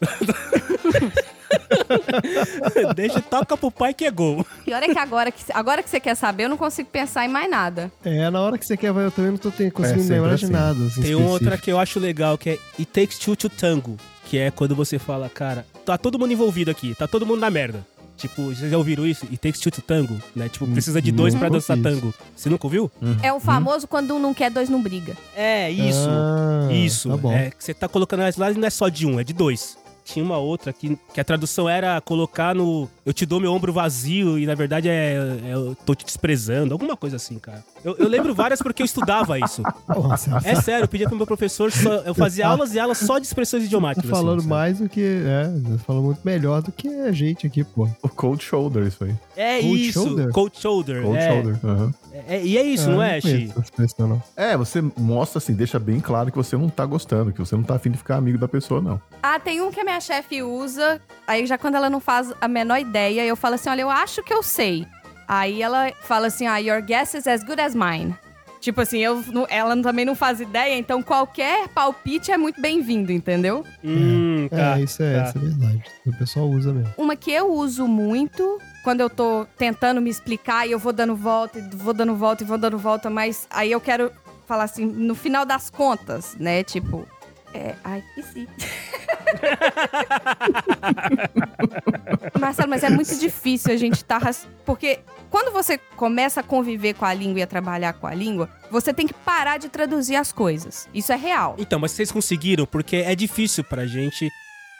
Deixa, 2.94 3.20
toca 3.20 3.56
pro 3.56 3.70
pai 3.70 3.92
que 3.94 4.04
é 4.04 4.10
gol. 4.10 4.46
Pior 4.64 4.82
é 4.82 4.88
que 4.92 4.98
agora, 4.98 5.30
que 5.32 5.42
agora 5.52 5.82
que 5.82 5.90
você 5.90 5.98
quer 6.00 6.14
saber, 6.14 6.44
eu 6.44 6.48
não 6.48 6.56
consigo 6.56 6.88
pensar 6.90 7.24
em 7.24 7.28
mais 7.28 7.50
nada. 7.50 7.90
É, 8.04 8.28
na 8.30 8.40
hora 8.40 8.56
que 8.58 8.64
você 8.66 8.76
quer, 8.76 8.88
eu 8.94 9.10
também 9.10 9.32
não 9.32 9.38
tô 9.38 9.50
conseguindo 9.50 9.82
sempre 10.02 10.14
lembrar 10.20 10.36
de 10.36 10.44
assim. 10.44 10.52
nada. 10.52 10.84
assim, 10.86 11.02
Tem 11.02 11.14
uma 11.14 11.30
outra 11.30 11.58
que 11.58 11.70
eu 11.70 11.78
acho 11.78 11.98
legal, 11.98 12.38
que 12.38 12.50
é 12.50 12.58
It 12.78 12.86
Takes 12.86 13.18
Two 13.18 13.36
to 13.36 13.48
Tango. 13.48 13.96
Que 14.26 14.38
é 14.38 14.50
quando 14.50 14.76
você 14.76 14.98
fala, 14.98 15.28
cara, 15.28 15.66
tá 15.84 15.98
todo 15.98 16.18
mundo 16.18 16.32
envolvido 16.32 16.70
aqui, 16.70 16.94
tá 16.94 17.08
todo 17.08 17.26
mundo 17.26 17.40
na 17.40 17.50
merda. 17.50 17.84
Tipo, 18.20 18.54
vocês 18.54 18.70
já 18.70 18.76
ouviram 18.76 19.06
isso? 19.06 19.24
It 19.24 19.38
Takes 19.38 19.60
Two 19.60 19.72
to 19.72 19.80
Tango, 19.82 20.20
né? 20.36 20.48
Tipo, 20.48 20.66
precisa 20.66 21.00
de 21.00 21.10
dois 21.10 21.34
pra 21.34 21.48
dançar 21.48 21.76
isso. 21.78 21.82
tango. 21.82 22.14
Você 22.36 22.50
nunca 22.50 22.66
ouviu? 22.66 22.90
É 23.22 23.32
o 23.32 23.40
famoso 23.40 23.88
quando 23.88 24.14
um 24.14 24.18
não 24.18 24.34
quer, 24.34 24.50
dois 24.50 24.68
não 24.68 24.82
briga. 24.82 25.16
É, 25.34 25.70
isso. 25.70 26.06
Ah, 26.08 26.68
Isso, 26.70 27.08
Tá 27.08 27.16
bom. 27.16 27.32
é 27.32 27.50
que 27.50 27.64
você 27.64 27.72
tá 27.72 27.88
colocando 27.88 28.20
as 28.20 28.36
lá 28.36 28.50
e 28.50 28.54
não 28.54 28.66
é 28.66 28.70
só 28.70 28.88
de 28.88 29.06
um, 29.06 29.18
é 29.18 29.24
de 29.24 29.32
dois. 29.32 29.76
Tinha 30.12 30.24
uma 30.24 30.38
outra 30.38 30.72
que, 30.72 30.98
que 31.14 31.20
a 31.20 31.24
tradução 31.24 31.68
era 31.68 32.00
colocar 32.00 32.54
no. 32.54 32.88
Eu 33.06 33.12
te 33.12 33.24
dou 33.24 33.38
meu 33.38 33.52
ombro 33.52 33.72
vazio 33.72 34.38
e 34.38 34.44
na 34.46 34.54
verdade 34.54 34.88
é, 34.88 35.14
é 35.44 35.54
eu 35.54 35.76
tô 35.86 35.94
te 35.94 36.04
desprezando, 36.04 36.72
alguma 36.72 36.96
coisa 36.96 37.16
assim, 37.16 37.38
cara. 37.38 37.62
Eu, 37.84 37.96
eu 37.96 38.08
lembro 38.08 38.34
várias 38.34 38.60
porque 38.60 38.82
eu 38.82 38.86
estudava 38.86 39.38
isso. 39.38 39.62
Nossa, 39.88 40.40
É 40.44 40.54
sério, 40.56 40.84
eu 40.84 40.88
pedia 40.88 41.06
pro 41.08 41.16
meu 41.16 41.26
professor, 41.26 41.70
só- 41.70 41.94
eu 42.04 42.14
fazia 42.14 42.46
aulas 42.46 42.74
e 42.74 42.80
aulas 42.80 42.98
só 42.98 43.18
de 43.18 43.26
expressões 43.26 43.62
tá 43.62 43.66
idiomáticas. 43.66 44.10
assim, 44.10 44.20
falando 44.20 44.40
sabe? 44.40 44.50
mais 44.50 44.78
do 44.78 44.88
que. 44.88 45.00
É, 45.02 45.44
tá 45.44 45.78
falando 45.86 46.04
muito 46.04 46.20
melhor 46.24 46.60
do 46.62 46.72
que 46.72 46.88
a 46.88 47.12
gente 47.12 47.46
aqui, 47.46 47.62
pô. 47.64 47.88
O 48.02 48.08
cold 48.08 48.42
shoulder, 48.42 48.86
isso 48.86 49.04
aí. 49.04 49.14
É 49.42 49.62
Cold 49.62 49.80
isso, 49.88 49.92
shoulder? 50.04 50.32
cold 50.32 50.58
shoulder. 50.60 51.02
Cold 51.02 51.16
é, 51.16 51.28
shoulder. 51.30 51.58
aham. 51.64 51.94
é- 52.28 52.42
e 52.44 52.58
é 52.58 52.62
isso, 52.62 52.90
Ah, 52.90 52.92
não 52.92 53.02
é, 53.02 53.18
não. 53.98 54.22
É, 54.36 54.54
você 54.54 54.82
mostra 54.98 55.38
assim, 55.38 55.54
deixa 55.54 55.78
bem 55.78 55.98
claro 55.98 56.30
que 56.30 56.36
você 56.36 56.58
não 56.58 56.68
tá 56.68 56.84
gostando, 56.84 57.32
que 57.32 57.38
você 57.38 57.56
não 57.56 57.62
tá 57.62 57.76
afim 57.76 57.90
de 57.90 57.96
ficar 57.96 58.16
amigo 58.16 58.36
da 58.36 58.46
pessoa, 58.46 58.82
não. 58.82 59.00
Ah, 59.22 59.40
tem 59.40 59.62
um 59.62 59.70
que 59.70 59.80
a 59.80 59.84
minha 59.84 59.98
chefe 59.98 60.42
usa, 60.42 61.00
aí 61.26 61.46
já 61.46 61.56
quando 61.56 61.76
ela 61.76 61.88
não 61.88 62.00
faz 62.00 62.30
a 62.38 62.46
menor 62.46 62.78
ideia, 62.80 63.24
eu 63.24 63.34
falo 63.34 63.54
assim, 63.54 63.70
olha, 63.70 63.80
eu 63.80 63.88
acho 63.88 64.22
que 64.22 64.34
eu 64.34 64.42
sei. 64.42 64.86
Aí 65.26 65.62
ela 65.62 65.90
fala 66.02 66.26
assim, 66.26 66.46
ah, 66.46 66.58
your 66.58 66.82
guess 66.82 67.14
is 67.14 67.26
as 67.26 67.42
good 67.42 67.62
as 67.62 67.74
mine. 67.74 68.14
Tipo 68.60 68.82
assim, 68.82 68.98
eu, 68.98 69.24
não- 69.32 69.46
ela 69.48 69.74
também 69.82 70.04
não 70.04 70.14
faz 70.14 70.38
ideia, 70.38 70.76
então 70.76 71.02
qualquer 71.02 71.66
palpite 71.68 72.30
é 72.30 72.36
muito 72.36 72.60
bem-vindo, 72.60 73.10
entendeu? 73.10 73.64
Hum, 73.82 74.48
tá. 74.50 74.78
é, 74.78 74.82
isso 74.82 75.02
é, 75.02 75.14
tá. 75.22 75.28
isso 75.30 75.38
é 75.38 75.40
verdade. 75.40 75.82
O 76.06 76.12
pessoal 76.18 76.46
usa 76.46 76.74
mesmo. 76.74 76.92
Uma 76.98 77.16
que 77.16 77.32
eu 77.32 77.50
uso 77.54 77.88
muito 77.88 78.58
quando 78.82 79.00
eu 79.00 79.10
tô 79.10 79.46
tentando 79.58 80.00
me 80.00 80.10
explicar 80.10 80.66
e 80.66 80.72
eu 80.72 80.78
vou 80.78 80.92
dando 80.92 81.14
volta, 81.16 81.58
e 81.58 81.62
vou 81.76 81.92
dando 81.94 82.14
volta 82.14 82.42
e 82.42 82.46
vou 82.46 82.58
dando 82.58 82.78
volta, 82.78 83.08
mas 83.10 83.46
aí 83.50 83.70
eu 83.72 83.80
quero 83.80 84.10
falar 84.46 84.64
assim, 84.64 84.84
no 84.84 85.14
final 85.14 85.44
das 85.46 85.70
contas, 85.70 86.34
né? 86.38 86.62
Tipo, 86.64 87.06
é. 87.54 87.74
Ai, 87.84 88.02
esqueci. 88.16 88.48
Marcelo, 92.38 92.68
mas 92.70 92.82
é 92.82 92.90
muito 92.90 93.16
difícil 93.18 93.72
a 93.72 93.76
gente 93.76 94.04
tá. 94.04 94.18
ras- 94.18 94.46
Porque 94.64 95.00
quando 95.30 95.52
você 95.52 95.78
começa 95.96 96.40
a 96.40 96.42
conviver 96.42 96.94
com 96.94 97.04
a 97.04 97.12
língua 97.14 97.40
e 97.40 97.42
a 97.42 97.46
trabalhar 97.46 97.92
com 97.94 98.06
a 98.06 98.14
língua, 98.14 98.48
você 98.70 98.92
tem 98.92 99.06
que 99.06 99.14
parar 99.14 99.58
de 99.58 99.68
traduzir 99.68 100.16
as 100.16 100.32
coisas. 100.32 100.88
Isso 100.94 101.12
é 101.12 101.16
real. 101.16 101.54
Então, 101.58 101.78
mas 101.78 101.92
vocês 101.92 102.10
conseguiram, 102.10 102.66
porque 102.66 102.96
é 102.96 103.14
difícil 103.14 103.64
pra 103.64 103.86
gente 103.86 104.30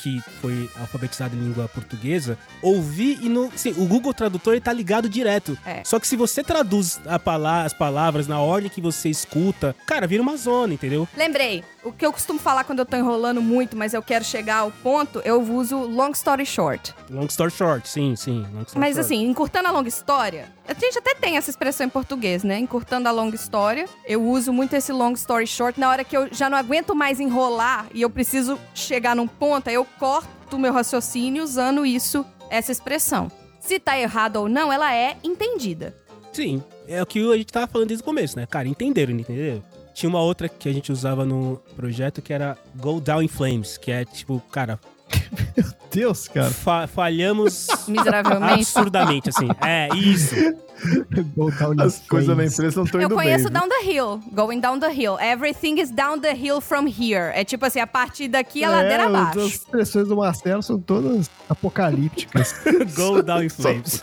que 0.03 0.21
foi 0.41 0.69
alfabetizado 0.81 1.37
em 1.37 1.41
língua 1.41 1.69
portuguesa 1.69 2.39
ouvir 2.63 3.19
e 3.23 3.29
não. 3.29 3.51
Sim, 3.55 3.71
o 3.77 3.85
Google 3.87 4.15
Tradutor 4.15 4.55
ele 4.55 4.61
tá 4.61 4.73
ligado 4.73 5.09
direto. 5.09 5.57
É. 5.65 5.83
Só 5.85 5.99
que 6.01 6.07
se 6.09 6.17
você 6.17 6.43
traduz 6.43 7.01
a 7.07 7.19
pala- 7.19 7.65
as 7.65 7.73
palavras 7.75 8.27
na 8.27 8.41
ordem 8.41 8.71
que 8.71 8.81
você 8.81 9.09
escuta, 9.11 9.75
cara, 9.87 10.07
vira 10.07 10.23
uma 10.23 10.37
zona, 10.37 10.73
entendeu? 10.75 11.07
Lembrei, 11.17 11.63
o 11.83 11.93
que 11.93 12.05
eu 12.05 12.13
costumo 12.13 12.39
falar 12.39 12.65
quando 12.65 12.81
eu 12.81 12.87
tô 12.87 12.97
enrolando 12.97 13.41
muito, 13.41 13.77
mas 13.77 13.95
eu 13.95 14.03
quero 14.03 14.25
chegar 14.25 14.59
ao 14.59 14.71
ponto, 14.71 15.21
eu 15.25 15.41
uso 15.41 15.79
long 15.79 16.11
story 16.11 16.45
short. 16.45 16.95
Long 17.11 17.27
story 17.27 17.51
short, 17.51 17.89
sim, 17.89 18.15
sim. 18.17 18.47
Mas 18.77 18.95
short. 18.95 19.01
assim, 19.01 19.25
encurtando 19.25 19.69
a 19.69 19.71
longa 19.71 19.89
história, 19.89 20.49
a 20.69 20.75
gente 20.75 20.99
até 20.99 21.15
tem 21.15 21.37
essa 21.37 21.51
expressão 21.51 21.87
em 21.87 21.91
português, 21.91 22.45
né? 22.45 22.59
Encurtando 22.59 23.09
a 23.09 23.13
longa 23.13 23.35
história. 23.35 23.87
Eu 24.07 24.23
uso 24.23 24.53
muito 24.53 24.75
esse 24.75 24.93
long 24.93 25.13
story 25.13 25.47
short 25.47 25.79
na 25.81 25.89
hora 25.89 26.05
que 26.05 26.17
eu 26.17 26.29
já 26.33 26.51
não 26.51 26.59
aguento 26.59 26.95
mais 26.95 27.19
enrolar 27.19 27.87
e 27.95 28.03
eu 28.03 28.11
preciso 28.11 28.59
chegar 28.75 29.17
num 29.17 29.27
ponto, 29.27 29.69
aí 29.69 29.75
eu 29.75 29.85
corto 29.99 30.57
o 30.57 30.59
meu 30.59 30.73
raciocínio 30.73 31.43
usando 31.43 31.87
isso, 31.87 32.25
essa 32.51 32.73
expressão. 32.73 33.31
Se 33.61 33.79
tá 33.79 33.99
errado 33.99 34.37
ou 34.37 34.49
não, 34.49 34.73
ela 34.73 34.95
é 34.95 35.17
entendida. 35.23 35.95
Sim, 36.33 36.63
é 36.87 37.03
o 37.03 37.07
que 37.07 37.21
a 37.33 37.37
gente 37.37 37.53
tava 37.53 37.67
falando 37.67 37.89
desde 37.89 38.03
o 38.03 38.05
começo, 38.05 38.37
né? 38.37 38.47
Cara, 38.47 38.69
entenderam, 38.69 39.13
entenderam? 39.13 39.63
Tinha 40.01 40.09
uma 40.09 40.23
outra 40.23 40.49
que 40.49 40.67
a 40.67 40.73
gente 40.73 40.91
usava 40.91 41.27
no 41.27 41.61
projeto 41.77 42.23
que 42.23 42.33
era 42.33 42.57
Go 42.77 43.03
Down 43.03 43.21
in 43.21 43.29
Flames, 43.29 43.77
que 43.77 43.93
é 43.93 44.03
tipo, 44.03 44.41
cara, 44.51 44.81
Deus, 45.93 46.29
cara. 46.29 46.51
fa- 46.51 46.87
falhamos 46.87 47.67
Miseravelmente. 47.89 48.53
absurdamente, 48.61 49.29
assim. 49.31 49.49
É, 49.61 49.89
isso. 49.95 50.35
In 50.81 51.83
As 51.83 51.99
coisas 52.09 52.35
da 52.35 52.43
empresa 52.43 52.77
não 52.77 52.85
estão 52.85 53.01
Eu 53.03 53.05
indo 53.07 53.15
conheço 53.15 53.51
bem. 53.51 53.61
down 53.61 53.69
the 53.69 53.85
hill, 53.85 54.19
going 54.33 54.61
down 54.61 54.79
the 54.81 54.91
hill. 54.91 55.19
Everything 55.21 55.79
is 55.79 55.91
down 55.91 56.19
the 56.19 56.33
hill 56.33 56.59
from 56.59 56.87
here. 56.87 57.33
É 57.35 57.45
tipo 57.45 57.67
assim, 57.67 57.81
a 57.81 57.87
partir 57.87 58.29
daqui 58.29 58.65
a 58.65 58.71
ladeira 58.71 59.03
É, 59.03 59.07
abaixo. 59.07 59.41
As 59.41 59.47
expressões 59.57 60.09
do 60.09 60.17
Marcelo 60.17 60.63
são 60.63 60.79
todas 60.81 61.29
apocalípticas. 61.51 62.55
Go 62.97 63.23
Down 63.23 63.43
in 63.43 63.49
Flames. 63.51 64.03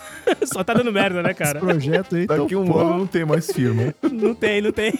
Só 0.53 0.63
tá 0.63 0.75
dando 0.75 0.91
merda, 0.91 1.23
né, 1.23 1.33
cara? 1.33 1.57
Esse 1.57 1.65
projeto 1.67 2.15
aí. 2.15 2.27
Daqui 2.27 2.55
um 2.55 2.67
pô, 2.67 2.77
ano 2.79 2.97
não 2.99 3.07
tem 3.07 3.25
mais 3.25 3.51
firma. 3.51 3.95
Não 4.03 4.35
tem, 4.35 4.61
não 4.61 4.71
tem. 4.71 4.93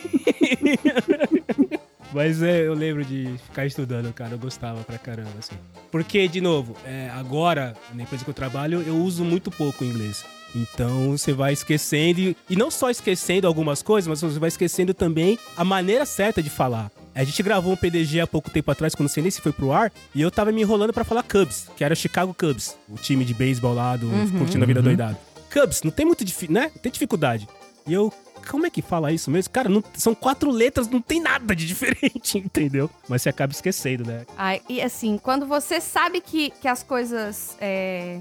Mas 2.18 2.42
é, 2.42 2.66
eu 2.68 2.74
lembro 2.74 3.06
de 3.06 3.30
ficar 3.46 3.66
estudando, 3.68 4.12
cara. 4.12 4.32
Eu 4.34 4.40
gostava 4.40 4.82
pra 4.84 4.98
caramba, 4.98 5.30
assim. 5.38 5.54
Porque, 5.92 6.28
de 6.28 6.42
novo, 6.42 6.76
é, 6.84 7.12
agora, 7.14 7.76
na 7.94 8.02
empresa 8.02 8.24
que 8.24 8.30
eu 8.30 8.34
trabalho, 8.34 8.84
eu 8.88 8.98
uso 8.98 9.24
muito 9.24 9.52
pouco 9.52 9.84
o 9.84 9.88
inglês. 9.88 10.26
Então 10.56 11.12
você 11.12 11.32
vai 11.32 11.54
esquecendo, 11.54 12.36
e, 12.50 12.56
não 12.56 12.72
só 12.72 12.90
esquecendo 12.90 13.46
algumas 13.46 13.84
coisas, 13.84 14.08
mas 14.08 14.20
você 14.22 14.40
vai 14.40 14.48
esquecendo 14.48 14.94
também 14.96 15.38
a 15.56 15.64
maneira 15.64 16.06
certa 16.08 16.42
de 16.42 16.50
falar. 16.50 16.90
A 17.14 17.24
gente 17.24 17.44
gravou 17.44 17.74
um 17.74 17.76
PDG 17.76 18.22
há 18.22 18.26
pouco 18.28 18.50
tempo 18.50 18.72
atrás, 18.72 18.96
quando 18.96 19.08
não 19.08 19.14
sei 19.14 19.22
nem 19.22 19.30
se 19.32 19.40
foi 19.42 19.52
pro 19.52 19.72
ar, 19.72 19.92
e 20.16 20.22
eu 20.22 20.32
tava 20.32 20.52
me 20.52 20.62
enrolando 20.62 20.94
pra 20.94 21.04
falar 21.04 21.22
Cubs, 21.22 21.68
que 21.78 21.84
era 21.84 21.94
o 21.94 21.98
Chicago 21.98 22.34
Cubs, 22.34 22.76
o 22.90 22.96
time 22.96 23.24
de 23.26 23.34
beisebol 23.36 23.74
lá 23.76 23.96
do 23.96 24.08
Curtindo 24.40 24.64
a 24.64 24.68
Vida 24.68 24.82
Doidado. 24.82 25.18
Cubs, 25.54 25.84
não 25.84 25.92
tem 25.92 26.06
muito, 26.06 26.26
difi- 26.26 26.52
né? 26.52 26.72
Tem 26.82 26.92
dificuldade. 26.92 27.48
E 27.86 27.94
eu, 27.94 28.12
como 28.48 28.66
é 28.66 28.70
que 28.70 28.82
fala 28.82 29.12
isso 29.12 29.30
mesmo? 29.32 29.52
Cara, 29.52 29.70
não- 29.70 29.84
são 29.96 30.16
quatro 30.16 30.50
letras, 30.50 30.88
não 30.88 31.02
tem 31.02 31.22
nada 31.22 31.56
de 31.56 31.66
diferente, 31.68 32.38
entendeu? 32.38 32.90
Mas 33.08 33.22
você 33.22 33.30
acaba 33.30 33.52
esquecendo, 33.54 34.06
né? 34.06 34.26
Ai, 34.38 34.62
e 34.70 34.82
assim, 34.82 35.18
quando 35.18 35.46
você 35.46 35.80
sabe 35.82 36.22
que, 36.22 36.50
que 36.52 36.68
as 36.68 36.84
coisas. 36.84 37.56
é, 37.62 38.20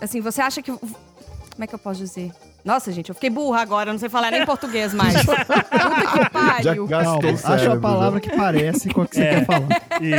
Assim, 0.00 0.20
você 0.20 0.40
acha 0.40 0.62
que. 0.62 0.72
Como 0.72 1.64
é 1.64 1.66
que 1.66 1.74
eu 1.74 1.78
posso 1.78 2.00
dizer? 2.00 2.30
Nossa, 2.64 2.90
gente, 2.92 3.08
eu 3.10 3.14
fiquei 3.14 3.28
burra 3.30 3.60
agora, 3.60 3.90
não 3.92 3.98
sei 3.98 4.08
falar 4.08 4.30
nem 4.30 4.44
português 4.46 4.92
mais. 4.94 5.14
Puta 5.24 5.44
que 5.62 6.22
Já 6.22 6.30
pariu. 6.30 6.86
gastou 6.86 7.20
Calma, 7.20 7.32
o 7.34 7.36
cérebro. 7.38 7.52
acha 7.54 7.70
uma 7.70 7.80
palavra 7.80 8.20
que 8.20 8.30
parece 8.36 8.88
com 8.90 9.02
a 9.02 9.06
que 9.06 9.14
você 9.16 9.22
É. 9.22 9.30
quer 9.40 9.46
falar. 9.46 9.68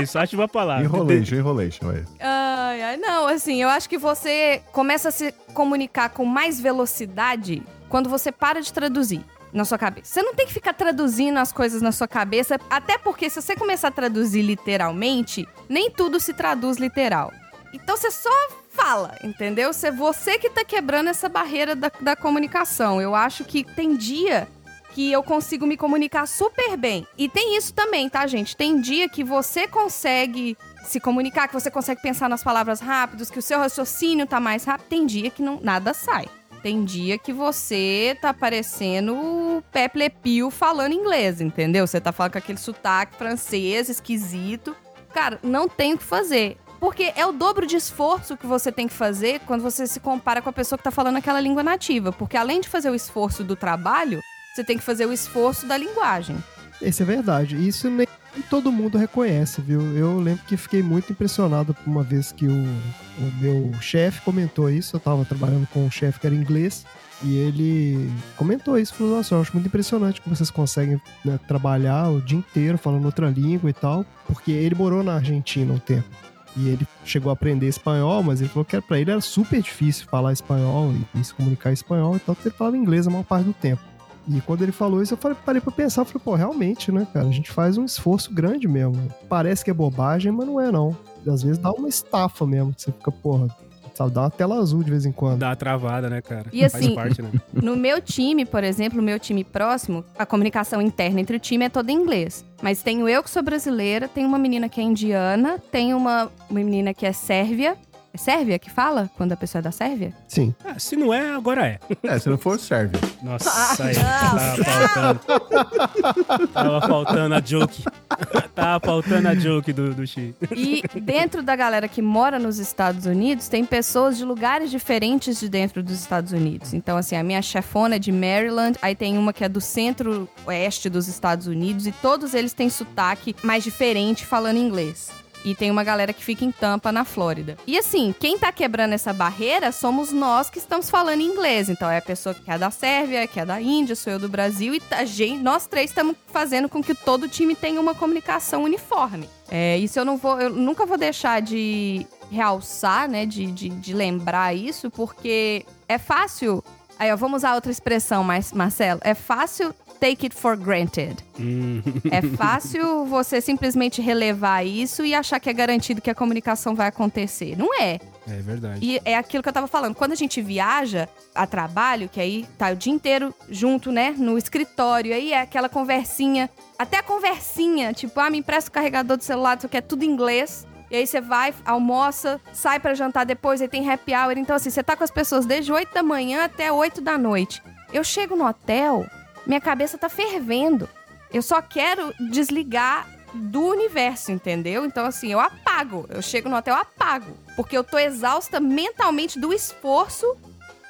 Isso, 0.02 0.20
acho 0.20 0.36
uma 0.36 0.48
palavra. 0.48 0.84
Enrolation, 0.84 1.36
enrolation. 1.36 1.88
Ai, 2.20 2.82
ai, 2.82 2.98
não, 2.98 3.28
assim, 3.28 3.62
eu 3.62 3.70
acho 3.70 3.88
que 3.90 3.98
você 3.98 4.62
começa 4.72 5.10
a 5.10 5.12
se 5.12 5.32
comunicar 5.54 6.10
com 6.10 6.26
mais 6.26 6.60
velocidade 6.60 7.62
quando 7.90 8.10
você 8.10 8.32
para 8.32 8.62
de 8.62 8.72
traduzir 8.74 9.24
na 9.54 9.66
sua 9.66 9.78
cabeça. 9.78 10.14
Você 10.14 10.24
não 10.24 10.34
tem 10.34 10.46
que 10.46 10.54
ficar 10.54 10.74
traduzindo 10.74 11.38
as 11.38 11.52
coisas 11.52 11.82
na 11.82 11.92
sua 11.92 12.08
cabeça, 12.08 12.60
até 12.70 12.98
porque 12.98 13.30
se 13.30 13.42
você 13.42 13.56
começar 13.56 13.90
a 13.90 13.92
traduzir 13.92 14.42
literalmente, 14.42 15.48
nem 15.68 15.90
tudo 15.90 16.20
se 16.20 16.34
traduz 16.34 16.78
literal. 16.78 17.32
Então 17.74 17.96
você 17.96 18.12
só 18.12 18.30
fala, 18.70 19.18
entendeu? 19.24 19.74
Você, 19.74 19.92
você 19.92 20.38
que 20.38 20.50
tá 20.50 20.64
quebrando 20.64 21.10
essa 21.10 21.30
barreira 21.30 21.76
da, 21.76 21.92
da 22.00 22.16
comunicação. 22.16 23.02
Eu 23.02 23.14
acho 23.16 23.44
que 23.44 23.64
tem 23.64 23.96
dia 23.96 24.48
que 24.94 25.12
eu 25.12 25.24
consigo 25.24 25.66
me 25.66 25.78
comunicar 25.78 26.28
super 26.28 26.76
bem. 26.76 27.08
E 27.18 27.30
tem 27.30 27.56
isso 27.56 27.74
também, 27.74 28.10
tá, 28.10 28.28
gente? 28.28 28.56
Tem 28.56 28.80
dia 28.80 29.08
que 29.08 29.24
você 29.24 29.68
consegue 29.68 30.58
se 30.84 31.00
comunicar, 31.00 31.48
que 31.48 31.54
você 31.54 31.72
consegue 31.72 32.02
pensar 32.02 32.28
nas 32.28 32.44
palavras 32.44 32.80
rápidos, 32.80 33.30
que 33.30 33.40
o 33.40 33.42
seu 33.42 33.60
raciocínio 33.60 34.28
tá 34.28 34.40
mais 34.40 34.66
rápido. 34.66 34.88
Tem 34.88 35.06
dia 35.06 35.30
que 35.30 35.42
não, 35.42 35.60
nada 35.62 35.94
sai. 35.94 36.28
Tem 36.64 36.86
dia 36.86 37.18
que 37.18 37.34
você 37.34 38.16
tá 38.22 38.34
parecendo 38.34 39.16
o 39.16 39.64
Pepe 39.72 39.98
Le 39.98 40.10
Pew 40.10 40.52
falando 40.52 40.94
inglês, 40.94 41.42
entendeu? 41.42 41.88
Você 41.88 42.00
tá 42.00 42.12
falando 42.12 42.34
com 42.34 42.38
aquele 42.38 42.60
sotaque 42.60 43.16
francês 43.16 43.90
esquisito. 43.90 44.76
Cara, 45.12 45.40
não 45.42 45.68
tem 45.68 45.94
o 45.94 45.98
que 45.98 46.04
fazer. 46.04 46.58
Porque 46.80 47.14
é 47.16 47.26
o 47.26 47.32
dobro 47.32 47.66
de 47.66 47.76
esforço 47.76 48.38
que 48.38 48.46
você 48.46 48.72
tem 48.72 48.88
que 48.88 48.94
fazer 48.94 49.40
quando 49.42 49.62
você 49.62 49.86
se 49.86 50.00
compara 50.00 50.42
com 50.42 50.50
a 50.50 50.54
pessoa 50.54 50.78
que 50.78 50.84
tá 50.84 50.92
falando 50.92 51.18
aquela 51.18 51.40
língua 51.40 51.64
nativa. 51.64 52.12
Porque 52.12 52.38
além 52.38 52.62
de 52.62 52.70
fazer 52.70 52.90
o 52.90 52.96
esforço 52.96 53.44
do 53.44 53.56
trabalho, 53.56 54.22
você 54.54 54.64
tem 54.64 54.78
que 54.78 54.84
fazer 54.84 55.06
o 55.06 55.14
esforço 55.14 55.66
da 55.66 55.78
linguagem. 55.78 56.36
Isso 56.82 57.04
é 57.04 57.06
verdade. 57.06 57.56
Isso 57.56 57.90
nem 57.90 58.08
todo 58.50 58.72
mundo 58.72 58.98
reconhece, 58.98 59.62
viu? 59.62 59.82
Eu 59.96 60.20
lembro 60.20 60.44
que 60.46 60.56
fiquei 60.58 60.82
muito 60.82 61.12
impressionado 61.12 61.74
por 61.74 61.90
uma 61.90 62.04
vez 62.04 62.32
que 62.32 62.48
o, 62.48 62.52
o 62.52 63.32
meu 63.40 63.72
chefe 63.82 64.22
comentou 64.22 64.70
isso. 64.70 64.96
Eu 64.96 65.00
tava 65.00 65.26
trabalhando 65.26 65.68
com 65.68 65.86
um 65.86 65.92
chefe 65.92 66.20
que 66.20 66.28
era 66.28 66.36
inglês. 66.36 66.86
E 67.24 67.38
ele 67.38 68.10
comentou 68.36 68.80
isso, 68.80 68.96
falou, 68.96 69.18
nossa, 69.18 69.36
eu 69.36 69.42
acho 69.42 69.54
muito 69.54 69.68
impressionante 69.68 70.20
que 70.20 70.28
vocês 70.28 70.50
conseguem 70.50 71.00
né, 71.24 71.40
trabalhar 71.48 72.10
o 72.10 72.20
dia 72.20 72.38
inteiro 72.38 72.80
falando 72.80 73.06
outra 73.06 73.30
língua 73.30 73.70
e 73.70 73.74
tal, 73.74 74.04
porque 74.26 74.52
ele 74.52 74.74
morou 74.74 75.04
na 75.04 75.16
Argentina 75.16 75.72
um 75.72 75.78
tempo. 75.78 76.10
E 76.58 76.68
ele 76.68 76.88
chegou 77.06 77.30
a 77.30 77.34
aprender 77.34 77.68
espanhol, 77.68 78.24
mas 78.24 78.42
ele 78.42 78.50
falou 78.50 78.66
que 78.66 78.80
para 78.82 79.00
ele 79.00 79.12
era 79.12 79.22
super 79.22 79.62
difícil 79.62 80.08
falar 80.10 80.34
espanhol 80.34 80.92
e, 80.92 81.20
e 81.20 81.24
se 81.24 81.34
comunicar 81.34 81.72
espanhol, 81.72 82.16
então 82.16 82.36
ele 82.44 82.54
falava 82.56 82.76
inglês 82.76 83.06
a 83.06 83.12
maior 83.12 83.24
parte 83.24 83.46
do 83.46 83.54
tempo. 83.54 83.91
E 84.28 84.40
quando 84.42 84.62
ele 84.62 84.72
falou 84.72 85.02
isso, 85.02 85.14
eu 85.14 85.18
falei, 85.18 85.38
parei 85.46 85.62
pra 85.62 85.72
pensar, 85.72 86.06
falei, 86.06 86.22
pô, 86.24 86.36
realmente, 86.36 86.92
né, 86.92 87.08
cara? 87.14 87.28
A 87.28 87.32
gente 87.32 87.52
faz 87.52 87.78
um 87.78 87.86
esforço 87.86 88.34
grande 88.34 88.68
mesmo. 88.68 88.96
Parece 89.28 89.64
que 89.66 89.72
é 89.72 89.74
bobagem, 89.74 90.32
mas 90.32 90.46
não 90.48 90.60
é, 90.62 90.72
não. 90.72 90.96
Às 91.28 91.44
vezes 91.44 91.58
dá 91.58 91.72
uma 91.72 91.88
estafa 91.90 92.46
mesmo, 92.46 92.74
que 92.74 92.82
você 92.84 92.92
fica, 92.92 93.12
porra, 93.12 93.48
sabe, 93.94 94.12
dá 94.12 94.22
uma 94.22 94.30
tela 94.32 94.56
azul 94.58 94.84
de 94.84 94.90
vez 94.92 95.06
em 95.06 95.12
quando. 95.12 95.40
Dá 95.40 95.50
uma 95.50 95.56
travada, 95.56 96.10
né, 96.10 96.22
cara? 96.22 96.46
E 96.54 96.64
assim- 96.64 96.94
Faz 96.96 97.16
parte, 97.16 97.22
né? 97.22 97.30
No 97.62 97.76
meu 97.76 98.02
time, 98.02 98.46
por 98.46 98.64
exemplo, 98.64 99.00
o 99.00 99.04
meu 99.04 99.20
time 99.20 99.44
próximo, 99.44 100.04
a 100.18 100.26
comunicação 100.26 100.82
interna 100.82 101.20
entre 101.20 101.36
o 101.38 101.40
time 101.40 101.66
é 101.66 101.70
toda 101.70 101.92
em 101.92 101.96
inglês. 101.96 102.46
Mas 102.62 102.82
tenho 102.84 103.08
eu 103.10 103.22
que 103.24 103.30
sou 103.30 103.42
brasileira, 103.44 104.08
tem 104.08 104.26
uma 104.26 104.38
menina 104.40 104.70
que 104.70 104.80
é 104.80 104.84
indiana, 104.84 105.60
tem 105.72 105.94
uma, 105.94 106.32
uma 106.50 106.60
menina 106.60 106.94
que 106.94 107.06
é 107.06 107.12
sérvia. 107.12 107.76
É 108.14 108.18
Sérvia 108.18 108.60
que 108.60 108.70
fala 108.70 109.10
quando 109.16 109.32
a 109.32 109.38
pessoa 109.38 109.60
é 109.60 109.64
da 109.64 109.72
Sérvia? 109.72 110.14
Sim. 110.28 110.54
Ah, 110.66 110.78
se 110.78 110.98
não 110.98 111.14
é, 111.14 111.34
agora 111.34 111.66
é. 111.66 111.80
É, 112.04 112.20
se 112.20 112.30
não 112.30 112.38
for, 112.38 112.60
serve. 112.60 112.98
Nossa, 113.24 113.84
aí, 113.84 113.96
tava 113.96 114.64
faltando. 114.64 116.48
tava 116.54 116.82
faltando 116.82 117.36
a 117.36 117.40
joke. 117.40 117.84
tava 118.54 118.86
faltando 118.86 119.28
a 119.30 119.36
joke 119.36 119.72
do, 119.72 119.94
do 119.94 120.06
Xi. 120.06 120.36
E 120.54 120.84
dentro 121.00 121.42
da 121.42 121.56
galera 121.56 121.88
que 121.88 122.02
mora 122.02 122.38
nos 122.38 122.60
Estados 122.60 123.06
Unidos, 123.06 123.48
tem 123.48 123.64
pessoas 123.64 124.18
de 124.18 124.26
lugares 124.26 124.70
diferentes 124.70 125.40
de 125.40 125.48
dentro 125.48 125.82
dos 125.82 125.94
Estados 125.94 126.34
Unidos. 126.34 126.74
Então, 126.74 126.98
assim, 126.98 127.16
a 127.16 127.24
minha 127.24 127.42
chefona 127.42 127.96
é 127.96 128.00
de 128.00 128.12
Maryland, 128.12 128.78
aí 128.82 128.94
tem 128.94 129.18
uma 129.18 129.32
que 129.32 129.46
é 129.46 129.50
do 129.50 129.62
centro-oeste 129.62 130.90
dos 130.90 131.08
Estados 131.08 131.48
Unidos, 131.48 131.88
e 131.88 131.94
todos 131.94 132.34
eles 132.34 132.52
têm 132.52 132.70
sotaque 132.70 133.34
mais 133.42 133.64
diferente 133.64 134.26
falando 134.26 134.58
inglês. 134.58 135.10
E 135.44 135.56
tem 135.56 135.72
uma 135.72 135.84
galera 135.84 136.14
que 136.14 136.24
fica 136.24 136.46
em 136.46 136.52
Tampa, 136.52 136.92
na 136.92 137.04
Flórida. 137.04 137.58
E 137.66 137.78
assim, 137.78 138.14
quem 138.20 138.38
tá 138.38 138.52
quebrando 138.52 138.94
essa 138.94 139.12
barreira 139.12 139.72
somos 139.72 140.12
nós 140.12 140.50
que 140.50 140.60
estamos 140.60 140.90
falando 140.90 141.22
inglês. 141.22 141.70
Então 141.70 141.90
é 141.90 141.98
a 141.98 142.02
pessoa 142.02 142.36
que 142.36 142.50
é 142.50 142.58
da 142.58 142.70
Sérvia, 142.70 143.28
que 143.28 143.40
é 143.40 143.46
da 143.46 143.62
Índia, 143.62 143.96
sou 143.96 144.14
eu 144.14 144.20
do 144.20 144.30
Brasil. 144.30 144.76
E 144.76 144.82
a 144.92 145.06
gente, 145.06 145.42
nós 145.42 145.66
três 145.66 145.90
estamos 145.90 146.16
fazendo 146.28 146.70
com 146.70 146.82
que 146.82 146.94
todo 146.94 147.28
time 147.28 147.56
tenha 147.56 147.82
uma 147.82 147.96
comunicação 147.96 148.64
uniforme. 148.64 149.30
É, 149.50 149.78
isso 149.78 150.00
eu 150.00 150.06
não 150.06 150.18
vou, 150.18 150.40
eu 150.40 150.50
nunca 150.50 150.86
vou 150.86 150.98
deixar 150.98 151.42
de 151.42 152.06
realçar, 152.32 153.10
né? 153.10 153.26
De, 153.26 153.46
de, 153.48 153.70
de 153.70 153.94
lembrar 153.94 154.56
isso, 154.56 154.90
porque 154.90 155.66
é 155.88 155.98
fácil. 155.98 156.64
Aí, 156.98 157.12
ó, 157.12 157.16
vamos 157.18 157.38
usar 157.38 157.56
outra 157.56 157.72
expressão, 157.72 158.24
mas, 158.24 158.54
Marcelo. 158.54 159.02
É 159.04 159.16
fácil 159.16 159.74
take 160.02 160.26
it 160.26 160.36
for 160.36 160.58
granted. 160.58 161.16
Hum, 161.40 161.82
É 162.12 162.22
fácil 162.36 163.06
você 163.06 163.40
simplesmente 163.40 164.02
relevar 164.02 164.66
isso 164.66 165.06
e 165.06 165.14
achar 165.14 165.40
que 165.40 165.50
é 165.50 165.54
garantido 165.54 166.02
que 166.02 166.10
a 166.10 166.16
comunicação 166.16 166.74
vai 166.76 166.88
acontecer. 166.88 167.56
Não 167.56 167.74
é. 167.80 168.00
é 168.28 168.34
verdade. 168.42 168.80
E 168.82 169.00
é 169.06 169.16
aquilo 169.16 169.44
que 169.44 169.48
eu 169.50 169.54
tava 169.54 169.68
falando. 169.68 169.94
Quando 169.94 170.12
a 170.14 170.16
gente 170.16 170.42
viaja 170.42 171.08
a 171.36 171.46
trabalho, 171.46 172.10
que 172.10 172.20
aí 172.20 172.46
tá 172.58 172.72
o 172.72 172.76
dia 172.76 172.92
inteiro 172.92 173.34
junto, 173.48 173.92
né, 173.92 174.14
no 174.18 174.38
escritório, 174.40 175.14
aí 175.14 175.32
é 175.34 175.42
aquela 175.42 175.70
conversinha, 175.70 176.50
até 176.80 176.98
a 176.98 177.04
conversinha, 177.04 177.94
tipo, 177.94 178.20
ah, 178.20 178.30
me 178.30 178.40
empresta 178.40 178.70
o 178.70 178.74
carregador 178.74 179.18
do 179.18 179.24
celular, 179.24 179.56
isso 179.58 179.68
aqui 179.68 179.78
é 179.78 179.82
tudo 179.82 180.04
em 180.04 180.10
inglês. 180.10 180.66
E 180.90 180.96
aí 180.96 181.08
você 181.08 181.22
vai, 181.22 181.54
almoça, 181.64 182.42
sai 182.52 182.80
pra 182.80 182.94
jantar 182.96 183.24
depois, 183.26 183.62
aí 183.62 183.68
tem 183.68 183.88
happy 183.90 184.14
hour. 184.14 184.38
Então, 184.38 184.56
assim, 184.56 184.70
você 184.72 184.84
tá 184.84 184.96
com 184.96 185.04
as 185.04 185.12
pessoas 185.12 185.46
desde 185.46 185.72
8 185.72 185.94
da 185.94 186.04
manhã 186.04 186.44
até 186.44 186.70
8 186.72 187.00
da 187.00 187.18
noite. 187.18 187.62
Eu 187.94 188.04
chego 188.04 188.36
no 188.36 188.46
hotel, 188.46 189.06
minha 189.46 189.62
cabeça 189.62 189.98
tá 189.98 190.10
fervendo. 190.10 190.88
Eu 191.34 191.42
só 191.42 191.62
quero 191.62 192.14
desligar 192.20 193.08
do 193.34 193.66
universo, 193.68 194.32
entendeu? 194.32 194.86
Então, 194.86 195.06
assim, 195.06 195.32
eu 195.32 195.40
apago. 195.40 196.06
Eu 196.10 196.22
chego 196.22 196.50
no 196.50 196.56
hotel, 196.58 196.76
apago. 196.76 197.38
Porque 197.56 197.78
eu 197.78 197.84
tô 197.84 197.98
exausta 197.98 198.60
mentalmente 198.60 199.40
do 199.40 199.54
esforço, 199.54 200.36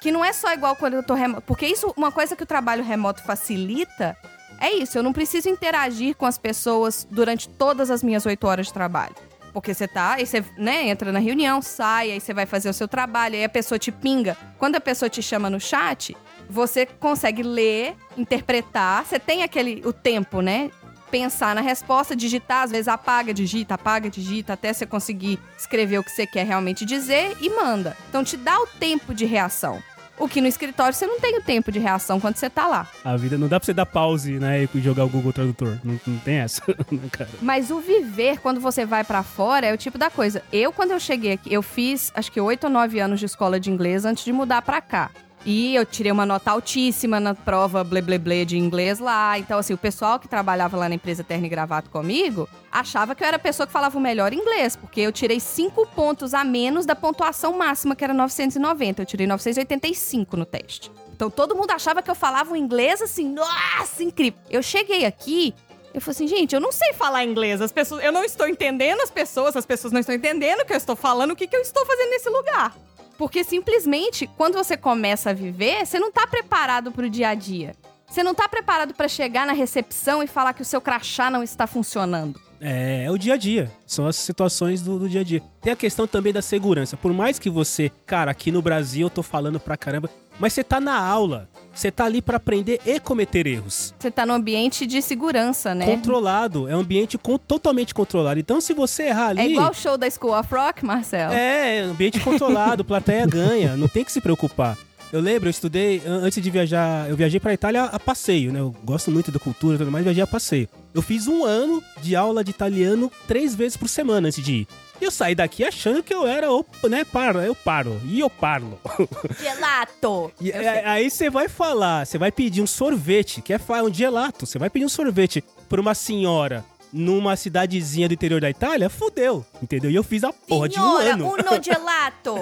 que 0.01 0.11
não 0.11 0.25
é 0.25 0.33
só 0.33 0.51
igual 0.51 0.75
quando 0.75 0.95
eu 0.95 1.03
tô 1.03 1.13
remoto. 1.13 1.43
Porque 1.43 1.67
isso, 1.67 1.93
uma 1.95 2.11
coisa 2.11 2.35
que 2.35 2.43
o 2.43 2.47
trabalho 2.47 2.83
remoto 2.83 3.21
facilita, 3.23 4.17
é 4.59 4.71
isso. 4.71 4.97
Eu 4.97 5.03
não 5.03 5.13
preciso 5.13 5.49
interagir 5.49 6.15
com 6.15 6.25
as 6.25 6.37
pessoas 6.37 7.07
durante 7.09 7.47
todas 7.47 7.91
as 7.91 8.01
minhas 8.01 8.25
oito 8.25 8.47
horas 8.47 8.67
de 8.67 8.73
trabalho. 8.73 9.15
Porque 9.53 9.73
você 9.73 9.87
tá, 9.87 10.13
aí 10.13 10.25
você, 10.25 10.43
né, 10.57 10.87
entra 10.87 11.11
na 11.11 11.19
reunião, 11.19 11.61
sai, 11.61 12.11
aí 12.11 12.21
você 12.21 12.33
vai 12.33 12.45
fazer 12.45 12.69
o 12.69 12.73
seu 12.73 12.87
trabalho, 12.87 13.35
aí 13.35 13.43
a 13.43 13.49
pessoa 13.49 13.77
te 13.77 13.91
pinga. 13.91 14.37
Quando 14.57 14.77
a 14.77 14.81
pessoa 14.81 15.09
te 15.09 15.21
chama 15.21 15.49
no 15.49 15.59
chat, 15.59 16.15
você 16.51 16.85
consegue 16.85 17.41
ler, 17.41 17.95
interpretar, 18.17 19.05
você 19.05 19.17
tem 19.17 19.41
aquele 19.41 19.81
o 19.85 19.93
tempo, 19.93 20.41
né? 20.41 20.69
Pensar 21.09 21.55
na 21.55 21.61
resposta, 21.61 22.15
digitar, 22.15 22.63
às 22.63 22.71
vezes 22.71 22.87
apaga, 22.87 23.33
digita, 23.33 23.73
apaga, 23.75 24.09
digita, 24.09 24.53
até 24.53 24.71
você 24.71 24.85
conseguir 24.85 25.39
escrever 25.57 25.97
o 25.97 26.03
que 26.03 26.11
você 26.11 26.27
quer 26.27 26.45
realmente 26.45 26.85
dizer 26.85 27.35
e 27.41 27.49
manda. 27.49 27.97
Então 28.09 28.23
te 28.23 28.37
dá 28.37 28.57
o 28.59 28.67
tempo 28.67 29.13
de 29.13 29.25
reação. 29.25 29.81
O 30.17 30.27
que 30.27 30.39
no 30.39 30.47
escritório 30.47 30.93
você 30.93 31.07
não 31.07 31.19
tem 31.19 31.37
o 31.37 31.41
tempo 31.41 31.71
de 31.71 31.79
reação 31.79 32.19
quando 32.19 32.35
você 32.35 32.49
tá 32.49 32.67
lá. 32.67 32.87
A 33.03 33.17
vida 33.17 33.37
não 33.39 33.47
dá 33.47 33.59
pra 33.59 33.65
você 33.65 33.73
dar 33.73 33.87
pause, 33.87 34.33
né, 34.33 34.63
e 34.63 34.79
jogar 34.79 35.03
o 35.03 35.09
Google 35.09 35.33
Tradutor. 35.33 35.79
Não, 35.83 35.99
não 36.05 36.19
tem 36.19 36.35
essa, 36.35 36.61
né, 36.91 37.09
cara? 37.11 37.29
Mas 37.41 37.71
o 37.71 37.79
viver, 37.79 38.39
quando 38.39 38.61
você 38.61 38.85
vai 38.85 39.03
pra 39.03 39.23
fora, 39.23 39.65
é 39.65 39.73
o 39.73 39.77
tipo 39.77 39.97
da 39.97 40.11
coisa. 40.11 40.43
Eu, 40.53 40.71
quando 40.71 40.91
eu 40.91 40.99
cheguei 40.99 41.33
aqui, 41.33 41.51
eu 41.51 41.63
fiz 41.63 42.11
acho 42.13 42.31
que 42.31 42.39
oito 42.39 42.65
ou 42.65 42.69
nove 42.69 42.99
anos 42.99 43.19
de 43.19 43.25
escola 43.25 43.59
de 43.59 43.71
inglês 43.71 44.05
antes 44.05 44.23
de 44.23 44.31
mudar 44.31 44.61
pra 44.61 44.79
cá. 44.79 45.09
E 45.43 45.75
eu 45.75 45.85
tirei 45.85 46.11
uma 46.11 46.25
nota 46.25 46.51
altíssima 46.51 47.19
na 47.19 47.33
prova 47.33 47.83
ble 47.83 48.01
ble 48.01 48.19
ble 48.19 48.45
de 48.45 48.57
inglês 48.57 48.99
lá. 48.99 49.39
Então, 49.39 49.57
assim, 49.57 49.73
o 49.73 49.77
pessoal 49.77 50.19
que 50.19 50.27
trabalhava 50.27 50.77
lá 50.77 50.87
na 50.87 50.95
empresa 50.95 51.23
Terno 51.23 51.47
e 51.47 51.49
Gravato 51.49 51.89
comigo 51.89 52.47
achava 52.71 53.15
que 53.15 53.23
eu 53.23 53.27
era 53.27 53.37
a 53.37 53.39
pessoa 53.39 53.65
que 53.65 53.73
falava 53.73 53.97
o 53.97 54.01
melhor 54.01 54.33
inglês, 54.33 54.75
porque 54.75 55.01
eu 55.01 55.11
tirei 55.11 55.39
cinco 55.39 55.87
pontos 55.87 56.33
a 56.33 56.43
menos 56.43 56.85
da 56.85 56.95
pontuação 56.95 57.53
máxima, 57.53 57.95
que 57.95 58.03
era 58.03 58.13
990. 58.13 59.01
Eu 59.01 59.05
tirei 59.05 59.25
985 59.25 60.37
no 60.37 60.45
teste. 60.45 60.91
Então 61.13 61.29
todo 61.29 61.55
mundo 61.55 61.71
achava 61.71 62.01
que 62.01 62.09
eu 62.09 62.15
falava 62.15 62.53
um 62.53 62.55
inglês 62.55 63.01
assim, 63.01 63.27
nossa, 63.27 64.03
incrível. 64.03 64.39
Eu 64.49 64.61
cheguei 64.61 65.05
aqui, 65.05 65.55
eu 65.93 65.99
falei 65.99 66.15
assim, 66.15 66.27
gente, 66.27 66.55
eu 66.55 66.61
não 66.61 66.71
sei 66.71 66.93
falar 66.93 67.23
inglês. 67.23 67.61
As 67.61 67.71
pessoas, 67.71 68.03
eu 68.03 68.11
não 68.11 68.23
estou 68.23 68.47
entendendo 68.47 69.01
as 69.01 69.11
pessoas, 69.11 69.55
as 69.55 69.65
pessoas 69.65 69.91
não 69.91 69.99
estão 69.99 70.15
entendendo 70.15 70.61
o 70.61 70.65
que 70.65 70.73
eu 70.73 70.77
estou 70.77 70.95
falando, 70.95 71.31
o 71.31 71.35
que, 71.35 71.47
que 71.47 71.55
eu 71.55 71.61
estou 71.61 71.85
fazendo 71.85 72.09
nesse 72.09 72.29
lugar. 72.29 72.75
Porque 73.17 73.43
simplesmente, 73.43 74.27
quando 74.37 74.55
você 74.55 74.75
começa 74.75 75.29
a 75.29 75.33
viver, 75.33 75.85
você 75.85 75.99
não 75.99 76.11
tá 76.11 76.25
preparado 76.25 76.91
pro 76.91 77.09
dia 77.09 77.29
a 77.29 77.35
dia. 77.35 77.75
Você 78.11 78.23
não 78.23 78.35
tá 78.35 78.49
preparado 78.49 78.93
para 78.93 79.07
chegar 79.07 79.47
na 79.47 79.53
recepção 79.53 80.21
e 80.21 80.27
falar 80.27 80.53
que 80.53 80.61
o 80.61 80.65
seu 80.65 80.81
crachá 80.81 81.29
não 81.29 81.41
está 81.41 81.65
funcionando. 81.65 82.41
É, 82.59 83.05
é 83.05 83.11
o 83.11 83.17
dia 83.17 83.35
a 83.35 83.37
dia. 83.37 83.71
São 83.87 84.05
as 84.05 84.17
situações 84.17 84.81
do, 84.81 84.99
do 84.99 85.07
dia 85.07 85.21
a 85.21 85.23
dia. 85.23 85.41
Tem 85.61 85.71
a 85.71 85.77
questão 85.77 86.05
também 86.05 86.33
da 86.33 86.41
segurança. 86.41 86.97
Por 86.97 87.13
mais 87.13 87.39
que 87.39 87.49
você, 87.49 87.89
cara, 88.05 88.29
aqui 88.29 88.51
no 88.51 88.61
Brasil 88.61 89.07
eu 89.07 89.09
tô 89.09 89.23
falando 89.23 89.59
pra 89.59 89.77
caramba, 89.77 90.09
mas 90.41 90.51
você 90.53 90.63
tá 90.63 90.81
na 90.81 90.97
aula. 90.99 91.47
Você 91.73 91.89
tá 91.89 92.03
ali 92.03 92.21
pra 92.21 92.35
aprender 92.35 92.81
e 92.85 92.99
cometer 92.99 93.47
erros. 93.47 93.93
Você 93.97 94.11
tá 94.11 94.25
no 94.25 94.33
ambiente 94.33 94.85
de 94.85 95.01
segurança, 95.01 95.73
né? 95.73 95.85
Controlado. 95.85 96.67
É 96.67 96.75
um 96.75 96.81
ambiente 96.81 97.17
con- 97.17 97.37
totalmente 97.37 97.93
controlado. 97.93 98.37
Então, 98.41 98.59
se 98.59 98.73
você 98.73 99.03
errar 99.03 99.27
ali. 99.29 99.39
É 99.39 99.47
igual 99.51 99.71
o 99.71 99.73
show 99.73 99.97
da 99.97 100.09
School 100.09 100.37
of 100.37 100.53
Rock, 100.53 100.83
Marcelo. 100.85 101.31
É, 101.33 101.79
ambiente 101.79 102.19
controlado, 102.19 102.83
plateia 102.85 103.25
ganha, 103.25 103.77
não 103.77 103.87
tem 103.87 104.03
que 104.03 104.11
se 104.11 104.19
preocupar. 104.19 104.77
Eu 105.13 105.21
lembro, 105.21 105.47
eu 105.47 105.51
estudei, 105.51 106.01
an- 106.05 106.21
antes 106.23 106.41
de 106.43 106.49
viajar, 106.49 107.09
eu 107.09 107.15
viajei 107.15 107.39
pra 107.39 107.53
Itália 107.53 107.83
a 107.85 107.99
passeio, 107.99 108.51
né? 108.51 108.59
Eu 108.59 108.75
gosto 108.83 109.09
muito 109.11 109.31
da 109.31 109.39
cultura 109.39 109.75
e 109.75 109.77
tudo 109.77 109.91
mais, 109.91 110.03
viajei 110.03 110.23
a 110.23 110.27
passeio. 110.27 110.67
Eu 110.93 111.01
fiz 111.01 111.25
um 111.27 111.45
ano 111.45 111.81
de 112.01 112.15
aula 112.17 112.43
de 112.43 112.49
italiano 112.51 113.09
três 113.27 113.55
vezes 113.55 113.77
por 113.77 113.87
semana 113.87 114.27
antes 114.27 114.43
de 114.43 114.53
ir. 114.53 114.67
E 115.01 115.03
eu 115.03 115.09
saí 115.11 115.33
daqui 115.33 115.63
achando 115.63 116.03
que 116.03 116.13
eu 116.13 116.27
era, 116.27 116.51
o, 116.53 116.63
né, 116.87 117.03
paro, 117.03 117.39
eu 117.39 117.55
paro, 117.55 117.99
e 118.05 118.19
eu 118.19 118.29
parlo. 118.29 118.79
Gelato! 119.41 120.31
E 120.39 120.51
é, 120.51 120.85
aí 120.85 121.09
você 121.09 121.27
vai 121.27 121.47
falar, 121.49 122.05
você 122.05 122.19
vai 122.19 122.31
pedir 122.31 122.61
um 122.61 122.67
sorvete, 122.67 123.41
que 123.41 123.51
é 123.51 123.57
fa- 123.57 123.81
um 123.81 123.91
gelato, 123.91 124.45
você 124.45 124.59
vai 124.59 124.69
pedir 124.69 124.85
um 124.85 124.89
sorvete 124.89 125.43
pra 125.67 125.81
uma 125.81 125.95
senhora 125.95 126.63
numa 126.93 127.37
cidadezinha 127.37 128.05
do 128.05 128.13
interior 128.13 128.41
da 128.41 128.49
Itália, 128.49 128.89
fudeu, 128.89 129.45
entendeu? 129.63 129.89
E 129.89 129.95
eu 129.95 130.03
fiz 130.03 130.25
a 130.25 130.33
porra 130.33 130.67
de 130.67 130.77
um 130.77 130.83
Senhora, 130.83 131.13
ano. 131.13 131.25
uno 131.31 131.43
gelato. 131.63 132.35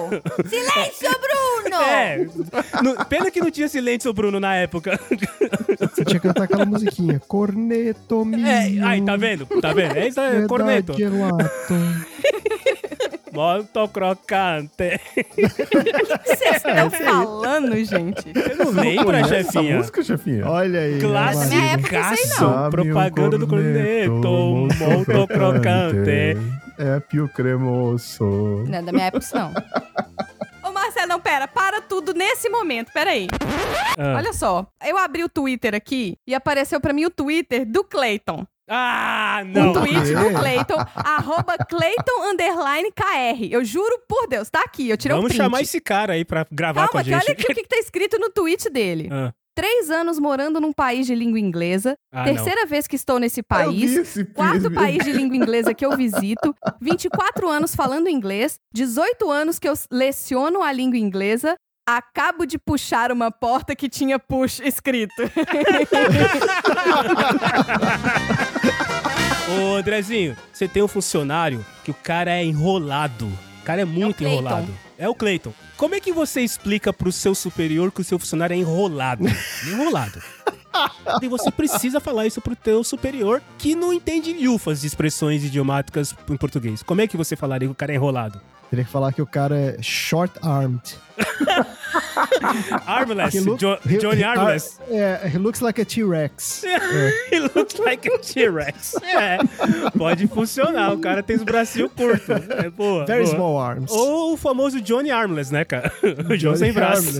Silêncio, 0.48 1.08
Bruno! 1.08 1.40
É, 1.80 2.26
no- 2.82 3.04
pena 3.06 3.30
que 3.30 3.40
não 3.40 3.48
tinha 3.50 3.68
silêncio, 3.68 4.12
Bruno, 4.12 4.40
na 4.40 4.56
época. 4.56 4.98
Você 5.78 6.04
tinha 6.04 6.18
que 6.18 6.26
cantar 6.26 6.44
aquela 6.44 6.66
musiquinha. 6.66 7.20
Corneto 7.28 8.24
mio. 8.24 8.44
É, 8.44 8.64
aí, 8.82 9.00
tá 9.02 9.16
vendo? 9.16 9.46
Tá 9.60 9.72
vendo? 9.72 9.96
É 9.96 10.08
isso 10.08 10.20
aí, 10.20 10.30
Verdade, 10.30 10.48
corneto. 10.48 10.94
gelato. 10.96 11.74
Molto 13.40 13.88
crocante. 13.88 15.00
Vocês 16.26 16.56
estão 16.56 16.90
falando, 16.90 17.74
gente? 17.76 18.34
Você 18.34 18.54
não 18.54 18.70
lembra, 18.70 19.26
chefinha? 19.26 19.78
música, 19.78 20.02
chefinha? 20.02 20.46
Olha 20.46 20.80
aí. 20.80 21.02
Eu 21.02 21.08
Classicaço. 21.08 22.44
não. 22.44 22.68
Propaganda 22.70 23.38
do 23.38 23.46
corneto. 23.46 24.12
Molto 24.12 25.26
crocante. 25.26 26.36
É 26.78 27.00
più 27.00 27.30
cremoso. 27.30 28.24
Não 28.68 28.78
é 28.78 28.82
da 28.82 28.92
minha 28.92 29.06
época, 29.06 29.24
isso 29.24 29.34
não. 29.34 29.54
Ô, 30.62 30.70
Marcelo, 30.70 31.08
não, 31.08 31.18
pera, 31.18 31.48
para 31.48 31.80
tudo 31.80 32.12
nesse 32.12 32.50
momento, 32.50 32.92
pera 32.92 33.12
aí. 33.12 33.26
Ah. 33.98 34.16
Olha 34.18 34.34
só, 34.34 34.66
eu 34.86 34.98
abri 34.98 35.24
o 35.24 35.30
Twitter 35.30 35.74
aqui 35.74 36.18
e 36.26 36.34
apareceu 36.34 36.78
pra 36.78 36.92
mim 36.92 37.06
o 37.06 37.10
Twitter 37.10 37.64
do 37.64 37.82
Clayton. 37.84 38.46
Ah, 38.72 39.40
Um 39.44 39.48
não. 39.48 39.72
tweet 39.72 39.96
Ah, 39.96 40.20
é? 40.20 40.30
do 40.32 40.38
Clayton, 40.38 40.76
arroba 40.94 41.56
Clayton 41.68 42.22
underline 42.30 42.88
KR. 42.92 43.48
Eu 43.50 43.64
juro 43.64 43.98
por 44.08 44.28
Deus, 44.28 44.48
tá 44.48 44.60
aqui, 44.62 44.88
eu 44.88 44.96
tirei 44.96 45.16
um 45.16 45.18
Vamos 45.18 45.30
print. 45.32 45.42
chamar 45.42 45.60
esse 45.60 45.80
cara 45.80 46.12
aí 46.12 46.24
pra 46.24 46.46
gravar 46.52 46.86
com 46.86 46.92
Calma, 46.92 47.00
a 47.00 47.04
que 47.04 47.10
gente. 47.10 47.24
olha 47.24 47.32
aqui 47.32 47.42
o 47.42 47.46
que, 47.54 47.62
que 47.62 47.68
tá 47.68 47.76
escrito 47.78 48.16
no 48.18 48.30
tweet 48.30 48.70
dele. 48.70 49.08
Ah, 49.10 49.32
Três 49.52 49.90
anos 49.90 50.18
morando 50.20 50.60
num 50.60 50.72
país 50.72 51.06
de 51.08 51.14
língua 51.14 51.38
inglesa. 51.40 51.94
ah, 52.14 52.22
terceira 52.24 52.64
vez 52.64 52.86
que 52.86 52.94
estou 52.94 53.18
nesse 53.18 53.42
país. 53.42 54.14
Quarto 54.34 54.68
pi- 54.70 54.74
país 54.76 55.04
de 55.04 55.12
língua 55.12 55.36
inglesa 55.36 55.74
que 55.74 55.84
eu 55.84 55.96
visito, 55.96 56.54
24 56.80 57.48
anos 57.48 57.74
falando 57.74 58.08
inglês, 58.08 58.54
18 58.72 59.28
anos 59.30 59.58
que 59.58 59.68
eu 59.68 59.74
leciono 59.90 60.62
a 60.62 60.70
língua 60.72 60.96
inglesa, 60.96 61.56
acabo 61.86 62.46
de 62.46 62.56
puxar 62.58 63.10
uma 63.10 63.32
porta 63.32 63.74
que 63.74 63.88
tinha 63.88 64.18
push 64.20 64.60
escrito. 64.60 65.12
Ô, 69.48 69.74
Andrezinho, 69.76 70.36
você 70.52 70.68
tem 70.68 70.82
um 70.82 70.88
funcionário 70.88 71.64
que 71.84 71.90
o 71.90 71.94
cara 71.94 72.30
é 72.30 72.44
enrolado. 72.44 73.26
O 73.26 73.64
cara 73.64 73.82
é 73.82 73.84
muito 73.84 74.18
Clayton. 74.18 74.32
enrolado. 74.34 74.74
É 74.96 75.08
o 75.08 75.14
Cleiton. 75.14 75.52
Como 75.76 75.94
é 75.94 76.00
que 76.00 76.12
você 76.12 76.42
explica 76.42 76.92
pro 76.92 77.10
seu 77.10 77.34
superior 77.34 77.90
que 77.90 78.00
o 78.00 78.04
seu 78.04 78.18
funcionário 78.18 78.54
é 78.54 78.56
enrolado? 78.58 79.24
enrolado. 79.66 80.22
E 81.20 81.28
você 81.28 81.50
precisa 81.50 82.00
falar 82.00 82.26
isso 82.26 82.40
pro 82.40 82.54
teu 82.54 82.84
superior 82.84 83.42
que 83.58 83.74
não 83.74 83.92
entende 83.92 84.32
lhufas 84.32 84.82
de 84.82 84.86
expressões 84.86 85.42
idiomáticas 85.44 86.14
em 86.28 86.36
português. 86.36 86.82
Como 86.82 87.00
é 87.00 87.06
que 87.06 87.16
você 87.16 87.34
falaria 87.34 87.66
que 87.66 87.72
o 87.72 87.74
cara 87.74 87.92
é 87.92 87.96
enrolado? 87.96 88.40
Teria 88.70 88.84
que 88.84 88.90
falar 88.90 89.12
que 89.12 89.20
o 89.20 89.26
cara 89.26 89.56
é 89.58 89.76
short-armed. 89.82 90.80
Armless, 92.86 93.36
He 93.36 93.40
look- 93.40 93.58
Jo- 93.60 93.78
he- 93.84 93.98
Johnny 93.98 94.22
Armless. 94.22 94.78
É, 94.88 95.28
he 95.28 95.38
looks 95.38 95.60
like 95.60 95.80
a 95.80 95.84
T-Rex. 95.84 96.62
He 97.32 97.40
looks 97.40 97.78
like 97.78 98.08
a 98.08 98.18
T-Rex. 98.18 98.94
É, 99.02 99.38
pode 99.98 100.26
funcionar. 100.28 100.92
O 100.92 100.98
cara 100.98 101.22
tem 101.22 101.36
os 101.36 101.42
bracinhos 101.42 101.90
curtos. 101.92 102.28
É 102.48 102.70
boa. 102.70 103.04
Very 103.06 103.24
boa. 103.24 103.34
small 103.34 103.60
arms. 103.60 103.90
Ou 103.90 104.34
o 104.34 104.36
famoso 104.36 104.80
Johnny 104.80 105.10
Armless, 105.10 105.52
né, 105.52 105.64
cara? 105.64 105.92
O 106.30 106.36
João 106.36 106.54
sem 106.56 106.72
braço. 106.72 107.18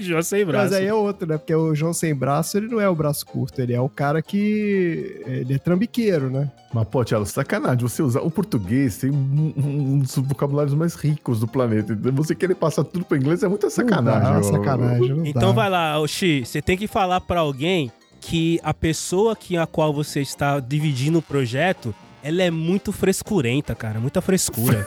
João 0.00 0.22
sem 0.22 0.44
braço. 0.44 0.64
Mas 0.70 0.72
aí 0.80 0.86
é 0.86 0.94
outro, 0.94 1.26
né? 1.26 1.38
Porque 1.38 1.54
o 1.54 1.74
João 1.74 1.92
sem 1.92 2.14
braço, 2.14 2.56
ele 2.58 2.68
não 2.68 2.80
é 2.80 2.88
o 2.88 2.94
braço 2.94 3.24
curto, 3.26 3.60
ele 3.60 3.72
é 3.74 3.80
o 3.80 3.88
cara 3.88 4.20
que. 4.22 5.22
Ele 5.26 5.54
é 5.54 5.58
trambiqueiro, 5.58 6.30
né? 6.30 6.50
Mas, 6.72 6.86
pô, 6.88 7.04
Tchelo, 7.04 7.26
sacanagem. 7.26 7.80
Você 7.80 8.02
usar 8.02 8.20
o 8.20 8.30
português 8.30 8.96
tem 8.98 9.10
um, 9.10 9.52
um 9.56 9.98
dos 9.98 10.14
vocabulários 10.16 10.72
mais 10.74 10.94
ricos 10.94 11.40
do 11.40 11.48
planeta. 11.48 11.98
Você 12.12 12.34
querer 12.34 12.54
passar 12.54 12.84
tudo 12.84 13.04
pro 13.04 13.16
inglês 13.16 13.42
é 13.42 13.48
muita 13.48 13.68
sacanagem. 13.68 14.32
Não 14.34 14.40
dá, 14.40 14.42
sacanagem. 14.44 15.08
Não 15.16 15.26
Então 15.26 15.48
dá. 15.48 15.62
vai 15.62 15.70
lá, 15.70 15.98
Oxi, 16.00 16.44
você 16.46 16.62
tem 16.62 16.76
que 16.76 16.86
falar 16.86 17.20
pra 17.22 17.40
alguém 17.40 17.90
que 18.20 18.60
a 18.62 18.72
pessoa 18.72 19.34
que 19.34 19.56
a 19.56 19.66
qual 19.66 19.92
você 19.92 20.20
está 20.20 20.60
dividindo 20.60 21.18
o 21.18 21.22
projeto, 21.22 21.92
ela 22.22 22.42
é 22.42 22.50
muito 22.50 22.92
frescurenta, 22.92 23.74
cara, 23.74 23.98
muita 23.98 24.20
frescura. 24.20 24.86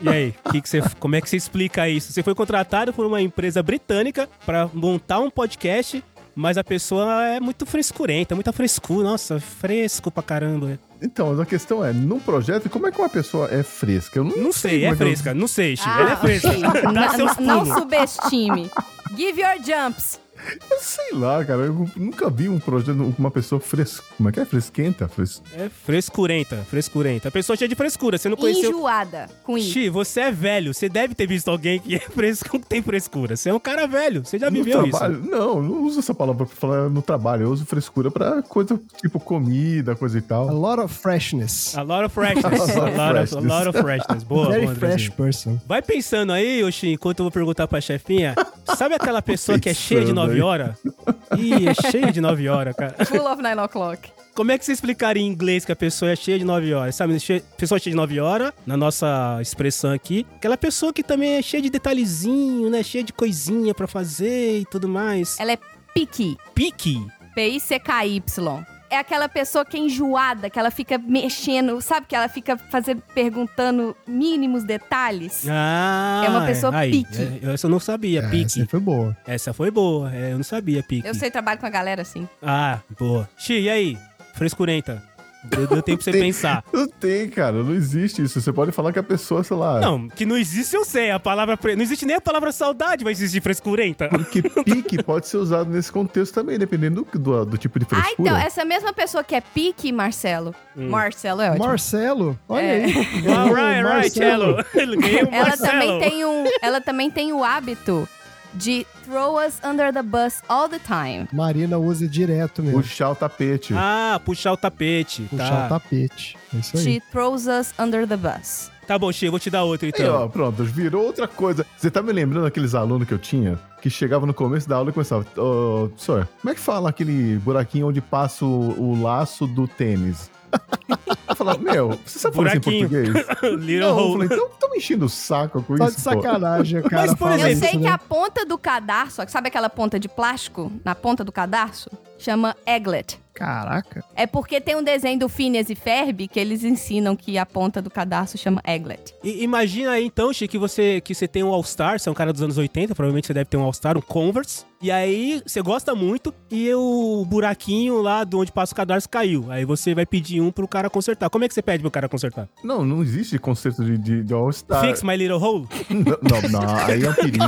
E 0.00 0.08
aí, 0.08 0.34
que 0.52 0.60
que 0.60 0.68
você, 0.68 0.80
como 1.00 1.16
é 1.16 1.20
que 1.20 1.28
você 1.28 1.36
explica 1.36 1.88
isso? 1.88 2.12
Você 2.12 2.22
foi 2.22 2.34
contratado 2.34 2.92
por 2.92 3.04
uma 3.04 3.20
empresa 3.20 3.60
britânica 3.62 4.28
pra 4.46 4.68
montar 4.72 5.18
um 5.18 5.28
podcast, 5.30 6.04
mas 6.40 6.56
a 6.56 6.62
pessoa 6.62 7.24
é 7.26 7.40
muito 7.40 7.66
frescurenta, 7.66 8.34
muita 8.34 8.52
frescura, 8.52 9.02
nossa, 9.08 9.40
fresco 9.40 10.08
pra 10.10 10.22
caramba. 10.22 10.78
Então, 11.02 11.30
mas 11.30 11.40
a 11.40 11.44
questão 11.46 11.84
é, 11.84 11.92
num 11.92 12.20
projeto, 12.20 12.70
como 12.70 12.86
é 12.86 12.92
que 12.92 12.98
uma 13.00 13.08
pessoa 13.08 13.48
é 13.52 13.62
fresca? 13.64 14.18
Eu 14.20 14.24
não, 14.24 14.36
Não 14.36 14.52
sei, 14.52 14.84
é 14.84 14.86
como 14.86 14.96
que 14.96 15.02
eu- 15.02 15.06
fresca, 15.08 15.34
não 15.34 15.48
sei, 15.48 15.76
Xi, 15.76 15.82
Ah, 15.86 16.00
ela 16.00 16.12
é 16.12 16.16
fresca. 16.16 16.48
Dá 16.92 16.92
Não- 16.92 17.10
seus 17.16 17.36
não 17.38 17.64
subestime. 17.66 18.70
Give 19.16 19.40
your 19.40 19.56
jumps. 19.64 20.20
Eu 20.70 20.78
sei 20.80 21.12
lá, 21.12 21.44
cara. 21.44 21.62
Eu 21.62 21.88
nunca 21.96 22.30
vi 22.30 22.48
um 22.48 22.58
projeto 22.58 22.96
com 22.96 23.14
uma 23.18 23.30
pessoa 23.30 23.60
fresca. 23.60 24.02
Como 24.16 24.28
é 24.28 24.32
que 24.32 24.40
é? 24.40 24.44
Fresquenta? 24.44 25.08
Fres... 25.08 25.42
É 25.54 25.68
frescurenta, 25.68 26.56
frescurenta. 26.68 27.28
A 27.28 27.30
pessoa 27.30 27.56
cheia 27.56 27.68
de 27.68 27.74
frescura, 27.74 28.16
você 28.18 28.28
não 28.28 28.36
conheceu... 28.36 28.70
Enjoada 28.70 29.28
com 29.42 29.58
isso. 29.58 29.72
Xi, 29.72 29.88
você 29.88 30.20
é 30.20 30.32
velho. 30.32 30.72
Você 30.72 30.88
deve 30.88 31.14
ter 31.14 31.26
visto 31.26 31.48
alguém 31.50 31.78
que 31.78 31.94
é 31.96 32.00
fresco, 32.10 32.58
que 32.58 32.66
tem 32.66 32.82
frescura. 32.82 33.36
Você 33.36 33.50
é 33.50 33.54
um 33.54 33.60
cara 33.60 33.86
velho. 33.86 34.24
Você 34.24 34.38
já 34.38 34.50
No 34.50 34.56
viveu 34.56 34.82
isso. 34.82 34.90
trabalho? 34.90 35.22
Não, 35.24 35.62
não 35.62 35.82
uso 35.84 35.98
essa 36.00 36.14
palavra 36.14 36.46
pra 36.46 36.56
falar 36.56 36.88
no 36.88 37.02
trabalho. 37.02 37.44
Eu 37.44 37.50
uso 37.50 37.64
frescura 37.66 38.10
pra 38.10 38.42
coisa 38.42 38.80
tipo 39.00 39.18
comida, 39.20 39.94
coisa 39.96 40.18
e 40.18 40.20
A 40.20 40.24
tal. 40.24 40.46
lot 40.54 40.80
of 40.80 40.94
freshness. 40.94 41.76
A 41.76 41.82
lot 41.82 42.04
of 42.04 42.14
freshness. 42.14 42.44
a, 42.76 42.82
lot 42.84 42.90
of, 42.90 43.00
a 43.00 43.10
freshness. 43.12 43.44
lot 43.44 43.68
of 43.68 43.78
freshness. 43.80 44.22
Boa, 44.24 44.48
Very 44.48 44.66
boa, 44.66 44.74
fresh 44.76 45.08
person. 45.10 45.58
Vai 45.66 45.82
pensando 45.82 46.32
aí, 46.32 46.62
Oxi, 46.64 46.88
enquanto 46.92 47.20
eu 47.20 47.24
vou 47.24 47.32
perguntar 47.32 47.66
pra 47.66 47.80
chefinha. 47.80 48.34
Sabe 48.76 48.94
aquela 48.94 49.22
pessoa 49.22 49.58
que 49.58 49.68
é 49.68 49.74
cheia 49.74 50.00
de 50.00 50.06
Pensando 50.08 50.27
9 50.28 50.34
aí. 50.34 50.42
horas? 50.42 50.76
Ih, 51.36 51.68
é 51.68 51.74
cheia 51.90 52.12
de 52.12 52.20
9 52.20 52.48
horas, 52.48 52.74
cara. 52.74 52.94
Full 53.06 53.26
of 53.26 53.42
nine 53.42 53.60
o'clock. 53.60 54.10
Como 54.34 54.52
é 54.52 54.58
que 54.58 54.64
você 54.64 54.72
explicaria 54.72 55.22
em 55.22 55.26
inglês 55.26 55.64
que 55.64 55.72
a 55.72 55.76
pessoa 55.76 56.12
é 56.12 56.16
cheia 56.16 56.38
de 56.38 56.44
9 56.44 56.72
horas? 56.72 56.94
Sabe, 56.94 57.18
che... 57.18 57.42
pessoa 57.56 57.78
cheia 57.78 57.92
de 57.92 57.96
9 57.96 58.20
horas, 58.20 58.52
na 58.64 58.76
nossa 58.76 59.38
expressão 59.40 59.92
aqui, 59.92 60.24
aquela 60.36 60.56
pessoa 60.56 60.92
que 60.92 61.02
também 61.02 61.36
é 61.36 61.42
cheia 61.42 61.62
de 61.62 61.70
detalhezinho, 61.70 62.70
né? 62.70 62.82
Cheia 62.82 63.02
de 63.02 63.12
coisinha 63.12 63.74
pra 63.74 63.88
fazer 63.88 64.60
e 64.60 64.64
tudo 64.66 64.88
mais. 64.88 65.38
Ela 65.40 65.52
é 65.52 65.58
picky. 65.92 66.36
Pique. 66.54 67.04
P-I-C-K-Y. 67.34 68.77
É 68.90 68.96
aquela 68.98 69.28
pessoa 69.28 69.64
que 69.64 69.76
é 69.76 69.80
enjoada, 69.80 70.48
que 70.48 70.58
ela 70.58 70.70
fica 70.70 70.96
mexendo, 70.98 71.80
sabe? 71.80 72.06
Que 72.06 72.16
ela 72.16 72.28
fica 72.28 72.56
fazendo, 72.56 73.02
perguntando 73.14 73.94
mínimos 74.06 74.64
detalhes. 74.64 75.46
Ah, 75.48 76.22
É 76.24 76.28
uma 76.30 76.46
pessoa 76.46 76.74
aí, 76.74 76.90
pique. 77.04 77.40
é, 77.46 77.52
Essa 77.52 77.66
eu 77.66 77.70
não 77.70 77.80
sabia, 77.80 78.20
É, 78.20 78.28
pique. 78.30 78.60
essa 78.60 78.70
foi 78.70 78.80
boa. 78.80 79.16
Essa 79.26 79.52
foi 79.52 79.70
boa, 79.70 80.14
é, 80.14 80.32
eu 80.32 80.36
não 80.38 80.44
sabia, 80.44 80.82
pique. 80.82 81.06
Eu 81.06 81.14
sei, 81.14 81.30
trabalho 81.30 81.60
com 81.60 81.66
a 81.66 81.70
galera 81.70 82.02
assim. 82.02 82.26
Ah, 82.42 82.78
boa. 82.98 83.28
Xi, 83.36 83.60
e 83.60 83.68
aí? 83.70 83.98
Frescurenta. 84.34 85.02
Deu, 85.44 85.66
deu 85.68 85.82
tempo 85.82 85.98
pra 86.02 86.04
você 86.04 86.12
Tem- 86.12 86.20
pensar. 86.22 86.64
Não 86.72 86.88
tem, 86.88 87.28
cara. 87.28 87.62
Não 87.62 87.72
existe 87.72 88.22
isso. 88.22 88.40
Você 88.40 88.52
pode 88.52 88.72
falar 88.72 88.92
que 88.92 88.98
a 88.98 89.02
pessoa, 89.02 89.44
sei 89.44 89.56
lá. 89.56 89.78
Não, 89.80 90.08
que 90.08 90.26
não 90.26 90.36
existe 90.36 90.74
eu 90.74 90.84
sei. 90.84 91.10
A 91.12 91.20
palavra. 91.20 91.56
Não 91.76 91.82
existe 91.82 92.04
nem 92.04 92.16
a 92.16 92.20
palavra 92.20 92.50
saudade, 92.50 93.04
vai 93.04 93.12
existir 93.12 93.40
frescurenta. 93.40 94.08
Porque 94.08 94.42
pique 94.64 95.02
pode 95.02 95.28
ser 95.28 95.36
usado 95.36 95.70
nesse 95.70 95.92
contexto 95.92 96.34
também, 96.34 96.58
dependendo 96.58 97.06
do, 97.12 97.18
do, 97.18 97.44
do 97.46 97.58
tipo 97.58 97.78
de 97.78 97.86
Ah, 97.86 97.88
frescura. 98.02 98.14
então, 98.30 98.36
essa 98.36 98.64
mesma 98.64 98.92
pessoa 98.92 99.22
que 99.22 99.34
é 99.34 99.40
pique, 99.40 99.92
Marcelo, 99.92 100.54
Hum. 100.76 100.88
Marcelo 100.90 101.40
é 101.40 101.50
ótimo. 101.50 101.66
Marcelo, 101.66 102.38
olha 102.48 102.62
É. 102.62 102.84
aí. 102.84 102.94
All 103.28 103.54
right, 103.54 103.82
right, 103.82 104.10
cello. 104.10 104.64
Ele 104.74 104.96
ganhou 104.96 105.24
o 105.30 105.34
ela 105.34 105.48
Marcelo. 105.48 105.70
também, 105.70 105.98
tem 106.00 106.24
um, 106.24 106.44
ela 106.62 106.80
também 106.80 107.10
tem 107.10 107.32
o 107.32 107.42
hábito 107.44 108.08
de 108.54 108.86
throw 109.04 109.36
us 109.36 109.60
under 109.64 109.92
the 109.92 110.02
bus 110.02 110.42
all 110.48 110.68
the 110.68 110.78
time. 110.78 111.28
Marina 111.32 111.78
usa 111.78 112.06
direto 112.06 112.62
mesmo. 112.62 112.80
Puxar 112.80 113.10
o 113.10 113.14
tapete. 113.14 113.74
Ah, 113.76 114.20
puxar 114.24 114.52
o 114.52 114.56
tapete. 114.56 115.22
Puxar 115.22 115.50
tá. 115.50 115.66
o 115.66 115.68
tapete. 115.68 116.36
É 116.54 116.58
isso 116.58 116.76
aí. 116.76 116.82
She 116.82 117.02
throws 117.10 117.46
us 117.46 117.72
under 117.78 118.06
the 118.06 118.16
bus. 118.16 118.70
Tá 118.88 118.98
bom, 118.98 119.10
eu 119.20 119.30
vou 119.30 119.38
te 119.38 119.50
dar 119.50 119.64
outro 119.64 119.84
Aí, 119.84 119.92
então. 119.94 120.24
ó, 120.24 120.28
pronto, 120.28 120.64
virou 120.64 121.04
outra 121.04 121.28
coisa. 121.28 121.66
Você 121.76 121.90
tá 121.90 122.02
me 122.02 122.10
lembrando 122.10 122.46
aqueles 122.46 122.74
alunos 122.74 123.06
que 123.06 123.12
eu 123.12 123.18
tinha? 123.18 123.58
Que 123.82 123.90
chegava 123.90 124.24
no 124.24 124.32
começo 124.32 124.66
da 124.66 124.76
aula 124.76 124.88
e 124.88 124.92
começava, 124.94 125.26
ô, 125.36 125.90
senhor, 125.94 126.26
como 126.40 126.50
é 126.50 126.54
que 126.54 126.60
fala 126.60 126.88
aquele 126.88 127.36
buraquinho 127.40 127.88
onde 127.88 128.00
passa 128.00 128.46
o, 128.46 128.80
o 128.80 129.02
laço 129.02 129.46
do 129.46 129.68
tênis? 129.68 130.30
Eu 131.28 131.36
falava, 131.36 131.58
meu, 131.58 131.98
você 132.04 132.18
sabe 132.18 132.36
falar 132.36 132.56
isso 132.56 132.70
em 132.70 132.88
português? 132.88 133.08
Little 133.64 133.88
Não, 133.94 133.98
eu 134.06 134.12
falei, 134.12 134.28
então 134.32 134.50
tão 134.58 134.70
me 134.70 134.78
enchendo 134.78 135.06
o 135.06 135.08
saco 135.08 135.62
com 135.62 135.76
Só 135.76 135.84
isso, 135.88 135.96
de 135.96 136.02
pô. 136.02 136.10
sacanagem, 136.10 136.82
cara. 136.82 137.06
Mas, 137.08 137.14
por 137.14 137.28
Eu 137.30 137.34
exemplo, 137.34 137.50
isso, 137.52 137.60
sei 137.60 137.70
que 137.70 137.78
né? 137.78 137.88
a 137.88 137.98
ponta 137.98 138.44
do 138.46 138.56
cadarço, 138.58 139.22
sabe 139.28 139.48
aquela 139.48 139.68
ponta 139.70 139.98
de 139.98 140.08
plástico 140.08 140.70
na 140.84 140.94
ponta 140.94 141.22
do 141.24 141.32
cadarço? 141.32 141.90
chama 142.20 142.56
Egglet. 142.66 143.16
Caraca. 143.32 144.04
É 144.16 144.26
porque 144.26 144.60
tem 144.60 144.74
um 144.74 144.82
desenho 144.82 145.20
do 145.20 145.28
Phineas 145.28 145.70
e 145.70 145.76
Ferb 145.76 146.26
que 146.26 146.40
eles 146.40 146.64
ensinam 146.64 147.14
que 147.14 147.38
a 147.38 147.46
ponta 147.46 147.80
do 147.80 147.88
cadarço 147.88 148.36
chama 148.36 148.60
Egglet. 148.66 149.14
I- 149.22 149.44
imagina 149.44 149.92
aí 149.92 150.04
então, 150.04 150.32
Chico, 150.32 150.50
que 150.50 150.58
você, 150.58 151.00
que 151.00 151.14
você 151.14 151.28
tem 151.28 151.44
um 151.44 151.52
All-Star, 151.52 152.00
você 152.00 152.08
é 152.08 152.12
um 152.12 152.16
cara 152.16 152.32
dos 152.32 152.42
anos 152.42 152.58
80, 152.58 152.92
provavelmente 152.92 153.28
você 153.28 153.34
deve 153.34 153.44
ter 153.44 153.56
um 153.56 153.62
All-Star, 153.62 153.96
um 153.96 154.00
Converse. 154.00 154.64
E 154.82 154.90
aí 154.90 155.40
você 155.46 155.62
gosta 155.62 155.94
muito 155.94 156.34
e 156.50 156.74
o 156.74 157.24
buraquinho 157.24 158.02
lá 158.02 158.24
de 158.24 158.34
onde 158.34 158.50
passa 158.50 158.72
o 158.72 158.76
cadarço 158.76 159.08
caiu. 159.08 159.46
Aí 159.48 159.64
você 159.64 159.94
vai 159.94 160.04
pedir 160.04 160.40
um 160.40 160.50
pro 160.50 160.66
cara 160.66 160.90
consertar. 160.98 161.30
Como 161.30 161.44
é 161.44 161.48
que 161.48 161.54
você 161.54 161.62
pede 161.62 161.80
pro 161.82 161.90
cara 161.90 162.08
consertar? 162.08 162.48
Não, 162.62 162.84
não 162.84 163.02
existe 163.02 163.38
conceito 163.38 163.84
de, 163.84 163.96
de, 163.96 164.24
de 164.24 164.34
All-Star. 164.34 164.80
Fix 164.84 165.02
my 165.02 165.16
little 165.16 165.38
hole? 165.42 165.66
Não, 165.90 166.50
não, 166.60 166.76
aí 166.86 167.04
é 167.04 167.10
um 167.10 167.14
perigo. 167.14 167.38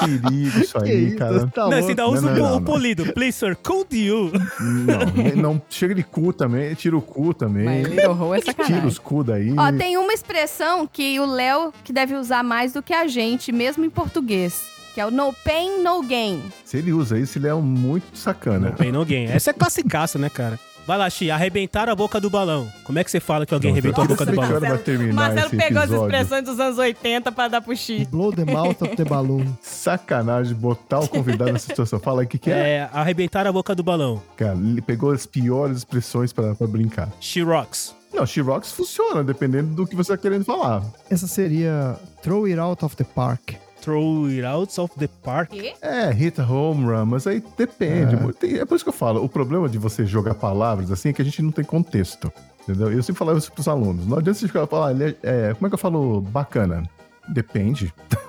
perigo 0.00 0.58
isso 0.60 0.78
aí, 0.82 1.06
isso, 1.08 1.16
cara. 1.16 1.46
tá 1.48 1.68
não, 1.68 1.82
você 1.82 1.90
ainda 1.90 2.08
usa 2.08 2.20
Não, 2.20 2.30
o, 2.30 2.34
não, 2.34 2.36
po- 2.36 2.42
não, 2.42 2.48
o 2.48 2.60
não. 2.60 2.62
polido. 2.64 3.12
Please, 3.12 3.38
sir, 3.38 3.56
cold 3.56 3.96
you. 3.96 4.32
Não, 4.60 5.42
não 5.54 5.62
chega 5.68 5.94
de 5.94 6.02
cu 6.02 6.32
também, 6.32 6.74
tira 6.74 6.96
o 6.96 7.02
cu 7.02 7.28
My 7.28 7.34
também. 7.34 7.82
Little 7.84 8.12
Ho 8.20 8.34
é 8.34 8.40
Tira 8.40 8.52
sacanagem. 8.56 8.86
os 8.88 8.98
cu 8.98 9.24
daí. 9.24 9.54
Ó, 9.56 9.72
tem 9.72 9.96
uma 9.96 10.12
expressão 10.12 10.86
que 10.86 11.18
o 11.20 11.26
Léo 11.26 11.72
que 11.82 11.92
deve 11.92 12.14
usar 12.14 12.42
mais 12.42 12.72
do 12.72 12.82
que 12.82 12.92
a 12.92 13.06
gente, 13.06 13.52
mesmo 13.52 13.84
em 13.84 13.90
português. 13.90 14.62
Que 14.94 15.00
é 15.00 15.06
o 15.06 15.10
no 15.10 15.32
pain, 15.32 15.82
no 15.82 16.02
gain. 16.04 16.40
Se 16.64 16.76
ele 16.76 16.92
usa 16.92 17.18
isso, 17.18 17.36
ele 17.38 17.48
é 17.48 17.54
um 17.54 17.60
muito 17.62 18.16
sacana. 18.16 18.70
No 18.70 18.76
pain, 18.76 18.92
no 18.92 19.04
gain. 19.04 19.24
Essa 19.26 19.50
é 19.50 19.52
classicaça, 19.52 20.18
né, 20.20 20.28
cara? 20.30 20.58
Vai 20.86 20.98
lá, 20.98 21.08
Xi, 21.08 21.30
arrebentar 21.30 21.88
a 21.88 21.94
boca 21.94 22.20
do 22.20 22.28
balão. 22.28 22.70
Como 22.84 22.98
é 22.98 23.04
que 23.04 23.10
você 23.10 23.18
fala 23.18 23.46
que 23.46 23.54
alguém 23.54 23.70
Não, 23.70 23.78
arrebentou 23.78 24.04
a 24.04 24.06
boca 24.06 24.26
do 24.26 24.34
balão? 24.34 24.60
vai 24.60 24.78
terminar 24.78 25.36
esse 25.36 25.56
episódio. 25.56 26.42
dos 26.42 26.60
anos 26.60 26.78
80 26.78 27.32
pra 27.32 27.48
dar 27.48 27.62
pro 27.62 27.74
Xi. 27.74 28.06
Blow 28.10 28.30
the 28.32 28.44
mouth 28.44 28.82
of 28.82 28.94
the 28.94 29.04
balloon. 29.04 29.46
Sacanagem 29.62 30.54
botar 30.54 31.00
o 31.00 31.08
convidado 31.08 31.52
nessa 31.52 31.66
situação. 31.66 31.98
Fala 31.98 32.20
aí 32.20 32.26
o 32.26 32.28
que, 32.28 32.38
que 32.38 32.50
é. 32.50 32.54
É, 32.76 32.90
arrebentar 32.92 33.46
a 33.46 33.52
boca 33.52 33.74
do 33.74 33.82
balão. 33.82 34.22
Cara, 34.36 34.54
ele 34.56 34.82
pegou 34.82 35.10
as 35.10 35.24
piores 35.24 35.78
expressões 35.78 36.32
pra, 36.32 36.54
pra 36.54 36.66
brincar. 36.66 37.08
She 37.20 37.42
rocks. 37.42 37.94
Não, 38.14 38.24
She-Rocks 38.24 38.70
funciona, 38.70 39.24
dependendo 39.24 39.74
do 39.74 39.86
que 39.86 39.96
você 39.96 40.12
tá 40.12 40.16
querendo 40.16 40.44
falar. 40.44 40.84
Essa 41.10 41.26
seria 41.26 41.98
Throw 42.22 42.44
It 42.44 42.56
Out 42.60 42.84
of 42.84 42.94
the 42.94 43.02
Park. 43.02 43.54
Throw 43.84 44.26
it 44.28 44.44
out 44.44 44.80
of 44.80 44.94
the 44.98 45.08
park. 45.22 45.52
É, 45.82 46.10
hit 46.10 46.40
a 46.40 46.44
home 46.44 46.84
run, 46.86 47.04
mas 47.06 47.26
aí 47.26 47.42
depende. 47.56 48.14
É. 48.16 48.32
Tem- 48.32 48.58
É. 48.58 48.64
por 48.64 48.76
isso 48.76 48.84
que 48.84 48.88
eu 48.88 48.94
falo, 48.94 49.22
o 49.22 49.28
problema 49.28 49.68
de 49.68 49.76
você 49.76 50.06
jogar 50.06 50.34
palavras 50.34 50.90
assim 50.90 51.10
é 51.10 51.12
que 51.12 51.20
a 51.20 51.24
gente 51.24 51.42
não 51.42 51.50
tem 51.52 51.64
contexto. 51.64 52.32
Entendeu? 52.62 52.90
Eu 52.90 53.02
sempre 53.02 53.18
falava 53.18 53.38
isso 53.38 53.52
pros 53.52 53.68
alunos. 53.68 54.06
Não 54.06 54.16
adianta 54.18 54.38
você 54.38 54.46
ficar 54.46 54.66
falar, 54.66 54.92
ele 54.92 55.14
é, 55.22 55.52
como 55.52 55.66
é 55.66 55.68
que 55.68 55.74
eu 55.74 55.78
falo 55.78 56.22
bacana? 56.22 56.82
Depende. 57.28 57.92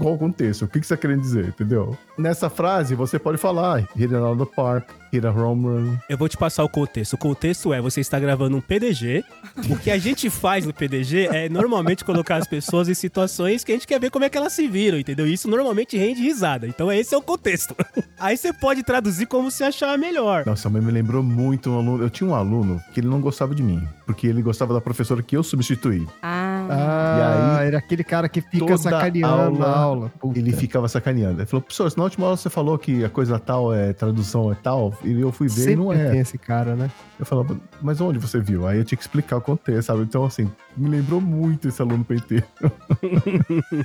Qual 0.00 0.14
o 0.14 0.18
contexto? 0.18 0.64
O 0.64 0.68
que 0.68 0.80
que 0.80 0.86
você 0.86 0.96
tá 0.96 1.00
querendo 1.00 1.20
dizer, 1.20 1.48
entendeu? 1.48 1.96
Nessa 2.18 2.50
frase, 2.50 2.94
você 2.94 3.18
pode 3.18 3.38
falar 3.38 3.78
hit 3.96 4.12
it 4.12 4.14
out 4.16 4.40
of 4.40 4.44
the 4.50 4.54
park, 4.56 4.88
hit 5.12 5.26
a 5.26 5.30
home 5.30 5.64
run. 5.64 5.96
Eu 6.08 6.16
vou 6.16 6.28
te 6.28 6.36
passar 6.36 6.64
o 6.64 6.68
contexto. 6.68 7.12
O 7.12 7.18
contexto 7.18 7.72
é, 7.72 7.80
você 7.80 8.00
está 8.00 8.18
gravando 8.18 8.56
um 8.56 8.60
PDG. 8.60 9.22
O 9.68 9.76
que 9.76 9.90
a 9.90 9.98
gente 9.98 10.30
faz 10.30 10.64
no 10.64 10.72
PDG 10.72 11.28
é 11.30 11.48
normalmente 11.48 12.04
colocar 12.04 12.36
as 12.36 12.46
pessoas 12.46 12.88
em 12.88 12.94
situações 12.94 13.62
que 13.62 13.72
a 13.72 13.74
gente 13.74 13.86
quer 13.86 14.00
ver 14.00 14.10
como 14.10 14.24
é 14.24 14.30
que 14.30 14.38
elas 14.38 14.54
se 14.54 14.66
viram, 14.66 14.98
entendeu? 14.98 15.26
Isso 15.26 15.48
normalmente 15.48 15.98
rende 15.98 16.22
risada. 16.22 16.66
Então 16.66 16.90
esse 16.90 17.14
é 17.14 17.18
o 17.18 17.22
contexto. 17.22 17.76
Aí 18.18 18.36
você 18.36 18.52
pode 18.52 18.82
traduzir 18.82 19.26
como 19.26 19.50
você 19.50 19.64
achar 19.64 19.98
melhor. 19.98 20.46
Nossa, 20.46 20.70
mas 20.70 20.82
me 20.82 20.90
lembrou 20.90 21.22
muito 21.22 21.70
um 21.70 21.78
aluno. 21.78 22.02
Eu 22.02 22.10
tinha 22.10 22.28
um 22.28 22.34
aluno 22.34 22.80
que 22.94 23.00
ele 23.00 23.08
não 23.08 23.20
gostava 23.20 23.54
de 23.54 23.62
mim, 23.62 23.86
porque 24.06 24.26
ele 24.26 24.40
gostava 24.40 24.72
da 24.72 24.80
professora 24.80 25.22
que 25.22 25.36
eu 25.36 25.42
substituí. 25.42 26.06
Ah. 26.22 26.52
Ah, 26.70 27.58
aí, 27.58 27.66
era 27.66 27.78
aquele 27.78 28.04
cara 28.04 28.28
que 28.28 28.40
fica 28.40 28.58
toda 28.66 28.78
sacaneando 28.78 29.58
na 29.58 29.66
aula, 29.66 29.76
aula. 29.76 30.12
Puta. 30.20 30.38
Ele 30.38 30.52
ficava 30.52 30.88
sacaneando. 30.88 31.40
Ele 31.40 31.46
falou, 31.46 31.62
professor, 31.62 31.92
na 31.96 32.04
última 32.04 32.26
aula 32.26 32.36
você 32.36 32.50
falou 32.50 32.78
que 32.78 33.04
a 33.04 33.08
coisa 33.08 33.38
tal 33.38 33.74
é 33.74 33.92
tradução 33.92 34.52
é 34.52 34.54
tal, 34.54 34.94
e 35.04 35.20
eu 35.20 35.30
fui 35.32 35.48
ver 35.48 35.52
e 35.54 35.64
Sempre 35.64 35.76
não 35.76 35.92
é. 35.92 36.10
tem 36.10 36.20
esse 36.20 36.36
cara, 36.38 36.74
né? 36.74 36.90
Eu 37.18 37.26
falava, 37.26 37.56
mas 37.80 38.00
onde 38.00 38.18
você 38.18 38.40
viu? 38.40 38.66
Aí 38.66 38.78
eu 38.78 38.84
tinha 38.84 38.96
que 38.96 39.02
explicar 39.02 39.36
o 39.36 39.40
contexto, 39.40 39.86
sabe? 39.88 40.02
Então, 40.02 40.24
assim, 40.24 40.50
me 40.76 40.88
lembrou 40.88 41.20
muito 41.20 41.68
esse 41.68 41.80
aluno 41.80 42.04
PT. 42.04 42.42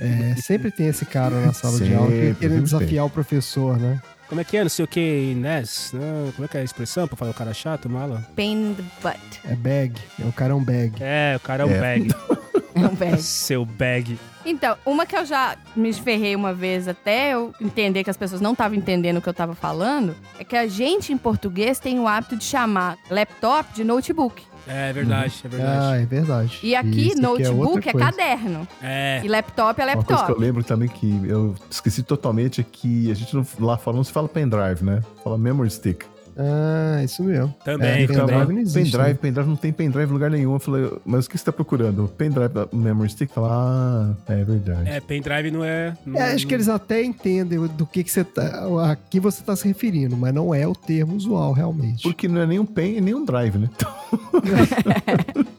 É, 0.00 0.34
sempre 0.40 0.70
tem 0.70 0.86
esse 0.88 1.04
cara 1.04 1.40
na 1.40 1.52
sala 1.52 1.78
de 1.78 1.94
aula 1.94 2.08
que 2.10 2.16
Sempre, 2.16 2.34
querendo 2.34 2.66
sempre 2.66 2.78
desafiar 2.78 3.04
o 3.06 3.10
professor, 3.10 3.78
né? 3.78 4.00
Como 4.28 4.40
é 4.40 4.44
que 4.44 4.56
é? 4.58 4.62
Não 4.62 4.68
sei 4.68 4.84
o 4.84 4.88
que, 4.88 5.34
Ness? 5.36 5.92
Não, 5.94 6.32
como 6.32 6.44
é 6.44 6.48
que 6.48 6.56
é 6.58 6.60
a 6.60 6.64
expressão 6.64 7.08
pra 7.08 7.16
falar 7.16 7.30
o 7.30 7.34
cara 7.34 7.54
chato, 7.54 7.88
mala? 7.88 8.26
Pain 8.36 8.70
in 8.70 8.74
the 8.74 8.82
butt. 9.02 9.40
É 9.44 9.54
bag. 9.54 9.94
É 10.22 10.26
o 10.26 10.32
cara 10.32 10.52
é 10.52 10.54
um 10.56 10.62
bag. 10.62 10.92
É, 11.00 11.34
o 11.36 11.40
cara 11.40 11.62
é 11.62 11.66
um 11.66 11.70
É. 11.70 11.80
bag. 11.80 12.14
Não, 12.76 12.90
velho. 12.94 13.18
Seu 13.18 13.64
bag. 13.64 14.18
Então, 14.50 14.76
uma 14.86 15.04
que 15.04 15.14
eu 15.16 15.24
já 15.26 15.56
me 15.76 15.92
ferrei 15.92 16.34
uma 16.34 16.54
vez 16.54 16.88
até 16.88 17.34
eu 17.34 17.52
entender 17.60 18.02
que 18.02 18.10
as 18.10 18.16
pessoas 18.16 18.40
não 18.40 18.52
estavam 18.52 18.76
entendendo 18.76 19.18
o 19.18 19.20
que 19.22 19.28
eu 19.28 19.34
tava 19.34 19.54
falando, 19.54 20.14
é 20.38 20.44
que 20.44 20.56
a 20.56 20.66
gente 20.66 21.12
em 21.12 21.18
português 21.18 21.78
tem 21.78 21.98
o 22.00 22.08
hábito 22.08 22.36
de 22.36 22.44
chamar 22.44 22.96
laptop 23.10 23.72
de 23.74 23.84
notebook. 23.84 24.42
É 24.66 24.92
verdade, 24.92 25.34
é 25.44 25.46
Ah, 25.46 25.50
verdade. 25.50 26.02
é 26.02 26.06
verdade. 26.06 26.58
E 26.62 26.74
aqui, 26.76 27.08
Isso 27.08 27.12
aqui 27.12 27.18
é 27.18 27.22
notebook 27.22 27.88
é, 27.88 27.92
coisa. 27.92 28.06
caderno. 28.12 28.68
É. 28.82 29.20
E 29.24 29.28
laptop 29.28 29.80
é 29.80 29.84
Uma 29.84 29.92
coisa 29.94 30.06
que 30.06 30.12
eu 30.12 30.16
laptop. 30.16 30.40
lembro 30.40 30.64
também 30.64 30.88
que 30.88 31.22
eu 31.26 31.54
esqueci 31.70 32.02
totalmente 32.02 32.60
é 32.60 32.64
que 32.64 33.10
a 33.10 33.14
gente 33.14 33.34
não, 33.34 33.46
lá 33.58 33.76
fora 33.78 33.96
não 33.96 34.04
se 34.04 34.12
fala 34.12 34.28
pendrive, 34.28 34.82
né? 34.84 35.02
Fala 35.24 35.38
memory 35.38 35.70
stick. 35.70 36.04
Ah, 36.38 37.02
isso 37.02 37.22
mesmo. 37.24 37.52
Também, 37.64 38.04
É, 38.04 38.06
também. 38.06 38.26
pendrive 38.26 38.52
não 38.52 38.60
existe. 38.60 38.92
pendrive, 38.92 39.08
né? 39.12 39.18
pendrive, 39.20 39.48
não 39.48 39.56
tem 39.56 39.72
pendrive 39.72 40.08
em 40.10 40.12
lugar 40.12 40.30
nenhum. 40.30 40.52
Eu 40.54 40.60
falei, 40.60 40.90
mas 41.04 41.26
o 41.26 41.30
que 41.30 41.36
você 41.36 41.44
tá 41.44 41.52
procurando? 41.52 42.06
Pendrive, 42.16 42.52
memory 42.72 43.10
stick? 43.10 43.30
Fala, 43.32 43.48
ah, 43.50 44.32
é 44.32 44.44
verdade. 44.44 44.88
É, 44.88 45.00
pendrive 45.00 45.50
não 45.50 45.64
é. 45.64 45.96
Não, 46.06 46.18
É, 46.20 46.32
acho 46.34 46.46
que 46.46 46.54
eles 46.54 46.68
até 46.68 47.02
entendem 47.02 47.58
do 47.58 47.84
que, 47.86 48.04
que 48.04 48.10
você 48.10 48.22
tá. 48.22 48.66
A 48.84 48.94
que 48.96 49.18
você 49.18 49.42
tá 49.42 49.56
se 49.56 49.66
referindo, 49.66 50.16
mas 50.16 50.32
não 50.32 50.54
é 50.54 50.66
o 50.66 50.74
termo 50.74 51.14
usual, 51.16 51.52
realmente. 51.52 52.02
Porque 52.04 52.28
não 52.28 52.40
é 52.40 52.46
nem 52.46 52.58
um 52.60 52.66
pen 52.66 52.96
e 52.98 53.00
nem 53.00 53.14
um 53.14 53.24
drive, 53.24 53.58
né? 53.58 53.68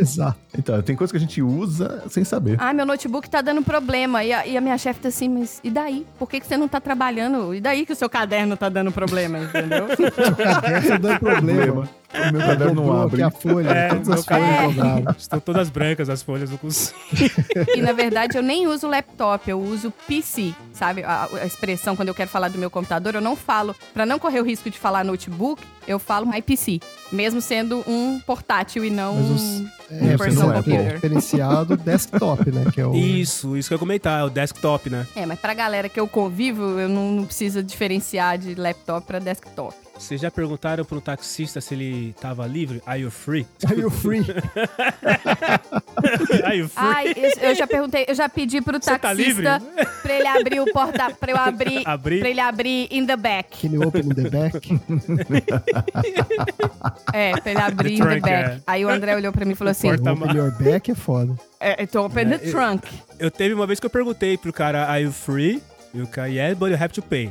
Exato. 0.00 0.38
Então, 0.56 0.80
tem 0.82 0.96
coisa 0.96 1.12
que 1.12 1.16
a 1.16 1.20
gente 1.20 1.42
usa 1.42 2.04
sem 2.08 2.24
saber. 2.24 2.56
Ah, 2.58 2.72
meu 2.72 2.86
notebook 2.86 3.28
tá 3.28 3.42
dando 3.42 3.62
problema. 3.62 4.24
E 4.24 4.32
a, 4.32 4.46
e 4.46 4.56
a 4.56 4.60
minha 4.60 4.78
chefe 4.78 5.00
tá 5.00 5.08
assim, 5.08 5.28
mas 5.28 5.60
e 5.62 5.70
daí? 5.70 6.06
Por 6.18 6.28
que, 6.28 6.40
que 6.40 6.46
você 6.46 6.56
não 6.56 6.66
tá 6.66 6.80
trabalhando? 6.80 7.54
E 7.54 7.60
daí 7.60 7.84
que 7.84 7.92
o 7.92 7.96
seu 7.96 8.08
caderno 8.08 8.56
tá 8.56 8.68
dando 8.68 8.90
problema, 8.90 9.38
entendeu? 9.38 9.88
Seu 9.96 10.36
caderno 10.36 10.88
tá 10.88 10.96
dando 10.96 11.20
problema. 11.20 11.88
O 12.12 12.32
meu 12.32 12.40
caderno 12.40 12.74
não 12.86 13.02
abre. 13.02 13.22
aqui 13.22 13.36
a 13.36 13.40
folha, 13.40 13.68
É, 13.70 13.88
todas 13.88 14.08
meu 14.08 14.14
as 14.18 14.24
folhas 14.24 14.74
dobradas. 14.74 15.16
Estão 15.22 15.40
todas 15.40 15.70
brancas 15.70 16.08
as 16.10 16.22
folhas, 16.22 16.50
não 16.50 16.56
consigo. 16.58 16.98
e 17.76 17.80
na 17.80 17.92
verdade 17.92 18.36
eu 18.36 18.42
nem 18.42 18.66
uso 18.66 18.88
laptop, 18.88 19.48
eu 19.48 19.60
uso 19.60 19.92
PC, 20.06 20.52
sabe? 20.72 21.04
A, 21.04 21.28
a 21.40 21.46
expressão 21.46 21.94
quando 21.94 22.08
eu 22.08 22.14
quero 22.14 22.28
falar 22.30 22.48
do 22.48 22.58
meu 22.58 22.70
computador, 22.70 23.14
eu 23.14 23.20
não 23.20 23.36
falo, 23.36 23.74
Pra 23.94 24.04
não 24.04 24.18
correr 24.18 24.40
o 24.40 24.44
risco 24.44 24.68
de 24.70 24.78
falar 24.78 25.04
notebook, 25.04 25.62
eu 25.86 25.98
falo 25.98 26.26
my 26.26 26.42
PC, 26.42 26.80
mesmo 27.12 27.40
sendo 27.40 27.82
um 27.86 28.18
portátil 28.26 28.84
e 28.84 28.90
não 28.90 29.14
Mas 29.16 29.30
os- 29.30 29.42
um 29.42 29.68
É, 29.90 30.10
você 30.12 30.18
personal 30.18 30.48
não 30.48 30.54
é, 30.54 30.56
computer. 30.62 30.94
diferenciado 30.94 31.76
desktop, 31.76 32.50
né? 32.52 32.64
Que 32.72 32.80
é 32.80 32.86
o. 32.86 32.94
Isso, 32.94 33.56
isso 33.56 33.68
que 33.68 33.74
eu 33.74 33.76
ia 33.76 33.80
comentar, 33.80 34.20
é 34.20 34.24
o 34.24 34.30
desktop, 34.30 34.88
né? 34.90 35.06
É, 35.16 35.26
mas 35.26 35.38
pra 35.38 35.52
galera 35.54 35.88
que 35.88 35.98
eu 35.98 36.06
convivo, 36.08 36.78
eu 36.78 36.88
não, 36.88 37.10
não 37.12 37.24
preciso 37.24 37.62
diferenciar 37.62 38.38
de 38.38 38.54
laptop 38.54 39.06
pra 39.06 39.18
desktop. 39.18 39.74
Vocês 40.00 40.20
já 40.20 40.30
perguntaram 40.30 40.82
pro 40.84 40.98
taxista 41.00 41.60
se 41.60 41.74
ele 41.74 42.14
tava 42.20 42.46
livre? 42.46 42.82
Are 42.86 42.98
you 43.00 43.10
free? 43.10 43.46
Are 43.68 43.78
you 43.78 43.90
free? 43.90 44.20
Are 46.42 46.56
you 46.58 46.68
free? 46.68 46.74
Ai, 46.76 47.12
eu, 47.14 47.30
eu 47.50 47.54
já 47.54 47.66
perguntei, 47.66 48.06
eu 48.08 48.14
já 48.14 48.26
pedi 48.28 48.62
pro 48.62 48.78
Você 48.82 48.90
tá 48.92 48.98
taxista 48.98 49.60
pra 50.02 50.14
ele 50.14 50.26
abrir 50.26 50.58
o 50.60 50.72
porta, 50.72 51.10
pra 51.14 51.30
eu 51.32 51.36
abrir, 51.36 51.82
Abrir? 51.86 52.20
pra 52.20 52.28
ele 52.30 52.40
abrir 52.40 52.88
in 52.90 53.04
the 53.06 53.16
back. 53.16 53.60
Can 53.68 53.74
you 53.74 53.86
open 53.86 54.00
in 54.06 54.14
the 54.14 54.30
back? 54.30 54.58
É, 57.12 57.32
pra 57.40 57.50
ele 57.50 57.60
abrir 57.60 57.94
in 57.94 57.98
The 57.98 58.04
the 58.04 58.10
trunk, 58.10 58.20
back. 58.22 58.50
é. 58.50 58.60
Aí 58.66 58.84
o 58.84 58.88
André 58.88 59.14
olhou 59.16 59.32
pra 59.32 59.44
mim 59.44 59.52
e 59.52 59.54
falou 59.56 59.70
assim: 59.70 59.88
Porta- 59.88 60.12
open 60.12 60.36
your 60.36 60.50
back 60.58 60.90
é 60.90 60.94
foda. 60.94 61.34
é, 61.60 61.84
to 61.86 62.00
open 62.04 62.28
the 62.28 62.38
trunk. 62.38 62.88
Eu 63.18 63.30
teve 63.30 63.52
uma 63.54 63.66
vez 63.66 63.78
que 63.78 63.86
eu 63.86 63.90
perguntei 63.90 64.38
pro 64.38 64.52
cara, 64.52 64.88
are 64.90 65.02
you 65.04 65.12
free? 65.12 65.62
E 65.92 66.00
o 66.00 66.06
cara, 66.06 66.28
yeah, 66.28 66.54
but 66.54 66.70
you 66.70 66.76
have 66.80 66.92
to 66.94 67.02
pay. 67.02 67.30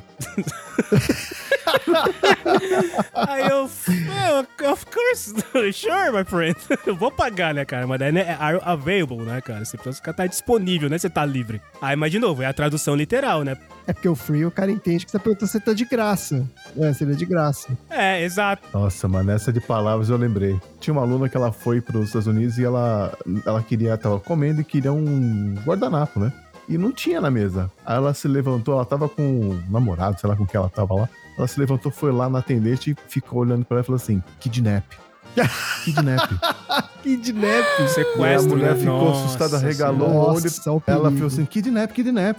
Aí 3.13 3.47
eu, 3.49 3.69
well, 4.07 4.71
of 4.71 4.85
course, 4.85 5.33
sure, 5.73 6.11
my 6.11 6.23
friend. 6.23 6.55
Eu 6.85 6.95
vou 6.95 7.11
pagar, 7.11 7.53
né, 7.53 7.65
cara? 7.65 7.85
Mas 7.85 7.99
daí 7.99 8.11
né, 8.11 8.21
é 8.21 8.37
are 8.39 8.59
available, 8.63 9.21
né, 9.21 9.41
cara? 9.41 9.63
Você 9.63 9.77
precisa 9.77 9.97
ficar 9.97 10.13
tá 10.13 10.27
disponível, 10.27 10.89
né? 10.89 10.97
Você 10.97 11.09
tá 11.09 11.25
livre. 11.25 11.61
Aí, 11.81 11.95
mas 11.95 12.11
de 12.11 12.19
novo, 12.19 12.41
é 12.41 12.45
a 12.45 12.53
tradução 12.53 12.95
literal, 12.95 13.43
né? 13.43 13.57
É 13.87 13.93
porque 13.93 14.07
o 14.07 14.15
free 14.15 14.45
o 14.45 14.51
cara 14.51 14.71
entende 14.71 15.05
que 15.05 15.11
você 15.11 15.19
perguntou 15.19 15.47
se 15.47 15.59
tá 15.59 15.73
de 15.73 15.85
graça. 15.85 16.45
É, 16.77 16.93
seria 16.93 17.15
de 17.15 17.25
graça. 17.25 17.69
É, 17.89 18.23
exato. 18.23 18.67
Nossa, 18.73 19.07
mano, 19.07 19.31
essa 19.31 19.51
de 19.51 19.59
palavras 19.59 20.09
eu 20.09 20.17
lembrei. 20.17 20.59
Tinha 20.79 20.93
uma 20.93 21.01
aluna 21.01 21.27
que 21.27 21.35
ela 21.35 21.51
foi 21.51 21.81
para 21.81 21.97
os 21.97 22.07
Estados 22.07 22.27
Unidos 22.27 22.57
e 22.57 22.63
ela, 22.63 23.17
ela 23.45 23.61
queria, 23.63 23.97
tava 23.97 24.19
comendo 24.19 24.61
e 24.61 24.63
queria 24.63 24.93
um 24.93 25.55
guardanapo, 25.65 26.19
né? 26.19 26.31
E 26.67 26.77
não 26.77 26.91
tinha 26.91 27.19
na 27.19 27.31
mesa. 27.31 27.71
Aí 27.83 27.95
ela 27.95 28.13
se 28.13 28.27
levantou, 28.27 28.75
ela 28.75 28.85
tava 28.85 29.09
com 29.09 29.23
um 29.23 29.63
namorado, 29.71 30.19
sei 30.19 30.29
lá 30.29 30.35
com 30.35 30.45
que 30.45 30.55
ela 30.55 30.69
tava 30.69 30.93
lá. 30.93 31.09
Ela 31.39 31.47
se 31.47 31.57
levantou, 31.57 31.89
foi 31.89 32.11
lá 32.11 32.29
na 32.29 32.39
atendente 32.39 32.91
e 32.91 32.95
ficou 33.09 33.39
olhando 33.39 33.63
pra 33.63 33.77
ela 33.77 33.81
e 33.81 33.85
falou 33.85 33.95
assim: 33.95 34.21
Kidnap. 34.41 34.83
Kidnap. 35.85 36.29
Kidnap. 37.01 37.65
E 37.79 37.83
a 37.83 37.87
Sequestro, 37.87 38.49
mulher 38.49 38.75
né? 38.75 38.79
ficou 38.79 39.05
Nossa 39.05 39.25
assustada, 39.25 39.49
Senhora. 39.51 39.67
regalou 39.67 40.09
o 40.09 40.33
olho. 40.33 40.43
Ela 40.85 41.11
falou 41.11 41.27
assim, 41.27 41.45
kidnap, 41.45 41.91
kidnap. 41.93 42.37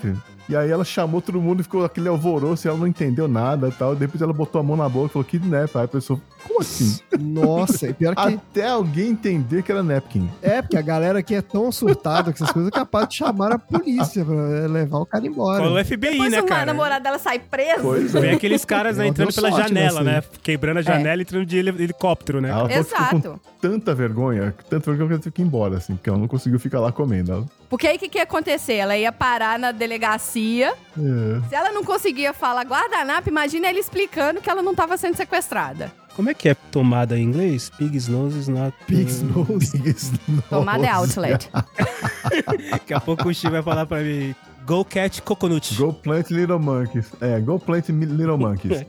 E 0.49 0.57
aí 0.57 0.69
ela 0.71 0.85
chamou 0.85 1.21
todo 1.21 1.41
mundo 1.41 1.61
e 1.61 1.63
ficou 1.63 1.85
aquele 1.85 2.09
alvoroço 2.09 2.67
e 2.67 2.69
ela 2.69 2.77
não 2.79 2.87
entendeu 2.87 3.29
nada 3.29 3.69
e 3.69 3.73
tal. 3.73 3.95
Depois 3.95 4.21
ela 4.21 4.33
botou 4.33 4.61
a 4.61 4.65
mão 4.65 4.77
na 4.77 4.89
boca 4.89 5.07
e 5.07 5.13
falou, 5.13 5.25
kidnap. 5.25 5.77
Aí 5.77 5.85
a 5.85 5.89
pessoa, 5.89 6.21
como 6.47 6.61
assim? 6.61 6.99
Nossa, 7.19 7.89
e 7.89 7.93
pior 7.95 8.15
que 8.17 8.21
Até 8.35 8.69
alguém 8.69 9.11
entender 9.11 9.63
que 9.63 9.71
era 9.71 9.83
napkin. 9.83 10.29
é, 10.43 10.61
porque 10.61 10.77
a 10.77 10.83
galera 10.83 11.21
aqui 11.21 11.35
é 11.35 11.43
tão 11.43 11.71
surtada 11.71 12.25
com 12.25 12.37
essas 12.37 12.51
coisas 12.51 12.69
é 12.69 12.75
capaz 12.75 13.09
de 13.09 13.17
chamar 13.17 13.53
a 13.53 13.59
polícia 13.59 14.25
pra 14.25 14.35
levar 14.67 14.99
o 14.99 15.07
cara 15.07 15.25
embora. 15.27 15.63
Cola 15.63 15.81
o 15.81 15.85
FBI, 15.85 15.97
Depois 15.97 16.33
né, 16.33 16.43
cara? 16.43 16.67
namorada 16.67 17.03
dela 17.05 17.19
sai 17.19 17.39
presa. 17.39 17.83
Pois 17.83 18.15
é. 18.15 18.21
Vem 18.21 18.31
aqueles 18.33 18.65
caras 18.65 18.97
né, 18.97 19.07
entrando 19.07 19.33
pela 19.33 19.51
janela, 19.53 20.03
né? 20.03 20.23
Quebrando 20.43 20.79
a 20.79 20.83
janela 20.83 21.21
e 21.21 21.23
entrando 21.23 21.47
de 21.47 21.57
heli- 21.59 21.83
helicóptero, 21.85 22.41
né? 22.41 22.49
Ela 22.51 22.69
falou 22.69 22.85
que 22.85 22.85
ficou 22.91 23.09
com 23.11 23.17
Exato. 23.29 23.41
tanta 23.61 23.95
vergonha, 23.95 24.55
tanta 24.69 24.91
vergonha 24.91 25.09
que 25.09 25.15
ela 25.15 25.23
teve 25.23 25.35
que 25.35 25.43
ir 25.43 25.45
embora, 25.45 25.77
assim, 25.77 25.95
porque 25.95 26.09
ela 26.11 26.19
não 26.19 26.27
conseguiu 26.29 26.59
ficar 26.59 26.81
lá 26.81 26.91
comendo. 26.91 27.49
Porque 27.69 27.87
aí 27.87 27.97
o 27.97 27.99
que, 28.01 28.09
que 28.09 28.19
ia 28.19 28.25
acontecer? 28.25 28.75
Ela 28.75 28.97
ia 28.99 29.13
parar 29.13 29.57
na 29.57 29.71
delegacia. 29.71 30.30
É. 30.39 31.49
Se 31.49 31.55
ela 31.55 31.73
não 31.73 31.83
conseguia 31.83 32.33
falar 32.33 32.65
guardanapo, 32.65 33.29
imagina 33.29 33.69
ele 33.69 33.81
explicando 33.81 34.41
que 34.41 34.49
ela 34.51 34.63
não 34.63 34.75
tava 34.75 34.97
sendo 34.97 35.17
sequestrada. 35.17 35.93
Como 36.15 36.29
é 36.29 36.35
que 36.35 36.49
é 36.49 36.55
tomada 36.55 37.19
em 37.19 37.23
inglês? 37.23 37.71
Pig's 37.71 38.09
nose 38.09 38.37
is 38.39 38.49
not... 38.49 38.77
Pig's 38.87 39.23
nose. 39.23 39.73
Tomada 40.49 40.87
é 40.87 40.91
outlet. 40.91 41.49
Daqui 42.71 42.93
a 42.93 43.01
pouco 43.01 43.29
o 43.29 43.35
Steve 43.35 43.53
vai 43.53 43.63
falar 43.63 43.87
pra 43.87 44.01
mim... 44.01 44.35
Go 44.67 44.85
catch 44.85 45.21
coconut. 45.23 45.75
Go 45.75 45.93
plant 45.93 46.31
little 46.31 46.59
monkeys. 46.59 47.11
É, 47.21 47.41
go 47.41 47.59
plant 47.59 47.89
little 47.89 48.37
monkeys. 48.39 48.83
É, 48.83 48.87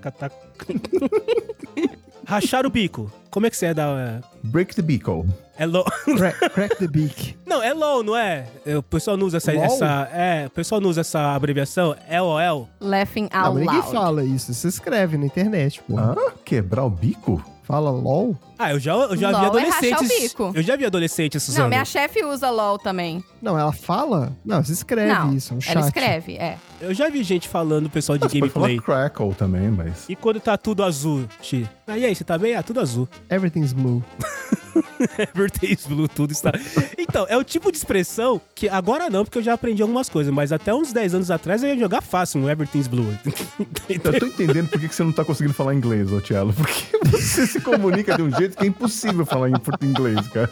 Rachar 2.32 2.66
o 2.66 2.70
bico. 2.70 3.12
Como 3.30 3.46
é 3.46 3.50
que 3.50 3.58
você 3.58 3.66
é 3.68 3.74
da... 3.74 4.22
Break 4.42 4.74
the 4.74 4.82
beagle. 4.82 5.26
É 5.58 5.66
low. 5.66 5.84
Crack, 6.18 6.50
crack 6.52 6.76
the 6.78 6.88
beak. 6.88 7.38
Não, 7.46 7.62
é 7.62 7.74
low, 7.74 8.02
não 8.04 8.16
é? 8.16 8.48
É, 8.66 8.78
O 8.78 8.82
pessoal 8.82 9.18
não 9.18 9.28
usa 9.28 9.36
essa, 9.36 9.52
LOL? 9.52 9.64
essa. 9.66 10.10
É, 10.14 10.48
o 10.48 10.50
pessoal 10.50 10.80
não 10.80 10.90
usa 10.90 11.02
essa 11.02 11.36
abreviação. 11.36 11.94
LOL. 12.10 12.70
Laughing 12.80 13.28
Ah, 13.34 13.48
out 13.48 13.60
ninguém 13.60 13.80
loud. 13.80 13.92
fala 13.92 14.24
isso. 14.24 14.54
Você 14.54 14.70
escreve 14.70 15.18
na 15.18 15.26
internet, 15.26 15.82
pô. 15.86 15.98
Ah, 16.00 16.16
quebrar 16.46 16.86
o 16.86 16.90
bico? 16.90 17.44
Fala 17.72 17.90
LOL. 17.90 18.36
Ah, 18.60 18.72
eu 18.72 18.80
já, 18.80 18.92
eu 18.94 19.16
já 19.16 19.28
vi 19.30 19.34
LOL 19.48 19.60
é 19.60 19.64
rachar 19.64 19.84
o 19.84 19.94
adolescentes. 19.94 20.22
bico. 20.22 20.52
eu 20.54 20.62
já 20.62 20.76
vi 20.76 20.86
adolescentes 20.86 21.48
usando. 21.48 21.62
Não, 21.62 21.70
minha 21.70 21.86
chefe 21.86 22.24
usa 22.26 22.50
LOL 22.50 22.78
também. 22.78 23.24
Não, 23.42 23.58
ela 23.58 23.72
fala? 23.72 24.36
Não, 24.44 24.64
você 24.64 24.74
escreve 24.74 25.14
não, 25.14 25.34
isso. 25.34 25.56
Um 25.56 25.62
chat. 25.62 25.78
ela 25.78 25.86
escreve, 25.86 26.36
é. 26.36 26.58
Eu 26.82 26.94
já 26.94 27.10
vi 27.10 27.24
gente 27.24 27.48
falando, 27.48 27.90
pessoal 27.90 28.18
de 28.18 28.24
pode 28.24 28.40
gameplay. 28.40 28.80
falar 28.80 29.10
crackle 29.10 29.34
também, 29.36 29.70
mas... 29.70 30.06
E 30.10 30.16
quando 30.16 30.40
tá 30.40 30.58
tudo 30.58 30.84
azul, 30.84 31.26
Xi? 31.42 31.68
Ah, 31.88 31.98
e 31.98 32.06
aí, 32.06 32.14
você 32.14 32.24
tá 32.24 32.38
bem? 32.38 32.56
Ah, 32.56 32.62
tudo 32.62 32.82
azul. 32.82 33.08
Everything's 33.30 33.72
blue. 33.72 34.04
Everything's 35.18 35.86
blue, 35.86 36.08
tudo 36.08 36.32
está. 36.32 36.52
Então, 36.98 37.26
é 37.30 37.38
o 37.38 37.44
tipo 37.44 37.72
de 37.72 37.78
expressão 37.78 38.40
que 38.56 38.70
agora 38.70 39.10
não, 39.10 39.24
porque 39.24 39.40
eu 39.40 39.44
já 39.44 39.54
aprendi 39.54 39.82
algumas 39.82 40.10
coisas, 40.10 40.34
mas 40.34 40.52
até 40.52 40.74
uns 40.74 40.94
10 40.94 41.16
anos 41.16 41.32
atrás 41.32 41.64
eu 41.64 41.70
ia 41.70 41.78
jogar 41.78 42.02
fácil 42.02 42.42
um 42.42 42.50
Everything's 42.50 42.88
blue. 42.88 43.18
Eu 43.90 44.20
tô 44.20 44.26
entendendo 44.26 44.70
por 44.70 44.80
que 44.80 44.88
você 44.88 45.04
não 45.04 45.12
tá 45.12 45.24
conseguindo 45.26 45.54
falar 45.54 45.76
inglês, 45.76 46.12
ô 46.12 46.22
Tielo. 46.22 46.54
Porque 46.54 46.98
você 47.06 47.46
se 47.46 47.60
comunica 47.60 48.16
de 48.16 48.22
um 48.22 48.32
jeito 48.32 48.58
que 48.58 48.64
é 48.64 48.68
impossível 48.68 49.26
falar 49.26 49.50
em 49.50 49.54
inglês, 49.84 50.28
cara. 50.30 50.50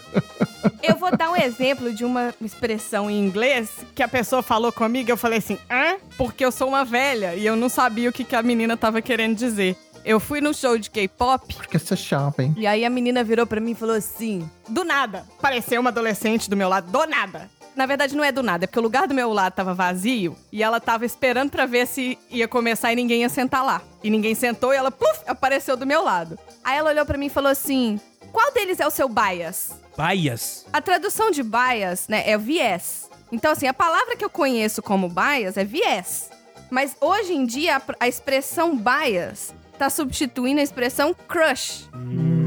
Eu 0.84 0.96
vou 0.98 1.16
dar 1.16 1.32
um 1.32 1.36
exemplo 1.36 1.94
de 1.94 2.04
uma 2.04 2.34
expressão 2.42 3.10
em 3.10 3.20
inglês 3.20 3.70
que 3.96 4.04
a 4.04 4.08
pessoa 4.08 4.42
falou 4.42 4.72
comigo. 4.72 5.10
Eu 5.10 5.18
falei 5.18 5.40
assim, 5.40 5.58
hã? 5.70 5.98
Porque 6.18 6.44
eu 6.44 6.52
sou 6.52 6.68
uma 6.68 6.84
velha 6.84 7.36
e 7.36 7.46
eu 7.46 7.56
não 7.56 7.70
sabia 7.70 8.10
o 8.10 8.14
que, 8.14 8.24
que 8.24 8.36
a 8.36 8.44
menina 8.44 8.76
tava 8.76 9.02
querendo 9.02 9.36
dizer. 9.36 9.76
Eu 10.04 10.20
fui 10.20 10.42
num 10.42 10.54
show 10.54 10.78
de 10.78 10.90
K-pop 10.90 11.54
Porque 11.56 11.78
você 11.78 11.94
é 11.94 11.98
shopping. 11.98 12.54
E 12.58 12.66
aí 12.66 12.86
a 12.86 12.90
menina 12.90 13.24
virou 13.24 13.46
pra 13.46 13.60
mim 13.60 13.72
e 13.72 13.76
falou 13.76 13.96
assim: 13.96 14.50
do 14.68 14.84
nada. 14.84 15.26
Pareceu 15.42 15.82
uma 15.82 15.90
adolescente 15.90 16.50
do 16.50 16.58
meu 16.58 16.70
lado, 16.70 16.92
do 16.92 17.06
nada. 17.06 17.50
Na 17.76 17.86
verdade, 17.86 18.16
não 18.16 18.24
é 18.24 18.32
do 18.32 18.44
nada, 18.44 18.66
é 18.66 18.68
porque 18.68 18.80
o 18.80 18.84
lugar 18.84 19.08
do 19.08 19.14
meu 19.14 19.32
lado 19.32 19.54
tava 19.54 19.74
vazio 19.74 20.36
e 20.52 20.62
ela 20.62 20.82
tava 20.82 21.06
esperando 21.06 21.50
pra 21.50 21.66
ver 21.66 21.88
se 21.88 22.18
ia 22.30 22.46
começar 22.48 22.92
e 22.92 22.96
ninguém 22.96 23.22
ia 23.22 23.30
sentar 23.30 23.64
lá. 23.64 23.82
E 24.04 24.10
ninguém 24.10 24.36
sentou 24.36 24.74
e 24.74 24.76
ela, 24.76 24.92
pluf, 24.92 25.22
apareceu 25.26 25.78
do 25.78 25.86
meu 25.86 26.04
lado. 26.04 26.38
Aí 26.62 26.78
ela 26.78 26.90
olhou 26.90 27.06
pra 27.06 27.18
mim 27.18 27.28
e 27.28 27.30
falou 27.30 27.50
assim: 27.50 28.00
qual 28.32 28.52
deles 28.52 28.80
é 28.80 28.88
o 28.88 28.92
seu 28.92 29.08
bias? 29.08 29.72
Bias. 29.98 30.66
A 30.74 30.82
tradução 30.82 31.32
de 31.32 31.44
bias, 31.44 32.08
né, 32.08 32.30
é 32.30 32.38
viés. 32.38 33.10
Então, 33.32 33.52
assim, 33.52 33.68
a 33.68 33.74
palavra 33.74 34.16
que 34.16 34.26
eu 34.26 34.30
conheço 34.30 34.82
como 34.82 35.08
bias 35.08 35.56
é 35.56 35.64
viés. 35.64 36.30
Mas 36.70 36.96
hoje 37.00 37.34
em 37.34 37.46
dia, 37.46 37.78
a, 37.78 37.82
a 38.02 38.08
expressão 38.08 38.76
bias 38.76 39.54
tá 39.80 39.90
substituindo 39.90 40.60
a 40.60 40.64
expressão 40.64 41.16
crush. 41.28 41.88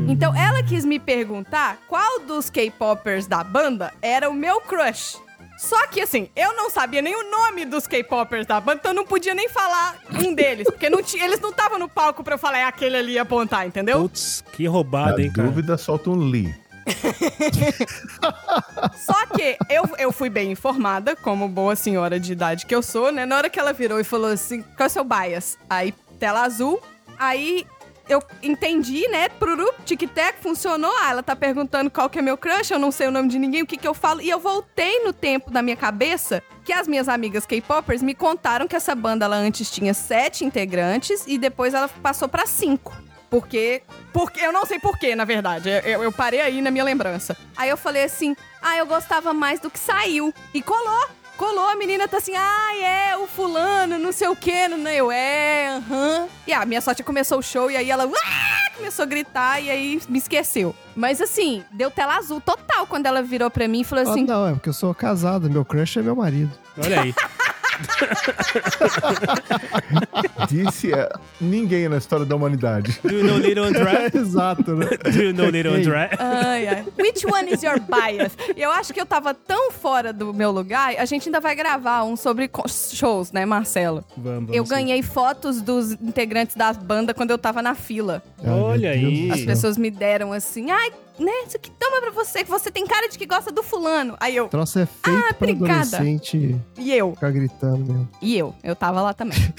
Então, 0.07 0.37
ela 0.37 0.63
quis 0.63 0.85
me 0.85 0.99
perguntar 0.99 1.79
qual 1.89 2.21
dos 2.21 2.51
K-popers 2.51 3.27
da 3.27 3.43
banda 3.43 3.93
era 4.03 4.29
o 4.29 4.35
meu 4.35 4.61
crush. 4.61 5.17
Só 5.57 5.87
que 5.87 6.01
assim, 6.01 6.29
eu 6.35 6.55
não 6.55 6.69
sabia 6.69 7.01
nem 7.01 7.15
o 7.15 7.31
nome 7.31 7.65
dos 7.65 7.87
K-popers 7.87 8.47
da 8.47 8.61
banda, 8.61 8.79
então 8.81 8.91
eu 8.91 8.97
não 8.97 9.07
podia 9.07 9.35
nem 9.35 9.49
falar 9.49 9.97
um 10.13 10.35
deles, 10.35 10.67
porque 10.67 10.91
não 10.91 11.03
tinha, 11.03 11.25
eles 11.25 11.41
não 11.41 11.51
estavam 11.51 11.79
no 11.79 11.89
palco 11.89 12.25
pra 12.25 12.35
eu 12.35 12.39
falar, 12.39 12.59
é 12.59 12.65
aquele 12.65 12.97
ali 12.97 13.19
apontar, 13.19 13.67
entendeu? 13.67 14.01
Putz, 14.01 14.43
que 14.53 14.65
Na 14.65 14.71
roubada, 14.71 15.23
hein, 15.23 15.33
cara. 15.33 15.49
dúvida, 15.49 15.79
solta 15.79 16.11
um 16.11 16.17
Lee. 16.17 16.53
Só 19.07 19.27
que 19.27 19.57
eu, 19.71 19.85
eu 19.99 20.11
fui 20.11 20.29
bem 20.29 20.51
informada, 20.51 21.15
como 21.15 21.49
boa 21.49 21.77
senhora 21.77 22.19
de 22.19 22.33
idade 22.33 22.67
que 22.67 22.75
eu 22.75 22.83
sou, 22.83 23.13
né? 23.13 23.25
Na 23.25 23.37
hora 23.37 23.49
que 23.49 23.61
ela 23.61 23.73
virou 23.73 24.01
e 24.01 24.05
falou 24.05 24.31
assim, 24.31 24.63
qual 24.63 24.75
é 24.81 24.87
o 24.87 24.91
seu 24.91 25.05
bias? 25.05 25.57
Aí, 25.71 25.95
tela 26.19 26.43
azul. 26.43 26.83
Aí 27.23 27.65
eu 28.09 28.21
entendi, 28.43 29.07
né? 29.09 29.29
Pruru, 29.29 29.73
tic-tac, 29.85 30.39
funcionou. 30.43 30.93
Ah, 31.03 31.11
ela 31.13 31.23
tá 31.23 31.37
perguntando 31.37 31.89
qual 31.89 32.11
que 32.11 32.19
é 32.19 32.23
meu 32.23 32.37
crush, 32.37 32.73
eu 32.73 32.79
não 32.79 32.91
sei 32.91 33.07
o 33.07 33.11
nome 33.13 33.29
de 33.29 33.39
ninguém, 33.39 33.63
o 33.63 33.67
que 33.67 33.77
que 33.77 33.87
eu 33.87 33.95
falo. 33.95 34.21
E 34.21 34.29
eu 34.29 34.41
voltei 34.41 35.05
no 35.05 35.13
tempo 35.13 35.51
da 35.51 35.63
minha 35.63 35.77
cabeça 35.77 36.43
que 36.65 36.73
as 36.73 36.89
minhas 36.89 37.09
amigas 37.09 37.47
K-popers 37.47 38.03
me 38.03 38.13
contaram 38.15 38.67
que 38.67 38.75
essa 38.75 38.95
banda, 38.95 39.25
ela 39.25 39.37
antes 39.37 39.71
tinha 39.71 39.95
sete 39.95 40.45
integrantes 40.45 41.25
e 41.29 41.39
depois 41.39 41.75
ela 41.75 41.89
passou 41.89 42.29
pra 42.29 42.45
cinco. 42.45 42.93
Porque. 43.31 43.83
Porque 44.13 44.41
eu 44.41 44.53
não 44.53 44.67
sei 44.67 44.79
porquê, 44.79 45.15
na 45.15 45.25
verdade. 45.25 45.71
Eu- 45.85 46.03
eu 46.03 46.13
parei 46.13 46.41
aí 46.41 46.61
na 46.61 46.71
minha 46.71 46.85
lembrança. 46.85 47.35
Aí 47.57 47.71
eu 47.71 47.77
falei 47.79 48.05
assim: 48.05 48.37
ah, 48.61 48.77
eu 48.77 48.85
gostava 48.85 49.33
mais 49.33 49.59
do 49.61 49.71
que 49.71 49.79
saiu. 49.79 50.35
E 50.53 50.61
colou. 50.61 51.07
Colou, 51.37 51.67
a 51.69 51.75
menina 51.77 52.07
tá 52.07 52.19
assim, 52.19 52.33
ah, 52.37 52.77
é, 52.77 53.17
o 53.17 53.27
fulano, 53.27 53.99
não 53.99 54.13
sei 54.13 54.29
o 54.29 54.37
quê, 54.37 54.69
não, 54.69 54.89
eu, 54.91 55.11
é, 55.11 55.69
aham. 55.77 56.29
E 56.47 56.53
a 56.53 56.65
minha 56.65 56.81
sorte 56.81 57.03
começou 57.03 57.39
o 57.39 57.43
show 57.43 57.71
e 57.71 57.77
aí 57.77 57.91
ela 57.91 58.05
"Ah!" 58.05 58.71
começou 58.77 59.03
a 59.03 59.07
gritar 59.07 59.61
e 59.61 59.71
aí 59.71 60.01
me 60.09 60.19
esqueceu. 60.19 60.75
Mas 60.95 61.21
assim, 61.21 61.65
deu 61.73 61.91
tela 61.91 62.17
azul 62.17 62.41
total 62.41 62.87
quando 62.87 63.07
ela 63.07 63.23
virou 63.23 63.51
pra 63.51 63.67
mim 63.67 63.81
e 63.81 63.85
falou 63.85 64.05
Ah, 64.07 64.11
assim: 64.11 64.25
não, 64.25 64.49
é 64.49 64.53
porque 64.53 64.69
eu 64.69 64.73
sou 64.73 64.95
casado. 64.95 65.49
Meu 65.51 65.65
crush 65.65 65.99
é 65.99 66.03
meu 66.03 66.15
marido. 66.17 66.53
Olha 66.79 67.01
aí. 67.03 67.15
Disse 70.49 70.93
é, 70.93 71.09
ninguém 71.41 71.89
na 71.89 71.99
história 71.99 72.25
da 72.25 72.37
humanidade. 72.37 72.99
Do 73.03 73.11
you 73.11 73.25
know 73.25 73.39
Little 73.39 73.65
André? 73.65 74.11
Exato, 74.15 74.75
né? 74.75 74.87
Do 75.05 75.23
you 75.23 75.33
know 75.33 75.49
Little. 75.49 75.75
André? 75.75 76.11
Ai, 76.19 76.69
ai. 76.69 76.85
Which 76.99 77.27
one 77.27 77.53
is 77.53 77.63
your 77.63 77.81
bias? 77.81 78.37
Eu 78.57 78.71
acho 78.71 78.93
que 78.93 79.01
eu 79.01 79.07
tava 79.07 79.35
tão 79.35 79.71
fora 79.71 80.13
do 80.13 80.33
meu 80.35 80.51
lugar. 80.51 80.95
A 80.99 81.05
gente 81.05 81.29
ainda 81.29 81.41
vai 81.41 81.55
gravar 81.55 82.05
um 82.05 82.17
sobre 82.17 82.51
shows, 82.69 83.33
né, 83.33 83.45
Marcelo? 83.47 84.05
Vamos, 84.17 84.47
vamos 84.47 84.57
Eu 84.57 84.65
sim. 84.65 84.71
ganhei 84.71 85.03
fotos 85.03 85.63
dos 85.63 85.93
integrantes 85.93 86.57
da 86.57 86.73
banda 86.73 87.15
quando 87.15 87.31
eu 87.31 87.39
tava 87.39 87.63
na 87.63 87.75
fila. 87.75 88.23
Olha 88.45 88.91
aí. 88.91 89.31
As 89.31 89.41
pessoas 89.43 89.77
me 89.77 89.91
deram 89.91 90.33
assim, 90.33 90.71
ai, 90.71 90.91
né, 91.23 91.33
isso 91.47 91.57
aqui 91.57 91.71
toma 91.79 92.01
pra 92.01 92.11
você, 92.11 92.45
que 92.45 92.51
você 92.51 92.71
tem 92.71 92.87
cara 92.87 93.09
de 93.09 93.17
que 93.19 93.27
gosta 93.27 93.51
do 93.53 93.63
fulano. 93.63 94.17
Aí 94.21 94.37
eu, 94.37 94.49
troço 94.49 94.79
é 94.79 94.87
feito 94.87 95.19
Ah, 95.19 95.33
pra 95.35 95.51
obrigada. 95.51 95.81
adolescente 95.97 96.59
e 96.77 96.93
eu, 96.93 97.15
ficar 97.15 97.31
gritando 97.31 97.79
mesmo. 97.85 98.09
e 98.21 98.37
eu, 98.39 98.55
eu 98.63 98.75
tava 98.77 99.01
lá 99.03 99.15
também. 99.15 99.39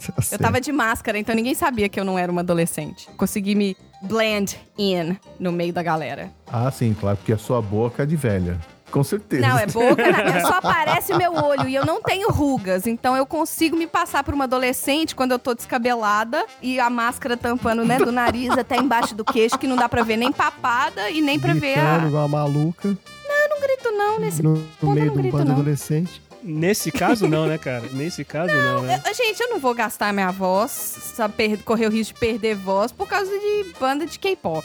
Tá 0.00 0.14
Eu 0.32 0.38
tava 0.38 0.60
de 0.60 0.72
máscara, 0.72 1.18
então 1.18 1.34
ninguém 1.34 1.54
sabia 1.54 1.88
que 1.88 2.00
eu 2.00 2.04
não 2.04 2.18
era 2.18 2.32
uma 2.32 2.40
adolescente. 2.40 3.06
Consegui 3.18 3.54
me 3.54 3.76
blend 4.02 4.58
in 4.78 5.16
no 5.38 5.52
meio 5.52 5.72
da 5.74 5.82
galera. 5.82 6.30
Ah, 6.50 6.70
sim, 6.70 6.96
claro, 6.98 7.18
porque 7.18 7.32
a 7.34 7.38
sua 7.38 7.60
boca 7.60 8.02
é 8.02 8.06
de 8.06 8.16
velha. 8.16 8.58
Com 8.90 9.04
certeza. 9.04 9.46
Não, 9.46 9.58
é 9.58 9.66
boca, 9.66 10.10
na- 10.10 10.40
só 10.42 10.54
aparece 10.58 11.12
o 11.12 11.16
meu 11.16 11.32
olho 11.34 11.68
e 11.68 11.74
eu 11.74 11.84
não 11.86 12.02
tenho 12.02 12.28
rugas, 12.30 12.86
então 12.86 13.16
eu 13.16 13.24
consigo 13.24 13.76
me 13.76 13.86
passar 13.86 14.24
por 14.24 14.34
uma 14.34 14.44
adolescente 14.44 15.14
quando 15.14 15.32
eu 15.32 15.38
tô 15.38 15.54
descabelada 15.54 16.44
e 16.60 16.78
a 16.80 16.90
máscara 16.90 17.36
tampando, 17.36 17.84
né, 17.84 17.98
do 17.98 18.10
nariz 18.12 18.50
até 18.50 18.76
embaixo 18.76 19.14
do 19.14 19.24
queixo, 19.24 19.58
que 19.58 19.66
não 19.66 19.76
dá 19.76 19.88
pra 19.88 20.02
ver 20.02 20.16
nem 20.16 20.32
papada 20.32 21.10
e 21.10 21.20
nem 21.20 21.38
pra 21.38 21.54
ver 21.54 21.74
Gritando 21.74 22.04
a... 22.04 22.08
igual 22.08 22.26
uma 22.26 22.38
maluca 22.38 22.88
Não 22.88 23.60
grito 23.60 23.90
não, 23.92 24.18
nesse... 24.20 24.42
no, 24.42 24.54
no 24.54 24.66
ponto 24.80 24.92
meio 24.94 25.06
eu 25.06 25.06
não 25.06 25.12
de 25.14 25.18
um 25.18 25.22
grito, 25.22 25.44
não. 25.44 25.52
adolescente. 25.54 26.22
Nesse 26.42 26.90
caso, 26.90 27.28
não, 27.28 27.46
né, 27.46 27.58
cara? 27.58 27.84
Nesse 27.92 28.24
caso, 28.24 28.54
não, 28.54 28.82
né? 28.82 29.00
Eu- 29.06 29.14
gente, 29.14 29.40
eu 29.42 29.50
não 29.50 29.58
vou 29.58 29.74
gastar 29.74 30.10
minha 30.12 30.30
voz, 30.30 30.70
sabe, 31.14 31.58
correr 31.58 31.86
o 31.86 31.90
risco 31.90 32.14
de 32.14 32.20
perder 32.20 32.54
voz 32.56 32.90
por 32.90 33.06
causa 33.06 33.30
de 33.30 33.66
banda 33.78 34.06
de 34.06 34.18
K-pop. 34.18 34.64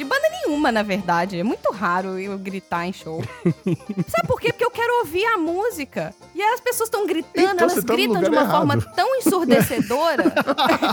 De 0.00 0.04
banda 0.04 0.28
nenhuma, 0.30 0.72
na 0.72 0.82
verdade. 0.82 1.38
É 1.38 1.42
muito 1.42 1.70
raro 1.70 2.18
eu 2.18 2.38
gritar 2.38 2.86
em 2.86 2.92
show. 2.92 3.22
Sabe 4.08 4.26
por 4.26 4.40
quê? 4.40 4.48
Porque 4.50 4.64
eu 4.64 4.70
quero 4.70 5.00
ouvir 5.00 5.26
a 5.26 5.36
música. 5.36 6.14
E 6.34 6.40
aí 6.40 6.54
as 6.54 6.60
pessoas 6.60 6.86
estão 6.86 7.06
gritando, 7.06 7.32
Então 7.52 7.68
elas 7.68 7.84
tá 7.84 7.92
gritam 7.92 8.22
de 8.22 8.30
uma 8.30 8.48
forma 8.50 8.76
errado. 8.76 8.94
tão 8.96 9.14
ensurdecedora. 9.16 10.32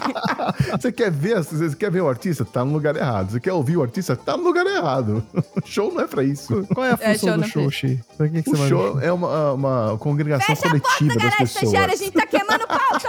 Você 0.77 0.91
quer 0.91 1.09
ver, 1.09 1.41
você 1.41 1.73
quer 1.77 1.89
ver 1.89 2.01
o 2.01 2.09
artista? 2.09 2.43
Tá 2.43 2.65
no 2.65 2.73
lugar 2.73 2.97
errado. 2.97 3.31
Você 3.31 3.39
quer 3.39 3.53
ouvir 3.53 3.77
o 3.77 3.81
artista? 3.81 4.13
Tá 4.17 4.35
no 4.35 4.43
lugar 4.43 4.65
errado. 4.65 5.23
O 5.55 5.61
show 5.65 5.89
não 5.93 6.01
é 6.01 6.07
pra 6.07 6.21
isso. 6.25 6.67
Qual 6.73 6.85
é 6.85 6.91
a 6.91 6.97
É, 6.99 7.13
função 7.13 7.29
show 7.29 7.31
do 7.31 7.37
não 7.41 7.47
show, 7.47 7.71
Xi? 7.71 7.85
O 7.87 8.17
você 8.17 8.27
vai 8.27 8.43
no 8.45 8.67
show 8.67 8.99
é 8.99 9.09
uma, 9.13 9.53
uma 9.53 9.97
congregação 9.99 10.53
Fecha 10.53 10.67
a 10.67 10.71
porta, 10.71 10.85
coletiva 10.89 11.13
das 11.13 11.23
galera, 11.23 11.43
estagiária, 11.43 11.87
a 11.87 11.97
pessoas. 11.97 11.99
gente 11.99 12.13
tá 12.13 12.25
queimando 12.27 12.67
pauta. 12.67 13.07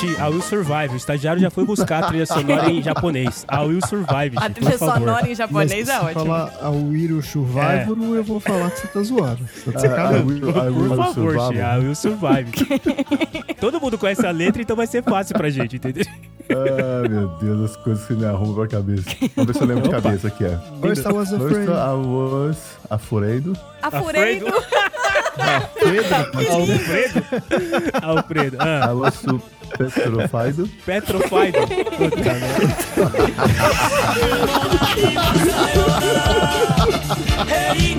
Xi, 0.00 0.06
I 0.18 0.28
will 0.30 0.40
survive. 0.42 0.94
O 0.94 0.96
estagiário 0.96 1.42
já 1.42 1.50
foi 1.50 1.64
buscar 1.64 2.04
a 2.04 2.06
trilha 2.08 2.24
sonora 2.24 2.70
em 2.70 2.82
japonês. 2.82 3.44
I 3.52 3.58
will 3.66 3.80
survive, 3.86 4.32
A 4.36 4.48
trilha 4.48 4.70
por 4.70 4.78
favor. 4.78 4.94
sonora 4.98 5.26
em 5.26 5.28
Mas 5.28 5.38
japonês 5.38 5.86
se 5.86 5.92
é 5.92 5.98
você 5.98 6.04
ótimo. 6.06 6.24
falar 6.26 6.52
a 6.62 6.70
Wiro 6.70 7.22
Survivor, 7.22 8.14
eu 8.16 8.24
vou 8.24 8.40
falar 8.40 8.70
que 8.70 8.80
você 8.80 8.86
tá 8.88 9.02
zoando. 9.02 9.48
Você 9.52 9.72
tá 9.72 9.78
Ah, 9.78 9.78
I 9.78 9.88
sacanagem. 9.88 10.26
will- 10.26 10.48
I 10.50 10.68
will 10.70 10.88
Por 10.88 10.96
favor. 10.96 11.34
Xi, 11.52 11.58
I 11.58 11.78
will 11.84 11.94
survive. 11.94 12.50
Todo 13.60 13.80
mundo 13.80 13.98
conhece 13.98 14.24
a 14.26 14.30
letra, 14.30 14.62
então 14.62 14.74
vai 14.76 14.86
ser 14.86 15.02
fácil 15.04 15.36
pra 15.36 15.50
gente, 15.50 15.76
entendeu? 15.76 16.04
Ai, 16.48 17.08
meu 17.08 17.28
Deus, 17.40 17.70
as 17.70 17.76
coisas 17.76 18.04
que 18.06 18.14
me 18.14 18.24
arrumam 18.24 18.54
pra 18.54 18.66
cabeça. 18.68 19.04
Vamos 19.36 19.52
ver 19.52 19.54
se 19.54 19.60
eu 19.62 19.66
lembro 19.66 19.82
de 19.84 19.90
cabeça 19.90 20.28
aqui, 20.28 20.44
é. 20.44 20.58
First 20.80 21.04
I 21.04 21.12
was 21.12 21.32
afraid. 21.32 21.66
First 21.66 21.68
I 21.68 21.94
was 22.06 22.56
afraid. 22.90 23.44
Ser. 25.80 26.50
Alfredo? 26.50 27.24
Alfredo. 28.02 28.56
I 28.56 28.60
Ah, 28.60 28.92
was 28.92 29.14
su- 29.14 29.40
petrified. 29.88 30.68
Petrofido. 30.84 31.66
Puta 31.96 32.34
merda. 32.34 32.76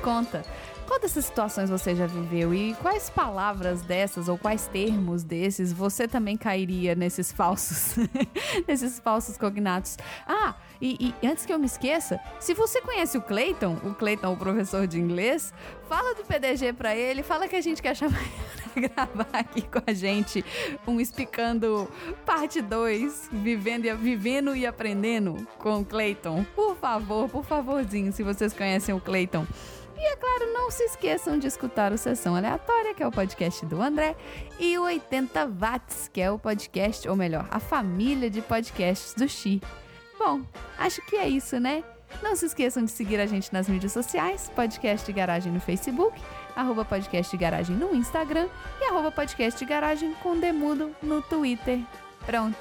conta. 0.00 0.42
Qual 0.90 0.98
dessas 0.98 1.24
situações 1.24 1.70
você 1.70 1.94
já 1.94 2.04
viveu 2.08 2.52
e 2.52 2.74
quais 2.82 3.08
palavras 3.08 3.80
dessas 3.82 4.28
ou 4.28 4.36
quais 4.36 4.66
termos 4.66 5.22
desses 5.22 5.72
você 5.72 6.08
também 6.08 6.36
cairia 6.36 6.96
nesses 6.96 7.30
falsos, 7.32 7.94
nesses 8.66 8.98
falsos 8.98 9.38
cognatos? 9.38 9.96
Ah, 10.26 10.56
e, 10.80 11.14
e 11.22 11.26
antes 11.28 11.46
que 11.46 11.52
eu 11.52 11.60
me 11.60 11.66
esqueça, 11.66 12.18
se 12.40 12.54
você 12.54 12.80
conhece 12.80 13.16
o 13.16 13.22
Clayton, 13.22 13.78
o 13.84 13.94
Clayton, 13.94 14.32
o 14.32 14.36
professor 14.36 14.84
de 14.88 14.98
inglês, 14.98 15.54
fala 15.88 16.12
do 16.16 16.24
PDG 16.24 16.72
pra 16.72 16.96
ele, 16.96 17.22
fala 17.22 17.46
que 17.46 17.54
a 17.54 17.60
gente 17.60 17.80
quer 17.80 17.94
chamar 17.94 18.18
ele 18.74 18.88
pra 18.88 19.04
gravar 19.04 19.38
aqui 19.38 19.62
com 19.62 19.82
a 19.86 19.92
gente 19.92 20.44
um 20.88 21.00
Explicando 21.00 21.88
parte 22.26 22.60
2, 22.60 23.28
vivendo 23.30 23.84
e, 23.84 23.94
vivendo 23.94 24.56
e 24.56 24.66
aprendendo 24.66 25.46
com 25.56 25.82
o 25.82 25.84
Clayton. 25.84 26.44
Por 26.52 26.74
favor, 26.74 27.28
por 27.28 27.44
favorzinho, 27.44 28.12
se 28.12 28.24
vocês 28.24 28.52
conhecem 28.52 28.92
o 28.92 29.00
Clayton. 29.00 29.46
E 30.00 30.02
é 30.02 30.16
claro, 30.16 30.52
não 30.54 30.70
se 30.70 30.82
esqueçam 30.84 31.38
de 31.38 31.46
escutar 31.46 31.92
o 31.92 31.98
Sessão 31.98 32.34
Aleatória, 32.34 32.94
que 32.94 33.02
é 33.02 33.06
o 33.06 33.12
podcast 33.12 33.66
do 33.66 33.82
André, 33.82 34.16
e 34.58 34.78
o 34.78 34.84
80 34.84 35.46
Watts, 35.46 36.08
que 36.10 36.22
é 36.22 36.30
o 36.30 36.38
podcast, 36.38 37.06
ou 37.06 37.14
melhor, 37.14 37.46
a 37.50 37.60
família 37.60 38.30
de 38.30 38.40
podcasts 38.40 39.12
do 39.12 39.28
Xi. 39.28 39.60
Bom, 40.18 40.40
acho 40.78 41.04
que 41.04 41.16
é 41.16 41.28
isso, 41.28 41.60
né? 41.60 41.84
Não 42.22 42.34
se 42.34 42.46
esqueçam 42.46 42.82
de 42.82 42.90
seguir 42.90 43.20
a 43.20 43.26
gente 43.26 43.52
nas 43.52 43.68
mídias 43.68 43.92
sociais, 43.92 44.50
Podcast 44.56 45.12
Garagem 45.12 45.52
no 45.52 45.60
Facebook, 45.60 46.18
arroba 46.56 46.84
Podcast 46.84 47.36
Garagem 47.36 47.76
no 47.76 47.94
Instagram 47.94 48.48
e 48.80 48.84
arroba 48.84 49.12
Podcast 49.12 49.62
Garagem 49.64 50.14
com 50.22 50.38
Demudo 50.38 50.94
no 51.02 51.20
Twitter. 51.20 51.78
Pronto, 52.24 52.58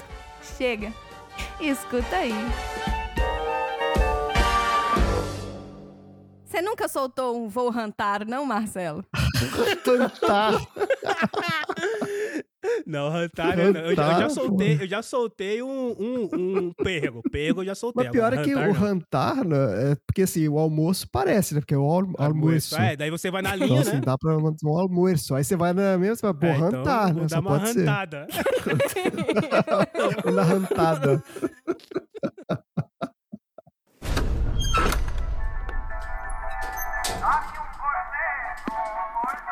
chega. 0.58 0.94
Escuta 1.62 2.18
aí. 2.18 2.99
Você 6.50 6.62
nunca 6.64 6.88
soltou 6.88 7.38
um 7.40 7.48
vou 7.48 7.70
rantar, 7.70 8.26
não, 8.28 8.44
Marcelo? 8.44 9.06
Cantar. 9.84 10.54
Não, 12.86 13.10
Rantar, 13.10 13.58
eu, 13.60 13.68
eu 13.68 13.74
já- 13.74 13.80
eu 13.82 13.96
já 13.96 14.04
Rantar, 14.14 14.30
soltei, 14.32 14.78
eu 14.82 14.88
já 14.88 15.02
soltei 15.02 15.62
um, 15.64 15.92
um, 15.92 16.30
um 16.34 16.74
perro. 16.74 17.22
Perro 17.32 17.62
eu 17.62 17.66
já 17.66 17.76
soltei. 17.76 18.04
Mas 18.04 18.12
pior 18.12 18.26
agora 18.34 18.42
é 18.42 18.44
que 18.44 18.54
rantar, 18.54 18.70
o 18.70 18.74
não. 18.74 18.80
rantar, 18.80 19.46
né, 19.48 19.92
é 19.92 19.96
porque 20.08 20.24
assim, 20.24 20.48
o 20.50 20.58
almoço 20.60 21.08
parece, 21.12 21.54
né? 21.54 21.62
Porque 21.62 21.74
é 21.74 21.78
o 21.78 21.84
al 21.90 22.08
almoço. 22.18 22.76
É, 22.78 22.96
daí 22.98 23.10
você 23.12 23.30
vai 23.32 23.42
na 23.44 23.56
Então, 23.56 23.68
linha, 23.68 23.82
assim, 23.82 23.94
né? 23.96 24.02
dá 24.04 24.18
pra 24.18 24.34
mandar 24.40 24.58
um 24.66 24.78
almoço. 24.78 25.36
Aí 25.36 25.44
você 25.44 25.56
vai 25.56 25.72
na 25.72 25.98
mesma, 25.98 26.16
você 26.16 26.22
vai, 26.26 26.34
pô, 26.34 26.46
É, 26.48 26.56
então, 26.56 26.62
rantar, 26.72 27.14
né? 27.14 27.28
Só 27.30 27.40
uma 27.40 27.50
pode 27.60 27.74
ser. 27.74 27.86
rantada. 27.86 28.28
Na 30.34 30.44
rantada. 30.44 31.24
Toque 37.30 37.60
um 37.60 37.78
corneto, 37.78 38.74
um 38.74 39.22
corneto. 39.22 39.49